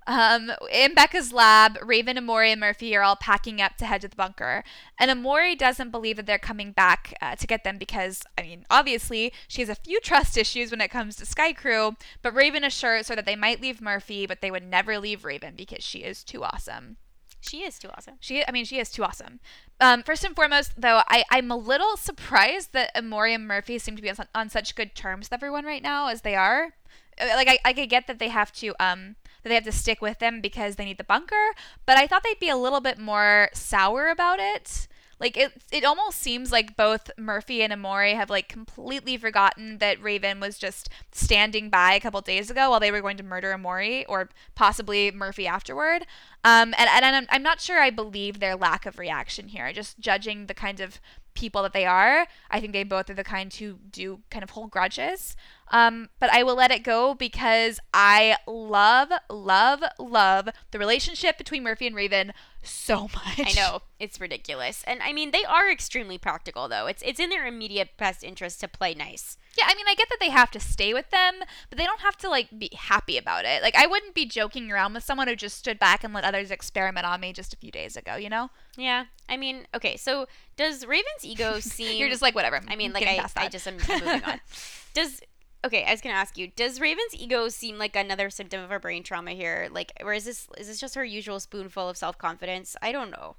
Um, 0.08 0.52
in 0.72 0.94
Becca's 0.94 1.34
lab, 1.34 1.80
Raven, 1.82 2.18
Emori, 2.18 2.52
and 2.52 2.62
Murphy 2.62 2.96
are 2.96 3.02
all 3.02 3.16
packing 3.16 3.60
up 3.60 3.76
to 3.78 3.86
head 3.86 4.02
to 4.02 4.08
the 4.08 4.16
bunker. 4.16 4.64
And 5.00 5.10
Emori 5.10 5.58
doesn't 5.58 5.90
believe 5.90 6.18
that 6.18 6.28
they're 6.28 6.38
coming 6.38 6.72
back 6.72 7.16
uh, 7.22 7.36
to 7.36 7.48
get 7.48 7.64
them 7.64 7.78
because, 7.78 8.22
I 8.38 8.44
mean, 8.44 8.66
obviously, 8.70 9.34
she 9.48 9.62
has 9.62 9.70
a 9.70 9.76
few 9.76 10.00
trust 10.00 10.38
issues 10.46 10.72
when 10.72 10.82
it 10.82 10.92
comes 10.92 11.16
to 11.18 11.26
Skaikru, 11.26 11.96
but 12.22 12.36
Raven 12.36 12.64
assures 12.64 13.08
her 13.08 13.16
that 13.16 13.26
they 13.26 13.36
might 13.36 13.62
leave 13.62 13.82
Murphy, 13.82 14.26
but 14.28 14.42
they 14.42 14.52
would 14.52 14.64
never 14.64 15.00
leave 15.00 15.26
Raven 15.26 15.56
because 15.56 15.84
she 15.84 16.00
is 16.00 16.24
too 16.24 16.44
awesome. 16.44 16.98
She 17.42 17.64
is 17.64 17.78
too 17.78 17.90
awesome. 17.96 18.16
She, 18.20 18.46
I 18.46 18.52
mean, 18.52 18.66
she 18.66 18.80
is 18.80 18.90
too 18.90 19.04
awesome. 19.04 19.40
Um, 19.80 20.04
first 20.04 20.24
and 20.24 20.36
foremost, 20.36 20.74
though, 20.78 21.02
I, 21.08 21.24
I'm 21.30 21.52
a 21.52 21.58
little 21.58 21.96
surprised 21.98 22.74
that 22.74 22.94
Emori 22.96 23.36
and 23.36 23.48
Murphy 23.48 23.78
seem 23.78 23.96
to 23.96 24.02
be 24.02 24.10
on, 24.10 24.18
on 24.34 24.50
such 24.50 24.76
good 24.76 24.96
terms 24.96 25.28
with 25.28 25.34
everyone 25.34 25.66
right 25.66 25.84
now 25.84 26.08
as 26.08 26.22
they 26.22 26.36
are. 26.36 26.74
Uh, 27.20 27.28
like, 27.36 27.48
I, 27.48 27.60
I 27.64 27.74
could 27.74 27.90
get 27.90 28.08
that 28.08 28.20
they 28.20 28.30
have 28.30 28.52
to, 28.54 28.74
um, 28.80 29.16
that 29.46 29.50
they 29.50 29.56
have 29.56 29.64
to 29.64 29.72
stick 29.72 30.02
with 30.02 30.18
them 30.18 30.42
because 30.42 30.76
they 30.76 30.86
need 30.86 30.98
the 30.98 31.04
bunker, 31.04 31.52
but 31.86 31.98
I 31.98 32.08
thought 32.08 32.24
they'd 32.24 32.40
be 32.40 32.50
a 32.50 32.58
little 32.58 32.82
bit 32.82 32.98
more 32.98 33.50
sour 33.54 34.10
about 34.10 34.40
it. 34.40 34.88
Like 35.20 35.38
it, 35.38 35.54
it 35.72 35.86
almost 35.86 36.20
seems 36.20 36.52
like 36.52 36.76
both 36.76 37.12
Murphy 37.16 37.62
and 37.62 37.72
Emori 37.72 38.16
have 38.16 38.30
like 38.32 38.50
completely 38.50 39.18
forgotten 39.18 39.78
that 39.78 40.02
Raven 40.02 40.40
was 40.40 40.58
just 40.58 40.90
standing 41.12 41.70
by 41.70 41.94
a 41.94 42.00
couple 42.00 42.20
days 42.22 42.50
ago 42.50 42.72
while 42.72 42.80
they 42.80 42.92
were 42.92 43.02
going 43.02 43.18
to 43.18 43.24
murder 43.24 43.56
Emori 43.56 44.04
or 44.10 44.30
possibly 44.56 45.12
Murphy 45.12 45.48
afterward. 45.48 46.08
Um, 46.44 46.74
and 46.78 46.90
and 46.90 47.06
I'm, 47.06 47.28
I'm 47.30 47.44
not 47.44 47.62
sure 47.62 47.80
I 47.80 47.92
believe 47.92 48.40
their 48.40 48.56
lack 48.56 48.86
of 48.86 48.98
reaction 48.98 49.50
here. 49.50 49.72
Just 49.72 50.00
judging 50.00 50.48
the 50.48 50.54
kind 50.56 50.80
of 50.80 51.00
people 51.36 51.62
that 51.64 51.74
they 51.74 51.86
are, 51.86 52.28
I 52.50 52.60
think 52.60 52.74
they 52.74 52.84
both 52.84 53.10
are 53.10 53.14
the 53.14 53.24
kind 53.24 53.54
who 53.54 53.78
do 53.92 54.22
kind 54.32 54.44
of 54.44 54.52
hold 54.52 54.72
grudges. 54.72 55.36
Um, 55.70 56.10
but 56.20 56.32
I 56.32 56.44
will 56.44 56.56
let 56.56 56.72
it 56.72 56.84
go 56.84 57.14
because 57.14 57.80
I 57.94 58.38
love, 58.48 59.12
love, 59.30 59.84
love 60.00 60.50
the 60.72 60.80
relationship 60.80 61.38
between 61.38 61.64
Murphy 61.64 61.88
and 61.88 61.96
Raven 61.96 62.34
so 62.66 63.02
much. 63.14 63.40
I 63.40 63.54
know 63.56 63.82
it's 64.00 64.20
ridiculous, 64.20 64.84
and 64.86 65.02
I 65.02 65.14
mean 65.14 65.32
they 65.32 65.44
are 65.44 65.72
extremely 65.72 66.18
practical 66.18 66.68
though. 66.68 66.88
It's 66.88 67.04
it's 67.06 67.20
in 67.20 67.30
their 67.30 67.46
immediate 67.46 67.98
best 67.98 68.24
interest 68.24 68.60
to 68.62 68.68
play 68.68 68.94
nice. 68.94 69.38
Yeah, 69.58 69.66
I 69.68 69.76
mean, 69.76 69.86
I 69.88 69.96
get 69.96 70.10
that 70.10 70.18
they 70.20 70.30
have 70.30 70.52
to 70.52 70.60
stay 70.60 70.94
with 70.94 71.10
them, 71.12 71.36
but 71.70 71.78
they 71.78 71.86
don't 71.86 72.02
have 72.02 72.18
to 72.18 72.30
like 72.30 72.50
be 72.58 72.70
happy 72.76 73.18
about 73.18 73.46
it. 73.46 73.62
Like, 73.62 73.76
I 73.76 73.88
wouldn't 73.88 74.14
be 74.14 74.26
joking 74.26 74.70
around 74.70 74.94
with 74.94 75.04
someone 75.04 75.28
who 75.28 75.36
just 75.36 75.58
stood 75.58 75.80
back 75.80 76.04
and 76.04 76.14
let 76.14 76.26
others 76.26 76.52
experiment 76.52 77.06
on 77.06 77.22
me 77.22 77.32
just 77.32 77.54
a 77.54 77.58
few 77.58 77.72
days 77.72 77.96
ago. 77.96 78.16
You 78.16 78.30
know? 78.30 78.50
Yeah. 78.76 79.06
I 79.30 79.38
mean, 79.38 79.66
okay. 79.74 79.96
So 79.96 80.28
does 80.58 80.86
Raven's 80.86 81.24
ego 81.24 81.60
seem? 81.60 81.98
You're 81.98 82.10
just 82.10 82.22
like 82.22 82.36
whatever. 82.36 82.60
I 82.68 82.76
mean, 82.76 82.92
like 82.92 83.08
I, 83.08 83.26
I 83.38 83.48
just 83.48 83.68
am 83.68 83.78
moving 83.78 84.24
on. 84.24 84.42
Does 84.94 85.20
okay, 85.66 85.84
I 85.84 85.92
was 85.92 86.02
gonna 86.02 86.16
ask 86.16 86.38
you, 86.38 86.48
does 86.56 86.80
Raven's 86.80 87.16
ego 87.16 87.50
seem 87.50 87.78
like 87.78 87.96
another 87.96 88.30
symptom 88.30 88.64
of 88.64 88.70
her 88.70 88.80
brain 88.80 89.04
trauma 89.04 89.32
here? 89.32 89.68
Like, 89.72 89.92
or 90.02 90.14
is 90.14 90.26
this 90.26 90.48
is 90.58 90.68
this 90.68 90.80
just 90.80 90.96
her 90.96 91.04
usual 91.04 91.40
spoonful 91.40 91.90
of 91.90 91.98
self 91.98 92.18
confidence? 92.18 92.76
I 92.82 92.92
don't 92.92 93.12
know. 93.12 93.36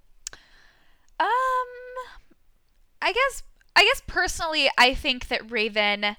Um, 1.19 1.29
I 3.01 3.13
guess 3.13 3.43
I 3.75 3.85
guess 3.85 4.03
personally, 4.07 4.69
I 4.77 4.95
think 4.95 5.29
that 5.29 5.51
Raven. 5.51 6.17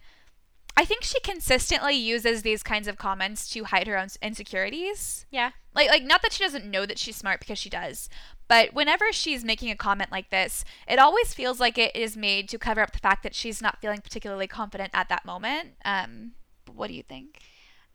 I 0.80 0.86
think 0.86 1.04
she 1.04 1.20
consistently 1.22 1.96
uses 1.96 2.44
these 2.44 2.62
kinds 2.62 2.88
of 2.88 3.00
comments 3.00 3.50
to 3.50 3.64
hide 3.64 3.88
her 3.88 3.98
own 3.98 4.10
insecurities. 4.22 5.26
Yeah. 5.32 5.52
Like 5.74 5.90
like 5.90 6.04
not 6.04 6.22
that 6.22 6.34
she 6.34 6.44
doesn't 6.44 6.70
know 6.70 6.86
that 6.86 7.00
she's 7.00 7.16
smart 7.16 7.40
because 7.40 7.58
she 7.58 7.70
does, 7.70 8.10
but 8.48 8.74
whenever 8.74 9.12
she's 9.12 9.44
making 9.44 9.70
a 9.70 9.76
comment 9.76 10.12
like 10.12 10.30
this, 10.30 10.64
it 10.88 11.00
always 11.00 11.34
feels 11.34 11.60
like 11.60 11.78
it 11.78 11.96
is 11.96 12.16
made 12.16 12.50
to 12.50 12.58
cover 12.58 12.82
up 12.82 12.92
the 12.92 13.00
fact 13.00 13.24
that 13.24 13.36
she's 13.36 13.62
not 13.62 13.82
feeling 13.82 14.02
particularly 14.02 14.48
confident 14.48 14.92
at 14.94 15.10
that 15.10 15.26
moment. 15.26 15.72
Um, 15.84 16.32
what 16.74 16.88
do 16.88 16.94
you 16.94 17.04
think? 17.04 17.40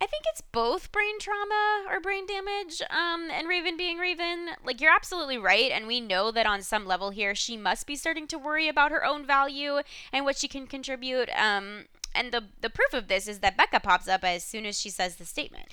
I 0.01 0.07
think 0.07 0.25
it's 0.27 0.41
both 0.41 0.91
brain 0.91 1.21
trauma 1.21 1.85
or 1.89 2.01
brain 2.01 2.27
damage, 2.27 2.83
um, 2.91 3.29
and 3.31 3.47
Raven 3.47 3.77
being 3.77 3.99
Raven. 3.99 4.49
Like, 4.65 4.81
you're 4.81 4.93
absolutely 4.93 5.39
right, 5.39 5.71
and 5.71 5.87
we 5.87 6.01
know 6.01 6.33
that 6.33 6.45
on 6.45 6.63
some 6.63 6.87
level 6.87 7.11
here, 7.11 7.37
she 7.37 7.57
must 7.57 7.87
be 7.87 7.95
starting 7.95 8.27
to 8.27 8.39
worry 8.39 8.67
about 8.67 8.91
her 8.91 9.05
own 9.05 9.25
value 9.25 9.79
and 10.13 10.25
what 10.25 10.37
she 10.37 10.49
can 10.49 10.67
contribute. 10.67 11.31
Um, 11.37 11.85
and 12.17 12.33
the, 12.33 12.47
the 12.61 12.69
proof 12.69 12.93
of 12.93 13.07
this 13.07 13.29
is 13.29 13.39
that 13.41 13.57
Becca 13.57 13.79
pops 13.79 14.09
up 14.09 14.25
as 14.25 14.43
soon 14.43 14.67
as 14.67 14.81
she 14.81 14.91
says 14.91 15.17
the 15.17 15.25
statement. 15.25 15.69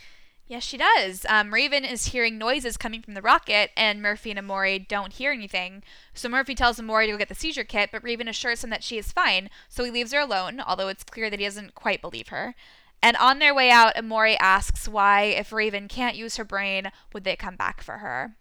Yes, 0.49 0.63
she 0.63 0.77
does. 0.77 1.27
Um, 1.29 1.53
Raven 1.53 1.85
is 1.85 2.07
hearing 2.07 2.39
noises 2.39 2.75
coming 2.75 3.03
from 3.03 3.13
the 3.13 3.21
rocket, 3.21 3.69
and 3.77 4.01
Murphy 4.01 4.31
and 4.31 4.39
Emori 4.39 4.85
don't 4.85 5.13
hear 5.13 5.31
anything. 5.31 5.83
So 6.15 6.27
Murphy 6.27 6.55
tells 6.55 6.79
Emori 6.79 7.05
to 7.05 7.11
go 7.11 7.17
get 7.19 7.29
the 7.29 7.35
seizure 7.35 7.63
kit, 7.63 7.91
but 7.91 8.03
Raven 8.03 8.27
assures 8.27 8.63
him 8.63 8.71
that 8.71 8.83
she 8.83 8.97
is 8.97 9.11
fine, 9.11 9.51
so 9.69 9.83
he 9.83 9.91
leaves 9.91 10.11
her 10.11 10.19
alone, 10.19 10.59
although 10.59 10.87
it's 10.87 11.03
clear 11.03 11.29
that 11.29 11.39
he 11.39 11.45
doesn't 11.45 11.75
quite 11.75 12.01
believe 12.01 12.29
her. 12.29 12.55
And 13.03 13.15
on 13.17 13.37
their 13.37 13.53
way 13.53 13.69
out, 13.69 13.93
Emori 13.93 14.37
asks 14.39 14.87
why, 14.87 15.25
if 15.25 15.53
Raven 15.53 15.87
can't 15.87 16.17
use 16.17 16.37
her 16.37 16.43
brain, 16.43 16.91
would 17.13 17.25
they 17.25 17.35
come 17.35 17.55
back 17.55 17.83
for 17.83 17.99
her? 17.99 18.35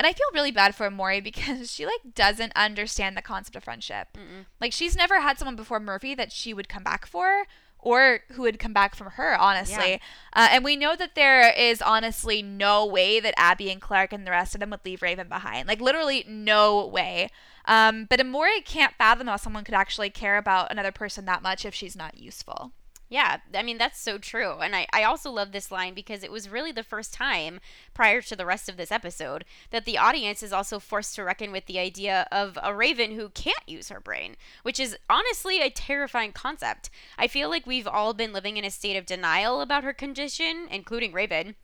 And 0.00 0.08
I 0.08 0.12
feel 0.12 0.26
really 0.34 0.50
bad 0.50 0.74
for 0.74 0.90
Emori 0.90 1.22
because 1.22 1.70
she 1.70 1.86
like 1.86 2.16
doesn't 2.16 2.52
understand 2.56 3.16
the 3.16 3.22
concept 3.22 3.54
of 3.54 3.62
friendship. 3.62 4.08
Mm-mm. 4.14 4.46
Like 4.60 4.72
she's 4.72 4.96
never 4.96 5.20
had 5.20 5.38
someone 5.38 5.56
before 5.56 5.78
Murphy 5.78 6.16
that 6.16 6.32
she 6.32 6.52
would 6.52 6.68
come 6.68 6.82
back 6.82 7.06
for 7.06 7.44
or 7.88 8.20
who 8.32 8.42
would 8.42 8.58
come 8.58 8.74
back 8.74 8.94
from 8.94 9.12
her, 9.12 9.34
honestly. 9.40 9.92
Yeah. 9.92 9.98
Uh, 10.34 10.48
and 10.50 10.62
we 10.62 10.76
know 10.76 10.94
that 10.94 11.14
there 11.14 11.50
is 11.50 11.80
honestly 11.80 12.42
no 12.42 12.84
way 12.84 13.18
that 13.18 13.32
Abby 13.38 13.70
and 13.70 13.80
Clarke 13.80 14.12
and 14.12 14.26
the 14.26 14.30
rest 14.30 14.54
of 14.54 14.60
them 14.60 14.70
would 14.70 14.84
leave 14.84 15.00
Raven 15.00 15.26
behind. 15.26 15.66
Like, 15.66 15.80
literally, 15.80 16.22
no 16.28 16.86
way. 16.86 17.30
Um, 17.64 18.04
but 18.04 18.20
Emori 18.20 18.62
can't 18.62 18.92
fathom 18.98 19.26
how 19.26 19.36
someone 19.36 19.64
could 19.64 19.72
actually 19.72 20.10
care 20.10 20.36
about 20.36 20.70
another 20.70 20.92
person 20.92 21.24
that 21.24 21.42
much 21.42 21.64
if 21.64 21.74
she's 21.74 21.96
not 21.96 22.18
useful. 22.18 22.72
Yeah, 23.10 23.38
I 23.54 23.62
mean, 23.62 23.78
that's 23.78 23.98
so 23.98 24.18
true. 24.18 24.58
And 24.58 24.76
I, 24.76 24.86
I 24.92 25.02
also 25.02 25.30
love 25.30 25.52
this 25.52 25.70
line 25.72 25.94
because 25.94 26.22
it 26.22 26.30
was 26.30 26.50
really 26.50 26.72
the 26.72 26.82
first 26.82 27.14
time, 27.14 27.58
prior 27.94 28.20
to 28.20 28.36
the 28.36 28.44
rest 28.44 28.68
of 28.68 28.76
this 28.76 28.92
episode, 28.92 29.46
that 29.70 29.86
the 29.86 29.96
audience 29.96 30.42
is 30.42 30.52
also 30.52 30.78
forced 30.78 31.14
to 31.14 31.24
reckon 31.24 31.50
with 31.50 31.64
the 31.66 31.78
idea 31.78 32.28
of 32.30 32.58
a 32.62 32.74
raven 32.74 33.12
who 33.12 33.30
can't 33.30 33.66
use 33.66 33.88
her 33.88 34.00
brain, 34.00 34.36
which 34.62 34.78
is 34.78 34.98
honestly 35.08 35.60
a 35.60 35.70
terrifying 35.70 36.32
concept. 36.32 36.90
I 37.16 37.28
feel 37.28 37.48
like 37.48 37.66
we've 37.66 37.88
all 37.88 38.12
been 38.12 38.34
living 38.34 38.58
in 38.58 38.64
a 38.64 38.70
state 38.70 38.96
of 38.96 39.06
denial 39.06 39.62
about 39.62 39.84
her 39.84 39.94
condition, 39.94 40.68
including 40.70 41.12
Raven. 41.12 41.54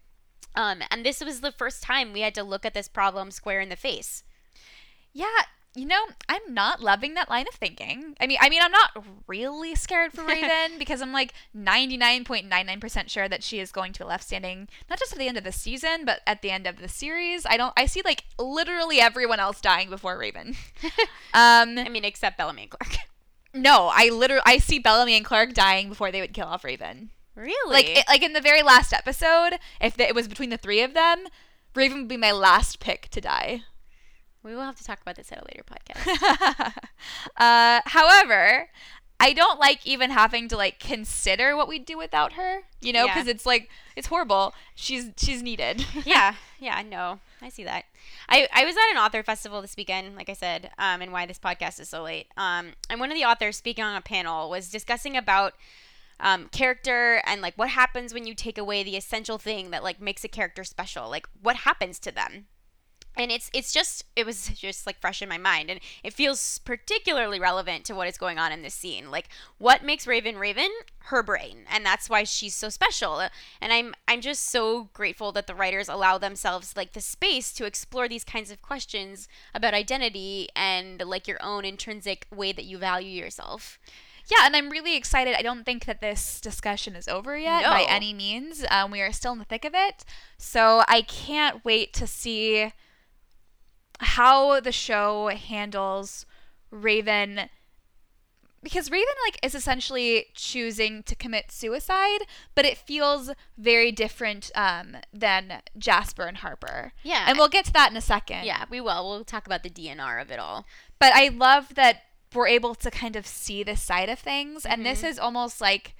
Um, 0.56 0.82
and 0.90 1.04
this 1.04 1.22
was 1.22 1.40
the 1.40 1.52
first 1.52 1.82
time 1.82 2.12
we 2.12 2.20
had 2.20 2.34
to 2.36 2.42
look 2.42 2.64
at 2.64 2.72
this 2.72 2.88
problem 2.88 3.30
square 3.30 3.60
in 3.60 3.68
the 3.68 3.76
face. 3.76 4.22
Yeah, 5.12 5.42
you 5.76 5.86
know, 5.86 6.00
I'm 6.28 6.54
not 6.54 6.80
loving 6.80 7.14
that 7.14 7.28
line 7.28 7.46
of 7.48 7.54
thinking. 7.54 8.16
I 8.20 8.26
mean, 8.26 8.38
I 8.40 8.48
mean, 8.48 8.62
I'm 8.62 8.70
not 8.70 9.04
really 9.26 9.74
scared 9.74 10.12
for 10.12 10.24
Raven 10.26 10.78
because 10.78 11.02
I'm 11.02 11.12
like 11.12 11.34
99.99% 11.56 13.08
sure 13.08 13.28
that 13.28 13.42
she 13.42 13.58
is 13.58 13.72
going 13.72 13.92
to 13.94 14.00
be 14.00 14.04
left 14.04 14.24
standing 14.24 14.68
not 14.88 14.98
just 14.98 15.12
at 15.12 15.18
the 15.18 15.26
end 15.26 15.36
of 15.36 15.44
the 15.44 15.52
season, 15.52 16.04
but 16.04 16.20
at 16.26 16.42
the 16.42 16.50
end 16.50 16.66
of 16.66 16.78
the 16.78 16.88
series. 16.88 17.44
I 17.44 17.56
don't 17.56 17.72
I 17.76 17.86
see 17.86 18.02
like 18.04 18.24
literally 18.38 19.00
everyone 19.00 19.40
else 19.40 19.60
dying 19.60 19.90
before 19.90 20.16
Raven. 20.16 20.54
um 21.34 21.78
I 21.78 21.88
mean, 21.88 22.04
except 22.04 22.38
Bellamy 22.38 22.62
and 22.62 22.70
Clarke. 22.70 22.98
No, 23.56 23.88
I 23.94 24.08
literally 24.08 24.42
I 24.44 24.58
see 24.58 24.80
Bellamy 24.80 25.14
and 25.14 25.24
Clarke 25.24 25.54
dying 25.54 25.88
before 25.88 26.10
they 26.10 26.20
would 26.20 26.32
kill 26.32 26.48
off 26.48 26.64
Raven. 26.64 27.10
Really? 27.36 27.72
Like 27.72 27.98
it, 27.98 28.04
like 28.08 28.22
in 28.22 28.32
the 28.32 28.40
very 28.40 28.62
last 28.62 28.92
episode, 28.92 29.60
if 29.80 29.96
the, 29.96 30.08
it 30.08 30.14
was 30.14 30.26
between 30.26 30.50
the 30.50 30.56
three 30.56 30.82
of 30.82 30.92
them, 30.92 31.26
Raven 31.72 31.98
would 31.98 32.08
be 32.08 32.16
my 32.16 32.32
last 32.32 32.80
pick 32.80 33.08
to 33.10 33.20
die. 33.20 33.62
We 34.44 34.54
will 34.54 34.62
have 34.62 34.76
to 34.76 34.84
talk 34.84 35.00
about 35.00 35.16
this 35.16 35.32
at 35.32 35.38
a 35.38 35.44
later 35.44 35.64
podcast. 35.64 36.72
uh, 37.36 37.80
however, 37.86 38.68
I 39.18 39.32
don't 39.32 39.58
like 39.58 39.86
even 39.86 40.10
having 40.10 40.48
to 40.48 40.56
like 40.56 40.78
consider 40.78 41.56
what 41.56 41.66
we'd 41.66 41.86
do 41.86 41.96
without 41.96 42.34
her, 42.34 42.60
you 42.80 42.92
know, 42.92 43.06
Yeah. 43.06 43.14
because 43.14 43.28
it's 43.28 43.46
like 43.46 43.70
it's 43.96 44.08
horrible. 44.08 44.52
She's 44.74 45.10
she's 45.16 45.42
needed. 45.42 45.84
yeah, 46.04 46.34
yeah, 46.58 46.82
no, 46.82 47.20
I 47.40 47.48
see 47.48 47.64
that. 47.64 47.84
I, 48.28 48.48
I 48.52 48.64
was 48.64 48.76
at 48.76 48.90
an 48.92 48.98
author 48.98 49.22
festival 49.22 49.62
this 49.62 49.76
weekend, 49.76 50.16
like 50.16 50.28
I 50.28 50.34
said, 50.34 50.70
um, 50.78 51.00
and 51.00 51.10
why 51.12 51.26
this 51.26 51.38
podcast 51.38 51.80
is 51.80 51.88
so 51.88 52.02
late. 52.02 52.26
Um, 52.36 52.72
and 52.90 53.00
one 53.00 53.10
of 53.10 53.16
the 53.16 53.24
authors 53.24 53.56
speaking 53.56 53.84
on 53.84 53.96
a 53.96 54.00
panel 54.02 54.50
was 54.50 54.68
discussing 54.70 55.16
about 55.16 55.54
um, 56.20 56.48
character 56.48 57.22
and 57.26 57.40
like 57.40 57.54
what 57.56 57.70
happens 57.70 58.12
when 58.14 58.26
you 58.26 58.34
take 58.34 58.58
away 58.58 58.82
the 58.82 58.96
essential 58.96 59.38
thing 59.38 59.70
that 59.70 59.82
like 59.82 60.00
makes 60.00 60.22
a 60.24 60.28
character 60.28 60.64
special. 60.64 61.08
Like 61.08 61.26
what 61.40 61.56
happens 61.56 61.98
to 62.00 62.12
them? 62.12 62.46
And 63.16 63.30
it's 63.30 63.50
it's 63.52 63.72
just 63.72 64.04
it 64.16 64.26
was 64.26 64.48
just 64.54 64.86
like 64.86 65.00
fresh 65.00 65.22
in 65.22 65.28
my 65.28 65.38
mind. 65.38 65.70
And 65.70 65.80
it 66.02 66.12
feels 66.12 66.58
particularly 66.58 67.40
relevant 67.40 67.84
to 67.86 67.94
what 67.94 68.08
is 68.08 68.18
going 68.18 68.38
on 68.38 68.52
in 68.52 68.62
this 68.62 68.74
scene. 68.74 69.10
Like 69.10 69.28
what 69.58 69.84
makes 69.84 70.06
raven 70.06 70.38
raven? 70.38 70.70
Her 71.08 71.22
brain. 71.22 71.64
And 71.70 71.84
that's 71.84 72.08
why 72.08 72.24
she's 72.24 72.54
so 72.54 72.68
special. 72.68 73.20
And 73.60 73.72
i'm 73.72 73.94
i'm 74.08 74.20
just 74.20 74.46
so 74.46 74.88
grateful 74.92 75.32
that 75.32 75.46
the 75.46 75.54
writers 75.54 75.88
allow 75.88 76.18
themselves 76.18 76.76
like 76.76 76.92
the 76.92 77.00
space 77.00 77.52
to 77.52 77.64
explore 77.64 78.08
these 78.08 78.24
kinds 78.24 78.50
of 78.50 78.62
questions 78.62 79.28
about 79.54 79.74
identity 79.74 80.48
and 80.56 81.02
like 81.04 81.28
your 81.28 81.42
own 81.42 81.64
intrinsic 81.64 82.26
way 82.34 82.52
that 82.52 82.64
you 82.64 82.78
value 82.78 83.22
yourself. 83.22 83.78
Yeah, 84.26 84.46
and 84.46 84.56
I'm 84.56 84.70
really 84.70 84.96
excited. 84.96 85.34
I 85.36 85.42
don't 85.42 85.64
think 85.64 85.84
that 85.84 86.00
this 86.00 86.40
discussion 86.40 86.96
is 86.96 87.08
over 87.08 87.36
yet 87.36 87.62
by 87.64 87.84
any 87.86 88.14
means. 88.14 88.64
Um, 88.70 88.90
we 88.90 89.02
are 89.02 89.12
still 89.12 89.32
in 89.32 89.38
the 89.38 89.44
thick 89.44 89.66
of 89.66 89.74
it. 89.74 90.04
So 90.38 90.82
I 90.88 91.02
can't 91.02 91.62
wait 91.62 91.92
to 91.94 92.06
see 92.06 92.72
how 94.00 94.60
the 94.60 94.72
show 94.72 95.28
handles 95.28 96.26
Raven. 96.70 97.48
Because 98.62 98.90
Raven 98.90 99.12
like 99.26 99.38
is 99.44 99.54
essentially 99.54 100.26
choosing 100.34 101.02
to 101.02 101.14
commit 101.14 101.52
suicide, 101.52 102.20
but 102.54 102.64
it 102.64 102.78
feels 102.78 103.30
very 103.58 103.92
different 103.92 104.50
um, 104.54 104.96
than 105.12 105.60
Jasper 105.76 106.24
and 106.24 106.38
Harper. 106.38 106.92
yeah 107.02 107.24
And 107.28 107.36
we'll 107.36 107.48
get 107.48 107.66
to 107.66 107.72
that 107.74 107.90
in 107.90 107.96
a 107.96 108.00
second. 108.00 108.44
yeah 108.46 108.64
we 108.70 108.80
will 108.80 109.06
we'll 109.08 109.24
talk 109.24 109.44
about 109.46 109.62
the 109.62 109.70
dnr 109.70 110.20
of 110.20 110.30
it 110.30 110.38
all 110.38 110.64
But 110.98 111.12
I 111.14 111.28
love 111.28 111.74
that 111.74 112.02
we're 112.34 112.48
able 112.48 112.74
to 112.76 112.90
kind 112.90 113.16
of 113.16 113.26
see 113.26 113.62
this 113.62 113.82
side 113.82 114.08
of 114.08 114.18
things 114.18 114.64
and 114.66 114.84
this 114.84 115.02
Mhm. 115.02 115.08
is 115.10 115.18
almost 115.18 115.60
like 115.60 115.94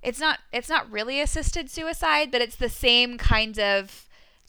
it's 0.00 0.20
not 0.20 0.38
it's 0.52 0.68
not 0.68 0.88
really 0.90 1.20
assisted 1.20 1.68
suicide, 1.68 2.30
but 2.30 2.40
it's 2.40 2.54
the 2.56 2.68
same 2.70 3.18
kind 3.18 3.58
of 3.58 4.07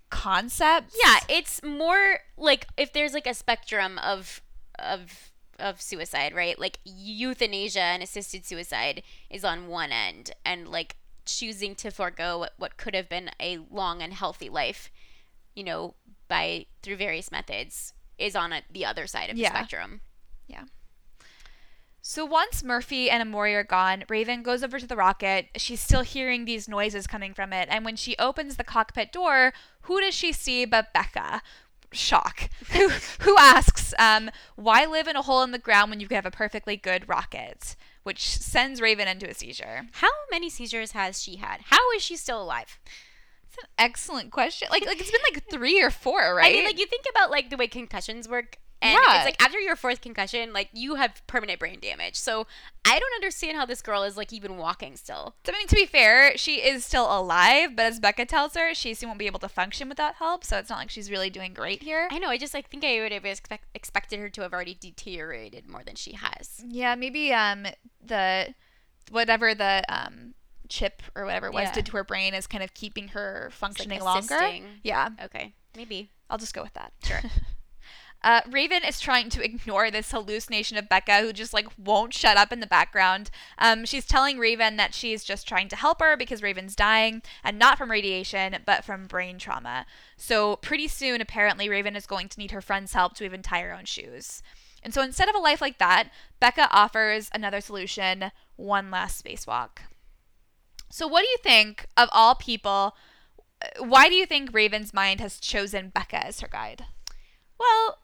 concept. 0.09 0.95
Yeah, 1.03 1.19
it's 1.27 1.63
more 1.63 2.19
like 2.37 2.67
if 2.77 2.93
there's 2.93 3.13
like 3.13 3.27
a 3.27 3.33
spectrum 3.33 3.97
of 3.99 4.41
of 4.77 5.31
of 5.59 5.81
suicide, 5.81 6.33
right? 6.33 6.57
Like 6.57 6.79
euthanasia 6.85 7.81
and 7.81 8.01
assisted 8.01 8.45
suicide 8.45 9.03
is 9.29 9.43
on 9.43 9.67
one 9.67 9.91
end 9.91 10.31
and 10.45 10.67
like 10.67 10.95
choosing 11.25 11.75
to 11.75 11.91
forego 11.91 12.39
what, 12.39 12.53
what 12.57 12.77
could 12.77 12.95
have 12.95 13.09
been 13.09 13.29
a 13.39 13.59
long 13.69 14.01
and 14.01 14.13
healthy 14.13 14.49
life, 14.49 14.91
you 15.55 15.63
know, 15.63 15.95
by 16.27 16.65
through 16.81 16.95
various 16.95 17.31
methods 17.31 17.93
is 18.17 18.35
on 18.35 18.53
a, 18.53 18.61
the 18.71 18.85
other 18.85 19.07
side 19.07 19.29
of 19.29 19.37
the 19.37 19.45
spectrum. 19.45 20.01
Yeah. 20.47 20.63
So 22.09 22.25
once 22.25 22.63
Murphy 22.63 23.07
and 23.07 23.21
Emori 23.21 23.53
are 23.53 23.63
gone, 23.63 24.03
Raven 24.09 24.41
goes 24.41 24.63
over 24.63 24.79
to 24.79 24.87
the 24.87 24.95
rocket. 24.95 25.49
She's 25.57 25.79
still 25.79 26.01
hearing 26.01 26.45
these 26.45 26.67
noises 26.67 27.05
coming 27.05 27.35
from 27.35 27.53
it, 27.53 27.67
and 27.69 27.85
when 27.85 27.95
she 27.95 28.17
opens 28.17 28.55
the 28.55 28.63
cockpit 28.63 29.11
door, 29.11 29.53
who 29.81 30.01
does 30.01 30.15
she 30.15 30.31
see 30.31 30.65
but 30.65 30.91
Becca? 30.91 31.43
Shock. 31.91 32.49
who, 32.71 32.89
who 33.19 33.37
asks, 33.37 33.93
um, 33.99 34.31
why 34.55 34.87
live 34.87 35.07
in 35.07 35.17
a 35.17 35.21
hole 35.21 35.43
in 35.43 35.51
the 35.51 35.59
ground 35.59 35.91
when 35.91 35.99
you 35.99 36.07
could 36.07 36.15
have 36.15 36.25
a 36.25 36.31
perfectly 36.31 36.75
good 36.75 37.07
rocket? 37.07 37.75
Which 38.01 38.27
sends 38.27 38.81
Raven 38.81 39.07
into 39.07 39.29
a 39.29 39.35
seizure. 39.35 39.83
How 39.91 40.09
many 40.31 40.49
seizures 40.49 40.93
has 40.93 41.21
she 41.21 41.35
had? 41.35 41.59
How 41.65 41.91
is 41.95 42.01
she 42.01 42.15
still 42.15 42.41
alive? 42.41 42.79
It's 43.47 43.59
an 43.59 43.69
excellent 43.77 44.31
question. 44.31 44.67
Like, 44.71 44.83
like 44.83 44.99
it's 44.99 45.11
been 45.11 45.21
like 45.31 45.47
three 45.47 45.79
or 45.79 45.91
four, 45.91 46.33
right? 46.33 46.47
I 46.47 46.55
mean, 46.55 46.65
like 46.65 46.79
you 46.79 46.87
think 46.87 47.05
about 47.07 47.29
like 47.29 47.51
the 47.51 47.57
way 47.57 47.67
concussions 47.67 48.27
work, 48.27 48.57
and 48.81 48.93
Yeah. 48.93 49.17
it's 49.17 49.25
like 49.25 49.41
after 49.43 49.59
your 49.59 49.75
fourth 49.75 50.01
concussion, 50.01 50.53
like 50.53 50.69
you 50.73 50.95
have 50.95 51.21
permanent 51.27 51.59
brain 51.59 51.79
damage. 51.79 52.15
So 52.15 52.47
I 52.85 52.97
don't 52.97 53.13
understand 53.15 53.57
how 53.57 53.65
this 53.65 53.81
girl 53.81 54.03
is 54.03 54.15
like 54.17 54.31
even 54.31 54.57
walking 54.57 54.95
still. 54.95 55.35
I 55.47 55.51
mean, 55.51 55.67
to 55.67 55.75
be 55.75 55.85
fair, 55.85 56.37
she 56.37 56.55
is 56.55 56.85
still 56.85 57.05
alive, 57.05 57.75
but 57.75 57.85
as 57.85 57.99
Becca 57.99 58.25
tells 58.25 58.55
her, 58.55 58.73
she 58.73 58.93
soon 58.93 59.09
won't 59.09 59.19
be 59.19 59.25
able 59.27 59.39
to 59.39 59.49
function 59.49 59.89
without 59.89 60.15
help. 60.15 60.43
So 60.43 60.57
it's 60.57 60.69
not 60.69 60.79
like 60.79 60.89
she's 60.89 61.11
really 61.11 61.29
doing 61.29 61.53
great 61.53 61.83
here. 61.83 62.07
I 62.11 62.19
know. 62.19 62.29
I 62.29 62.37
just 62.37 62.53
like 62.53 62.69
think 62.69 62.83
I 62.85 62.99
would 63.01 63.11
have 63.11 63.25
expect, 63.25 63.65
expected 63.75 64.19
her 64.19 64.29
to 64.29 64.41
have 64.41 64.53
already 64.53 64.77
deteriorated 64.79 65.67
more 65.67 65.83
than 65.83 65.95
she 65.95 66.13
has. 66.13 66.63
Yeah, 66.67 66.95
maybe 66.95 67.33
um 67.33 67.67
the 68.03 68.53
whatever 69.11 69.53
the 69.55 69.83
um 69.89 70.33
chip 70.69 71.01
or 71.15 71.25
whatever 71.25 71.47
it 71.47 71.53
was 71.53 71.63
Yeah. 71.63 71.73
did 71.73 71.85
to 71.87 71.91
her 71.93 72.03
brain 72.03 72.33
is 72.35 72.45
kind 72.47 72.63
of 72.63 72.73
keeping 72.75 73.09
her 73.09 73.45
It's, 73.51 73.59
like, 73.61 73.71
functioning 73.75 74.01
longer. 74.01 74.39
Yeah, 74.83 75.09
Okay, 75.23 75.53
maybe. 75.75 76.11
I'll 76.29 76.37
just 76.37 76.53
go 76.53 76.61
with 76.63 76.73
that. 76.75 76.93
Sure. 77.03 77.21
Uh, 78.21 78.41
Raven 78.49 78.83
is 78.83 78.99
trying 78.99 79.29
to 79.29 79.43
ignore 79.43 79.89
this 79.89 80.11
hallucination 80.11 80.77
of 80.77 80.89
Becca, 80.89 81.21
who 81.21 81.31
just 81.31 81.53
like 81.53 81.67
won't 81.77 82.13
shut 82.13 82.37
up 82.37 82.51
in 82.51 82.59
the 82.59 82.67
background. 82.67 83.29
Um, 83.57 83.85
she's 83.85 84.05
telling 84.05 84.37
Raven 84.37 84.75
that 84.77 84.93
she's 84.93 85.23
just 85.23 85.47
trying 85.47 85.69
to 85.69 85.75
help 85.75 86.01
her 86.01 86.17
because 86.17 86.43
Raven's 86.43 86.75
dying, 86.75 87.21
and 87.43 87.57
not 87.57 87.77
from 87.77 87.91
radiation, 87.91 88.57
but 88.65 88.83
from 88.83 89.07
brain 89.07 89.37
trauma. 89.37 89.85
So 90.17 90.57
pretty 90.57 90.87
soon, 90.87 91.21
apparently, 91.21 91.69
Raven 91.69 91.95
is 91.95 92.05
going 92.05 92.27
to 92.29 92.39
need 92.39 92.51
her 92.51 92.61
friend's 92.61 92.93
help 92.93 93.15
to 93.15 93.23
even 93.23 93.41
tie 93.41 93.61
her 93.61 93.73
own 93.73 93.85
shoes. 93.85 94.43
And 94.83 94.93
so 94.93 95.01
instead 95.01 95.29
of 95.29 95.35
a 95.35 95.39
life 95.39 95.61
like 95.61 95.77
that, 95.79 96.09
Becca 96.39 96.69
offers 96.71 97.29
another 97.33 97.61
solution: 97.61 98.31
one 98.57 98.91
last 98.91 99.23
spacewalk. 99.23 99.79
So, 100.89 101.07
what 101.07 101.21
do 101.21 101.27
you 101.27 101.37
think 101.41 101.85
of 101.95 102.09
all 102.11 102.35
people? 102.35 102.95
uh, 103.61 103.83
Why 103.83 104.09
do 104.09 104.15
you 104.15 104.25
think 104.25 104.49
Raven's 104.51 104.93
mind 104.93 105.19
has 105.21 105.39
chosen 105.39 105.89
Becca 105.89 106.25
as 106.25 106.41
her 106.41 106.47
guide? 106.47 106.85
Well, 107.59 107.99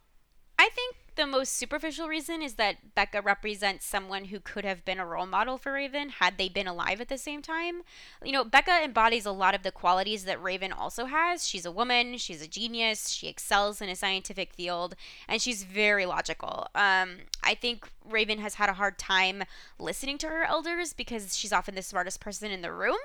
I 0.57 0.69
think 0.69 0.95
the 1.15 1.25
most 1.25 1.53
superficial 1.53 2.07
reason 2.07 2.41
is 2.41 2.55
that 2.55 2.93
Becca 2.93 3.21
represents 3.21 3.85
someone 3.85 4.25
who 4.25 4.39
could 4.39 4.65
have 4.65 4.83
been 4.83 4.99
a 4.99 5.05
role 5.05 5.25
model 5.25 5.57
for 5.57 5.73
Raven 5.73 6.09
had 6.09 6.37
they 6.37 6.49
been 6.49 6.67
alive 6.67 6.99
at 6.99 7.07
the 7.07 7.17
same 7.17 7.41
time. 7.41 7.81
You 8.23 8.31
know, 8.31 8.43
Becca 8.43 8.83
embodies 8.83 9.25
a 9.25 9.31
lot 9.31 9.55
of 9.55 9.63
the 9.63 9.71
qualities 9.71 10.25
that 10.25 10.41
Raven 10.41 10.71
also 10.71 11.05
has. 11.05 11.47
She's 11.47 11.65
a 11.65 11.71
woman, 11.71 12.17
she's 12.17 12.41
a 12.41 12.47
genius, 12.47 13.09
she 13.09 13.27
excels 13.27 13.81
in 13.81 13.89
a 13.89 13.95
scientific 13.95 14.53
field, 14.53 14.95
and 15.27 15.41
she's 15.41 15.63
very 15.63 16.05
logical. 16.05 16.67
Um, 16.75 17.17
I 17.43 17.55
think 17.55 17.87
Raven 18.07 18.39
has 18.39 18.55
had 18.55 18.69
a 18.69 18.73
hard 18.73 18.97
time 18.97 19.43
listening 19.79 20.17
to 20.19 20.27
her 20.27 20.43
elders 20.43 20.93
because 20.93 21.37
she's 21.37 21.53
often 21.53 21.75
the 21.75 21.81
smartest 21.81 22.19
person 22.19 22.51
in 22.51 22.61
the 22.61 22.71
room. 22.71 22.97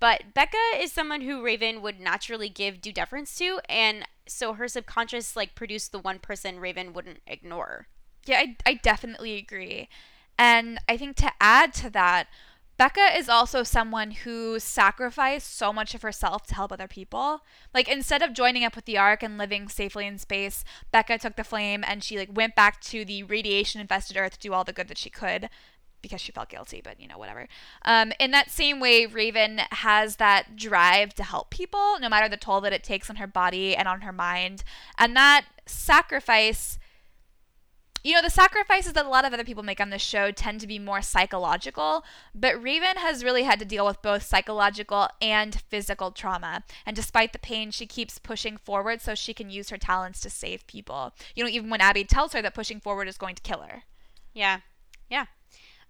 But 0.00 0.34
Becca 0.34 0.58
is 0.76 0.92
someone 0.92 1.20
who 1.20 1.42
Raven 1.42 1.80
would 1.82 2.00
naturally 2.00 2.48
give 2.48 2.80
due 2.80 2.92
deference 2.92 3.36
to, 3.38 3.60
and 3.68 4.04
so 4.26 4.54
her 4.54 4.68
subconscious 4.68 5.36
like 5.36 5.54
produced 5.54 5.92
the 5.92 5.98
one 5.98 6.18
person 6.18 6.60
Raven 6.60 6.92
wouldn't 6.92 7.20
ignore. 7.26 7.88
Yeah, 8.26 8.38
I, 8.38 8.56
I 8.66 8.74
definitely 8.74 9.36
agree. 9.36 9.88
And 10.38 10.78
I 10.88 10.96
think 10.96 11.16
to 11.16 11.30
add 11.40 11.72
to 11.74 11.90
that, 11.90 12.28
Becca 12.76 13.16
is 13.16 13.28
also 13.28 13.62
someone 13.62 14.10
who 14.10 14.58
sacrificed 14.58 15.56
so 15.56 15.72
much 15.72 15.94
of 15.94 16.02
herself 16.02 16.44
to 16.46 16.54
help 16.56 16.72
other 16.72 16.88
people. 16.88 17.42
Like 17.72 17.88
instead 17.88 18.20
of 18.20 18.32
joining 18.32 18.64
up 18.64 18.74
with 18.74 18.84
the 18.84 18.98
Ark 18.98 19.22
and 19.22 19.38
living 19.38 19.68
safely 19.68 20.06
in 20.06 20.18
space, 20.18 20.64
Becca 20.90 21.18
took 21.18 21.36
the 21.36 21.44
flame 21.44 21.84
and 21.86 22.02
she 22.02 22.18
like 22.18 22.30
went 22.36 22.56
back 22.56 22.80
to 22.82 23.04
the 23.04 23.22
radiation 23.22 23.80
infested 23.80 24.16
Earth 24.16 24.32
to 24.32 24.40
do 24.40 24.52
all 24.52 24.64
the 24.64 24.72
good 24.72 24.88
that 24.88 24.98
she 24.98 25.08
could. 25.08 25.48
Because 26.04 26.20
she 26.20 26.32
felt 26.32 26.50
guilty, 26.50 26.82
but 26.84 27.00
you 27.00 27.08
know, 27.08 27.16
whatever. 27.16 27.48
Um, 27.82 28.12
in 28.20 28.30
that 28.32 28.50
same 28.50 28.78
way, 28.78 29.06
Raven 29.06 29.62
has 29.72 30.16
that 30.16 30.54
drive 30.54 31.14
to 31.14 31.24
help 31.24 31.48
people, 31.48 31.98
no 31.98 32.10
matter 32.10 32.28
the 32.28 32.36
toll 32.36 32.60
that 32.60 32.74
it 32.74 32.84
takes 32.84 33.08
on 33.08 33.16
her 33.16 33.26
body 33.26 33.74
and 33.74 33.88
on 33.88 34.02
her 34.02 34.12
mind. 34.12 34.62
And 34.98 35.16
that 35.16 35.46
sacrifice 35.64 36.78
you 38.04 38.12
know, 38.12 38.20
the 38.20 38.28
sacrifices 38.28 38.92
that 38.92 39.06
a 39.06 39.08
lot 39.08 39.24
of 39.24 39.32
other 39.32 39.44
people 39.44 39.62
make 39.62 39.80
on 39.80 39.88
this 39.88 40.02
show 40.02 40.30
tend 40.30 40.60
to 40.60 40.66
be 40.66 40.78
more 40.78 41.00
psychological, 41.00 42.04
but 42.34 42.62
Raven 42.62 42.98
has 42.98 43.24
really 43.24 43.44
had 43.44 43.58
to 43.60 43.64
deal 43.64 43.86
with 43.86 44.02
both 44.02 44.22
psychological 44.22 45.08
and 45.22 45.62
physical 45.70 46.10
trauma. 46.10 46.64
And 46.84 46.94
despite 46.94 47.32
the 47.32 47.38
pain, 47.38 47.70
she 47.70 47.86
keeps 47.86 48.18
pushing 48.18 48.58
forward 48.58 49.00
so 49.00 49.14
she 49.14 49.32
can 49.32 49.48
use 49.48 49.70
her 49.70 49.78
talents 49.78 50.20
to 50.20 50.28
save 50.28 50.66
people. 50.66 51.14
You 51.34 51.44
know, 51.44 51.50
even 51.50 51.70
when 51.70 51.80
Abby 51.80 52.04
tells 52.04 52.34
her 52.34 52.42
that 52.42 52.52
pushing 52.52 52.78
forward 52.78 53.08
is 53.08 53.16
going 53.16 53.36
to 53.36 53.42
kill 53.42 53.62
her. 53.62 53.84
Yeah. 54.34 54.60
Yeah. 55.08 55.24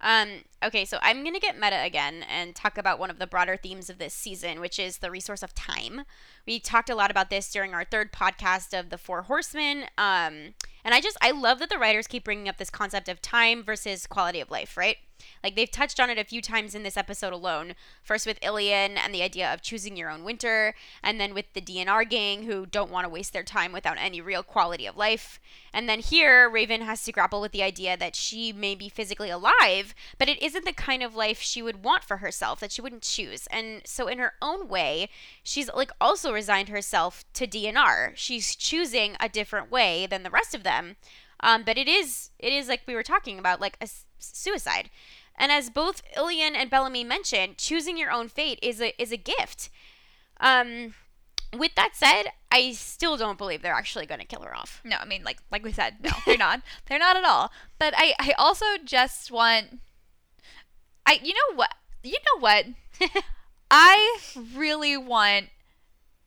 Um, 0.01 0.43
okay, 0.63 0.85
so 0.85 0.97
I'm 1.01 1.23
going 1.23 1.33
to 1.33 1.39
get 1.39 1.59
meta 1.59 1.81
again 1.81 2.23
and 2.29 2.55
talk 2.55 2.77
about 2.77 2.99
one 2.99 3.09
of 3.09 3.19
the 3.19 3.27
broader 3.27 3.57
themes 3.57 3.89
of 3.89 3.97
this 3.97 4.13
season, 4.13 4.59
which 4.59 4.79
is 4.79 4.97
the 4.97 5.11
resource 5.11 5.43
of 5.43 5.53
time. 5.55 6.03
We 6.45 6.59
talked 6.59 6.89
a 6.89 6.95
lot 6.95 7.11
about 7.11 7.29
this 7.29 7.51
during 7.51 7.73
our 7.73 7.83
third 7.83 8.11
podcast 8.11 8.77
of 8.77 8.89
the 8.89 8.97
Four 8.97 9.23
Horsemen. 9.23 9.85
Um, 9.97 10.53
and 10.83 10.93
I 10.93 11.01
just, 11.01 11.17
I 11.21 11.31
love 11.31 11.59
that 11.59 11.69
the 11.69 11.79
writers 11.79 12.07
keep 12.07 12.23
bringing 12.23 12.49
up 12.49 12.57
this 12.57 12.69
concept 12.69 13.09
of 13.09 13.21
time 13.21 13.63
versus 13.63 14.05
quality 14.05 14.39
of 14.39 14.51
life, 14.51 14.77
right? 14.77 14.97
Like 15.43 15.55
they've 15.55 15.69
touched 15.69 15.99
on 15.99 16.09
it 16.09 16.17
a 16.17 16.23
few 16.23 16.41
times 16.41 16.75
in 16.75 16.83
this 16.83 16.97
episode 16.97 17.33
alone. 17.33 17.73
First 18.01 18.25
with 18.25 18.43
Ilian 18.43 18.97
and 18.97 19.13
the 19.13 19.21
idea 19.21 19.53
of 19.53 19.61
choosing 19.61 19.95
your 19.95 20.09
own 20.09 20.23
winter, 20.23 20.75
and 21.03 21.19
then 21.19 21.33
with 21.33 21.53
the 21.53 21.61
DNR 21.61 22.09
gang 22.09 22.43
who 22.43 22.65
don't 22.65 22.91
want 22.91 23.05
to 23.05 23.09
waste 23.09 23.33
their 23.33 23.43
time 23.43 23.71
without 23.71 23.97
any 23.99 24.21
real 24.21 24.43
quality 24.43 24.85
of 24.85 24.97
life. 24.97 25.39
And 25.73 25.89
then 25.89 25.99
here, 25.99 26.49
Raven 26.49 26.81
has 26.81 27.03
to 27.03 27.11
grapple 27.11 27.41
with 27.41 27.51
the 27.51 27.63
idea 27.63 27.97
that 27.97 28.15
she 28.15 28.53
may 28.53 28.75
be 28.75 28.89
physically 28.89 29.29
alive, 29.29 29.93
but 30.17 30.29
it 30.29 30.41
isn't 30.41 30.65
the 30.65 30.73
kind 30.73 31.03
of 31.03 31.15
life 31.15 31.41
she 31.41 31.61
would 31.61 31.83
want 31.83 32.03
for 32.03 32.17
herself, 32.17 32.59
that 32.59 32.71
she 32.71 32.81
wouldn't 32.81 33.03
choose. 33.03 33.47
And 33.47 33.81
so, 33.85 34.07
in 34.07 34.17
her 34.19 34.33
own 34.41 34.67
way, 34.67 35.09
she's 35.43 35.69
like 35.73 35.91
also 35.99 36.33
resigned 36.33 36.69
herself 36.69 37.25
to 37.33 37.47
DNR. 37.47 38.11
She's 38.15 38.55
choosing 38.55 39.15
a 39.19 39.29
different 39.29 39.71
way 39.71 40.07
than 40.07 40.23
the 40.23 40.29
rest 40.29 40.55
of 40.55 40.63
them. 40.63 40.95
Um, 41.41 41.63
but 41.63 41.77
it 41.77 41.87
is, 41.87 42.31
it 42.39 42.53
is 42.53 42.67
like 42.67 42.81
we 42.87 42.95
were 42.95 43.03
talking 43.03 43.37
about, 43.37 43.59
like 43.61 43.77
a 43.81 43.87
suicide. 44.19 44.89
And 45.37 45.51
as 45.51 45.69
both 45.69 46.01
Ilian 46.15 46.55
and 46.55 46.69
Bellamy 46.69 47.03
mentioned, 47.03 47.57
choosing 47.57 47.97
your 47.97 48.11
own 48.11 48.29
fate 48.29 48.59
is 48.61 48.81
a 48.81 48.99
is 49.01 49.11
a 49.11 49.17
gift. 49.17 49.69
Um, 50.39 50.95
with 51.57 51.75
that 51.75 51.91
said, 51.93 52.25
I 52.51 52.73
still 52.73 53.17
don't 53.17 53.37
believe 53.37 53.61
they're 53.61 53.73
actually 53.73 54.05
going 54.05 54.19
to 54.19 54.25
kill 54.25 54.41
her 54.41 54.55
off. 54.55 54.81
No, 54.83 54.97
I 54.99 55.05
mean, 55.05 55.23
like 55.23 55.39
like 55.51 55.63
we 55.63 55.71
said, 55.71 55.97
no, 56.01 56.11
they're 56.25 56.37
not. 56.37 56.61
they're 56.85 56.99
not 56.99 57.17
at 57.17 57.25
all. 57.25 57.51
But 57.79 57.93
I 57.97 58.13
I 58.19 58.33
also 58.37 58.65
just 58.83 59.31
want, 59.31 59.79
I 61.05 61.19
you 61.21 61.33
know 61.33 61.55
what 61.55 61.73
you 62.03 62.17
know 62.33 62.39
what, 62.39 62.65
I 63.71 64.19
really 64.53 64.95
want 64.95 65.47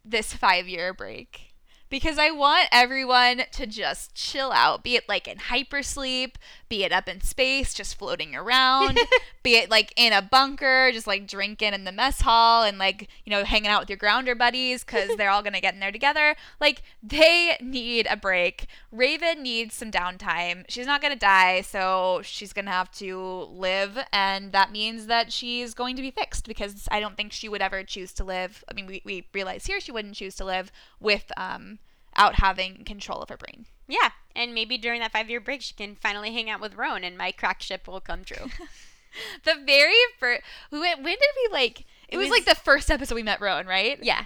this 0.04 0.32
five 0.32 0.68
year 0.68 0.92
break 0.92 1.47
because 1.90 2.18
I 2.18 2.30
want 2.30 2.68
everyone 2.70 3.42
to 3.52 3.66
just 3.66 4.14
chill 4.14 4.52
out, 4.52 4.82
be 4.82 4.96
it 4.96 5.08
like 5.08 5.26
in 5.26 5.38
hypersleep, 5.38 6.34
be 6.68 6.84
it 6.84 6.92
up 6.92 7.08
in 7.08 7.20
space, 7.20 7.72
just 7.72 7.98
floating 7.98 8.34
around, 8.34 8.98
be 9.42 9.56
it 9.56 9.70
like 9.70 9.92
in 9.96 10.12
a 10.12 10.20
bunker, 10.20 10.90
just 10.92 11.06
like 11.06 11.26
drinking 11.26 11.72
in 11.72 11.84
the 11.84 11.92
mess 11.92 12.20
hall 12.20 12.62
and 12.62 12.78
like, 12.78 13.08
you 13.24 13.30
know, 13.30 13.44
hanging 13.44 13.70
out 13.70 13.80
with 13.80 13.88
your 13.88 13.96
grounder 13.96 14.34
buddies 14.34 14.84
because 14.84 15.16
they're 15.16 15.30
all 15.30 15.42
going 15.42 15.54
to 15.54 15.60
get 15.60 15.74
in 15.74 15.80
there 15.80 15.92
together. 15.92 16.36
Like, 16.60 16.82
they 17.02 17.56
need 17.60 18.06
a 18.10 18.16
break. 18.16 18.66
Raven 18.92 19.42
needs 19.42 19.74
some 19.74 19.90
downtime. 19.90 20.64
She's 20.68 20.86
not 20.86 21.00
going 21.00 21.12
to 21.12 21.18
die, 21.18 21.62
so 21.62 22.20
she's 22.22 22.52
going 22.52 22.66
to 22.66 22.70
have 22.70 22.90
to 22.92 23.48
live, 23.50 23.98
and 24.12 24.52
that 24.52 24.72
means 24.72 25.06
that 25.06 25.32
she's 25.32 25.74
going 25.74 25.96
to 25.96 26.02
be 26.02 26.10
fixed 26.10 26.46
because 26.46 26.86
I 26.90 27.00
don't 27.00 27.16
think 27.16 27.32
she 27.32 27.48
would 27.48 27.62
ever 27.62 27.82
choose 27.82 28.12
to 28.14 28.24
live. 28.24 28.62
I 28.70 28.74
mean, 28.74 28.86
we, 28.86 29.02
we 29.04 29.26
realize 29.32 29.66
here 29.66 29.80
she 29.80 29.92
wouldn't 29.92 30.14
choose 30.14 30.36
to 30.36 30.44
live 30.44 30.70
with, 31.00 31.32
um, 31.36 31.77
out 32.18 32.34
having 32.34 32.84
control 32.84 33.22
of 33.22 33.30
her 33.30 33.36
brain. 33.36 33.66
Yeah, 33.86 34.10
and 34.36 34.52
maybe 34.52 34.76
during 34.76 35.00
that 35.00 35.12
five 35.12 35.30
year 35.30 35.40
break, 35.40 35.62
she 35.62 35.72
can 35.72 35.96
finally 35.96 36.32
hang 36.32 36.50
out 36.50 36.60
with 36.60 36.74
Roan, 36.74 37.04
and 37.04 37.16
my 37.16 37.32
crack 37.32 37.62
ship 37.62 37.88
will 37.88 38.00
come 38.00 38.24
true. 38.24 38.50
the 39.44 39.54
very 39.64 39.94
first, 40.18 40.42
we 40.70 40.80
went. 40.80 41.02
When 41.02 41.14
did 41.14 41.30
we 41.36 41.48
like? 41.52 41.80
It, 41.80 41.86
it 42.10 42.16
was, 42.18 42.28
was, 42.28 42.38
like 42.38 42.44
the 42.44 42.62
first 42.62 42.90
episode 42.90 43.14
we 43.14 43.22
met 43.22 43.40
Roan, 43.40 43.66
right? 43.66 43.98
Yeah. 44.02 44.24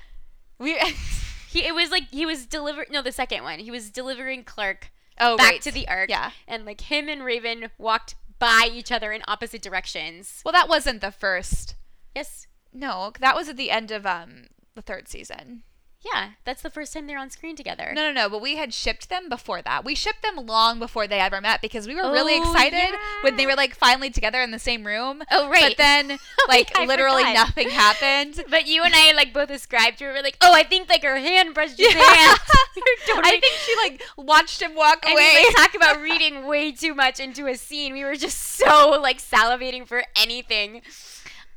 We. 0.58 0.78
he. 1.48 1.64
It 1.64 1.74
was 1.74 1.90
like 1.90 2.08
he 2.10 2.26
was 2.26 2.46
delivering. 2.46 2.88
No, 2.90 3.02
the 3.02 3.12
second 3.12 3.44
one. 3.44 3.60
He 3.60 3.70
was 3.70 3.90
delivering 3.90 4.44
Clarke. 4.44 4.90
Oh, 5.20 5.36
back 5.36 5.52
right. 5.52 5.62
to 5.62 5.70
the 5.70 5.86
Ark. 5.88 6.08
Yeah. 6.08 6.30
And 6.48 6.64
like 6.64 6.80
him 6.80 7.08
and 7.08 7.22
Raven 7.22 7.70
walked 7.78 8.16
by 8.38 8.68
each 8.72 8.90
other 8.90 9.12
in 9.12 9.22
opposite 9.28 9.62
directions. 9.62 10.40
Well, 10.44 10.52
that 10.52 10.68
wasn't 10.68 11.00
the 11.00 11.12
first. 11.12 11.76
Yes. 12.16 12.46
No, 12.72 13.12
that 13.20 13.36
was 13.36 13.48
at 13.48 13.56
the 13.56 13.70
end 13.70 13.90
of 13.90 14.06
um 14.06 14.46
the 14.74 14.82
third 14.82 15.08
season. 15.08 15.62
Yeah, 16.04 16.30
that's 16.44 16.62
the 16.62 16.70
first 16.70 16.92
time 16.92 17.06
they're 17.06 17.18
on 17.18 17.30
screen 17.30 17.54
together. 17.54 17.92
No, 17.94 18.06
no, 18.06 18.12
no. 18.12 18.28
But 18.28 18.42
we 18.42 18.56
had 18.56 18.74
shipped 18.74 19.08
them 19.08 19.28
before 19.28 19.62
that. 19.62 19.84
We 19.84 19.94
shipped 19.94 20.22
them 20.22 20.46
long 20.46 20.80
before 20.80 21.06
they 21.06 21.20
ever 21.20 21.40
met 21.40 21.62
because 21.62 21.86
we 21.86 21.94
were 21.94 22.02
oh, 22.02 22.12
really 22.12 22.36
excited 22.36 22.72
yeah. 22.72 22.98
when 23.22 23.36
they 23.36 23.46
were 23.46 23.54
like 23.54 23.76
finally 23.76 24.10
together 24.10 24.42
in 24.42 24.50
the 24.50 24.58
same 24.58 24.84
room. 24.84 25.22
Oh, 25.30 25.48
right. 25.48 25.70
But 25.70 25.76
then, 25.76 26.18
like, 26.48 26.76
I 26.76 26.86
literally 26.86 27.22
nothing 27.32 27.70
happened. 27.70 28.44
But 28.50 28.66
you 28.66 28.82
and 28.82 28.92
I 28.94 29.12
like 29.12 29.32
both 29.32 29.50
ascribed 29.50 29.98
to 29.98 30.04
it. 30.06 30.12
We're 30.12 30.22
like, 30.22 30.36
oh, 30.40 30.52
I 30.52 30.64
think 30.64 30.88
like 30.88 31.04
her 31.04 31.18
hand 31.18 31.54
brushed 31.54 31.78
his 31.78 31.94
Yeah. 31.94 32.02
hand. 32.02 32.40
Totally- 33.06 33.22
I 33.24 33.40
think 33.40 33.54
she 33.64 33.74
like 33.76 34.02
watched 34.16 34.60
him 34.60 34.74
walk 34.74 35.04
and 35.04 35.14
away. 35.14 35.30
we 35.34 35.46
like 35.46 35.56
talk 35.56 35.74
about 35.74 36.00
reading 36.00 36.46
way 36.46 36.72
too 36.72 36.94
much 36.94 37.20
into 37.20 37.46
a 37.46 37.56
scene. 37.56 37.92
We 37.92 38.04
were 38.04 38.16
just 38.16 38.38
so 38.38 38.98
like 39.00 39.18
salivating 39.22 39.86
for 39.86 40.04
anything. 40.16 40.82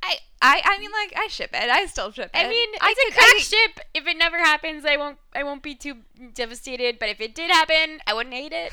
I, 0.08 0.18
I, 0.42 0.62
I 0.64 0.80
mean, 0.80 0.92
like, 0.92 1.14
I 1.18 1.28
ship 1.28 1.50
it. 1.54 1.70
I 1.70 1.86
still 1.88 2.12
ship 2.12 2.30
it. 2.34 2.38
I 2.38 2.48
mean, 2.48 2.70
I 2.82 2.94
it's 2.96 3.00
a 3.00 3.06
could- 3.06 3.14
crack 3.16 3.28
I- 3.36 3.40
ship. 3.40 3.80
If 3.94 4.08
it 4.08 4.18
never 4.18 4.38
happens, 4.38 4.86
I 4.86 4.98
won't. 4.98 5.18
I 5.34 5.44
won't 5.44 5.64
be 5.64 5.74
too 5.76 5.96
devastated. 6.34 7.00
But 7.00 7.10
if 7.10 7.20
it 7.22 7.34
did 7.34 7.50
happen, 7.52 8.00
I 8.06 8.14
wouldn't 8.14 8.36
hate 8.36 8.54
it. 8.54 8.72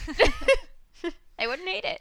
I 1.38 1.46
wouldn't 1.46 1.68
hate 1.68 1.84
it. 1.84 2.00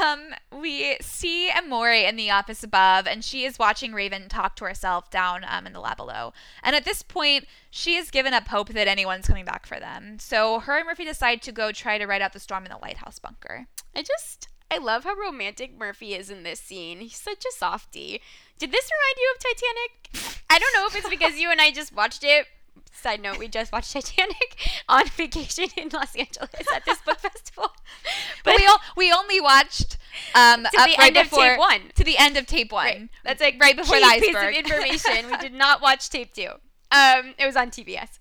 Um, 0.00 0.34
we 0.50 0.96
see 1.02 1.50
Emori 1.50 2.08
in 2.08 2.16
the 2.16 2.30
office 2.30 2.62
above, 2.64 3.06
and 3.06 3.22
she 3.24 3.44
is 3.44 3.58
watching 3.58 3.92
Raven 3.92 4.28
talk 4.28 4.56
to 4.56 4.64
herself 4.64 5.10
down 5.10 5.44
um, 5.46 5.66
in 5.66 5.72
the 5.74 5.80
lab 5.80 5.98
below. 5.98 6.32
And 6.62 6.74
at 6.74 6.84
this 6.84 7.02
point, 7.02 7.44
she 7.70 7.94
has 7.96 8.10
given 8.10 8.32
up 8.32 8.48
hope 8.48 8.70
that 8.70 8.88
anyone's 8.88 9.26
coming 9.26 9.44
back 9.44 9.66
for 9.66 9.78
them. 9.78 10.18
So 10.18 10.60
her 10.60 10.78
and 10.78 10.86
Murphy 10.86 11.04
decide 11.04 11.42
to 11.42 11.52
go 11.52 11.70
try 11.70 11.98
to 11.98 12.06
ride 12.06 12.22
out 12.22 12.32
the 12.32 12.40
storm 12.40 12.64
in 12.64 12.70
the 12.70 12.78
lighthouse 12.78 13.18
bunker. 13.18 13.66
I 13.94 14.02
just. 14.02 14.48
I 14.70 14.78
love 14.78 15.04
how 15.04 15.14
romantic 15.14 15.78
Murphy 15.78 16.14
is 16.14 16.30
in 16.30 16.42
this 16.42 16.60
scene. 16.60 17.00
He's 17.00 17.16
such 17.16 17.44
a 17.44 17.52
softie. 17.52 18.20
Did 18.58 18.72
this 18.72 18.88
remind 18.90 19.16
you 19.18 19.34
of 19.34 19.42
Titanic? 19.42 20.42
I 20.50 20.58
don't 20.58 20.74
know 20.74 20.86
if 20.86 20.96
it's 20.96 21.08
because 21.08 21.38
you 21.38 21.50
and 21.50 21.60
I 21.60 21.70
just 21.70 21.94
watched 21.94 22.24
it. 22.24 22.46
Side 22.92 23.20
note, 23.20 23.38
we 23.38 23.46
just 23.48 23.72
watched 23.72 23.92
Titanic 23.92 24.56
on 24.88 25.06
vacation 25.08 25.66
in 25.76 25.90
Los 25.92 26.16
Angeles 26.16 26.50
at 26.74 26.84
this 26.84 26.98
book 27.00 27.18
festival. 27.20 27.72
But 28.44 28.56
we, 28.58 28.66
all, 28.66 28.78
we 28.96 29.12
only 29.12 29.40
watched 29.40 29.98
um, 30.34 30.62
To 30.62 30.68
up 30.80 30.86
the 30.86 30.94
right 30.98 31.08
end 31.08 31.16
of 31.16 31.24
before, 31.30 31.42
tape 31.44 31.58
one. 31.58 31.80
To 31.96 32.04
the 32.04 32.16
end 32.16 32.36
of 32.36 32.46
tape 32.46 32.70
one. 32.70 32.84
Right. 32.84 33.08
That's 33.24 33.40
like 33.40 33.56
right 33.60 33.76
before 33.76 33.96
key 33.96 34.20
the 34.20 34.26
piece 34.26 34.36
of 34.36 34.54
information. 34.54 35.30
we 35.30 35.36
did 35.38 35.52
not 35.52 35.82
watch 35.82 36.08
tape 36.10 36.32
two. 36.32 36.50
Um, 36.92 37.34
it 37.38 37.44
was 37.44 37.56
on 37.56 37.70
TBS. 37.70 38.18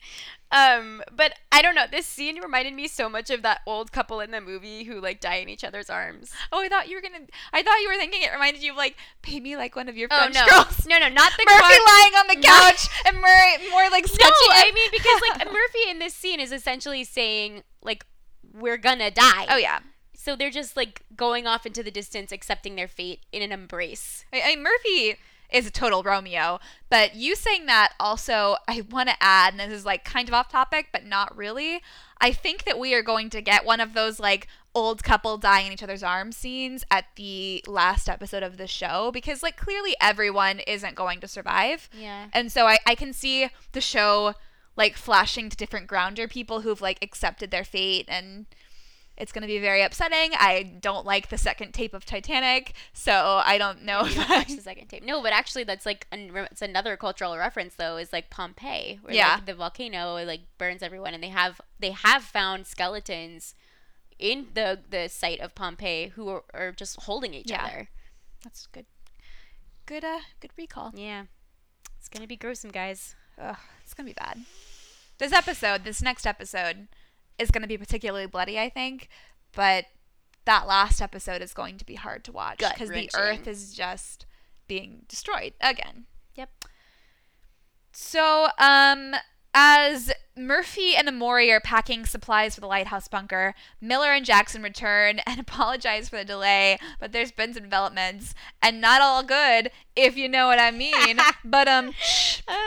Um, 0.51 1.01
but 1.13 1.34
I 1.51 1.61
don't 1.61 1.76
know. 1.76 1.85
This 1.89 2.05
scene 2.05 2.39
reminded 2.41 2.73
me 2.73 2.88
so 2.88 3.09
much 3.09 3.30
of 3.30 3.41
that 3.41 3.61
old 3.65 3.91
couple 3.91 4.19
in 4.19 4.31
the 4.31 4.39
movie 4.39 4.84
who 4.84 5.01
like 5.01 5.19
die 5.19 5.35
in 5.38 5.49
each 5.49 5.63
other's 5.63 5.89
arms. 5.89 6.31
Oh, 6.51 6.61
I 6.61 6.69
thought 6.69 6.88
you 6.88 6.95
were 6.95 7.01
gonna. 7.01 7.26
I 7.51 7.61
thought 7.63 7.80
you 7.81 7.89
were 7.89 7.95
thinking 7.97 8.22
it 8.22 8.31
reminded 8.31 8.63
you 8.63 8.72
of 8.72 8.77
like, 8.77 8.95
pay 9.22 9.39
me 9.39 9.57
like 9.57 9.76
one 9.76 9.89
of 9.89 9.97
your 9.97 10.07
Oh 10.11 10.17
French 10.17 10.35
no, 10.35 10.45
girls. 10.45 10.85
no, 10.88 10.99
no, 10.99 11.09
not 11.09 11.34
the 11.38 11.45
Murphy 11.45 11.59
car- 11.59 11.69
lying 11.88 12.13
on 12.13 12.27
the 12.27 12.35
No. 12.35 12.41
couch 12.41 12.88
and 13.07 13.17
Murray 13.17 13.69
more 13.72 13.89
like 13.89 14.07
sketchy. 14.07 14.23
No. 14.23 14.55
I 14.55 14.72
mean 14.73 14.89
because 14.91 15.22
like 15.30 15.45
Murphy 15.51 15.89
in 15.89 15.99
this 15.99 16.13
scene 16.13 16.39
is 16.39 16.51
essentially 16.51 17.03
saying 17.03 17.63
like 17.81 18.05
we're 18.53 18.77
gonna 18.77 19.11
die. 19.11 19.47
oh 19.49 19.57
yeah. 19.57 19.80
So 20.15 20.35
they're 20.35 20.49
just 20.51 20.77
like 20.77 21.03
going 21.15 21.45
off 21.47 21.65
into 21.65 21.84
the 21.84 21.91
distance, 21.91 22.31
accepting 22.31 22.76
their 22.76 22.88
fate 22.88 23.22
in 23.31 23.41
an 23.41 23.51
embrace. 23.51 24.26
I, 24.34 24.41
I 24.45 24.55
Murphy 24.55 25.17
is 25.51 25.67
a 25.67 25.72
total 25.72 26.03
Romeo, 26.03 26.59
but 26.89 27.15
you 27.15 27.35
saying 27.35 27.65
that 27.65 27.93
also, 27.99 28.55
I 28.67 28.81
want 28.89 29.09
to 29.09 29.15
add, 29.19 29.53
and 29.53 29.59
this 29.59 29.80
is 29.80 29.85
like 29.85 30.03
kind 30.03 30.27
of 30.27 30.34
off 30.34 30.49
topic, 30.49 30.89
but 30.91 31.05
not 31.05 31.35
really. 31.35 31.81
I 32.19 32.31
think 32.31 32.63
that 32.63 32.80
we 32.80 32.93
are 32.93 33.01
going 33.01 33.30
to 33.31 33.41
get 33.41 33.65
one 33.65 33.80
of 33.80 33.93
those 33.93 34.19
like 34.19 34.47
old 34.73 35.03
couple 35.03 35.38
dying 35.38 35.67
in 35.67 35.73
each 35.73 35.84
other's 35.84 36.03
arms 36.03 36.35
scenes 36.35 36.84
at 36.91 37.05
the 37.15 37.63
last 37.65 38.09
episode 38.09 38.43
of 38.43 38.57
the 38.57 38.67
show 38.67 39.09
because 39.11 39.41
like 39.41 39.55
clearly 39.55 39.95
everyone 40.01 40.59
isn't 40.59 40.95
going 40.95 41.19
to 41.22 41.27
survive. 41.27 41.89
Yeah. 41.97 42.27
And 42.34 42.51
so 42.51 42.67
I, 42.67 42.80
I 42.85 42.95
can 42.95 43.13
see 43.13 43.49
the 43.72 43.81
show 43.81 44.34
like 44.76 44.97
flashing 44.97 45.49
to 45.49 45.55
different 45.55 45.88
grounder 45.88 46.27
people 46.27 46.61
who've 46.61 46.81
like 46.81 46.99
accepted 47.01 47.51
their 47.51 47.63
fate 47.63 48.05
and 48.09 48.45
it's 49.18 49.32
going 49.32 49.42
to 49.44 49.48
be 49.48 49.60
very 49.60 49.82
upsetting. 49.82 50.32
I 50.38 50.64
don't 50.82 51.06
like 51.06 51.30
the 51.30 51.38
second 51.38 51.74
tape 51.74 51.94
of 51.94 52.06
Titanic, 52.06 52.74
so 52.94 53.42
I 53.46 53.58
don't 53.58 53.84
know 53.84 54.02
You 54.02 54.08
if 54.08 54.16
don't 54.16 54.30
I 54.30 54.38
watch 54.40 54.48
the 54.56 54.62
second 54.62 54.88
tape. 54.88 55.04
No, 55.06 55.22
but 55.22 55.32
actually, 55.34 55.64
that's 55.64 55.86
like 55.86 56.08
an, 56.12 56.32
it's 56.52 56.62
another 56.62 56.98
cultural 56.98 57.38
reference 57.38 57.76
though. 57.76 57.98
Is 57.98 58.12
like 58.12 58.30
Pompeii, 58.30 59.00
where 59.02 59.14
Yeah. 59.14 59.36
like, 59.36 59.46
the 59.46 59.54
volcano 59.56 60.16
like 60.26 60.42
burns 60.58 60.84
everyone, 60.84 61.14
and 61.14 61.24
they 61.24 61.30
have 61.30 61.62
they 61.80 61.92
have 61.92 62.24
found 62.24 62.68
skeletons 62.68 63.56
in 64.20 64.48
the 64.54 64.80
the 64.90 65.08
site 65.10 65.40
of 65.42 65.56
Pompeii 65.56 66.10
who 66.16 66.28
are, 66.30 66.44
are 66.54 66.72
just 66.72 67.02
holding 67.04 67.34
each 67.34 67.50
Yeah. 67.52 67.64
other. 67.66 67.90
That's 68.44 68.68
good. 68.68 68.86
Good. 69.86 70.04
Uh, 70.04 70.20
good 70.40 70.52
recall. 70.58 70.92
Yeah. 70.96 71.26
It's 72.00 72.10
gonna 72.10 72.28
be 72.28 72.36
gruesome, 72.38 72.72
guys. 72.72 73.16
Ugh, 73.42 73.58
it's 73.84 73.94
gonna 73.94 74.08
be 74.08 74.14
bad. 74.14 74.42
This 75.18 75.32
episode, 75.32 75.84
this 75.84 76.02
next 76.02 76.26
episode, 76.28 76.88
is 77.38 77.52
gonna 77.52 77.68
be 77.68 77.78
particularly 77.78 78.28
bloody, 78.28 78.60
I 78.60 78.70
think. 78.70 79.10
But 79.53 79.86
that 80.45 80.68
last 80.68 81.02
episode 81.02 81.41
is 81.41 81.53
going 81.53 81.78
to 81.78 81.86
be 81.86 81.95
hard 81.95 82.24
to 82.26 82.32
watch 82.32 82.60
because 82.60 82.90
the 82.90 83.10
Earth 83.16 83.48
is 83.48 83.74
just 83.74 84.26
being 84.68 85.03
destroyed 85.07 85.53
again. 85.60 86.06
Yep. 86.36 86.49
So, 87.91 88.48
um, 88.57 89.16
as 89.57 90.11
Murphy 90.38 90.95
and 90.98 91.07
Emori 91.07 91.49
are 91.49 91.61
packing 91.61 92.06
supplies 92.06 92.53
for 92.56 92.61
the 92.61 92.68
lighthouse 92.68 93.07
bunker, 93.07 93.56
Miller 93.80 94.11
and 94.11 94.26
Jackson 94.26 94.61
return 94.61 95.19
and 95.26 95.40
apologize 95.40 96.10
for 96.10 96.18
the 96.18 96.26
delay, 96.26 96.77
but 96.99 97.14
there's 97.14 97.32
been 97.32 97.53
some 97.53 97.64
developments 97.64 98.36
and 98.61 98.82
not 98.82 99.02
all 99.02 99.23
good, 99.23 99.72
if 99.95 100.18
you 100.18 100.27
know 100.27 100.48
what 100.48 100.60
I 100.60 100.72
mean. 100.72 101.19
but 101.45 101.69
um 101.69 101.91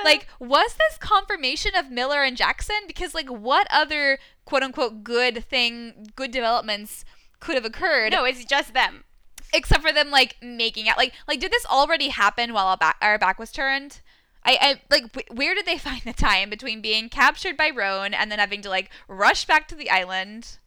like 0.03 0.27
was 0.41 0.75
this 0.75 0.97
confirmation 0.99 1.73
of 1.77 1.91
Miller 1.91 2.23
and 2.23 2.37
Jackson 2.39 2.77
because 2.87 3.15
like 3.15 3.29
what 3.29 3.67
other 3.71 4.19
quote 4.47 4.63
unquote 4.63 5.05
good 5.05 5.45
thing, 5.45 6.09
good 6.17 6.31
developments 6.31 7.05
could 7.39 7.55
have 7.55 7.67
occurred 7.67 8.13
No, 8.13 8.25
it's 8.25 8.45
just 8.47 8.73
them. 8.73 9.05
except 9.53 9.83
for 9.83 9.93
them 9.93 10.11
like 10.11 10.37
making 10.43 10.89
out 10.89 10.97
like 10.97 11.13
like 11.29 11.39
did 11.39 11.53
this 11.53 11.67
already 11.67 12.09
happen 12.09 12.55
while 12.55 12.67
our 12.67 12.77
back, 12.79 12.97
our 13.03 13.19
back 13.19 13.39
was 13.39 13.53
turned 13.53 14.01
I, 14.45 14.59
I 14.61 14.81
like 14.91 15.05
wh- 15.15 15.35
where 15.37 15.55
did 15.55 15.67
they 15.67 15.79
find 15.89 16.03
the 16.03 16.13
time 16.13 16.51
between 16.51 16.81
being 16.81 17.09
captured 17.09 17.57
by 17.57 17.71
Roan 17.71 18.15
and 18.15 18.31
then 18.31 18.39
having 18.39 18.63
to 18.63 18.69
like 18.71 18.91
rush 19.09 19.45
back 19.45 19.69
to 19.69 19.75
the 19.75 19.91
island 19.91 20.59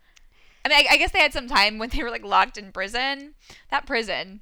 I 0.65 0.69
mean 0.69 0.77
I, 0.77 0.93
I 0.93 0.98
guess 0.98 1.11
they 1.11 1.19
had 1.19 1.34
some 1.34 1.48
time 1.48 1.77
when 1.77 1.89
they 1.89 2.03
were 2.03 2.11
like 2.11 2.23
locked 2.26 2.57
in 2.57 2.72
prison 2.72 3.34
that 3.69 3.85
prison 3.85 4.41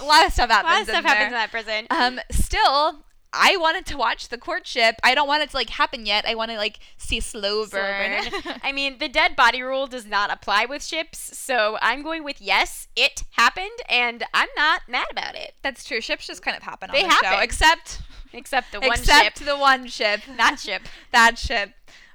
a 0.00 0.04
lot 0.04 0.26
of 0.26 0.32
stuff 0.32 0.48
happens. 0.50 0.70
A 0.70 0.72
lot 0.72 0.80
of 0.82 0.88
stuff 0.88 1.04
in 1.04 1.08
happens 1.08 1.26
in 1.26 1.32
that 1.32 1.50
prison. 1.50 1.86
um 1.90 2.20
still 2.30 3.04
I 3.32 3.56
wanted 3.56 3.86
to 3.86 3.96
watch 3.96 4.28
the 4.28 4.38
courtship. 4.38 4.96
I 5.04 5.14
don't 5.14 5.28
want 5.28 5.42
it 5.44 5.50
to 5.50 5.56
like 5.56 5.70
happen 5.70 6.04
yet. 6.04 6.24
I 6.26 6.34
want 6.34 6.50
to 6.50 6.56
like 6.56 6.80
see 6.96 7.20
slow 7.20 7.64
Slow 7.64 7.80
burn. 7.80 8.24
burn. 8.44 8.54
I 8.64 8.72
mean, 8.72 8.98
the 8.98 9.08
dead 9.08 9.36
body 9.36 9.62
rule 9.62 9.86
does 9.86 10.04
not 10.04 10.32
apply 10.32 10.64
with 10.64 10.82
ships, 10.84 11.38
so 11.38 11.78
I'm 11.80 12.02
going 12.02 12.24
with 12.24 12.40
yes, 12.40 12.88
it 12.96 13.22
happened, 13.32 13.70
and 13.88 14.24
I'm 14.34 14.48
not 14.56 14.82
mad 14.88 15.06
about 15.12 15.36
it. 15.36 15.54
That's 15.62 15.84
true. 15.84 16.00
Ships 16.00 16.26
just 16.26 16.42
kind 16.42 16.56
of 16.56 16.64
happen 16.64 16.90
on 16.90 16.96
They 16.96 17.04
the 17.04 17.16
show, 17.22 17.38
except 17.38 18.00
Except 18.32 18.72
the 18.72 18.80
one 18.80 18.92
except 18.92 19.38
ship. 19.38 19.46
the 19.46 19.56
one 19.56 19.86
ship. 19.86 20.20
That 20.36 20.58
ship. 20.60 20.82
that 21.12 21.38
ship, 21.38 21.70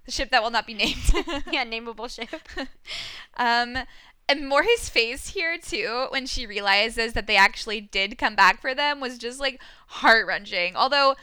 the 0.06 0.12
ship 0.12 0.30
that 0.32 0.42
will 0.44 0.52
not 0.52 0.68
be 0.68 0.74
named. 0.74 0.98
yeah, 1.52 1.66
nameable 1.66 2.10
ship. 2.10 2.30
um, 3.38 3.78
and 4.28 4.48
Maury's 4.48 4.90
face 4.90 5.30
here 5.30 5.58
too, 5.58 6.08
when 6.10 6.26
she 6.26 6.48
realizes 6.48 7.14
that 7.14 7.28
they 7.28 7.36
actually 7.36 7.82
did 7.82 8.18
come 8.18 8.36
back 8.36 8.62
for 8.62 8.74
them, 8.74 9.00
was 9.00 9.18
just 9.18 9.40
like 9.40 9.60
heart 9.88 10.28
wrenching. 10.28 10.76
Although. 10.76 11.16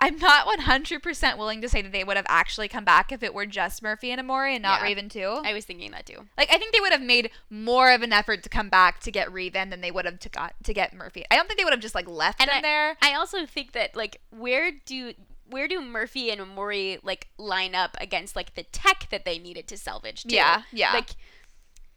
I'm 0.00 0.16
not 0.18 0.46
100% 0.46 1.38
willing 1.38 1.60
to 1.60 1.68
say 1.68 1.82
that 1.82 1.90
they 1.90 2.04
would 2.04 2.16
have 2.16 2.26
actually 2.28 2.68
come 2.68 2.84
back 2.84 3.10
if 3.10 3.22
it 3.22 3.34
were 3.34 3.46
just 3.46 3.82
Murphy 3.82 4.12
and 4.12 4.20
Emori 4.20 4.52
and 4.54 4.62
not 4.62 4.80
Yeah. 4.80 4.84
Raven 4.84 5.08
too. 5.08 5.40
I 5.44 5.52
was 5.52 5.64
thinking 5.64 5.90
that 5.90 6.06
too. 6.06 6.28
like 6.36 6.48
I 6.52 6.58
think 6.58 6.72
they 6.72 6.80
would 6.80 6.92
have 6.92 7.02
made 7.02 7.30
more 7.50 7.90
of 7.90 8.02
an 8.02 8.12
effort 8.12 8.42
to 8.44 8.48
come 8.48 8.68
back 8.68 9.00
to 9.00 9.10
get 9.10 9.32
Raven 9.32 9.70
than 9.70 9.80
they 9.80 9.90
would 9.90 10.04
have 10.04 10.20
to 10.20 10.28
got 10.28 10.54
to 10.64 10.72
get 10.72 10.94
Murphy. 10.94 11.24
I 11.30 11.36
don't 11.36 11.46
think 11.48 11.58
they 11.58 11.64
would 11.64 11.72
have 11.72 11.80
just 11.80 11.94
like 11.96 12.08
left 12.08 12.40
And 12.40 12.48
them 12.48 12.62
there. 12.62 12.96
I 13.02 13.14
also 13.14 13.44
think 13.44 13.72
that 13.72 13.96
like 13.96 14.20
where 14.30 14.70
do 14.86 15.14
where 15.50 15.66
do 15.66 15.80
Murphy 15.80 16.30
and 16.30 16.46
Mori 16.54 16.98
like 17.02 17.28
line 17.38 17.74
up 17.74 17.96
against 18.00 18.36
like 18.36 18.54
the 18.54 18.62
tech 18.64 19.08
that 19.10 19.24
they 19.24 19.38
needed 19.38 19.66
to 19.68 19.76
salvage 19.76 20.22
too? 20.24 20.34
Yeah, 20.36 20.62
yeah. 20.72 20.92
Like 20.92 21.10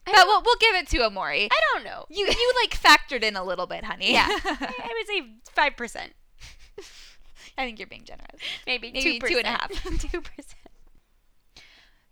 I 0.07 0.13
But 0.13 0.25
we'll, 0.25 0.41
we'll 0.41 0.55
give 0.59 0.75
it 0.75 0.87
to 0.89 0.97
Emori. 0.99 1.49
I 1.51 1.61
don't 1.73 1.83
know. 1.83 2.05
You 2.09 2.25
you 2.25 2.53
like 2.63 2.71
factored 2.71 3.21
in 3.23 3.35
a 3.35 3.43
little 3.43 3.67
bit, 3.67 3.83
honey. 3.83 4.13
Yeah. 4.13 4.25
I 4.29 4.39
I 4.59 4.93
would 4.97 5.07
say 5.07 5.33
five 5.51 5.77
percent. 5.77 6.13
I 7.61 7.65
think 7.65 7.79
you're 7.79 7.87
being 7.87 8.03
generous. 8.03 8.41
Maybe 8.65 8.91
Maybe 8.91 9.19
two 9.19 9.27
two 9.27 9.37
and 9.37 9.47
a 9.47 9.51
half. 9.51 9.71
Two 9.99 10.21
percent. 10.21 10.57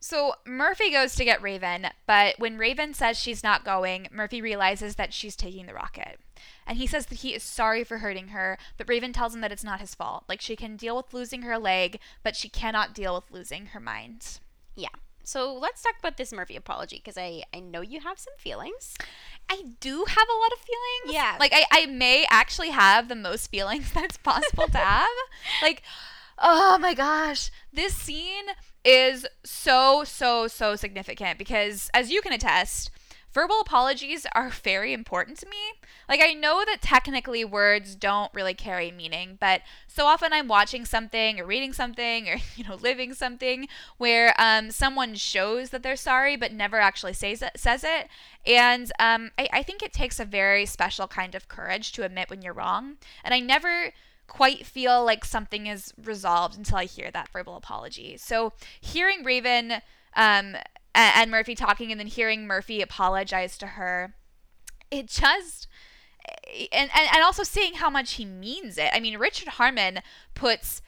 So 0.02 0.34
Murphy 0.46 0.92
goes 0.92 1.16
to 1.16 1.26
get 1.26 1.42
Raven, 1.42 1.88
but 2.08 2.40
when 2.40 2.58
Raven 2.58 2.94
says 2.94 3.20
she's 3.20 3.44
not 3.44 3.66
going, 3.66 4.08
Murphy 4.12 4.42
realizes 4.42 4.96
that 4.96 5.14
she's 5.14 5.36
taking 5.36 5.66
the 5.66 5.74
rocket. 5.74 6.20
And 6.66 6.78
he 6.78 6.88
says 6.88 7.08
that 7.08 7.20
he 7.20 7.34
is 7.36 7.44
sorry 7.44 7.84
for 7.84 7.98
hurting 7.98 8.30
her, 8.30 8.58
but 8.78 8.88
Raven 8.88 9.12
tells 9.12 9.36
him 9.36 9.42
that 9.42 9.52
it's 9.52 9.64
not 9.64 9.82
his 9.82 9.96
fault. 9.96 10.24
Like 10.30 10.40
she 10.40 10.56
can 10.56 10.78
deal 10.78 10.96
with 10.96 11.14
losing 11.14 11.42
her 11.42 11.58
leg, 11.58 12.00
but 12.24 12.36
she 12.36 12.48
cannot 12.48 12.96
deal 12.96 13.14
with 13.16 13.30
losing 13.30 13.68
her 13.68 13.80
mind. 13.80 14.40
Yeah. 14.76 14.88
So 15.30 15.54
let's 15.54 15.84
talk 15.84 15.94
about 16.00 16.18
this 16.18 16.34
Murphy 16.34 16.56
apology 16.56 16.96
because 16.96 17.16
I 17.16 17.44
I 17.54 17.60
know 17.60 17.82
you 17.82 18.00
have 18.00 18.18
some 18.18 18.34
feelings. 18.40 18.96
I 19.48 19.62
do 19.80 20.04
have 20.08 20.28
a 20.28 20.40
lot 20.42 20.52
of 20.54 20.60
feelings. 20.60 21.14
Yeah. 21.14 21.38
Like 21.40 21.52
I, 21.54 21.66
I 21.72 21.86
may 21.86 22.26
actually 22.32 22.70
have 22.70 23.10
the 23.10 23.16
most 23.16 23.52
feelings 23.52 23.92
that's 23.94 24.18
possible 24.18 24.66
to 24.66 24.78
have. 24.80 25.08
Like, 25.62 25.84
oh 26.40 26.80
my 26.80 26.96
gosh. 26.96 27.52
This 27.72 27.94
scene 27.94 28.46
is 28.84 29.28
so, 29.44 30.04
so, 30.04 30.48
so 30.48 30.76
significant 30.76 31.38
because 31.38 31.92
as 31.94 32.10
you 32.10 32.22
can 32.22 32.34
attest, 32.34 32.90
verbal 33.34 33.60
apologies 33.62 34.26
are 34.34 34.50
very 34.64 34.94
important 34.94 35.38
to 35.40 35.48
me. 35.48 35.58
Like 36.08 36.22
I 36.22 36.34
know 36.34 36.64
that 36.66 36.82
technically 36.82 37.46
words 37.46 37.96
don't 37.96 38.34
really 38.34 38.54
carry 38.54 38.92
meaning, 38.92 39.38
but 39.40 39.62
so 39.88 40.06
often 40.06 40.34
I'm 40.34 40.48
watching 40.48 40.86
something 40.86 41.40
or 41.40 41.46
reading 41.46 41.74
something 41.74 42.28
or 42.30 42.38
you 42.56 42.64
know 42.64 42.76
living 42.76 43.14
something 43.14 43.68
where 43.98 44.34
um, 44.38 44.72
someone 44.72 45.16
shows 45.16 45.70
that 45.70 45.84
they're 45.84 45.96
sorry 45.96 46.36
but 46.36 46.54
never 46.54 46.80
actually 46.80 47.14
says 47.14 47.42
it, 47.42 47.52
says 47.56 47.84
it, 47.84 48.08
and 48.46 48.92
um, 49.00 49.32
I, 49.38 49.48
I 49.54 49.64
think 49.64 49.84
it 49.84 49.94
takes 49.94 50.20
a 50.20 50.26
very 50.26 50.66
special 50.66 51.08
kind 51.08 51.36
of 51.36 51.48
courage 51.48 51.92
to 51.94 52.04
admit 52.04 52.30
when 52.30 52.42
you're 52.42 52.54
wrong, 52.54 52.98
and 53.24 53.34
I 53.34 53.40
never 53.40 53.92
quite 54.28 54.66
feel 54.66 55.04
like 55.04 55.26
something 55.26 55.68
is 55.68 55.92
resolved 56.02 56.56
until 56.58 56.78
I 56.78 56.86
hear 56.86 57.10
that 57.12 57.30
verbal 57.30 57.56
apology. 57.56 58.16
So 58.18 58.54
hearing 58.80 59.24
Raven 59.24 59.82
um, 60.16 60.56
a- 60.96 61.18
and 61.18 61.32
Murphy 61.32 61.56
talking 61.56 61.92
and 61.92 62.00
then 62.00 62.08
hearing 62.08 62.48
Murphy 62.48 62.82
apologize 62.82 63.58
to 63.60 63.68
her, 63.68 64.16
it 64.92 65.08
just 65.08 65.68
and, 66.72 66.90
and 66.94 67.08
and 67.14 67.24
also 67.24 67.44
seeing 67.44 67.76
how 67.76 67.90
much 67.90 68.14
he 68.14 68.26
means 68.26 68.78
it. 68.78 68.90
I 68.94 69.00
mean, 69.00 69.18
Richard 69.18 69.50
Harmon 69.50 70.00
puts 70.34 70.82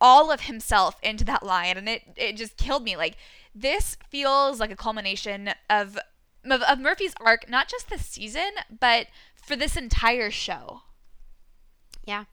all 0.00 0.30
of 0.30 0.42
himself 0.42 0.96
into 1.02 1.24
that 1.24 1.42
line, 1.42 1.76
and 1.76 1.88
it 1.88 2.02
it 2.16 2.36
just 2.36 2.56
killed 2.56 2.84
me. 2.84 2.96
Like 2.96 3.16
this 3.54 3.96
feels 4.10 4.60
like 4.60 4.70
a 4.70 4.76
culmination 4.76 5.50
of 5.70 5.98
of, 6.44 6.62
of 6.62 6.78
Murphy's 6.78 7.14
arc, 7.20 7.48
not 7.48 7.68
just 7.68 7.88
this 7.88 8.04
season, 8.04 8.50
but 8.80 9.06
for 9.34 9.56
this 9.56 9.76
entire 9.76 10.30
show. 10.30 10.82
Yeah. 12.04 12.24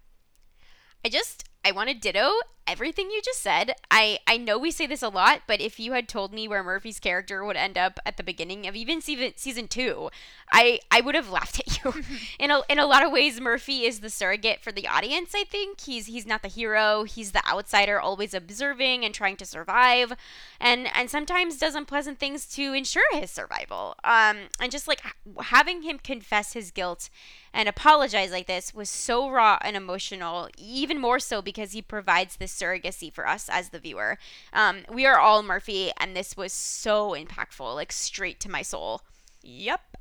I 1.05 1.09
just 1.09 1.49
I 1.63 1.71
want 1.71 1.89
to 1.89 1.95
ditto 1.95 2.31
everything 2.67 3.09
you 3.11 3.21
just 3.23 3.41
said. 3.41 3.73
I 3.89 4.19
I 4.27 4.37
know 4.37 4.57
we 4.57 4.71
say 4.71 4.87
this 4.87 5.01
a 5.01 5.09
lot, 5.09 5.41
but 5.47 5.61
if 5.61 5.79
you 5.79 5.93
had 5.93 6.07
told 6.07 6.33
me 6.33 6.47
where 6.47 6.63
Murphy's 6.63 6.99
character 6.99 7.43
would 7.43 7.55
end 7.57 7.77
up 7.77 7.99
at 8.05 8.17
the 8.17 8.23
beginning 8.23 8.67
of 8.67 8.75
even 8.75 9.01
season 9.01 9.33
season 9.35 9.67
2, 9.67 10.09
I 10.51 10.79
I 10.89 11.01
would 11.01 11.15
have 11.15 11.29
laughed 11.37 11.59
at 11.59 11.83
you. 11.83 11.93
in 12.39 12.51
a 12.51 12.61
in 12.69 12.79
a 12.79 12.85
lot 12.85 13.05
of 13.05 13.11
ways 13.11 13.39
Murphy 13.39 13.85
is 13.85 13.99
the 13.99 14.09
surrogate 14.09 14.61
for 14.61 14.71
the 14.71 14.87
audience, 14.87 15.31
I 15.35 15.43
think. 15.43 15.81
He's 15.81 16.07
he's 16.07 16.25
not 16.25 16.41
the 16.41 16.47
hero, 16.47 17.03
he's 17.03 17.31
the 17.31 17.45
outsider 17.47 17.99
always 17.99 18.33
observing 18.33 19.05
and 19.05 19.13
trying 19.13 19.37
to 19.37 19.45
survive 19.45 20.13
and 20.59 20.87
and 20.95 21.09
sometimes 21.09 21.57
does 21.57 21.75
unpleasant 21.75 22.19
things 22.19 22.45
to 22.47 22.73
ensure 22.73 23.03
his 23.13 23.31
survival. 23.31 23.95
Um 24.03 24.37
and 24.59 24.71
just 24.71 24.87
like 24.87 25.01
having 25.43 25.83
him 25.83 25.99
confess 25.99 26.53
his 26.53 26.71
guilt 26.71 27.09
and 27.53 27.67
apologize 27.67 28.31
like 28.31 28.47
this 28.47 28.73
was 28.73 28.89
so 28.89 29.29
raw 29.29 29.57
and 29.61 29.75
emotional, 29.75 30.47
even 30.57 30.99
more 30.99 31.19
so 31.19 31.41
because 31.41 31.73
he 31.73 31.81
provides 31.81 32.37
this 32.37 32.50
surrogacy 32.51 33.11
for 33.11 33.27
us 33.27 33.49
as 33.49 33.69
the 33.69 33.79
viewer. 33.79 34.17
Um, 34.53 34.81
we 34.91 35.05
are 35.05 35.19
all 35.19 35.43
Murphy, 35.43 35.91
and 35.97 36.15
this 36.15 36.37
was 36.37 36.53
so 36.53 37.11
impactful, 37.11 37.75
like 37.75 37.91
straight 37.91 38.39
to 38.41 38.49
my 38.49 38.61
soul. 38.61 39.01
Yep. 39.41 39.97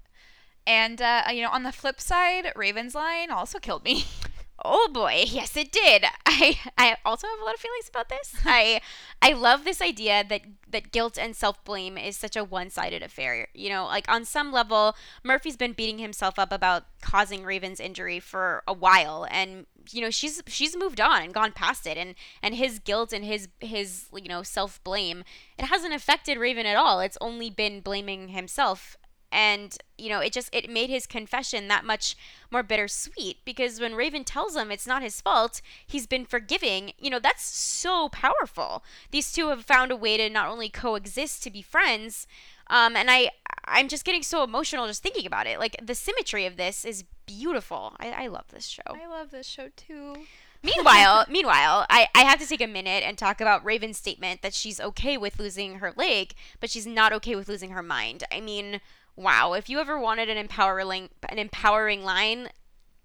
And 0.66 1.01
uh, 1.01 1.24
you 1.32 1.43
know, 1.43 1.51
on 1.51 1.62
the 1.62 1.72
flip 1.72 2.01
side, 2.01 2.52
Raven's 2.55 2.94
line 2.94 3.31
also 3.31 3.59
killed 3.59 3.85
me. 3.85 4.05
Oh 4.62 4.89
boy, 4.93 5.24
yes 5.27 5.57
it 5.57 5.73
did. 5.73 6.05
I 6.27 6.59
I 6.77 6.97
also 7.05 7.27
have 7.27 7.41
a 7.41 7.45
lot 7.45 7.55
of 7.55 7.61
feelings 7.61 7.89
about 7.89 8.09
this. 8.09 8.35
I 8.45 8.81
I 9.23 9.32
love 9.32 9.65
this 9.65 9.81
idea 9.81 10.23
that 10.28 10.43
that 10.70 10.93
guilt 10.93 11.19
and 11.19 11.35
self-blame 11.35 11.97
is 11.99 12.16
such 12.16 12.37
a 12.37 12.45
one-sided 12.45 13.03
affair. 13.03 13.49
You 13.55 13.70
know, 13.70 13.87
like 13.87 14.11
on 14.11 14.24
some 14.24 14.53
level, 14.53 14.95
Murphy's 15.24 15.57
been 15.57 15.73
beating 15.73 15.99
himself 15.99 16.39
up 16.39 16.53
about 16.53 16.85
causing 17.01 17.45
Raven's 17.45 17.81
injury 17.81 18.20
for 18.20 18.62
a 18.69 18.73
while 18.74 19.27
and 19.31 19.66
you 19.93 20.03
know, 20.03 20.11
she's 20.11 20.43
she's 20.47 20.77
moved 20.77 21.01
on 21.01 21.23
and 21.23 21.32
gone 21.35 21.53
past 21.53 21.87
it 21.87 21.97
and 21.97 22.15
and 22.43 22.55
his 22.55 22.78
guilt 22.78 23.12
and 23.15 23.24
his 23.24 23.49
his 23.61 24.07
you 24.15 24.28
know, 24.28 24.43
self-blame, 24.43 25.24
it 25.59 25.65
hasn't 25.66 25.95
affected 25.95 26.39
Raven 26.39 26.66
at 26.66 26.77
all. 26.77 27.01
It's 27.01 27.19
only 27.20 27.49
been 27.49 27.81
blaming 27.81 28.28
himself 28.28 28.97
and 29.32 29.78
you 29.98 30.09
know 30.09 30.20
it 30.20 30.32
just 30.32 30.55
it 30.55 30.69
made 30.69 30.90
his 30.90 31.07
confession 31.07 31.69
that 31.69 31.85
much 31.85 32.16
more 32.51 32.62
bittersweet 32.62 33.39
because 33.44 33.81
when 33.81 33.94
raven 33.94 34.24
tells 34.24 34.57
him 34.57 34.70
it's 34.70 34.86
not 34.86 35.02
his 35.02 35.20
fault 35.20 35.61
he's 35.86 36.07
been 36.07 36.24
forgiving 36.24 36.93
you 36.98 37.11
know 37.11 37.19
that's 37.19 37.44
so 37.44 38.09
powerful 38.09 38.82
these 39.11 39.32
two 39.32 39.48
have 39.48 39.65
found 39.65 39.93
a 39.93 39.97
way 39.97 40.16
to 40.16 40.28
not 40.28 40.48
only 40.48 40.69
coexist 40.69 41.43
to 41.43 41.51
be 41.51 41.62
friends 41.62 42.27
um, 42.70 42.94
and 42.97 43.11
I 43.11 43.31
I'm 43.65 43.89
just 43.89 44.05
getting 44.05 44.23
so 44.23 44.43
emotional 44.43 44.86
just 44.86 45.02
thinking 45.02 45.27
about 45.27 45.47
it. 45.47 45.59
Like 45.59 45.77
the 45.82 45.94
symmetry 45.94 46.47
of 46.47 46.57
this 46.57 46.85
is 46.85 47.05
beautiful. 47.27 47.94
I, 47.98 48.11
I 48.11 48.27
love 48.28 48.47
this 48.52 48.66
show. 48.66 48.82
I 48.86 49.07
love 49.07 49.31
this 49.31 49.47
show 49.47 49.69
too. 49.77 50.16
meanwhile, 50.62 51.24
meanwhile, 51.28 51.86
I, 51.89 52.09
I 52.15 52.23
have 52.23 52.39
to 52.40 52.47
take 52.47 52.61
a 52.61 52.66
minute 52.66 53.02
and 53.02 53.16
talk 53.16 53.40
about 53.40 53.65
Raven's 53.65 53.97
statement 53.97 54.43
that 54.43 54.55
she's 54.55 54.81
okay 54.81 55.16
with 55.16 55.39
losing 55.39 55.77
her 55.77 55.93
leg, 55.97 56.35
but 56.61 56.70
she's 56.70 56.86
not 56.86 57.12
okay 57.15 57.35
with 57.35 57.48
losing 57.48 57.70
her 57.70 57.82
mind. 57.82 58.24
I 58.31 58.40
mean, 58.40 58.81
wow, 59.16 59.53
if 59.53 59.69
you 59.69 59.81
ever 59.81 59.99
wanted 59.99 60.28
an 60.28 60.37
empowering 60.37 61.09
an 61.28 61.39
empowering 61.39 62.05
line, 62.05 62.49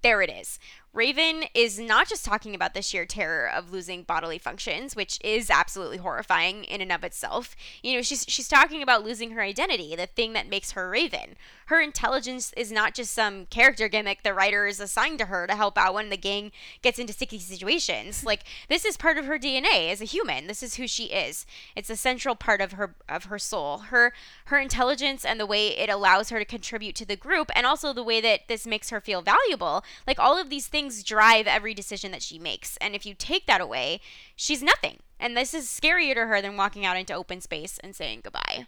there 0.01 0.21
it 0.21 0.29
is. 0.29 0.59
Raven 0.95 1.43
is 1.53 1.77
not 1.77 2.07
just 2.07 2.23
talking 2.23 2.55
about 2.55 2.73
the 2.73 2.81
sheer 2.81 3.05
terror 3.05 3.49
of 3.49 3.73
losing 3.73 4.03
bodily 4.03 4.37
functions, 4.37 4.95
which 4.95 5.19
is 5.21 5.49
absolutely 5.49 5.97
horrifying 5.97 6.63
in 6.63 6.79
and 6.79 6.89
of 6.89 7.03
itself. 7.03 7.53
You 7.83 7.95
know, 7.95 8.01
she's 8.01 8.23
she's 8.29 8.47
talking 8.47 8.81
about 8.81 9.03
losing 9.03 9.31
her 9.31 9.41
identity, 9.41 9.93
the 9.93 10.07
thing 10.07 10.31
that 10.33 10.49
makes 10.49 10.71
her 10.71 10.89
Raven. 10.89 11.35
Her 11.65 11.81
intelligence 11.81 12.53
is 12.55 12.71
not 12.71 12.93
just 12.93 13.11
some 13.11 13.47
character 13.47 13.89
gimmick 13.89 14.23
the 14.23 14.33
writer 14.33 14.67
is 14.67 14.79
assigned 14.79 15.19
to 15.19 15.25
her 15.25 15.47
to 15.47 15.55
help 15.55 15.77
out 15.77 15.95
when 15.95 16.09
the 16.09 16.17
gang 16.17 16.53
gets 16.81 16.97
into 16.97 17.11
sticky 17.11 17.39
situations. 17.39 18.23
Like 18.23 18.43
this 18.69 18.85
is 18.85 18.95
part 18.95 19.17
of 19.17 19.25
her 19.25 19.37
DNA 19.37 19.91
as 19.91 19.99
a 19.99 20.05
human. 20.05 20.47
This 20.47 20.63
is 20.63 20.75
who 20.75 20.87
she 20.87 21.05
is. 21.05 21.45
It's 21.75 21.89
a 21.89 21.97
central 21.97 22.35
part 22.35 22.61
of 22.61 22.73
her 22.73 22.95
of 23.09 23.25
her 23.25 23.39
soul. 23.39 23.79
Her 23.79 24.13
her 24.45 24.59
intelligence 24.59 25.25
and 25.25 25.41
the 25.41 25.45
way 25.45 25.75
it 25.75 25.89
allows 25.89 26.29
her 26.29 26.39
to 26.39 26.45
contribute 26.45 26.95
to 26.95 27.05
the 27.05 27.17
group 27.17 27.51
and 27.53 27.65
also 27.65 27.91
the 27.91 28.03
way 28.03 28.21
that 28.21 28.47
this 28.47 28.65
makes 28.65 28.91
her 28.91 29.01
feel 29.01 29.21
valuable. 29.21 29.83
Like 30.07 30.19
all 30.19 30.39
of 30.39 30.49
these 30.49 30.67
things 30.67 30.84
things 30.85 31.03
drive 31.03 31.47
every 31.47 31.73
decision 31.73 32.11
that 32.11 32.21
she 32.21 32.37
makes. 32.37 32.77
And 32.77 32.93
if 32.93 33.05
you 33.05 33.15
take 33.15 33.47
that 33.47 33.61
away, 33.61 34.01
she's 34.35 34.61
nothing. 34.61 34.99
And 35.19 35.35
this 35.35 35.53
is 35.53 35.65
scarier 35.65 36.13
to 36.13 36.27
her 36.27 36.41
than 36.41 36.57
walking 36.57 36.85
out 36.85 36.97
into 36.97 37.13
open 37.13 37.41
space 37.41 37.79
and 37.79 37.95
saying 37.95 38.21
goodbye. 38.23 38.67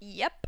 Yep. 0.00 0.46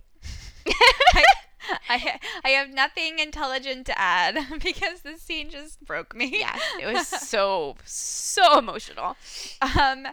I, 0.68 1.24
I, 1.88 2.20
I 2.44 2.48
have 2.50 2.72
nothing 2.72 3.18
intelligent 3.18 3.86
to 3.86 3.98
add 3.98 4.38
because 4.62 5.00
this 5.00 5.22
scene 5.22 5.50
just 5.50 5.84
broke 5.84 6.14
me. 6.14 6.38
Yeah, 6.38 6.56
it 6.80 6.86
was 6.86 7.08
so 7.08 7.74
so 7.84 8.58
emotional. 8.58 9.16
Um, 9.60 10.06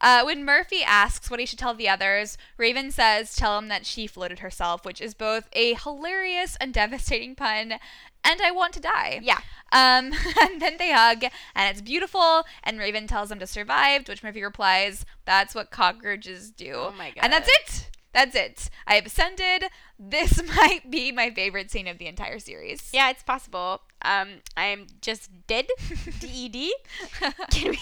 uh, 0.00 0.22
when 0.22 0.44
Murphy 0.44 0.82
asks 0.84 1.30
what 1.30 1.40
he 1.40 1.46
should 1.46 1.58
tell 1.58 1.74
the 1.74 1.88
others, 1.88 2.36
Raven 2.56 2.90
says, 2.90 3.34
"Tell 3.34 3.58
him 3.58 3.68
that 3.68 3.86
she 3.86 4.06
floated 4.06 4.40
herself," 4.40 4.84
which 4.84 5.00
is 5.00 5.14
both 5.14 5.48
a 5.52 5.74
hilarious 5.74 6.56
and 6.60 6.72
devastating 6.72 7.34
pun 7.34 7.78
and 8.24 8.40
I 8.42 8.50
want 8.50 8.74
to 8.74 8.80
die. 8.80 9.20
Yeah. 9.22 9.38
Um, 9.72 10.12
and 10.42 10.60
then 10.60 10.76
they 10.78 10.92
hug, 10.92 11.24
and 11.54 11.70
it's 11.70 11.80
beautiful. 11.80 12.44
And 12.62 12.78
Raven 12.78 13.06
tells 13.06 13.28
them 13.28 13.38
to 13.38 13.46
survive, 13.46 14.08
which 14.08 14.22
Murphy 14.22 14.42
replies, 14.42 15.04
"That's 15.24 15.54
what 15.54 15.70
cockroaches 15.70 16.50
do." 16.50 16.74
Oh 16.74 16.94
my 16.96 17.10
god. 17.10 17.24
And 17.24 17.32
that's 17.32 17.48
it. 17.48 17.90
That's 18.12 18.34
it. 18.34 18.70
I 18.86 18.94
have 18.94 19.06
ascended. 19.06 19.64
This 19.98 20.42
might 20.56 20.90
be 20.90 21.12
my 21.12 21.30
favorite 21.30 21.70
scene 21.70 21.86
of 21.86 21.98
the 21.98 22.06
entire 22.06 22.38
series. 22.38 22.90
Yeah, 22.92 23.10
it's 23.10 23.22
possible. 23.22 23.82
Um, 24.02 24.28
I'm 24.56 24.86
just 25.00 25.30
dead. 25.46 25.66
D 26.20 26.28
E 26.28 26.48
D. 26.48 26.74
Can 27.50 27.70
we 27.70 27.76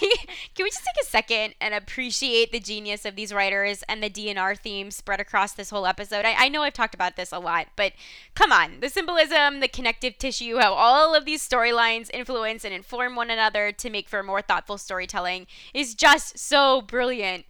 can 0.55 0.63
we 0.63 0.69
just 0.69 0.83
take 0.83 1.03
a 1.03 1.05
second 1.05 1.53
and 1.61 1.73
appreciate 1.73 2.51
the 2.51 2.59
genius 2.59 3.05
of 3.05 3.15
these 3.15 3.31
writers 3.33 3.83
and 3.87 4.01
the 4.01 4.09
DNR 4.09 4.57
theme 4.57 4.89
spread 4.89 5.19
across 5.19 5.53
this 5.53 5.69
whole 5.69 5.85
episode? 5.85 6.25
I, 6.25 6.45
I 6.45 6.49
know 6.49 6.63
I've 6.63 6.73
talked 6.73 6.95
about 6.95 7.15
this 7.15 7.31
a 7.31 7.39
lot, 7.39 7.67
but 7.75 7.93
come 8.33 8.51
on, 8.51 8.79
the 8.79 8.89
symbolism, 8.89 9.59
the 9.59 9.67
connective 9.67 10.17
tissue, 10.17 10.57
how 10.57 10.73
all 10.73 11.13
of 11.13 11.25
these 11.25 11.47
storylines 11.47 12.09
influence 12.13 12.65
and 12.65 12.73
inform 12.73 13.15
one 13.15 13.29
another 13.29 13.71
to 13.73 13.89
make 13.89 14.09
for 14.09 14.23
more 14.23 14.41
thoughtful 14.41 14.77
storytelling 14.77 15.45
is 15.73 15.93
just 15.93 16.39
so 16.39 16.81
brilliant. 16.81 17.45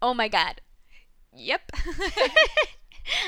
Oh 0.00 0.14
my 0.14 0.28
god. 0.28 0.60
Yep. 1.34 1.72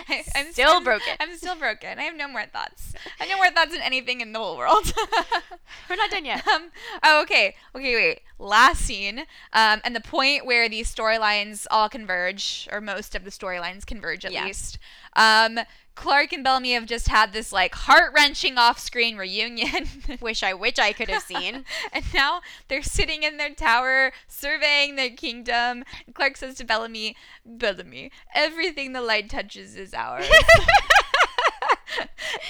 I, 0.08 0.24
am 0.34 0.52
still 0.52 0.70
I'm, 0.76 0.84
broken. 0.84 1.14
I'm 1.18 1.36
still 1.36 1.56
broken. 1.56 1.98
I 1.98 2.02
have 2.02 2.16
no 2.16 2.28
more 2.28 2.44
thoughts. 2.46 2.94
I 3.18 3.24
have 3.24 3.30
no 3.30 3.36
more 3.36 3.50
thoughts 3.50 3.72
than 3.72 3.82
anything 3.82 4.20
in 4.20 4.32
the 4.32 4.38
whole 4.38 4.56
world. 4.56 4.92
We're 5.90 5.96
not 5.96 6.10
done 6.10 6.24
yet. 6.24 6.46
Um, 6.46 6.70
oh, 7.02 7.22
okay. 7.22 7.54
Okay, 7.74 7.94
wait. 7.94 8.20
Last 8.38 8.80
scene, 8.80 9.20
um, 9.52 9.80
and 9.84 9.94
the 9.94 10.00
point 10.00 10.46
where 10.46 10.68
these 10.68 10.92
storylines 10.92 11.66
all 11.70 11.88
converge, 11.88 12.68
or 12.72 12.80
most 12.80 13.14
of 13.14 13.24
the 13.24 13.30
storylines 13.30 13.84
converge 13.84 14.24
at 14.24 14.32
yeah. 14.32 14.44
least. 14.46 14.78
Um, 15.14 15.60
Clarke 16.00 16.32
and 16.32 16.42
Bellamy 16.42 16.72
have 16.72 16.86
just 16.86 17.08
had 17.08 17.34
this 17.34 17.52
like 17.52 17.74
heart 17.74 18.14
wrenching 18.14 18.56
off 18.56 18.78
screen 18.78 19.18
reunion. 19.18 19.86
wish 20.22 20.42
I 20.42 20.54
wish 20.54 20.78
I 20.78 20.94
could 20.94 21.10
have 21.10 21.22
seen. 21.22 21.66
and 21.92 22.02
now 22.14 22.40
they're 22.68 22.82
sitting 22.82 23.22
in 23.22 23.36
their 23.36 23.52
tower 23.52 24.12
surveying 24.26 24.96
their 24.96 25.10
kingdom. 25.10 25.84
Clarke 26.14 26.38
says 26.38 26.54
to 26.54 26.64
Bellamy, 26.64 27.16
Bellamy, 27.44 28.12
everything 28.34 28.94
the 28.94 29.02
light 29.02 29.28
touches 29.28 29.76
is 29.76 29.92
ours. 29.92 30.24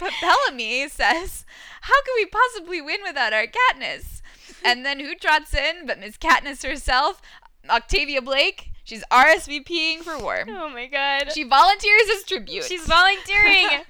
but 0.00 0.12
Bellamy 0.20 0.88
says, 0.88 1.44
How 1.82 2.02
can 2.02 2.14
we 2.16 2.26
possibly 2.26 2.80
win 2.82 3.02
without 3.04 3.32
our 3.32 3.46
Katniss? 3.46 4.20
And 4.64 4.84
then 4.84 5.00
who 5.00 5.14
trots 5.14 5.54
in 5.54 5.86
but 5.86 5.98
Miss 5.98 6.16
Katniss 6.16 6.68
herself? 6.68 7.22
Octavia 7.68 8.22
Blake. 8.22 8.70
She's 8.84 9.04
RSVPing 9.10 9.98
for 10.00 10.18
war. 10.18 10.44
Oh 10.48 10.68
my 10.68 10.86
god. 10.86 11.32
She 11.32 11.44
volunteers 11.44 12.02
as 12.16 12.24
tribute. 12.24 12.64
She's 12.64 12.86
volunteering. 12.86 13.84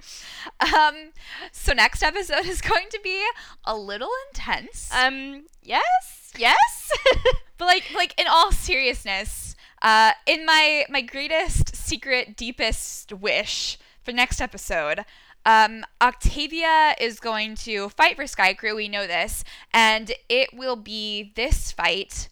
um 0.75 1.11
so 1.51 1.73
next 1.73 2.03
episode 2.03 2.45
is 2.45 2.61
going 2.61 2.85
to 2.91 2.99
be 3.03 3.23
a 3.65 3.75
little 3.75 4.11
intense. 4.29 4.89
Um 4.93 5.45
yes. 5.63 6.33
Yes. 6.37 6.91
but 7.57 7.65
like 7.65 7.91
like 7.95 8.19
in 8.19 8.27
all 8.29 8.51
seriousness, 8.51 9.55
uh 9.81 10.11
in 10.27 10.45
my 10.45 10.85
my 10.89 11.01
greatest 11.01 11.75
secret 11.75 12.35
deepest 12.35 13.11
wish 13.13 13.79
for 14.03 14.11
next 14.11 14.41
episode, 14.41 15.05
um, 15.45 15.83
Octavia 16.01 16.95
is 16.99 17.19
going 17.19 17.55
to 17.55 17.89
fight 17.89 18.15
for 18.15 18.23
Skaikru. 18.23 18.75
We 18.75 18.87
know 18.87 19.07
this, 19.07 19.43
and 19.73 20.11
it 20.29 20.49
will 20.53 20.75
be 20.75 21.31
this 21.35 21.71
fight 21.71 22.29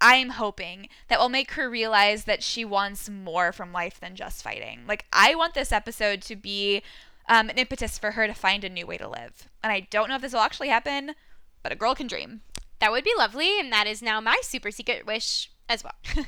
I'm 0.00 0.30
hoping 0.30 0.88
that 1.08 1.18
will 1.18 1.28
make 1.28 1.52
her 1.52 1.68
realize 1.68 2.24
that 2.24 2.42
she 2.42 2.64
wants 2.64 3.08
more 3.08 3.52
from 3.52 3.72
life 3.72 4.00
than 4.00 4.16
just 4.16 4.42
fighting. 4.42 4.80
Like, 4.88 5.04
I 5.12 5.34
want 5.34 5.54
this 5.54 5.72
episode 5.72 6.22
to 6.22 6.36
be 6.36 6.82
um, 7.28 7.50
an 7.50 7.58
impetus 7.58 7.98
for 7.98 8.12
her 8.12 8.26
to 8.26 8.34
find 8.34 8.64
a 8.64 8.68
new 8.68 8.86
way 8.86 8.96
to 8.98 9.08
live. 9.08 9.48
And 9.62 9.72
I 9.72 9.80
don't 9.80 10.08
know 10.08 10.16
if 10.16 10.22
this 10.22 10.32
will 10.32 10.40
actually 10.40 10.68
happen, 10.68 11.14
but 11.62 11.72
a 11.72 11.76
girl 11.76 11.94
can 11.94 12.06
dream. 12.06 12.40
That 12.80 12.92
would 12.92 13.04
be 13.04 13.12
lovely, 13.16 13.60
and 13.60 13.70
that 13.72 13.86
is 13.86 14.00
now 14.00 14.20
my 14.20 14.38
super 14.42 14.70
secret 14.70 15.06
wish 15.06 15.50
as 15.70 15.84
well. 15.84 15.94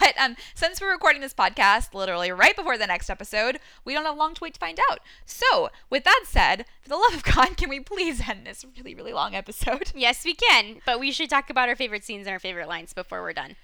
but 0.00 0.14
um, 0.18 0.36
since 0.54 0.80
we're 0.80 0.90
recording 0.90 1.22
this 1.22 1.32
podcast 1.32 1.94
literally 1.94 2.30
right 2.30 2.54
before 2.54 2.76
the 2.76 2.86
next 2.86 3.08
episode, 3.08 3.58
we 3.84 3.94
don't 3.94 4.04
have 4.04 4.16
long 4.16 4.34
to 4.34 4.40
wait 4.42 4.54
to 4.54 4.60
find 4.60 4.78
out. 4.90 4.98
So, 5.24 5.70
with 5.88 6.04
that 6.04 6.24
said, 6.26 6.66
for 6.82 6.88
the 6.88 6.96
love 6.96 7.14
of 7.14 7.22
God, 7.22 7.56
can 7.56 7.70
we 7.70 7.80
please 7.80 8.28
end 8.28 8.44
this 8.44 8.66
really, 8.76 8.94
really 8.94 9.12
long 9.14 9.34
episode? 9.34 9.92
Yes, 10.02 10.24
we 10.24 10.34
can. 10.34 10.80
But 10.84 10.98
we 10.98 11.12
should 11.12 11.30
talk 11.30 11.48
about 11.48 11.68
our 11.68 11.76
favorite 11.76 12.02
scenes 12.02 12.26
and 12.26 12.32
our 12.32 12.40
favorite 12.40 12.66
lines 12.66 12.92
before 12.92 13.22
we're 13.22 13.32
done. 13.32 13.54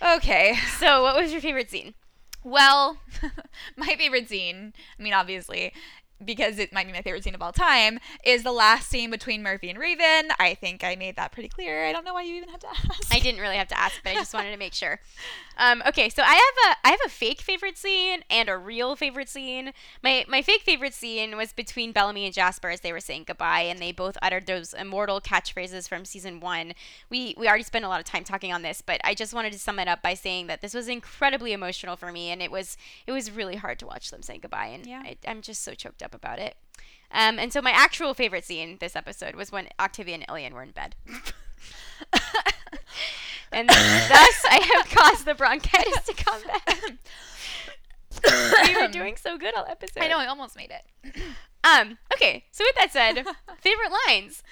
Okay. 0.00 0.54
So, 0.78 1.02
what 1.02 1.16
was 1.16 1.32
your 1.32 1.40
favorite 1.40 1.70
scene? 1.70 1.94
Well, 2.44 2.98
my 3.76 3.96
favorite 3.98 4.28
scene, 4.28 4.74
I 4.98 5.02
mean, 5.02 5.12
obviously, 5.12 5.72
because 6.24 6.58
it 6.58 6.72
might 6.72 6.86
be 6.86 6.92
my 6.92 7.02
favorite 7.02 7.24
scene 7.24 7.34
of 7.34 7.42
all 7.42 7.52
time, 7.52 7.98
is 8.24 8.42
the 8.42 8.52
last 8.52 8.88
scene 8.88 9.10
between 9.10 9.42
Murphy 9.42 9.70
and 9.70 9.78
Raven. 9.78 10.30
I 10.38 10.54
think 10.54 10.84
I 10.84 10.96
made 10.96 11.16
that 11.16 11.32
pretty 11.32 11.48
clear. 11.48 11.86
I 11.86 11.92
don't 11.92 12.04
know 12.04 12.14
why 12.14 12.22
you 12.22 12.34
even 12.36 12.48
had 12.48 12.60
to 12.62 12.68
ask. 12.70 13.14
I 13.14 13.18
didn't 13.18 13.40
really 13.40 13.56
have 13.56 13.68
to 13.68 13.78
ask, 13.78 14.00
but 14.02 14.10
I 14.10 14.14
just 14.14 14.34
wanted 14.34 14.50
to 14.50 14.56
make 14.56 14.74
sure. 14.74 15.00
Um, 15.60 15.82
okay, 15.88 16.08
so 16.08 16.22
I 16.22 16.34
have 16.34 16.72
a 16.72 16.86
I 16.86 16.90
have 16.92 17.00
a 17.04 17.08
fake 17.08 17.40
favorite 17.40 17.76
scene 17.76 18.22
and 18.30 18.48
a 18.48 18.56
real 18.56 18.94
favorite 18.94 19.28
scene. 19.28 19.72
My 20.04 20.24
my 20.28 20.40
fake 20.40 20.62
favorite 20.62 20.94
scene 20.94 21.36
was 21.36 21.52
between 21.52 21.90
Bellamy 21.90 22.26
and 22.26 22.32
Jasper 22.32 22.70
as 22.70 22.80
they 22.80 22.92
were 22.92 23.00
saying 23.00 23.24
goodbye, 23.26 23.62
and 23.62 23.80
they 23.80 23.90
both 23.90 24.16
uttered 24.22 24.46
those 24.46 24.72
immortal 24.72 25.20
catchphrases 25.20 25.88
from 25.88 26.04
season 26.04 26.38
one. 26.38 26.74
We 27.10 27.34
we 27.36 27.48
already 27.48 27.64
spent 27.64 27.84
a 27.84 27.88
lot 27.88 27.98
of 27.98 28.06
time 28.06 28.22
talking 28.22 28.52
on 28.52 28.62
this, 28.62 28.80
but 28.82 29.00
I 29.02 29.14
just 29.14 29.34
wanted 29.34 29.52
to 29.52 29.58
sum 29.58 29.80
it 29.80 29.88
up 29.88 30.00
by 30.00 30.14
saying 30.14 30.46
that 30.46 30.60
this 30.60 30.74
was 30.74 30.86
incredibly 30.86 31.52
emotional 31.52 31.96
for 31.96 32.12
me, 32.12 32.30
and 32.30 32.40
it 32.40 32.52
was 32.52 32.76
it 33.08 33.10
was 33.10 33.32
really 33.32 33.56
hard 33.56 33.80
to 33.80 33.86
watch 33.86 34.12
them 34.12 34.22
saying 34.22 34.40
goodbye, 34.42 34.66
and 34.66 34.86
yeah. 34.86 35.02
I, 35.04 35.16
I'm 35.26 35.42
just 35.42 35.64
so 35.64 35.74
choked 35.74 36.04
up 36.04 36.07
about 36.14 36.38
it. 36.38 36.56
Um, 37.10 37.38
and 37.38 37.52
so 37.52 37.62
my 37.62 37.70
actual 37.70 38.14
favorite 38.14 38.44
scene 38.44 38.76
this 38.80 38.94
episode 38.94 39.34
was 39.34 39.50
when 39.50 39.68
Octavia 39.80 40.14
and 40.14 40.24
Ilian 40.28 40.54
were 40.54 40.62
in 40.62 40.72
bed. 40.72 40.94
and 43.52 43.68
thus 43.68 44.44
I 44.44 44.60
have 44.74 44.90
caused 44.90 45.24
the 45.24 45.34
bronchitis 45.34 46.04
to 46.04 46.14
come 46.14 46.42
back. 46.42 46.82
we 48.66 48.76
were 48.82 48.88
doing 48.88 49.16
so 49.16 49.38
good 49.38 49.54
all 49.54 49.66
episode. 49.68 50.02
I 50.02 50.08
know, 50.08 50.18
I 50.18 50.26
almost 50.26 50.56
made 50.56 50.70
it. 50.70 50.84
um, 51.64 51.96
okay, 52.14 52.44
so 52.50 52.64
with 52.66 52.76
that 52.76 52.92
said, 52.92 53.24
favorite 53.60 53.92
lines. 54.06 54.42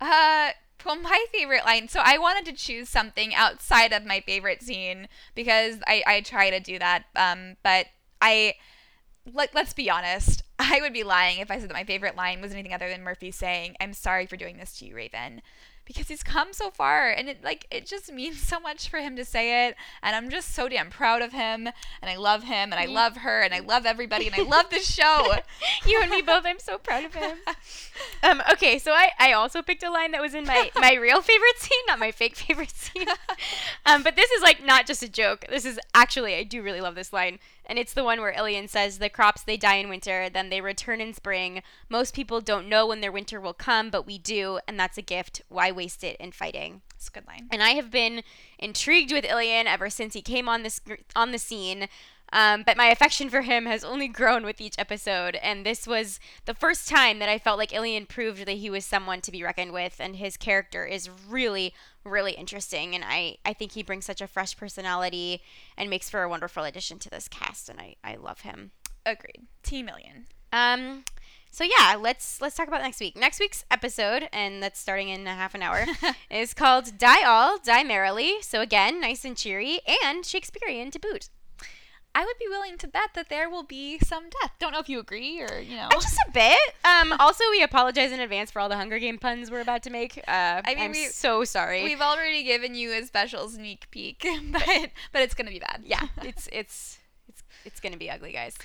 Uh 0.00 0.50
well, 0.86 0.96
my 0.96 1.26
favorite 1.32 1.64
line. 1.64 1.88
So 1.88 2.00
I 2.02 2.16
wanted 2.16 2.44
to 2.46 2.52
choose 2.52 2.88
something 2.88 3.34
outside 3.34 3.92
of 3.92 4.06
my 4.06 4.20
favorite 4.20 4.62
scene 4.62 5.08
because 5.34 5.78
I, 5.86 6.02
I 6.06 6.20
try 6.20 6.48
to 6.48 6.60
do 6.60 6.78
that. 6.78 7.06
Um, 7.16 7.56
but 7.64 7.86
I 8.22 8.54
let, 9.30 9.52
let's 9.52 9.72
be 9.72 9.90
honest. 9.90 10.44
I 10.58 10.80
would 10.80 10.92
be 10.92 11.02
lying 11.02 11.38
if 11.38 11.50
I 11.50 11.58
said 11.58 11.68
that 11.68 11.74
my 11.74 11.84
favorite 11.84 12.16
line 12.16 12.40
was 12.40 12.52
anything 12.52 12.72
other 12.72 12.88
than 12.88 13.02
Murphy 13.02 13.30
saying, 13.30 13.76
"I'm 13.80 13.92
sorry 13.92 14.26
for 14.26 14.36
doing 14.36 14.56
this 14.56 14.78
to 14.78 14.86
you, 14.86 14.96
Raven." 14.96 15.42
because 15.86 16.08
he's 16.08 16.22
come 16.22 16.52
so 16.52 16.68
far 16.68 17.10
and 17.10 17.28
it 17.28 17.42
like 17.42 17.66
it 17.70 17.86
just 17.86 18.12
means 18.12 18.40
so 18.40 18.58
much 18.58 18.88
for 18.88 18.98
him 18.98 19.16
to 19.16 19.24
say 19.24 19.66
it 19.66 19.76
and 20.02 20.16
I'm 20.16 20.28
just 20.28 20.52
so 20.52 20.68
damn 20.68 20.90
proud 20.90 21.22
of 21.22 21.32
him 21.32 21.68
and 22.02 22.10
I 22.10 22.16
love 22.16 22.42
him 22.42 22.72
and 22.72 22.74
I 22.74 22.86
love 22.86 23.18
her 23.18 23.40
and 23.40 23.54
I 23.54 23.60
love 23.60 23.86
everybody 23.86 24.26
and 24.26 24.34
I 24.34 24.42
love 24.42 24.68
this 24.68 24.92
show. 24.92 25.36
you 25.86 26.00
and 26.02 26.10
me 26.10 26.22
both. 26.22 26.44
I'm 26.44 26.58
so 26.58 26.76
proud 26.76 27.04
of 27.04 27.14
him. 27.14 27.38
Um, 28.22 28.42
okay, 28.52 28.78
so 28.78 28.92
I, 28.92 29.10
I 29.18 29.32
also 29.32 29.62
picked 29.62 29.82
a 29.82 29.90
line 29.90 30.10
that 30.10 30.20
was 30.20 30.34
in 30.34 30.44
my, 30.44 30.70
my 30.76 30.94
real 30.94 31.22
favorite 31.22 31.58
scene, 31.58 31.78
not 31.86 31.98
my 31.98 32.10
fake 32.10 32.36
favorite 32.36 32.70
scene. 32.70 33.06
Um, 33.86 34.02
but 34.02 34.16
this 34.16 34.30
is 34.30 34.42
like 34.42 34.64
not 34.64 34.86
just 34.86 35.02
a 35.02 35.08
joke. 35.08 35.46
This 35.48 35.64
is 35.64 35.78
actually 35.94 36.34
I 36.34 36.42
do 36.42 36.62
really 36.62 36.80
love 36.80 36.94
this 36.94 37.12
line. 37.12 37.38
And 37.66 37.78
it's 37.78 37.92
the 37.92 38.04
one 38.04 38.20
where 38.20 38.32
Ilian 38.32 38.68
says, 38.68 38.98
The 38.98 39.08
crops 39.08 39.42
they 39.42 39.56
die 39.56 39.76
in 39.76 39.88
winter, 39.88 40.28
then 40.30 40.50
they 40.50 40.60
return 40.60 41.00
in 41.00 41.12
spring. 41.12 41.62
Most 41.88 42.14
people 42.14 42.40
don't 42.40 42.68
know 42.68 42.86
when 42.86 43.00
their 43.00 43.12
winter 43.12 43.40
will 43.40 43.54
come, 43.54 43.90
but 43.90 44.06
we 44.06 44.18
do, 44.18 44.60
and 44.68 44.78
that's 44.78 44.98
a 44.98 45.02
gift. 45.02 45.42
Why 45.48 45.70
waste 45.70 46.04
it 46.04 46.16
in 46.18 46.32
fighting? 46.32 46.82
It's 46.94 47.08
a 47.08 47.12
good 47.12 47.26
line. 47.26 47.48
And 47.50 47.62
I 47.62 47.70
have 47.70 47.90
been 47.90 48.22
intrigued 48.58 49.12
with 49.12 49.24
Ilian 49.24 49.66
ever 49.66 49.90
since 49.90 50.14
he 50.14 50.22
came 50.22 50.48
on 50.48 50.62
this 50.62 50.80
on 51.14 51.32
the 51.32 51.38
scene. 51.38 51.88
Um, 52.32 52.64
but 52.66 52.76
my 52.76 52.86
affection 52.86 53.30
for 53.30 53.42
him 53.42 53.66
has 53.66 53.84
only 53.84 54.08
grown 54.08 54.44
with 54.44 54.60
each 54.60 54.74
episode, 54.78 55.36
and 55.36 55.64
this 55.64 55.86
was 55.86 56.18
the 56.44 56.54
first 56.54 56.88
time 56.88 57.20
that 57.20 57.28
I 57.28 57.38
felt 57.38 57.58
like 57.58 57.72
Ilian 57.72 58.06
proved 58.06 58.46
that 58.46 58.56
he 58.56 58.68
was 58.68 58.84
someone 58.84 59.20
to 59.20 59.30
be 59.30 59.44
reckoned 59.44 59.72
with, 59.72 59.96
and 60.00 60.16
his 60.16 60.36
character 60.36 60.84
is 60.84 61.08
really, 61.28 61.72
really 62.06 62.32
interesting, 62.32 62.94
and 62.94 63.04
I, 63.06 63.36
I 63.44 63.52
think 63.52 63.72
he 63.72 63.82
brings 63.82 64.04
such 64.04 64.20
a 64.20 64.26
fresh 64.26 64.56
personality 64.56 65.42
and 65.76 65.90
makes 65.90 66.08
for 66.08 66.22
a 66.22 66.28
wonderful 66.28 66.64
addition 66.64 66.98
to 67.00 67.10
this 67.10 67.28
cast, 67.28 67.68
and 67.68 67.80
I, 67.80 67.96
I 68.02 68.16
love 68.16 68.40
him. 68.40 68.70
Agreed. 69.04 69.46
T 69.62 69.82
million. 69.82 70.26
Um, 70.52 71.04
so 71.50 71.64
yeah, 71.64 71.96
let's 71.98 72.40
let's 72.40 72.56
talk 72.56 72.68
about 72.68 72.82
next 72.82 73.00
week. 73.00 73.16
Next 73.16 73.40
week's 73.40 73.64
episode, 73.70 74.28
and 74.32 74.62
that's 74.62 74.80
starting 74.80 75.08
in 75.08 75.26
a 75.26 75.34
half 75.34 75.54
an 75.54 75.62
hour, 75.62 75.86
is 76.30 76.54
called 76.54 76.98
"Die 76.98 77.24
All, 77.24 77.58
Die 77.58 77.82
Merrily." 77.84 78.42
So 78.42 78.60
again, 78.60 79.00
nice 79.00 79.24
and 79.24 79.36
cheery 79.36 79.80
and 80.04 80.24
Shakespearean 80.24 80.90
to 80.90 80.98
boot. 80.98 81.28
I 82.16 82.24
would 82.24 82.38
be 82.38 82.48
willing 82.48 82.78
to 82.78 82.88
bet 82.88 83.10
that 83.12 83.28
there 83.28 83.50
will 83.50 83.62
be 83.62 83.98
some 83.98 84.30
death. 84.40 84.52
Don't 84.58 84.72
know 84.72 84.78
if 84.78 84.88
you 84.88 84.98
agree 84.98 85.42
or 85.42 85.58
you 85.58 85.76
know. 85.76 85.88
Uh, 85.88 86.00
just 86.00 86.16
a 86.26 86.30
bit. 86.32 86.58
Um, 86.82 87.12
also, 87.20 87.44
we 87.50 87.62
apologize 87.62 88.10
in 88.10 88.20
advance 88.20 88.50
for 88.50 88.60
all 88.60 88.70
the 88.70 88.76
Hunger 88.76 88.98
Game 88.98 89.18
puns 89.18 89.50
we're 89.50 89.60
about 89.60 89.82
to 89.82 89.90
make. 89.90 90.16
Uh, 90.26 90.62
I 90.64 90.74
mean, 90.74 90.78
I'm 90.78 90.92
we, 90.92 91.08
so 91.08 91.44
sorry. 91.44 91.84
We've 91.84 92.00
already 92.00 92.42
given 92.42 92.74
you 92.74 92.94
a 92.94 93.04
special 93.04 93.46
sneak 93.50 93.90
peek, 93.90 94.26
but 94.50 94.62
but 95.12 95.20
it's 95.20 95.34
gonna 95.34 95.50
be 95.50 95.58
bad. 95.58 95.82
Yeah, 95.84 96.08
it's 96.22 96.48
it's 96.52 96.96
it's 97.28 97.42
it's 97.66 97.80
gonna 97.80 97.98
be 97.98 98.08
ugly, 98.08 98.32
guys. 98.32 98.56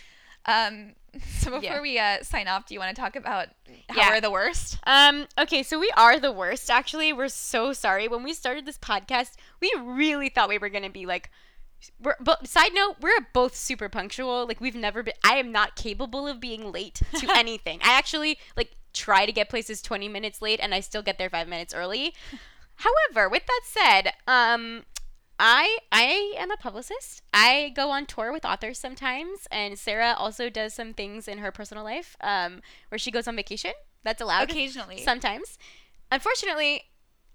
Um, 0.45 0.94
so 1.40 1.52
before 1.52 1.61
yeah. 1.61 1.82
we 1.82 1.99
uh, 1.99 2.23
sign 2.23 2.48
off, 2.48 2.68
do 2.68 2.73
you 2.73 2.80
want 2.80 2.95
to 2.95 3.02
talk 3.02 3.18
about 3.18 3.49
how 3.90 3.98
yeah. 3.98 4.10
we're 4.11 4.22
the 4.22 4.32
worst? 4.32 4.80
Um, 4.88 5.28
okay, 5.38 5.61
so 5.61 5.78
we 5.78 5.91
are 5.98 6.22
the 6.22 6.32
worst. 6.32 6.69
Actually, 6.69 7.11
we're 7.11 7.28
so 7.28 7.73
sorry. 7.73 8.07
When 8.07 8.23
we 8.23 8.34
started 8.34 8.65
this 8.65 8.78
podcast, 8.78 9.32
we 9.60 9.73
really 9.78 10.30
thought 10.30 10.48
we 10.48 10.57
were 10.57 10.69
gonna 10.69 10.90
be 10.90 11.06
like 11.06 11.30
we're 12.01 12.15
but 12.19 12.47
side 12.47 12.73
note 12.73 12.95
we're 13.01 13.11
both 13.33 13.55
super 13.55 13.89
punctual 13.89 14.45
like 14.47 14.61
we've 14.61 14.75
never 14.75 15.03
been 15.03 15.13
i 15.23 15.35
am 15.35 15.51
not 15.51 15.75
capable 15.75 16.27
of 16.27 16.39
being 16.39 16.71
late 16.71 17.01
to 17.15 17.27
anything 17.35 17.79
i 17.83 17.97
actually 17.97 18.37
like 18.55 18.75
try 18.93 19.25
to 19.25 19.31
get 19.31 19.49
places 19.49 19.81
20 19.81 20.07
minutes 20.07 20.41
late 20.41 20.59
and 20.61 20.73
i 20.73 20.79
still 20.79 21.01
get 21.01 21.17
there 21.17 21.29
five 21.29 21.47
minutes 21.47 21.73
early 21.73 22.13
however 22.75 23.29
with 23.29 23.43
that 23.45 23.61
said 23.63 24.13
um 24.27 24.83
I 25.43 25.79
I 25.91 26.35
am 26.37 26.51
a 26.51 26.55
publicist. 26.55 27.23
I 27.33 27.73
go 27.75 27.89
on 27.89 28.05
tour 28.05 28.31
with 28.31 28.45
authors 28.45 28.77
sometimes, 28.77 29.47
and 29.49 29.77
Sarah 29.79 30.13
also 30.15 30.51
does 30.51 30.75
some 30.75 30.93
things 30.93 31.27
in 31.27 31.39
her 31.39 31.51
personal 31.51 31.83
life, 31.83 32.15
um, 32.21 32.61
where 32.89 32.99
she 32.99 33.09
goes 33.09 33.27
on 33.27 33.35
vacation. 33.35 33.71
That's 34.03 34.21
allowed 34.21 34.51
occasionally. 34.51 34.99
Sometimes, 34.99 35.57
unfortunately, 36.11 36.83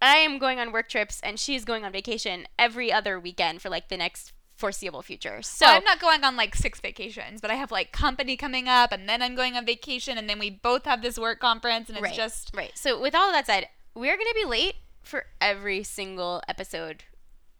I 0.00 0.18
am 0.18 0.38
going 0.38 0.60
on 0.60 0.70
work 0.70 0.88
trips, 0.88 1.20
and 1.24 1.36
she's 1.36 1.64
going 1.64 1.84
on 1.84 1.90
vacation 1.90 2.46
every 2.56 2.92
other 2.92 3.18
weekend 3.18 3.60
for 3.60 3.70
like 3.70 3.88
the 3.88 3.96
next 3.96 4.32
foreseeable 4.56 5.02
future. 5.02 5.42
So 5.42 5.66
well, 5.66 5.76
I'm 5.76 5.84
not 5.84 6.00
going 6.00 6.24
on 6.24 6.36
like 6.36 6.54
six 6.54 6.80
vacations, 6.80 7.40
but 7.40 7.50
I 7.50 7.54
have 7.54 7.70
like 7.70 7.92
company 7.92 8.36
coming 8.36 8.68
up 8.68 8.90
and 8.92 9.08
then 9.08 9.22
I'm 9.22 9.34
going 9.34 9.54
on 9.54 9.66
vacation 9.66 10.18
and 10.18 10.28
then 10.28 10.38
we 10.38 10.50
both 10.50 10.86
have 10.86 11.02
this 11.02 11.18
work 11.18 11.40
conference 11.40 11.88
and 11.88 11.98
it's 11.98 12.04
right, 12.04 12.14
just 12.14 12.50
Right. 12.54 12.72
So 12.74 13.00
with 13.00 13.14
all 13.14 13.30
that 13.32 13.46
said, 13.46 13.68
we're 13.94 14.16
going 14.16 14.28
to 14.28 14.34
be 14.34 14.46
late 14.46 14.74
for 15.02 15.26
every 15.40 15.82
single 15.82 16.42
episode 16.48 17.04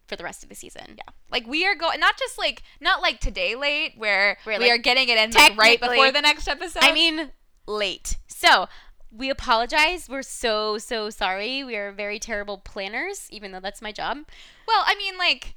for 0.07 0.17
the 0.17 0.25
rest 0.25 0.43
of 0.43 0.49
the 0.49 0.55
season. 0.55 0.95
Yeah. 0.97 1.13
Like 1.31 1.47
we 1.47 1.67
are 1.67 1.75
going 1.75 2.01
not 2.01 2.17
just 2.19 2.39
like 2.39 2.63
not 2.81 3.03
like 3.03 3.21
today 3.21 3.55
late 3.55 3.95
where 3.97 4.39
we're 4.47 4.59
we 4.59 4.65
like, 4.65 4.71
are 4.73 4.79
getting 4.79 5.09
it 5.09 5.19
in 5.19 5.31
like, 5.33 5.57
right 5.57 5.81
before 5.81 6.13
the 6.13 6.23
next 6.23 6.49
episode. 6.49 6.83
I 6.83 6.93
mean 6.93 7.31
late. 7.67 8.17
So 8.29 8.69
we 9.11 9.31
apologize. 9.31 10.09
We're 10.09 10.23
so 10.23 10.79
so 10.79 11.11
sorry. 11.11 11.63
We 11.63 11.77
are 11.77 11.93
very 11.93 12.19
terrible 12.19 12.59
planners, 12.59 13.27
even 13.31 13.53
though 13.53 13.61
that's 13.61 13.83
my 13.83 13.93
job. 13.93 14.19
Well, 14.67 14.83
I 14.87 14.95
mean 14.95 15.19
like 15.19 15.57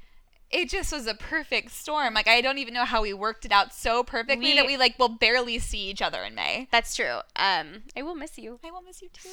it 0.52 0.70
just 0.70 0.92
was 0.92 1.06
a 1.06 1.14
perfect 1.14 1.72
storm. 1.72 2.14
Like 2.14 2.28
I 2.28 2.42
don't 2.42 2.58
even 2.58 2.74
know 2.74 2.86
how 2.86 3.04
we 3.04 3.14
worked 3.14 3.46
it 3.46 3.52
out 3.52 3.74
so 3.74 4.04
perfectly 4.04 4.50
we, 4.50 4.56
that 4.56 4.66
we 4.66 4.78
like 4.78 4.98
will 4.98 5.10
barely 5.10 5.60
see 5.60 5.90
each 5.90 6.02
other 6.02 6.24
in 6.24 6.34
May. 6.34 6.68
That's 6.72 6.96
true. 6.96 7.20
Um, 7.36 7.84
I 7.96 8.02
will 8.02 8.16
miss 8.16 8.38
you. 8.38 8.60
I 8.64 8.72
will 8.72 8.82
miss 8.82 9.02
you 9.02 9.10
too. 9.10 9.30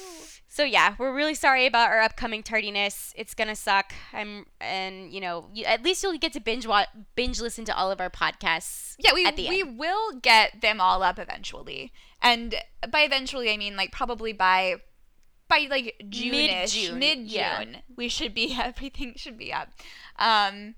So 0.47 0.63
yeah, 0.63 0.95
we're 0.99 1.13
really 1.13 1.33
sorry 1.33 1.65
about 1.65 1.89
our 1.89 2.01
upcoming 2.01 2.43
tardiness. 2.43 3.13
It's 3.15 3.33
gonna 3.33 3.55
suck. 3.55 3.93
I'm, 4.13 4.45
and 4.61 5.11
you 5.11 5.19
know, 5.19 5.49
you, 5.53 5.65
at 5.65 5.83
least 5.83 6.03
you'll 6.03 6.17
get 6.17 6.33
to 6.33 6.39
binge 6.39 6.67
watch, 6.67 6.89
binge 7.15 7.41
listen 7.41 7.65
to 7.65 7.75
all 7.75 7.89
of 7.89 7.99
our 7.99 8.09
podcasts. 8.09 8.95
Yeah, 8.99 9.13
we 9.13 9.25
we 9.49 9.61
end. 9.61 9.79
will 9.79 10.13
get 10.21 10.61
them 10.61 10.79
all 10.79 11.01
up 11.01 11.17
eventually, 11.17 11.91
and 12.21 12.55
by 12.91 13.01
eventually 13.01 13.51
I 13.51 13.57
mean 13.57 13.75
like 13.75 13.91
probably 13.91 14.33
by 14.33 14.75
by 15.49 15.67
like 15.69 15.95
June-ish, 16.09 16.31
mid 16.31 16.69
June, 16.69 16.99
mid 16.99 17.17
June, 17.19 17.27
yeah. 17.27 17.63
we 17.95 18.07
should 18.07 18.35
be 18.35 18.55
everything 18.59 19.13
should 19.15 19.37
be 19.37 19.51
up. 19.51 19.69
Um, 20.19 20.75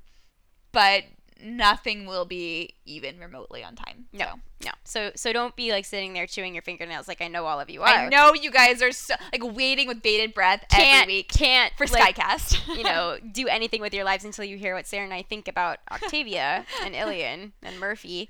but 0.71 1.03
nothing 1.41 2.05
will 2.05 2.25
be 2.25 2.75
even 2.85 3.19
remotely 3.19 3.63
on 3.63 3.75
time. 3.75 4.05
No, 4.11 4.25
so. 4.25 4.31
no. 4.65 4.71
So 4.83 5.11
so 5.15 5.33
don't 5.33 5.55
be 5.55 5.71
like 5.71 5.85
sitting 5.85 6.13
there 6.13 6.27
chewing 6.27 6.53
your 6.53 6.61
fingernails 6.61 7.07
like 7.07 7.21
I 7.21 7.27
know 7.27 7.45
all 7.45 7.59
of 7.59 7.69
you 7.69 7.81
are. 7.81 7.87
I 7.87 8.09
know 8.09 8.33
you 8.33 8.51
guys 8.51 8.81
are 8.81 8.91
so 8.91 9.15
like 9.31 9.55
waiting 9.55 9.87
with 9.87 10.01
bated 10.01 10.33
breath 10.33 10.65
can't, 10.69 11.03
every 11.03 11.15
week. 11.15 11.29
Can't 11.29 11.73
for 11.77 11.85
like, 11.87 12.15
Skaicast. 12.15 12.67
you 12.77 12.83
know, 12.83 13.17
do 13.31 13.47
anything 13.47 13.81
with 13.81 13.93
your 13.93 14.03
lives 14.03 14.25
until 14.25 14.45
you 14.45 14.57
hear 14.57 14.75
what 14.75 14.87
Sarah 14.87 15.05
and 15.05 15.13
I 15.13 15.21
think 15.21 15.47
about 15.47 15.79
Octavia 15.91 16.65
and 16.83 16.95
Ilian 16.95 17.53
and 17.63 17.79
Murphy. 17.79 18.29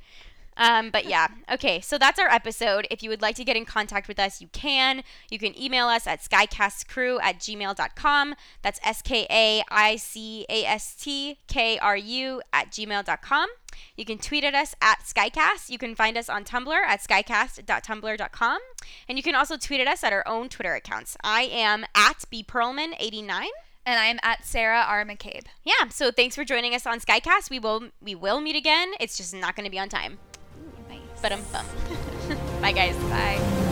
Um, 0.59 0.91
but 0.91 1.05
yeah, 1.05 1.27
okay, 1.51 1.79
so 1.79 1.97
that's 1.97 2.19
our 2.19 2.27
episode. 2.27 2.85
If 2.91 3.01
you 3.01 3.09
would 3.09 3.21
like 3.21 3.35
to 3.37 3.45
get 3.45 3.55
in 3.55 3.65
contact 3.65 4.09
with 4.09 4.19
us, 4.19 4.41
you 4.41 4.49
can. 4.49 5.03
You 5.31 5.39
can 5.39 5.59
email 5.59 5.87
us 5.87 6.05
at 6.05 6.21
skaicastkru 6.21 7.19
at 7.23 7.39
gmail.com. 7.39 8.35
That's 8.61 8.79
S 8.83 9.01
K 9.01 9.25
A 9.29 9.63
I 9.71 9.95
C 9.95 10.45
A 10.49 10.65
S 10.65 10.95
T 10.95 11.39
K 11.47 11.79
R 11.79 11.95
U 11.95 12.41
at 12.51 12.71
gmail.com. 12.71 13.47
You 13.95 14.03
can 14.03 14.17
tweet 14.17 14.43
at 14.43 14.53
us 14.53 14.75
at 14.81 14.99
Skaicast. 14.99 15.69
You 15.69 15.77
can 15.77 15.95
find 15.95 16.17
us 16.17 16.29
on 16.29 16.43
Tumblr 16.43 16.73
at 16.73 17.01
skaicast.tumblr.com. 17.01 18.59
And 19.07 19.17
you 19.17 19.23
can 19.23 19.35
also 19.35 19.57
tweet 19.57 19.79
at 19.79 19.87
us 19.87 20.03
at 20.03 20.11
our 20.11 20.27
own 20.27 20.49
Twitter 20.49 20.73
accounts. 20.73 21.15
I 21.23 21.43
am 21.43 21.85
at 21.95 22.25
bpearlman89. 22.31 23.47
And 23.85 23.99
I 23.99 24.07
am 24.07 24.19
at 24.21 24.45
Sarah 24.45 24.85
R. 24.87 25.05
McCabe. 25.05 25.45
Yeah, 25.63 25.87
so 25.89 26.11
thanks 26.11 26.35
for 26.35 26.43
joining 26.43 26.75
us 26.75 26.85
on 26.85 26.99
Skaicast. 26.99 27.49
We 27.49 27.59
will 27.59 27.85
we 28.01 28.13
will 28.13 28.41
meet 28.41 28.55
again. 28.55 28.91
It's 28.99 29.17
just 29.17 29.33
not 29.33 29.55
going 29.55 29.63
to 29.63 29.71
be 29.71 29.79
on 29.79 29.89
time. 29.89 30.19
Bye 32.61 32.71
guys. 32.71 32.95
Bye. 33.09 33.68